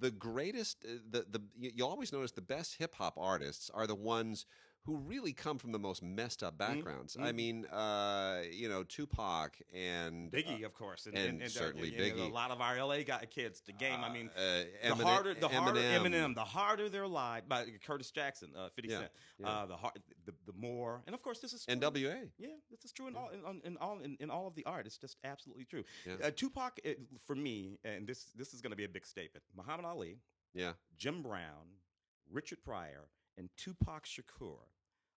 the 0.00 0.10
greatest, 0.10 0.84
uh, 0.84 0.98
the, 1.08 1.26
the, 1.30 1.42
you 1.56 1.70
you 1.76 1.86
always 1.86 2.12
notice 2.12 2.32
the 2.32 2.40
best 2.40 2.74
hip 2.76 2.96
hop 2.96 3.14
artists 3.16 3.70
are 3.72 3.86
the 3.86 3.94
ones 3.94 4.46
who 4.86 4.96
really 4.98 5.32
come 5.32 5.58
from 5.58 5.72
the 5.72 5.78
most 5.80 6.00
messed 6.00 6.44
up 6.44 6.56
backgrounds. 6.56 7.16
I 7.20 7.32
mhm. 7.32 7.34
mean, 7.34 7.66
uh, 7.66 8.42
you 8.52 8.68
know, 8.68 8.84
Tupac 8.84 9.58
and 9.74 10.32
uh, 10.32 10.36
Biggie, 10.36 10.64
of 10.64 10.74
course, 10.74 11.06
and, 11.06 11.18
and 11.18 11.42
uh, 11.42 11.48
certainly 11.48 11.90
know, 11.90 11.96
Biggie. 11.96 12.30
A 12.30 12.32
lot 12.32 12.52
of 12.52 12.60
our 12.60 12.80
LA 12.80 13.02
guy 13.02 13.26
kids, 13.28 13.60
the 13.66 13.72
game. 13.72 14.04
I 14.04 14.12
mean, 14.12 14.30
uh, 14.36 14.40
the 14.40 14.88
Eminem, 14.88 15.02
harder, 15.02 15.34
the 15.34 15.48
harder 15.48 15.80
Eminem. 15.80 16.06
Eminem, 16.06 16.34
the 16.36 16.44
harder 16.44 16.88
their 16.88 17.08
life. 17.08 17.42
By 17.48 17.66
Curtis 17.84 18.12
Jackson, 18.12 18.50
uh, 18.56 18.68
Fifty 18.76 18.92
Yeah, 18.92 18.98
Cent, 18.98 19.10
yeah. 19.38 19.48
uh, 19.48 19.66
the, 19.66 19.76
hard, 19.76 19.94
the 20.24 20.32
the 20.46 20.52
more, 20.56 21.02
and 21.06 21.14
of 21.14 21.22
course, 21.22 21.40
this 21.40 21.52
is 21.52 21.66
true. 21.66 21.74
NWA. 21.74 22.28
Yeah, 22.38 22.48
this 22.70 22.84
is 22.84 22.92
true 22.92 23.08
in 23.08 23.16
all 23.16 23.30
in, 23.30 23.60
in 23.64 23.76
all 23.78 23.98
in, 23.98 24.16
in 24.20 24.30
all 24.30 24.46
of 24.46 24.54
the 24.54 24.64
art. 24.66 24.86
It's 24.86 24.98
just 24.98 25.16
absolutely 25.24 25.64
true. 25.64 25.82
Yeah. 26.06 26.26
Uh, 26.28 26.30
Tupac, 26.30 26.78
uh, 26.86 26.90
for 27.26 27.34
me, 27.34 27.80
and 27.84 28.06
this 28.06 28.26
this 28.36 28.54
is 28.54 28.60
going 28.60 28.70
to 28.70 28.76
be 28.76 28.84
a 28.84 28.88
big 28.88 29.04
statement. 29.04 29.44
Muhammad 29.56 29.84
Ali, 29.84 30.18
Yeah. 30.54 30.72
Jim 30.96 31.22
Brown, 31.22 31.74
Richard 32.30 32.62
Pryor, 32.62 33.08
and 33.36 33.48
Tupac 33.56 34.04
Shakur. 34.06 34.58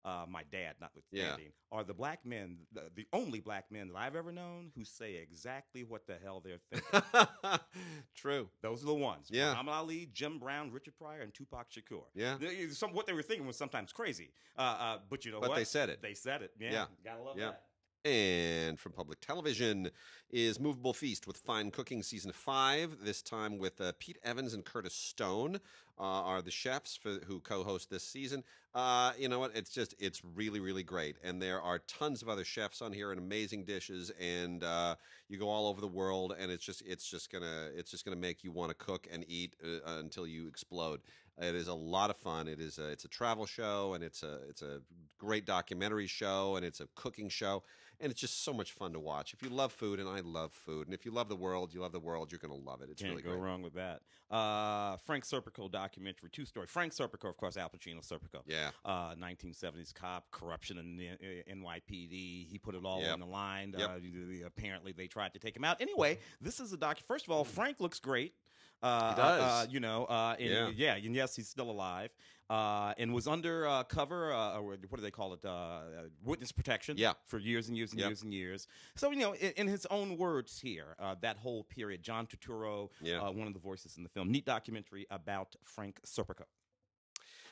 Uh, 0.05 0.25
my 0.29 0.43
dad, 0.49 0.75
notwithstanding, 0.79 1.51
are 1.73 1.83
the 1.83 1.93
black 1.93 2.25
men, 2.25 2.59
the, 2.73 2.83
the 2.95 3.05
only 3.11 3.41
black 3.41 3.65
men 3.69 3.89
that 3.89 3.97
I've 3.97 4.15
ever 4.15 4.31
known 4.31 4.71
who 4.75 4.85
say 4.85 5.15
exactly 5.15 5.83
what 5.83 6.07
the 6.07 6.15
hell 6.23 6.41
they're 6.43 6.61
thinking. 6.71 7.59
True. 8.15 8.49
Those 8.61 8.83
are 8.83 8.87
the 8.87 8.93
ones. 8.93 9.27
Yeah. 9.29 9.49
Muhammad 9.51 9.73
Ali, 9.73 10.09
Jim 10.13 10.39
Brown, 10.39 10.71
Richard 10.71 10.95
Pryor, 10.97 11.21
and 11.21 11.33
Tupac 11.33 11.67
Shakur. 11.69 12.03
Yeah. 12.15 12.37
Some, 12.71 12.93
what 12.93 13.07
they 13.07 13.13
were 13.13 13.21
thinking 13.21 13.45
was 13.45 13.57
sometimes 13.57 13.91
crazy. 13.91 14.31
Uh, 14.57 14.61
uh, 14.61 14.97
but 15.09 15.25
you 15.25 15.31
know 15.31 15.39
But 15.41 15.49
what? 15.49 15.55
they 15.57 15.63
said 15.65 15.89
it. 15.89 16.01
They 16.01 16.13
said 16.13 16.41
it. 16.41 16.51
Yeah. 16.59 16.71
Yeah. 16.71 16.85
Gotta 17.03 17.21
love 17.23 17.37
Yeah. 17.37 17.45
that. 17.47 17.63
And 18.05 18.79
from 18.79 18.93
public 18.93 19.19
television 19.19 19.89
is 20.31 20.57
Moveable 20.57 20.93
Feast 20.93 21.27
with 21.27 21.35
Fine 21.35 21.71
Cooking 21.71 22.01
Season 22.01 22.31
5, 22.31 22.99
this 23.03 23.21
time 23.21 23.57
with 23.57 23.81
uh, 23.81 23.91
Pete 23.99 24.17
Evans 24.23 24.53
and 24.53 24.63
Curtis 24.63 24.93
Stone 24.93 25.59
uh, 25.99 26.03
are 26.03 26.41
the 26.41 26.51
chefs 26.51 26.95
for, 26.95 27.17
who 27.27 27.41
co-host 27.41 27.89
this 27.89 28.03
season. 28.03 28.45
Uh, 28.73 29.11
you 29.17 29.27
know 29.27 29.39
what? 29.39 29.51
It's 29.53 29.69
just, 29.69 29.95
it's 29.99 30.21
really, 30.23 30.61
really 30.61 30.83
great. 30.83 31.17
And 31.25 31.41
there 31.41 31.61
are 31.61 31.79
tons 31.79 32.21
of 32.21 32.29
other 32.29 32.45
chefs 32.45 32.81
on 32.81 32.93
here 32.93 33.11
and 33.11 33.19
amazing 33.19 33.65
dishes. 33.65 34.13
And 34.17 34.63
uh, 34.63 34.95
you 35.27 35.37
go 35.37 35.49
all 35.49 35.67
over 35.67 35.81
the 35.81 35.87
world 35.87 36.33
and 36.39 36.49
it's 36.49 36.63
just, 36.63 36.81
it's 36.85 37.09
just 37.09 37.29
gonna, 37.29 37.67
it's 37.75 37.91
just 37.91 38.05
gonna 38.05 38.15
make 38.15 38.45
you 38.45 38.51
want 38.53 38.69
to 38.69 38.75
cook 38.75 39.07
and 39.11 39.25
eat 39.27 39.57
uh, 39.61 39.97
until 39.97 40.25
you 40.25 40.47
explode. 40.47 41.01
It 41.37 41.55
is 41.55 41.67
a 41.67 41.73
lot 41.73 42.09
of 42.09 42.17
fun. 42.17 42.47
It 42.47 42.59
is 42.59 42.77
a, 42.79 42.89
it's 42.89 43.05
a 43.05 43.09
travel 43.09 43.45
show 43.45 43.93
and 43.93 44.03
it's 44.03 44.23
a, 44.23 44.39
it's 44.49 44.61
a 44.61 44.81
great 45.17 45.45
documentary 45.45 46.07
show 46.07 46.55
and 46.55 46.65
it's 46.65 46.81
a 46.81 46.87
cooking 46.95 47.29
show 47.29 47.63
and 48.01 48.11
it's 48.11 48.19
just 48.21 48.43
so 48.43 48.53
much 48.53 48.71
fun 48.71 48.93
to 48.93 48.99
watch. 48.99 49.33
If 49.33 49.41
you 49.43 49.49
love 49.49 49.71
food, 49.71 49.99
and 49.99 50.07
I 50.07 50.19
love 50.21 50.53
food, 50.53 50.87
and 50.87 50.93
if 50.93 51.05
you 51.05 51.11
love 51.11 51.27
the 51.29 51.35
world, 51.35 51.73
you 51.73 51.81
love 51.81 51.91
the 51.91 51.99
world, 51.99 52.31
you're 52.31 52.39
going 52.39 52.57
to 52.57 52.65
love 52.69 52.81
it. 52.81 52.89
It's 52.89 53.01
Can't 53.01 53.11
really 53.11 53.23
go 53.23 53.31
great. 53.31 53.41
wrong 53.41 53.61
with 53.61 53.73
that. 53.73 54.01
Uh, 54.29 54.97
Frank 55.05 55.25
Serpico 55.25 55.69
documentary, 55.71 56.29
two 56.29 56.45
story. 56.45 56.67
Frank 56.67 56.93
Serpico, 56.93 57.29
of 57.29 57.37
course, 57.37 57.57
Al 57.57 57.69
Pacino 57.69 57.99
Serpico. 58.07 58.41
Yeah, 58.45 58.71
Uh, 58.85 59.15
1970s 59.15 59.93
cop, 59.93 60.29
corruption 60.31 60.77
in 60.77 60.97
the 60.97 61.09
uh, 61.09 61.53
NYPD. 61.55 62.47
He 62.49 62.59
put 62.61 62.75
it 62.75 62.85
all 62.85 63.01
Yep. 63.01 63.13
on 63.13 63.19
the 63.19 63.25
line. 63.25 63.73
Yep. 63.77 63.89
Uh, 63.89 64.45
apparently, 64.45 64.91
they 64.91 65.07
tried 65.07 65.33
to 65.33 65.39
take 65.39 65.55
him 65.55 65.63
out. 65.63 65.81
Anyway, 65.81 66.19
this 66.41 66.59
is 66.59 66.71
a 66.73 66.77
doc. 66.77 66.99
First 67.07 67.25
of 67.25 67.31
all, 67.31 67.43
Frank 67.43 67.79
looks 67.79 67.99
great. 67.99 68.33
Uh, 68.81 69.09
He 69.09 69.15
does. 69.21 69.41
Uh, 69.41 69.67
you 69.69 69.79
know, 69.79 70.05
uh, 70.05 70.35
and, 70.39 70.49
Yeah. 70.49 70.95
yeah, 70.95 71.05
and 71.05 71.15
yes, 71.15 71.35
he's 71.35 71.47
still 71.49 71.69
alive. 71.69 72.11
Uh, 72.49 72.95
and 72.97 73.13
was 73.13 73.27
under 73.27 73.67
uh, 73.67 73.83
cover, 73.83 74.33
uh, 74.33 74.57
or 74.57 74.63
what 74.69 74.95
do 74.95 75.01
they 75.01 75.11
call 75.11 75.33
it? 75.33 75.45
Uh, 75.45 75.49
uh, 75.49 75.81
witness 76.23 76.51
protection. 76.51 76.97
Yeah. 76.97 77.13
For 77.25 77.37
years 77.37 77.67
and 77.67 77.77
years 77.77 77.91
and 77.91 77.99
Yep. 77.99 78.09
years 78.09 78.23
and 78.23 78.33
years. 78.33 78.67
So 78.95 79.11
you 79.11 79.17
know, 79.19 79.33
in, 79.33 79.51
in 79.51 79.67
his 79.67 79.85
own 79.91 80.17
words 80.17 80.59
here, 80.59 80.95
uh, 80.97 81.13
that 81.21 81.37
whole 81.37 81.63
period, 81.65 82.01
John 82.01 82.25
Turturro, 82.25 82.89
yeah. 83.01 83.21
uh, 83.21 83.29
one 83.31 83.45
of 83.45 83.53
the 83.53 83.59
voices 83.59 83.97
in 83.97 84.03
the 84.03 84.09
film, 84.09 84.31
neat 84.31 84.45
documentary 84.45 85.05
about 85.11 85.55
Frank 85.63 86.01
Serpico. 86.03 86.45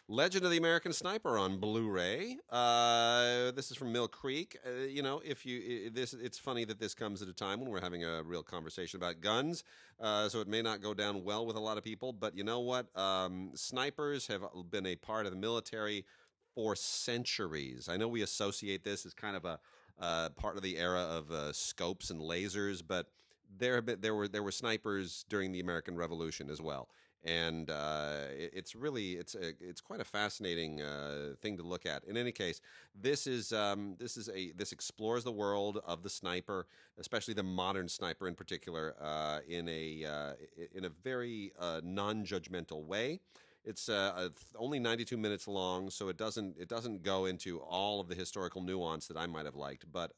Legend 0.09 0.45
of 0.45 0.51
the 0.51 0.57
American 0.57 0.93
Sniper 0.93 1.37
on 1.37 1.57
Blu-ray. 1.57 2.37
Uh, 2.49 3.51
this 3.51 3.71
is 3.71 3.75
from 3.75 3.91
Mill 3.91 4.07
Creek. 4.07 4.57
Uh, 4.65 4.85
you 4.85 5.01
know, 5.01 5.21
if 5.25 5.45
you 5.45 5.89
this, 5.89 6.13
it's 6.13 6.39
funny 6.39 6.63
that 6.63 6.79
this 6.79 6.93
comes 6.93 7.21
at 7.21 7.27
a 7.27 7.33
time 7.33 7.59
when 7.59 7.69
we're 7.69 7.81
having 7.81 8.05
a 8.05 8.23
real 8.23 8.41
conversation 8.41 8.95
about 9.01 9.19
guns. 9.19 9.65
Uh, 9.99 10.29
so 10.29 10.39
it 10.39 10.47
may 10.47 10.61
not 10.61 10.81
go 10.81 10.93
down 10.93 11.25
well 11.25 11.45
with 11.45 11.57
a 11.57 11.59
lot 11.59 11.77
of 11.77 11.83
people, 11.83 12.13
but 12.13 12.37
you 12.37 12.45
know 12.45 12.61
what? 12.61 12.87
Um, 12.97 13.51
snipers 13.53 14.27
have 14.27 14.43
been 14.71 14.85
a 14.85 14.95
part 14.95 15.25
of 15.25 15.33
the 15.33 15.37
military 15.37 16.05
for 16.55 16.73
centuries. 16.73 17.89
I 17.89 17.97
know 17.97 18.07
we 18.07 18.21
associate 18.21 18.85
this 18.85 19.05
as 19.05 19.13
kind 19.13 19.35
of 19.35 19.43
a 19.43 19.59
uh, 19.99 20.29
part 20.29 20.55
of 20.55 20.63
the 20.63 20.77
era 20.77 21.01
of 21.01 21.29
uh, 21.31 21.51
scopes 21.51 22.11
and 22.11 22.21
lasers, 22.21 22.81
but 22.87 23.07
there 23.57 23.75
have 23.75 23.85
been, 23.85 23.99
there 23.99 24.15
were 24.15 24.29
there 24.29 24.43
were 24.43 24.51
snipers 24.51 25.25
during 25.27 25.51
the 25.51 25.59
American 25.59 25.97
Revolution 25.97 26.49
as 26.49 26.61
well 26.61 26.87
and 27.23 27.69
uh, 27.69 28.25
it- 28.31 28.51
it's 28.53 28.75
really 28.75 29.13
it's 29.13 29.35
a, 29.35 29.53
it's 29.59 29.81
quite 29.81 29.99
a 29.99 30.03
fascinating 30.05 30.81
uh, 30.81 31.33
thing 31.41 31.57
to 31.57 31.63
look 31.63 31.85
at. 31.85 32.03
In 32.05 32.17
any 32.17 32.31
case, 32.31 32.61
this 32.95 33.27
is 33.27 33.51
um, 33.53 33.95
this 33.99 34.17
is 34.17 34.29
a 34.29 34.51
this 34.53 34.71
explores 34.71 35.23
the 35.23 35.31
world 35.31 35.79
of 35.85 36.03
the 36.03 36.09
sniper, 36.09 36.67
especially 36.99 37.33
the 37.33 37.43
modern 37.43 37.87
sniper 37.87 38.27
in 38.27 38.35
particular, 38.35 38.95
uh, 39.01 39.39
in 39.47 39.67
a 39.69 40.05
uh, 40.05 40.33
in 40.73 40.85
a 40.85 40.89
very 40.89 41.51
uh, 41.59 41.81
non-judgmental 41.83 42.83
way. 42.85 43.19
It's 43.65 43.89
uh, 43.89 44.13
uh, 44.15 44.29
only 44.55 44.79
92 44.79 45.17
minutes 45.17 45.47
long, 45.47 45.89
so 45.89 46.07
it 46.07 46.17
doesn't 46.17 46.55
it 46.57 46.69
doesn't 46.69 47.03
go 47.03 47.25
into 47.25 47.59
all 47.59 47.99
of 47.99 48.07
the 48.07 48.15
historical 48.15 48.61
nuance 48.61 49.07
that 49.07 49.17
I 49.17 49.27
might 49.27 49.45
have 49.45 49.55
liked, 49.55 49.85
but. 49.91 50.11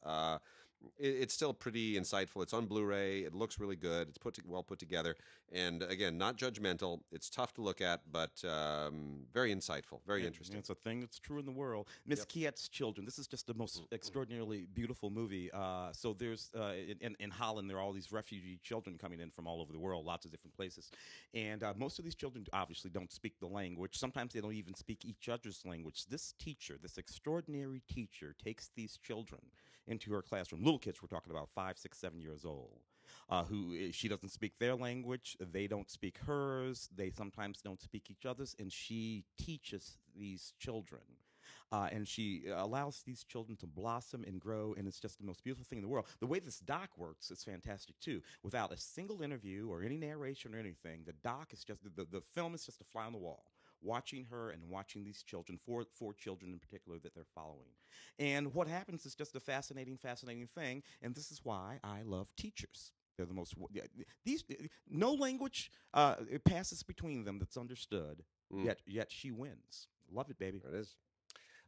It, 0.98 1.08
it's 1.20 1.34
still 1.34 1.52
pretty 1.52 1.98
insightful. 1.98 2.42
It's 2.42 2.52
on 2.52 2.66
Blu-ray. 2.66 3.20
It 3.20 3.34
looks 3.34 3.58
really 3.58 3.76
good. 3.76 4.08
It's 4.08 4.18
put 4.18 4.34
to, 4.34 4.42
well 4.46 4.62
put 4.62 4.78
together, 4.78 5.16
and 5.52 5.82
again, 5.82 6.18
not 6.18 6.36
judgmental. 6.36 7.00
It's 7.12 7.30
tough 7.30 7.54
to 7.54 7.62
look 7.62 7.80
at, 7.80 8.00
but 8.10 8.42
um, 8.44 9.20
very 9.32 9.54
insightful, 9.54 10.00
very 10.06 10.20
And 10.20 10.28
interesting. 10.28 10.58
It's 10.58 10.70
a 10.70 10.74
thing 10.74 11.00
that's 11.00 11.18
true 11.18 11.38
in 11.38 11.46
the 11.46 11.52
world. 11.52 11.88
Miss 12.06 12.24
Kiet's 12.24 12.68
Children. 12.68 13.04
This 13.04 13.18
is 13.18 13.26
just 13.26 13.46
the 13.46 13.54
most 13.54 13.82
extraordinarily 13.92 14.66
beautiful 14.74 15.10
movie. 15.10 15.50
Uh, 15.52 15.92
so 15.92 16.12
there's 16.12 16.50
uh, 16.56 16.72
in, 17.00 17.16
in 17.18 17.30
Holland 17.30 17.68
there 17.68 17.78
are 17.78 17.80
all 17.80 17.92
these 17.92 18.12
refugee 18.12 18.58
children 18.62 18.96
coming 18.98 19.20
in 19.20 19.30
from 19.30 19.46
all 19.46 19.60
over 19.60 19.72
the 19.72 19.78
world, 19.80 20.04
lots 20.06 20.24
of 20.24 20.30
different 20.30 20.56
places, 20.56 20.90
and 21.34 21.62
uh, 21.62 21.72
most 21.76 21.98
of 21.98 22.04
these 22.04 22.14
children 22.14 22.44
obviously 22.52 22.90
don't 22.90 23.12
speak 23.12 23.38
the 23.40 23.46
language. 23.46 23.96
Sometimes 23.98 24.32
they 24.32 24.40
don't 24.40 24.54
even 24.54 24.74
speak 24.74 25.04
each 25.04 25.28
other's 25.28 25.62
language. 25.64 26.06
This 26.06 26.34
teacher, 26.38 26.76
this 26.80 26.98
extraordinary 26.98 27.82
teacher, 27.88 28.34
takes 28.42 28.70
these 28.74 28.98
children 29.02 29.40
into 29.86 30.12
her 30.12 30.22
classroom. 30.22 30.62
Little 30.64 30.78
kids, 30.78 31.02
we're 31.02 31.08
talking 31.08 31.32
about 31.32 31.48
five, 31.54 31.78
six, 31.78 31.98
seven 31.98 32.20
years 32.20 32.44
old. 32.44 32.80
Uh, 33.28 33.44
who 33.44 33.74
uh, 33.74 33.88
she 33.92 34.08
doesn't 34.08 34.28
speak 34.30 34.52
their 34.58 34.74
language, 34.76 35.36
they 35.40 35.66
don't 35.66 35.90
speak 35.90 36.18
hers, 36.18 36.88
they 36.94 37.10
sometimes 37.10 37.60
don't 37.60 37.80
speak 37.80 38.08
each 38.08 38.24
other's, 38.24 38.54
and 38.58 38.72
she 38.72 39.24
teaches 39.36 39.98
these 40.16 40.52
children. 40.58 41.02
Uh, 41.72 41.88
and 41.92 42.06
she 42.06 42.44
allows 42.52 43.02
these 43.06 43.22
children 43.24 43.56
to 43.56 43.66
blossom 43.66 44.24
and 44.26 44.40
grow, 44.40 44.74
and 44.76 44.88
it's 44.88 44.98
just 44.98 45.18
the 45.18 45.24
most 45.24 45.42
beautiful 45.44 45.64
thing 45.64 45.78
in 45.78 45.82
the 45.82 45.88
world. 45.88 46.06
The 46.18 46.26
way 46.26 46.40
this 46.40 46.58
doc 46.58 46.90
works 46.96 47.30
is 47.30 47.44
fantastic 47.44 47.98
too. 48.00 48.20
Without 48.42 48.72
a 48.72 48.76
single 48.76 49.22
interview 49.22 49.68
or 49.68 49.82
any 49.82 49.96
narration 49.96 50.54
or 50.54 50.58
anything, 50.58 51.02
the 51.06 51.14
doc 51.24 51.52
is 51.52 51.64
just 51.64 51.80
the, 51.82 52.06
the 52.10 52.20
film 52.20 52.54
is 52.54 52.66
just 52.66 52.80
a 52.80 52.84
fly 52.84 53.04
on 53.04 53.12
the 53.12 53.18
wall. 53.18 53.44
Watching 53.82 54.26
her 54.30 54.50
and 54.50 54.68
watching 54.68 55.04
these 55.04 55.22
children, 55.22 55.58
four 55.64 55.84
four 55.94 56.12
children 56.12 56.52
in 56.52 56.58
particular 56.58 56.98
that 57.02 57.14
they're 57.14 57.24
following, 57.34 57.72
and 58.18 58.52
what 58.54 58.68
happens 58.68 59.06
is 59.06 59.14
just 59.14 59.34
a 59.36 59.40
fascinating, 59.40 59.96
fascinating 59.96 60.48
thing. 60.54 60.82
And 61.02 61.14
this 61.14 61.30
is 61.30 61.40
why 61.42 61.80
I 61.82 62.02
love 62.02 62.28
teachers. 62.36 62.92
They're 63.16 63.26
the 63.26 63.34
most 63.34 63.54
these 64.24 64.44
no 64.88 65.12
language 65.12 65.70
uh, 65.92 66.16
it 66.30 66.44
passes 66.44 66.82
between 66.82 67.24
them 67.24 67.38
that's 67.38 67.56
understood. 67.56 68.22
Mm. 68.52 68.64
Yet 68.64 68.78
yet 68.86 69.12
she 69.12 69.30
wins. 69.30 69.88
Love 70.12 70.30
it, 70.30 70.38
baby. 70.38 70.58
There 70.58 70.74
it 70.74 70.80
is. 70.80 70.96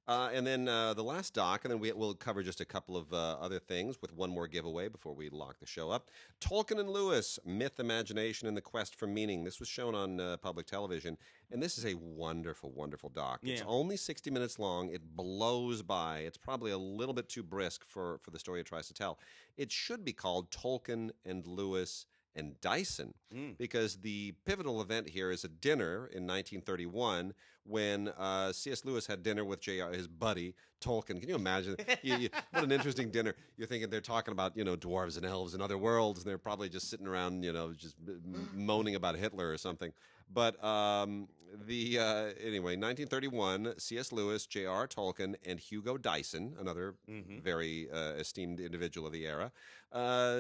Uh, 0.09 0.31
and 0.33 0.45
then 0.45 0.67
uh, 0.67 0.93
the 0.95 1.03
last 1.03 1.33
doc, 1.33 1.65
and 1.65 1.71
then 1.71 1.79
we, 1.79 1.93
we'll 1.93 2.15
cover 2.15 2.43
just 2.43 2.61
a 2.61 2.65
couple 2.65 2.97
of 2.97 3.13
uh, 3.13 3.37
other 3.41 3.61
things 3.61 4.03
with 4.03 4.13
one 4.13 4.31
more 4.31 4.49
giveaway 4.49 4.89
before 4.89 5.15
we 5.15 5.29
lock 5.29 5.61
the 5.61 5.67
show 5.67 5.91
up. 5.91 6.11
Tolkien 6.41 6.81
and 6.81 6.91
Lewis, 6.91 7.39
Myth, 7.45 7.79
Imagination, 7.79 8.49
and 8.49 8.57
the 8.57 8.61
Quest 8.61 8.97
for 8.97 9.07
Meaning. 9.07 9.45
This 9.45 9.61
was 9.61 9.69
shown 9.69 9.95
on 9.95 10.19
uh, 10.19 10.37
public 10.39 10.67
television, 10.67 11.17
and 11.53 11.63
this 11.63 11.79
is 11.79 11.87
a 11.87 11.95
wonderful, 11.95 12.73
wonderful 12.73 13.11
doc. 13.11 13.41
It's 13.45 13.63
only 13.67 13.97
60 13.97 14.31
minutes 14.33 14.59
long. 14.59 14.91
It 14.91 15.17
blows 15.17 15.83
by. 15.83 16.21
It's 16.21 16.39
probably 16.39 16.73
a 16.73 16.79
little 16.79 17.15
bit 17.15 17.29
too 17.29 17.45
brisk 17.45 17.85
for, 17.87 18.19
for 18.23 18.33
the 18.33 18.41
story 18.41 18.61
it 18.61 18.67
tries 18.67 18.89
to 18.89 18.95
tell. 18.95 19.21
It 19.57 19.71
should 19.71 20.05
be 20.05 20.13
called 20.13 20.51
Tolkien 20.51 21.11
and 21.25 21.47
Lewis 21.47 22.07
and 22.35 22.61
Dyson 22.61 23.15
Mm. 23.35 23.57
because 23.59 23.97
the 23.97 24.33
pivotal 24.45 24.81
event 24.83 25.09
here 25.09 25.31
is 25.31 25.43
a 25.45 25.49
dinner 25.49 26.07
in 26.13 26.27
1931 26.27 27.33
when 27.65 28.09
uh, 28.19 28.53
C.S. 28.53 28.85
Lewis 28.85 29.07
had 29.07 29.23
dinner 29.23 29.45
with 29.45 29.61
J.R. 29.61 29.93
his 29.93 30.07
buddy 30.09 30.55
Tolkien. 30.81 31.21
Can 31.21 31.29
you 31.29 31.35
imagine? 31.37 31.77
you, 32.03 32.17
you, 32.17 32.29
what 32.51 32.65
an 32.65 32.73
interesting 32.73 33.11
dinner! 33.17 33.35
You're 33.57 33.69
thinking 33.69 33.89
they're 33.89 34.01
talking 34.01 34.33
about 34.33 34.57
you 34.57 34.65
know 34.65 34.77
dwarves 34.77 35.17
and 35.17 35.25
elves 35.25 35.55
and 35.55 35.63
other 35.63 35.79
worlds, 35.79 36.21
and 36.21 36.29
they're 36.29 36.39
probably 36.39 36.69
just 36.69 36.91
sitting 36.91 37.07
around 37.07 37.43
you 37.45 37.53
know 37.53 37.73
just 37.73 37.95
m- 38.07 38.49
moaning 38.55 38.95
about 38.97 39.17
Hitler 39.17 39.51
or 39.51 39.57
something. 39.59 39.93
But 40.33 40.63
um, 40.65 41.29
the 41.67 41.99
uh, 41.99 42.05
anyway, 42.43 42.77
1931, 42.77 43.75
C.S. 43.79 44.11
Lewis, 44.13 44.47
J.R. 44.47 44.89
Tolkien, 44.89 45.35
and 45.47 45.61
Hugo 45.61 45.97
Dyson, 45.97 46.55
another 46.59 46.95
Mhm. 47.09 47.43
very 47.43 47.89
uh, 47.91 48.15
esteemed 48.15 48.59
individual 48.61 49.07
of 49.07 49.13
the 49.13 49.27
era, 49.27 49.53
uh, 49.93 50.37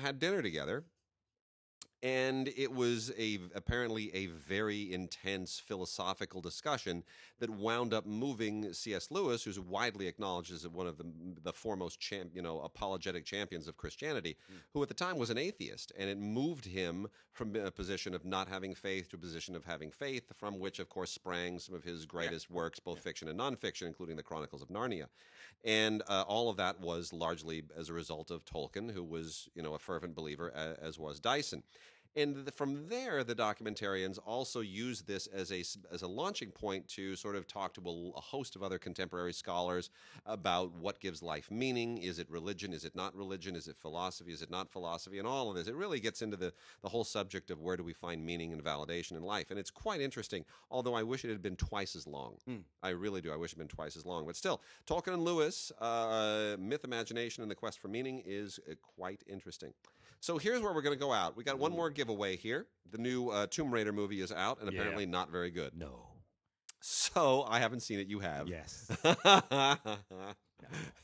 had 0.00 0.18
dinner 0.18 0.40
together 0.42 0.84
and 2.06 2.48
it 2.56 2.72
was 2.72 3.12
a 3.18 3.38
apparently 3.54 4.14
a 4.14 4.26
very 4.26 4.92
intense 4.92 5.58
philosophical 5.58 6.40
discussion 6.40 7.02
that 7.40 7.50
wound 7.50 7.92
up 7.92 8.06
moving 8.06 8.72
C.S. 8.72 9.10
Lewis, 9.10 9.42
who's 9.42 9.58
widely 9.58 10.06
acknowledged 10.06 10.52
as 10.52 10.66
one 10.68 10.86
of 10.86 10.98
the 10.98 11.04
the 11.42 11.52
foremost 11.52 11.98
champ, 11.98 12.30
you 12.34 12.42
know, 12.42 12.60
apologetic 12.60 13.24
champions 13.24 13.66
of 13.66 13.76
Christianity, 13.76 14.36
who 14.72 14.82
at 14.82 14.88
the 14.88 14.94
time 14.94 15.18
was 15.18 15.30
an 15.30 15.38
atheist, 15.38 15.92
and 15.98 16.08
it 16.08 16.18
moved 16.18 16.64
him 16.64 17.08
from 17.32 17.54
a 17.56 17.70
position 17.70 18.14
of 18.14 18.24
not 18.24 18.48
having 18.48 18.74
faith 18.74 19.10
to 19.10 19.16
a 19.16 19.18
position 19.18 19.54
of 19.56 19.64
having 19.64 19.90
faith, 19.90 20.32
from 20.36 20.58
which, 20.58 20.78
of 20.78 20.88
course, 20.88 21.10
sprang 21.10 21.58
some 21.58 21.74
of 21.74 21.84
his 21.84 22.06
greatest 22.06 22.50
works, 22.50 22.78
both 22.80 23.00
fiction 23.00 23.28
and 23.28 23.38
nonfiction, 23.38 23.86
including 23.86 24.16
the 24.16 24.22
Chronicles 24.22 24.62
of 24.62 24.68
Narnia. 24.68 25.06
And 25.64 26.02
uh, 26.08 26.24
all 26.26 26.48
of 26.48 26.56
that 26.56 26.80
was 26.80 27.12
largely 27.12 27.64
as 27.76 27.88
a 27.88 27.92
result 27.92 28.30
of 28.30 28.44
Tolkien, 28.44 28.90
who 28.90 29.02
was, 29.04 29.48
you 29.54 29.62
know, 29.62 29.74
a 29.74 29.78
fervent 29.78 30.14
believer, 30.14 30.48
a- 30.48 30.78
as 30.82 30.98
was 30.98 31.20
Dyson. 31.20 31.62
And 32.16 32.34
th- 32.34 32.54
from 32.54 32.88
there, 32.88 33.22
the 33.22 33.34
documentarians 33.34 34.18
also 34.24 34.60
use 34.60 35.02
this 35.02 35.26
as 35.28 35.52
a 35.52 35.62
as 35.92 36.02
a 36.02 36.08
launching 36.08 36.50
point 36.50 36.88
to 36.88 37.14
sort 37.14 37.36
of 37.36 37.46
talk 37.46 37.74
to 37.74 38.12
a 38.16 38.20
host 38.20 38.56
of 38.56 38.62
other 38.62 38.78
contemporary 38.78 39.34
scholars 39.34 39.90
about 40.24 40.72
what 40.72 40.98
gives 40.98 41.22
life 41.22 41.50
meaning. 41.50 41.98
Is 41.98 42.18
it 42.18 42.30
religion? 42.30 42.72
Is 42.72 42.84
it 42.84 42.96
not 42.96 43.14
religion? 43.14 43.54
Is 43.54 43.68
it 43.68 43.76
philosophy? 43.76 44.32
Is 44.32 44.42
it 44.42 44.50
not 44.50 44.70
philosophy? 44.70 45.18
And 45.18 45.28
all 45.28 45.50
of 45.50 45.56
this. 45.56 45.68
It 45.68 45.74
really 45.74 46.00
gets 46.00 46.22
into 46.22 46.36
the 46.36 46.52
the 46.82 46.88
whole 46.88 47.04
subject 47.04 47.50
of 47.50 47.60
where 47.60 47.76
do 47.76 47.84
we 47.84 47.92
find 47.92 48.24
meaning 48.24 48.52
and 48.52 48.64
validation 48.64 49.12
in 49.12 49.22
life. 49.22 49.50
And 49.50 49.58
it's 49.58 49.70
quite 49.70 50.00
interesting. 50.00 50.44
Although 50.70 50.94
I 50.94 51.02
wish 51.02 51.24
it 51.24 51.28
had 51.28 51.42
been 51.42 51.56
twice 51.56 51.94
as 51.94 52.06
long. 52.06 52.36
Hmm. 52.46 52.56
I 52.82 52.90
really 52.90 53.20
do. 53.20 53.32
I 53.32 53.36
wish 53.36 53.52
it 53.52 53.58
had 53.58 53.68
been 53.68 53.76
twice 53.76 53.96
as 53.96 54.06
long. 54.06 54.26
But 54.26 54.36
still, 54.36 54.62
Tolkien 54.86 55.14
and 55.14 55.24
Lewis, 55.24 55.70
uh, 55.80 56.56
myth, 56.58 56.84
imagination, 56.84 57.42
and 57.42 57.50
the 57.50 57.54
quest 57.54 57.78
for 57.78 57.88
meaning 57.88 58.22
is 58.24 58.58
uh, 58.70 58.74
quite 58.96 59.22
interesting. 59.26 59.72
So 60.20 60.38
here's 60.38 60.60
where 60.60 60.72
we're 60.72 60.82
going 60.82 60.96
to 60.96 61.00
go 61.04 61.12
out. 61.12 61.36
We 61.36 61.44
got 61.44 61.58
one 61.58 61.72
more 61.72 61.90
giveaway 61.90 62.36
here. 62.36 62.66
The 62.90 62.98
new 62.98 63.28
uh, 63.28 63.46
Tomb 63.48 63.70
Raider 63.70 63.92
movie 63.92 64.20
is 64.20 64.32
out, 64.32 64.60
and 64.60 64.70
Yeah. 64.72 64.78
apparently 64.80 65.06
not 65.06 65.30
very 65.30 65.50
good. 65.50 65.72
No. 65.76 66.08
So 66.80 67.44
I 67.48 67.58
haven't 67.60 67.80
seen 67.80 67.98
it. 68.00 68.06
You 68.08 68.20
have. 68.20 68.48
Yes. 68.48 68.90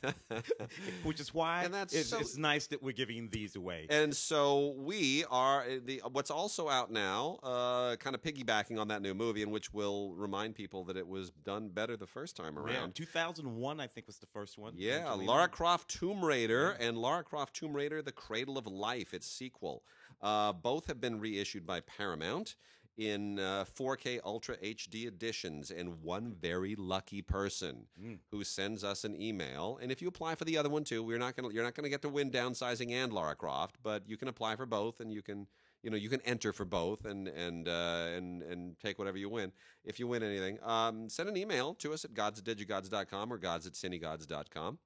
Which 1.03 1.19
is 1.19 1.33
why 1.33 1.63
And 1.63 1.73
that's 1.73 1.93
it's, 1.93 2.09
so- 2.09 2.19
it's 2.19 2.37
nice 2.37 2.67
that 2.67 2.81
we're 2.83 2.91
giving 2.93 3.29
these 3.29 3.55
away. 3.55 3.87
And 3.89 4.15
so 4.15 4.73
we 4.77 5.23
are 5.29 5.61
uh, 5.61 5.65
the 5.83 6.01
what's 6.11 6.31
also 6.31 6.69
out 6.69 6.91
now, 6.91 7.39
uh, 7.43 7.95
kind 7.97 8.15
of 8.15 8.21
piggybacking 8.21 8.79
on 8.79 8.87
that 8.89 9.01
new 9.01 9.13
movie, 9.13 9.41
in 9.41 9.51
which 9.51 9.73
we'll 9.73 10.13
remind 10.15 10.55
people 10.55 10.83
that 10.85 10.97
it 10.97 11.07
was 11.07 11.31
done 11.43 11.69
better 11.69 11.95
the 11.95 12.07
first 12.07 12.35
time 12.35 12.55
Yeah, 12.67 12.79
around. 12.79 12.95
2001, 12.95 13.79
I 13.79 13.87
think, 13.87 14.07
was 14.07 14.17
the 14.17 14.25
first 14.27 14.57
one. 14.57 14.73
Yeah, 14.75 14.99
Angelina. 15.07 15.31
Lara 15.31 15.47
Croft 15.47 15.89
Tomb 15.89 16.23
Raider 16.23 16.71
and 16.79 16.97
Lara 16.97 17.23
Croft 17.23 17.55
Tomb 17.55 17.73
Raider: 17.73 18.01
The 18.01 18.11
Cradle 18.11 18.57
of 18.57 18.67
Life, 18.67 19.13
its 19.13 19.27
sequel. 19.27 19.83
Uh, 20.21 20.53
both 20.53 20.87
have 20.87 21.01
been 21.01 21.19
reissued 21.19 21.65
by 21.65 21.81
Paramount 21.81 22.55
in 22.97 23.39
uh, 23.39 23.65
4K 23.77 24.19
Ultra 24.23 24.55
HD 24.57 25.07
editions, 25.07 25.71
and 25.71 26.01
one 26.03 26.31
very 26.31 26.75
lucky 26.75 27.21
person 27.21 27.87
Mm. 28.01 28.19
who 28.31 28.43
sends 28.43 28.83
us 28.83 29.03
an 29.03 29.19
email. 29.19 29.79
And 29.81 29.91
if 29.91 30.01
you 30.01 30.07
apply 30.07 30.35
for 30.35 30.45
the 30.45 30.57
other 30.57 30.69
one 30.69 30.83
too, 30.83 31.01
we're 31.03 31.17
not 31.17 31.35
gonna 31.35 31.51
you're 31.51 31.63
not 31.63 31.73
gonna 31.75 31.89
get 31.89 32.01
to 32.03 32.09
win 32.09 32.29
downsizing 32.31 32.91
and 32.91 33.11
Lara 33.11 33.35
Croft, 33.35 33.77
but 33.81 34.07
you 34.07 34.17
can 34.17 34.27
apply 34.27 34.55
for 34.55 34.65
both, 34.65 34.99
and 34.99 35.11
you 35.11 35.21
can 35.23 35.47
you 35.81 35.89
know 35.89 35.97
you 35.97 36.07
can 36.09 36.21
enter 36.21 36.53
for 36.53 36.65
both 36.65 37.05
and 37.05 37.27
and 37.27 37.67
uh, 37.67 38.07
and 38.15 38.41
and 38.43 38.79
take 38.79 38.99
whatever 38.99 39.17
you 39.17 39.27
win 39.29 39.51
if 39.83 39.99
you 39.99 40.07
win 40.07 40.21
anything. 40.23 40.59
Um, 40.63 41.09
send 41.09 41.27
an 41.29 41.35
email 41.37 41.73
to 41.75 41.93
us 41.93 42.05
at 42.05 42.13
gods 42.13 42.39
at 42.39 42.45
digigods.com 42.45 43.33
or 43.33 43.37
gods 43.37 43.65
at 43.67 43.73
cinegods.com 43.73 44.77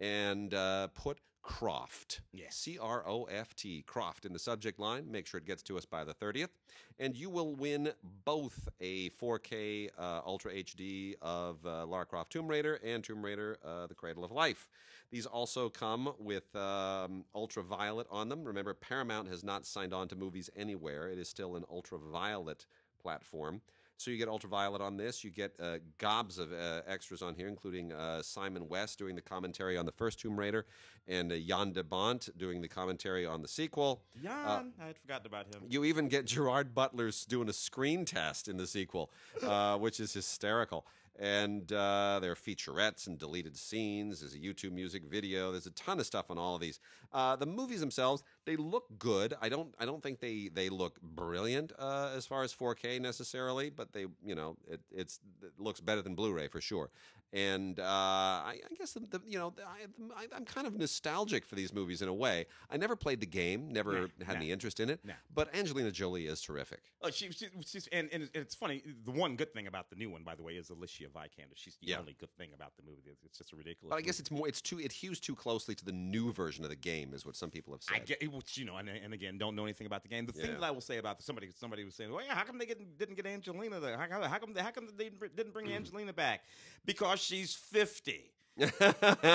and 0.00 0.54
uh, 0.54 0.88
put 0.88 1.18
Croft, 1.42 2.20
Yes. 2.32 2.54
C 2.56 2.78
R 2.78 3.02
O 3.06 3.24
F 3.24 3.54
T, 3.56 3.82
Croft 3.86 4.24
in 4.24 4.32
the 4.32 4.38
subject 4.38 4.78
line. 4.78 5.10
Make 5.10 5.26
sure 5.26 5.38
it 5.38 5.46
gets 5.46 5.62
to 5.64 5.78
us 5.78 5.84
by 5.86 6.04
the 6.04 6.12
30th. 6.14 6.50
And 6.98 7.16
you 7.16 7.30
will 7.30 7.54
win 7.54 7.92
both 8.24 8.68
a 8.80 9.10
4K 9.10 9.88
uh, 9.98 10.20
Ultra 10.26 10.52
HD 10.52 11.14
of 11.22 11.64
uh, 11.64 11.86
Lara 11.86 12.04
Croft 12.04 12.30
Tomb 12.32 12.46
Raider 12.46 12.78
and 12.84 13.02
Tomb 13.02 13.24
Raider 13.24 13.58
uh, 13.64 13.86
The 13.86 13.94
Cradle 13.94 14.24
of 14.24 14.30
Life. 14.30 14.68
These 15.10 15.26
also 15.26 15.68
come 15.68 16.12
with 16.18 16.54
um, 16.54 17.24
ultraviolet 17.34 18.06
on 18.10 18.28
them. 18.28 18.44
Remember, 18.44 18.74
Paramount 18.74 19.28
has 19.28 19.42
not 19.42 19.66
signed 19.66 19.92
on 19.94 20.08
to 20.08 20.16
movies 20.16 20.50
anywhere, 20.56 21.08
it 21.08 21.18
is 21.18 21.28
still 21.28 21.56
an 21.56 21.64
ultraviolet 21.70 22.66
platform. 23.02 23.62
So 24.00 24.10
you 24.10 24.16
get 24.16 24.28
ultraviolet 24.28 24.80
on 24.80 24.96
this. 24.96 25.22
You 25.22 25.28
get 25.28 25.52
uh, 25.60 25.76
gobs 25.98 26.38
of 26.38 26.54
uh, 26.54 26.80
extras 26.86 27.20
on 27.20 27.34
here, 27.34 27.48
including 27.48 27.92
uh, 27.92 28.22
Simon 28.22 28.66
West 28.66 28.98
doing 28.98 29.14
the 29.14 29.20
commentary 29.20 29.76
on 29.76 29.84
the 29.84 29.92
first 29.92 30.18
Tomb 30.18 30.38
Raider, 30.38 30.64
and 31.06 31.30
uh, 31.30 31.36
Jan 31.36 31.72
de 31.72 31.84
Bont 31.84 32.30
doing 32.38 32.62
the 32.62 32.68
commentary 32.68 33.26
on 33.26 33.42
the 33.42 33.48
sequel. 33.48 34.00
Jan, 34.22 34.72
I 34.80 34.86
had 34.86 34.96
forgotten 34.96 35.26
about 35.26 35.54
him. 35.54 35.64
You 35.68 35.84
even 35.84 36.08
get 36.08 36.24
Gerard 36.24 36.74
Butler's 36.74 37.26
doing 37.26 37.50
a 37.50 37.52
screen 37.52 38.06
test 38.06 38.48
in 38.48 38.56
the 38.56 38.66
sequel, 38.66 39.10
uh, 39.42 39.76
which 39.76 40.00
is 40.00 40.14
hysterical. 40.14 40.86
And 41.18 41.70
uh, 41.72 42.18
there 42.22 42.32
are 42.32 42.36
featurettes 42.36 43.06
and 43.06 43.18
deleted 43.18 43.56
scenes. 43.56 44.20
There's 44.20 44.34
a 44.34 44.38
YouTube 44.38 44.72
music 44.72 45.04
video. 45.04 45.50
There's 45.52 45.66
a 45.66 45.72
ton 45.72 46.00
of 46.00 46.06
stuff 46.06 46.30
on 46.30 46.38
all 46.38 46.54
of 46.54 46.60
these. 46.60 46.80
Uh, 47.12 47.36
the 47.36 47.46
movies 47.46 47.80
themselves, 47.80 48.22
they 48.46 48.56
look 48.56 48.84
good. 48.98 49.34
I 49.40 49.48
don't, 49.48 49.74
I 49.78 49.84
don't 49.84 50.02
think 50.02 50.20
they 50.20 50.50
they 50.52 50.68
look 50.70 51.00
brilliant 51.02 51.72
uh, 51.78 52.10
as 52.16 52.26
far 52.26 52.42
as 52.42 52.54
4K 52.54 53.00
necessarily, 53.00 53.70
but 53.70 53.92
they, 53.92 54.06
you 54.24 54.34
know, 54.34 54.56
it, 54.66 54.80
it's 54.90 55.20
it 55.42 55.52
looks 55.58 55.80
better 55.80 56.00
than 56.00 56.14
Blu-ray 56.14 56.48
for 56.48 56.60
sure. 56.60 56.90
And 57.32 57.78
uh, 57.78 57.82
I, 57.84 58.56
I 58.68 58.74
guess 58.76 58.92
the, 58.92 59.00
the, 59.00 59.20
you 59.24 59.38
know 59.38 59.54
I, 59.64 60.22
I, 60.22 60.26
I'm 60.34 60.44
kind 60.44 60.66
of 60.66 60.76
nostalgic 60.76 61.46
for 61.46 61.54
these 61.54 61.72
movies 61.72 62.02
in 62.02 62.08
a 62.08 62.14
way. 62.14 62.46
I 62.68 62.76
never 62.76 62.96
played 62.96 63.20
the 63.20 63.26
game, 63.26 63.72
never 63.72 63.92
Nah, 63.92 64.06
had 64.26 64.34
nah. 64.34 64.40
any 64.40 64.50
interest 64.50 64.80
in 64.80 64.90
it. 64.90 64.98
Nah. 65.04 65.12
But 65.32 65.54
Angelina 65.54 65.92
Jolie 65.92 66.26
is 66.26 66.40
terrific. 66.40 66.80
Oh, 67.02 67.10
she, 67.10 67.30
she, 67.30 67.46
she's 67.64 67.86
and, 67.92 68.08
and 68.12 68.28
it's 68.34 68.54
funny. 68.56 68.82
The 69.04 69.12
one 69.12 69.36
good 69.36 69.52
thing 69.52 69.68
about 69.68 69.90
the 69.90 69.96
new 69.96 70.10
one, 70.10 70.24
by 70.24 70.34
the 70.34 70.42
way, 70.42 70.54
is 70.54 70.70
Alicia 70.70 71.04
Vikander. 71.04 71.54
She's 71.54 71.76
the 71.76 71.88
Yeah. 71.88 71.98
only 72.00 72.16
good 72.18 72.34
thing 72.36 72.50
about 72.52 72.72
the 72.76 72.82
movie. 72.82 73.02
It's, 73.24 73.38
just 73.38 73.52
a 73.52 73.56
ridiculous. 73.56 73.90
But 73.90 73.96
I 73.96 74.00
guess 74.00 74.14
movie. 74.18 74.22
it's 74.22 74.30
more. 74.32 74.48
It's 74.48 74.60
too. 74.60 74.80
It 74.80 74.90
hews 74.92 75.20
too 75.20 75.36
closely 75.36 75.74
to 75.76 75.84
the 75.84 75.92
new 75.92 76.32
version 76.32 76.64
of 76.64 76.70
the 76.70 76.76
game, 76.76 77.14
is 77.14 77.24
what 77.24 77.36
some 77.36 77.50
people 77.50 77.72
have 77.74 77.82
said. 77.82 77.94
I 77.96 77.98
get 78.00 78.20
which, 78.32 78.58
you 78.58 78.64
know, 78.64 78.76
and, 78.76 78.88
and 78.88 79.14
again, 79.14 79.38
don't 79.38 79.54
know 79.54 79.64
anything 79.64 79.86
about 79.86 80.02
the 80.02 80.08
game. 80.08 80.26
The 80.26 80.32
thing 80.32 80.52
that 80.52 80.62
I 80.62 80.70
will 80.72 80.80
say 80.80 80.98
about 80.98 81.18
the, 81.18 81.22
somebody, 81.24 81.50
somebody 81.56 81.84
was 81.84 81.94
saying, 81.94 82.12
"Well, 82.12 82.24
yeah, 82.24 82.34
how 82.34 82.42
come 82.42 82.58
they 82.58 82.66
get, 82.66 82.98
didn't 82.98 83.14
get 83.14 83.26
Angelina? 83.26 83.78
There? 83.78 83.96
How, 83.96 84.06
how, 84.10 84.28
how 84.28 84.38
come, 84.38 84.54
how 84.56 84.70
come 84.70 84.88
they 84.96 85.04
didn't 85.10 85.36
didn't 85.36 85.52
bring 85.52 85.72
Angelina 85.72 86.12
back? 86.12 86.40
Because 86.84 87.19
she's 87.20 87.54
fifty. 87.54 88.32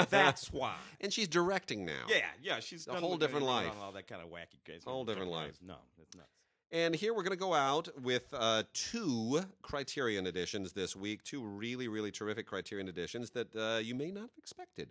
That's 0.09 0.51
why. 0.51 0.75
and 1.01 1.11
she's 1.11 1.27
directing 1.27 1.85
now. 1.85 2.05
Yeah, 2.07 2.17
yeah, 2.43 2.59
she's 2.59 2.85
A 2.85 2.91
done 2.91 3.01
whole 3.01 3.11
with 3.11 3.21
different 3.21 3.45
life. 3.45 3.71
All 3.81 3.91
that 3.93 4.07
kind 4.07 4.21
of 4.21 4.29
wacky 4.29 4.63
crazy. 4.63 4.81
Whole 4.85 5.05
different 5.05 5.31
life. 5.31 5.57
No, 5.65 5.77
it's 6.01 6.15
nuts. 6.15 6.29
And 6.71 6.95
here 6.95 7.13
we're 7.13 7.23
going 7.23 7.31
to 7.31 7.37
go 7.37 7.53
out 7.53 7.87
with 8.01 8.25
uh, 8.33 8.63
two 8.73 9.41
Criterion 9.61 10.27
editions 10.27 10.73
this 10.73 10.95
week. 10.95 11.23
Two 11.23 11.43
really, 11.43 11.87
really 11.87 12.11
terrific 12.11 12.45
Criterion 12.47 12.87
editions 12.87 13.29
that 13.31 13.55
uh, 13.55 13.79
you 13.79 13.95
may 13.95 14.11
not 14.11 14.21
have 14.23 14.37
expected. 14.37 14.89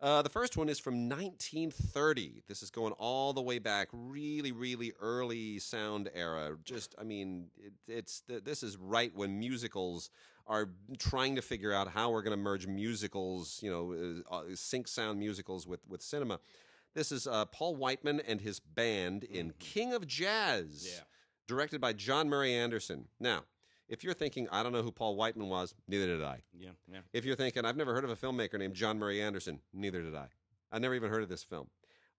Uh, 0.00 0.22
the 0.22 0.30
first 0.30 0.56
one 0.56 0.70
is 0.70 0.78
from 0.78 1.08
1930. 1.10 2.42
This 2.48 2.62
is 2.62 2.70
going 2.70 2.92
all 2.94 3.34
the 3.34 3.42
way 3.42 3.58
back, 3.58 3.88
really, 3.92 4.50
really 4.50 4.92
early 4.98 5.58
sound 5.58 6.08
era. 6.14 6.56
Just, 6.64 6.94
I 6.98 7.04
mean, 7.04 7.48
it, 7.58 7.72
it's 7.86 8.22
th- 8.22 8.42
this 8.44 8.62
is 8.62 8.78
right 8.78 9.14
when 9.14 9.38
musicals 9.38 10.08
are 10.46 10.70
trying 10.98 11.36
to 11.36 11.42
figure 11.42 11.72
out 11.72 11.88
how 11.88 12.10
we're 12.10 12.22
going 12.22 12.36
to 12.36 12.42
merge 12.42 12.66
musicals, 12.66 13.60
you 13.62 13.70
know, 13.70 14.22
uh, 14.30 14.34
uh, 14.34 14.42
sync 14.54 14.88
sound 14.88 15.18
musicals 15.18 15.66
with 15.66 15.80
with 15.88 16.02
cinema. 16.02 16.40
This 16.94 17.12
is 17.12 17.26
uh, 17.26 17.44
Paul 17.46 17.76
Whiteman 17.76 18.20
and 18.26 18.40
his 18.40 18.58
band 18.60 19.24
in 19.24 19.52
King 19.60 19.92
of 19.92 20.06
Jazz, 20.08 20.86
Yeah. 20.92 21.04
directed 21.46 21.80
by 21.80 21.92
John 21.92 22.28
Murray 22.28 22.52
Anderson. 22.54 23.06
Now, 23.20 23.44
if 23.88 24.02
you're 24.02 24.14
thinking, 24.14 24.48
I 24.50 24.62
don't 24.64 24.72
know 24.72 24.82
who 24.82 24.90
Paul 24.92 25.14
Whiteman 25.16 25.48
was, 25.48 25.74
neither 25.86 26.06
did 26.08 26.22
I. 26.22 26.42
Yeah, 26.52 26.70
yeah. 26.92 27.00
If 27.12 27.24
you're 27.24 27.36
thinking, 27.36 27.64
I've 27.64 27.76
never 27.76 27.94
heard 27.94 28.04
of 28.04 28.10
a 28.10 28.16
filmmaker 28.16 28.58
named 28.58 28.74
John 28.74 28.98
Murray 28.98 29.22
Anderson, 29.22 29.60
neither 29.72 30.02
did 30.02 30.14
I. 30.16 30.26
I 30.72 30.78
never 30.80 30.94
even 30.94 31.10
heard 31.10 31.22
of 31.22 31.28
this 31.28 31.42
film. 31.44 31.68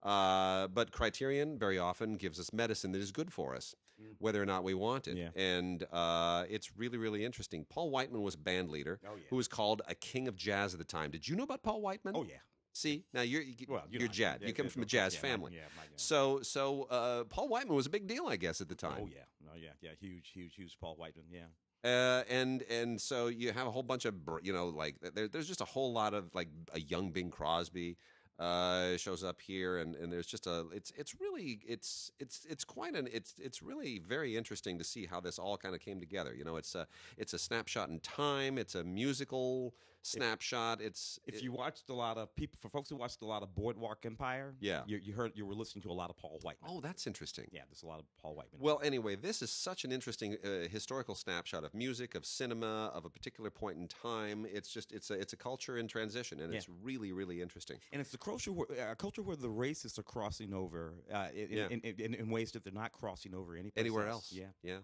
Uh, 0.02 0.68
but 0.68 0.90
Criterion 0.90 1.58
very 1.58 1.78
often 1.78 2.14
gives 2.14 2.40
us 2.40 2.52
medicine 2.52 2.92
that 2.92 3.00
is 3.00 3.12
good 3.12 3.32
for 3.32 3.54
us, 3.54 3.74
whether 4.18 4.42
or 4.42 4.46
not 4.46 4.64
we 4.64 4.74
want 4.74 5.08
it. 5.08 5.16
Yeah. 5.16 5.28
And 5.34 5.84
uh, 5.92 6.44
it's 6.48 6.76
really, 6.76 6.98
really 6.98 7.24
interesting. 7.24 7.64
Paul 7.68 7.90
Whiteman 7.90 8.22
was 8.22 8.36
band 8.36 8.70
leader, 8.70 9.00
Oh, 9.06 9.14
yeah. 9.16 9.22
who 9.30 9.36
was 9.36 9.48
called 9.48 9.82
a 9.88 9.94
king 9.94 10.28
of 10.28 10.36
jazz 10.36 10.74
at 10.74 10.78
the 10.78 10.84
time. 10.84 11.10
Did 11.10 11.26
you 11.28 11.36
know 11.36 11.44
about 11.44 11.62
Paul 11.62 11.80
Whiteman? 11.80 12.14
Oh 12.16 12.24
yeah. 12.24 12.36
See, 12.74 13.04
now 13.12 13.20
you're 13.20 13.42
you, 13.42 13.54
Well, 13.68 13.84
you 13.90 13.98
you're 14.00 14.08
jazz. 14.08 14.38
You 14.40 14.52
come 14.54 14.68
from 14.68 14.82
a 14.82 14.86
jazz 14.86 15.12
yeah, 15.14 15.20
family. 15.20 15.52
yeah, 15.54 15.60
my- 15.76 15.82
yeah. 15.84 15.88
So 15.96 16.40
so 16.42 16.84
uh, 16.84 17.24
Paul 17.24 17.48
Whiteman 17.48 17.76
was 17.76 17.86
a 17.86 17.90
big 17.90 18.06
deal, 18.06 18.26
I 18.28 18.36
guess, 18.36 18.60
at 18.62 18.68
the 18.68 18.74
time. 18.74 19.00
Oh 19.02 19.08
yeah, 19.12 19.24
no, 19.44 19.50
yeah, 19.60 19.70
yeah, 19.82 19.90
huge, 20.00 20.30
huge, 20.30 20.54
huge. 20.54 20.78
Paul 20.80 20.96
Whiteman, 20.96 21.26
yeah. 21.30 21.40
Uh, 21.84 22.22
and 22.30 22.62
and 22.70 23.00
so 23.00 23.26
you 23.26 23.52
have 23.52 23.66
a 23.66 23.70
whole 23.70 23.82
bunch 23.82 24.04
of 24.04 24.14
you 24.42 24.52
know 24.52 24.68
like 24.68 24.94
there, 25.14 25.26
there's 25.28 25.48
just 25.48 25.60
a 25.60 25.64
whole 25.66 25.92
lot 25.92 26.14
of 26.14 26.32
like 26.34 26.48
a 26.72 26.80
young 26.80 27.10
Bing 27.10 27.28
Crosby 27.30 27.96
uh, 28.42 28.96
shows 28.96 29.22
up 29.22 29.40
here, 29.40 29.78
and, 29.78 29.94
and 29.94 30.12
there's 30.12 30.26
just 30.26 30.48
a 30.48 30.66
it's 30.74 30.92
it's 30.96 31.20
really 31.20 31.60
it's 31.66 32.10
it's 32.18 32.44
it's 32.50 32.64
quite 32.64 32.96
an 32.96 33.08
it's 33.12 33.34
it's 33.38 33.62
really 33.62 34.00
very 34.00 34.36
interesting 34.36 34.78
to 34.78 34.84
see 34.84 35.06
how 35.06 35.20
this 35.20 35.38
all 35.38 35.56
kind 35.56 35.74
of 35.74 35.80
came 35.80 36.00
together. 36.00 36.34
You 36.34 36.44
know, 36.44 36.56
it's 36.56 36.74
a 36.74 36.88
it's 37.16 37.34
a 37.34 37.38
snapshot 37.38 37.88
in 37.88 38.00
time. 38.00 38.58
It's 38.58 38.74
a 38.74 38.82
musical 38.82 39.74
snapshot. 40.02 40.80
It's 40.80 41.18
If 41.26 41.36
it- 41.36 41.42
you 41.42 41.52
watched 41.52 41.88
a 41.88 41.94
lot 41.94 42.18
of 42.18 42.34
people, 42.34 42.58
for 42.60 42.68
folks 42.68 42.88
who 42.90 42.96
watched 42.96 43.22
a 43.22 43.26
lot 43.26 43.42
of 43.42 43.54
Boardwalk 43.54 44.04
Empire, 44.04 44.54
Yeah. 44.60 44.84
you, 44.86 44.98
you 44.98 45.12
heard 45.14 45.32
you 45.36 45.46
were 45.46 45.54
listening 45.54 45.82
to 45.82 45.90
a 45.90 45.92
lot 45.94 46.10
of 46.10 46.16
Paul 46.16 46.38
Whiteman. 46.42 46.70
oh 46.70 46.80
that's 46.80 47.06
interesting. 47.06 47.48
yeah, 47.52 47.62
there's 47.68 47.82
a 47.82 47.86
lot 47.86 48.00
of 48.00 48.06
Paul 48.18 48.34
Whiteman. 48.34 48.60
Well, 48.60 48.80
anyway, 48.82 49.16
this 49.16 49.42
is 49.42 49.50
such 49.50 49.84
an 49.84 49.92
interesting 49.92 50.36
uh, 50.44 50.68
historical 50.68 51.14
snapshot 51.14 51.64
of 51.64 51.72
music, 51.74 52.14
of 52.14 52.26
cinema, 52.26 52.90
of 52.94 53.04
a 53.04 53.10
particular 53.10 53.50
point 53.50 53.78
in 53.78 53.88
time. 53.88 54.44
It's 54.46 54.70
just 54.72 54.92
it's 54.92 55.10
a 55.10 55.14
it's 55.14 55.32
a 55.32 55.36
culture 55.36 55.78
in 55.78 55.88
transition, 55.88 56.40
and 56.40 56.52
Yeah. 56.52 56.58
it's 56.58 56.68
really 56.68 57.12
really 57.12 57.40
interesting. 57.40 57.78
and 57.92 58.00
it's 58.00 58.12
a 58.14 58.18
culture 58.18 58.52
where, 58.52 58.66
uh, 58.88 58.92
a 58.92 58.96
culture 58.96 59.22
where 59.22 59.36
the 59.36 59.48
racists 59.48 59.98
are 59.98 60.02
crossing 60.02 60.52
over 60.52 60.94
uh, 61.12 61.28
in, 61.34 61.50
Yeah. 61.50 61.68
in, 61.68 61.80
in, 61.80 61.94
in, 62.00 62.14
in 62.14 62.28
ways 62.30 62.52
that 62.52 62.64
they're 62.64 62.72
not 62.72 62.92
crossing 62.92 63.34
over 63.34 63.54
any 63.56 63.72
Anywhere 63.76 64.08
else, 64.08 64.32
Yeah. 64.32 64.46
yeah. 64.62 64.80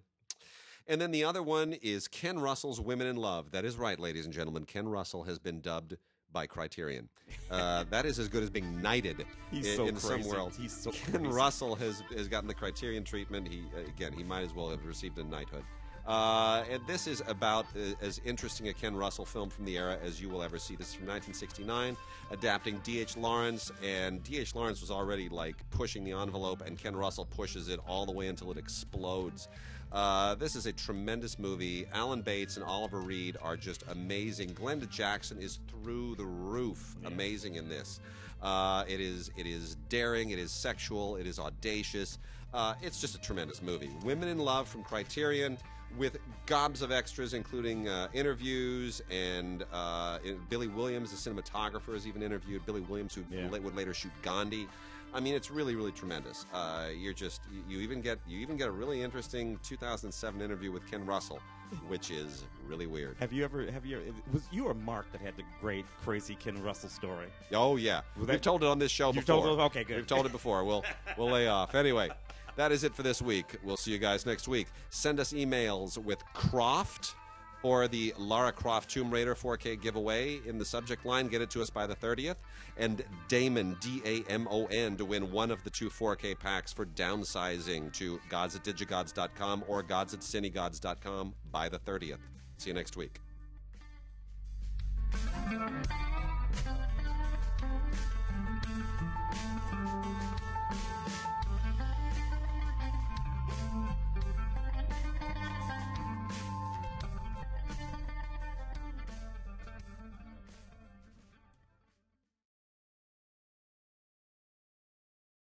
And 0.89 0.99
then 1.01 1.11
the 1.11 1.25
other 1.25 1.43
one 1.43 1.75
is 1.75 2.09
Ken 2.09 2.39
Russell's 2.39 2.81
Women 2.81 3.07
in 3.07 3.17
Love. 3.17 3.51
That 3.51 3.67
is 3.67 3.77
right, 3.77 4.01
ladies 4.01 4.25
and 4.25 4.33
gentlemen. 4.33 4.65
Ken 4.65 4.89
Russell 4.89 5.23
has 5.25 5.39
been 5.39 5.61
dubbed 5.61 5.97
by 6.33 6.47
Criterion. 6.47 7.11
Uh, 7.51 7.85
that 7.91 8.07
is 8.07 8.19
as 8.19 8.29
good 8.29 8.43
as 8.43 8.49
being 8.49 8.81
knighted 8.81 9.27
He's 9.51 9.67
in, 9.67 9.77
so 9.77 9.87
in 9.87 9.97
some 9.99 10.11
crazy. 10.13 10.31
worlds. 10.31 10.57
He's 10.57 10.73
so 10.73 10.91
Ken 10.91 11.21
crazy. 11.21 11.27
Russell 11.27 11.75
has 11.77 12.03
has 12.17 12.27
gotten 12.27 12.49
the 12.49 12.55
Criterion 12.55 13.05
treatment. 13.05 13.47
He 13.47 13.65
again, 13.87 14.15
he 14.15 14.25
might 14.25 14.43
as 14.43 14.55
well 14.55 14.71
have 14.71 14.85
received 14.87 15.19
a 15.19 15.25
knighthood. 15.25 15.65
Uh, 16.07 16.65
and 16.71 16.81
this 16.87 17.07
is 17.07 17.23
about 17.27 17.67
uh, 17.77 17.93
as 18.01 18.19
interesting 18.25 18.69
a 18.69 18.73
Ken 18.73 18.97
Russell 18.97 19.27
film 19.27 19.51
from 19.51 19.67
the 19.67 19.77
era 19.77 19.99
as 20.03 20.23
you 20.23 20.31
will 20.31 20.43
ever 20.43 20.59
see. 20.59 20.75
This 20.75 20.89
is 20.89 20.95
from 20.95 21.07
1969, 21.07 21.99
adapting 22.31 22.81
D.H. 22.83 23.19
Lawrence, 23.19 23.71
and 23.85 24.25
D.H. 24.25 24.55
Lawrence 24.55 24.81
was 24.81 24.91
already 24.91 25.29
like 25.29 25.57
pushing 25.69 26.05
the 26.05 26.13
envelope, 26.13 26.63
and 26.65 26.79
Ken 26.79 26.97
Russell 26.97 27.27
pushes 27.27 27.69
it 27.69 27.79
all 27.87 28.07
the 28.07 28.13
way 28.13 28.29
until 28.29 28.51
it 28.51 28.57
explodes. 28.57 29.49
Uh, 29.93 30.35
this 30.35 30.55
is 30.55 30.67
a 30.67 30.73
tremendous 30.73 31.39
movie. 31.39 31.87
Alan 31.93 32.21
Bates 32.23 32.57
and 32.57 32.65
Oliver 32.65 33.01
Reed 33.01 33.37
are 33.41 33.57
just 33.57 33.85
amazing. 33.89 34.51
Glenda 34.51 34.89
Jackson 34.89 35.39
is 35.39 35.61
through 35.69 36.15
the 36.17 36.25
roof, 36.25 36.97
amazing 37.05 37.55
in 37.55 37.69
this. 37.69 38.01
Uh, 38.43 38.85
it 38.87 39.01
is 39.01 39.31
it 39.37 39.47
is 39.47 39.77
daring, 39.89 40.31
it 40.31 40.39
is 40.39 40.53
sexual, 40.53 41.17
it 41.17 41.27
is 41.27 41.39
audacious. 41.39 42.19
Uh, 42.53 42.75
it's 42.83 43.01
just 43.01 43.15
a 43.15 43.21
tremendous 43.21 43.63
movie. 43.63 43.91
Women 44.05 44.29
in 44.29 44.39
Love 44.39 44.69
from 44.69 44.83
Criterion 44.85 45.59
with 45.97 46.19
gobs 46.45 46.83
of 46.83 46.93
extras, 46.93 47.33
including 47.33 47.89
uh, 47.89 48.09
interviews 48.13 49.01
and 49.11 49.65
uh, 49.73 50.19
Billy 50.51 50.69
Williams, 50.69 51.11
the 51.11 51.31
cinematographer, 51.31 51.95
is 51.95 52.07
even 52.07 52.23
interviewed. 52.23 52.65
Billy 52.67 52.83
Williams, 52.83 53.15
who 53.15 53.25
Yeah. 53.31 53.49
would 53.49 53.75
later 53.75 53.95
shoot 53.95 54.13
Gandhi. 54.23 54.69
I 55.15 55.21
mean, 55.21 55.35
it's 55.35 55.51
really, 55.51 55.75
really 55.75 55.93
tremendous. 55.93 56.47
Uh, 56.53 56.89
you're 56.97 57.13
just 57.15 57.41
you, 57.69 57.81
even 57.81 58.01
get 58.01 58.19
you 58.27 58.39
even 58.41 58.57
get 58.57 58.69
a 58.69 58.73
really 58.73 59.03
interesting 59.03 59.59
2007 59.63 60.41
interview 60.41 60.71
with 60.71 60.89
Ken 60.91 61.05
Russell, 61.07 61.41
which 61.89 62.11
is 62.11 62.45
really 62.67 62.87
weird. 62.87 63.17
Have 63.19 63.33
you 63.33 63.45
ever? 63.45 63.71
Have 63.71 63.87
you? 63.87 64.15
Was 64.33 64.43
you 64.53 64.67
or 64.67 64.75
Mark 64.75 65.11
that 65.13 65.21
had 65.21 65.37
the 65.37 65.45
great 65.61 65.87
crazy 66.03 66.35
Ken 66.35 66.63
Russell 66.63 66.91
story? 66.91 67.27
Oh 67.53 67.77
yeah, 67.77 68.03
we've 68.17 68.27
that- 68.27 68.43
told 68.43 68.63
it 68.63 68.67
on 68.67 68.79
this 68.79 68.91
show 68.93 69.07
You've 69.09 69.27
before. 69.27 69.45
told 69.45 69.59
it? 69.59 69.63
Okay, 69.63 69.85
good. 69.85 69.97
We've 69.97 70.07
told 70.07 70.27
it 70.27 70.33
before. 70.33 70.65
We'll 70.65 70.85
we'll 71.17 71.31
lay 71.31 71.49
off 71.49 71.75
anyway. 71.75 72.11
That 72.57 72.73
is 72.73 72.83
it 72.85 72.95
for 72.95 73.03
this 73.05 73.23
week. 73.23 73.57
We'll 73.63 73.77
see 73.77 73.93
you 73.93 73.99
guys 73.99 74.27
next 74.27 74.49
week. 74.49 74.67
Send 74.91 75.21
us 75.21 75.33
emails 75.33 75.97
with 75.97 76.23
Croft 76.35 77.15
or 77.63 77.89
the 77.89 78.15
Lara 78.19 78.53
Croft 78.53 78.91
Tomb 78.91 79.11
Raider 79.11 79.35
4K 79.35 79.81
giveaway 79.81 80.41
in 80.47 80.59
the 80.59 80.65
subject 80.65 81.05
line. 81.05 81.29
Get 81.29 81.43
it 81.43 81.51
to 81.51 81.63
us 81.63 81.71
by 81.71 81.87
the 81.87 81.97
30th. 81.97 82.37
And 82.77 83.05
Damon, 83.29 83.77
D 83.81 84.03
A 84.05 84.23
M 84.31 84.47
O 84.51 84.67
N, 84.67 84.97
to 84.97 85.05
win 85.05 85.31
one 85.31 85.51
of 85.51 85.63
the 85.65 85.71
two 85.71 85.91
4K 85.91 86.39
packs 86.39 86.73
for 86.73 86.87
downsizing 86.87 87.93
to 87.95 88.21
gods 88.29 88.57
at 88.57 88.65
digigods.com 88.65 89.65
or 89.67 89.83
gods 89.83 90.15
at 90.15 90.21
cinegods.com 90.21 91.35
by 91.51 91.69
the 91.69 91.79
30th. 91.79 92.19
See 92.59 92.71
you 92.71 92.75
next 92.75 92.97
week. 92.97 93.21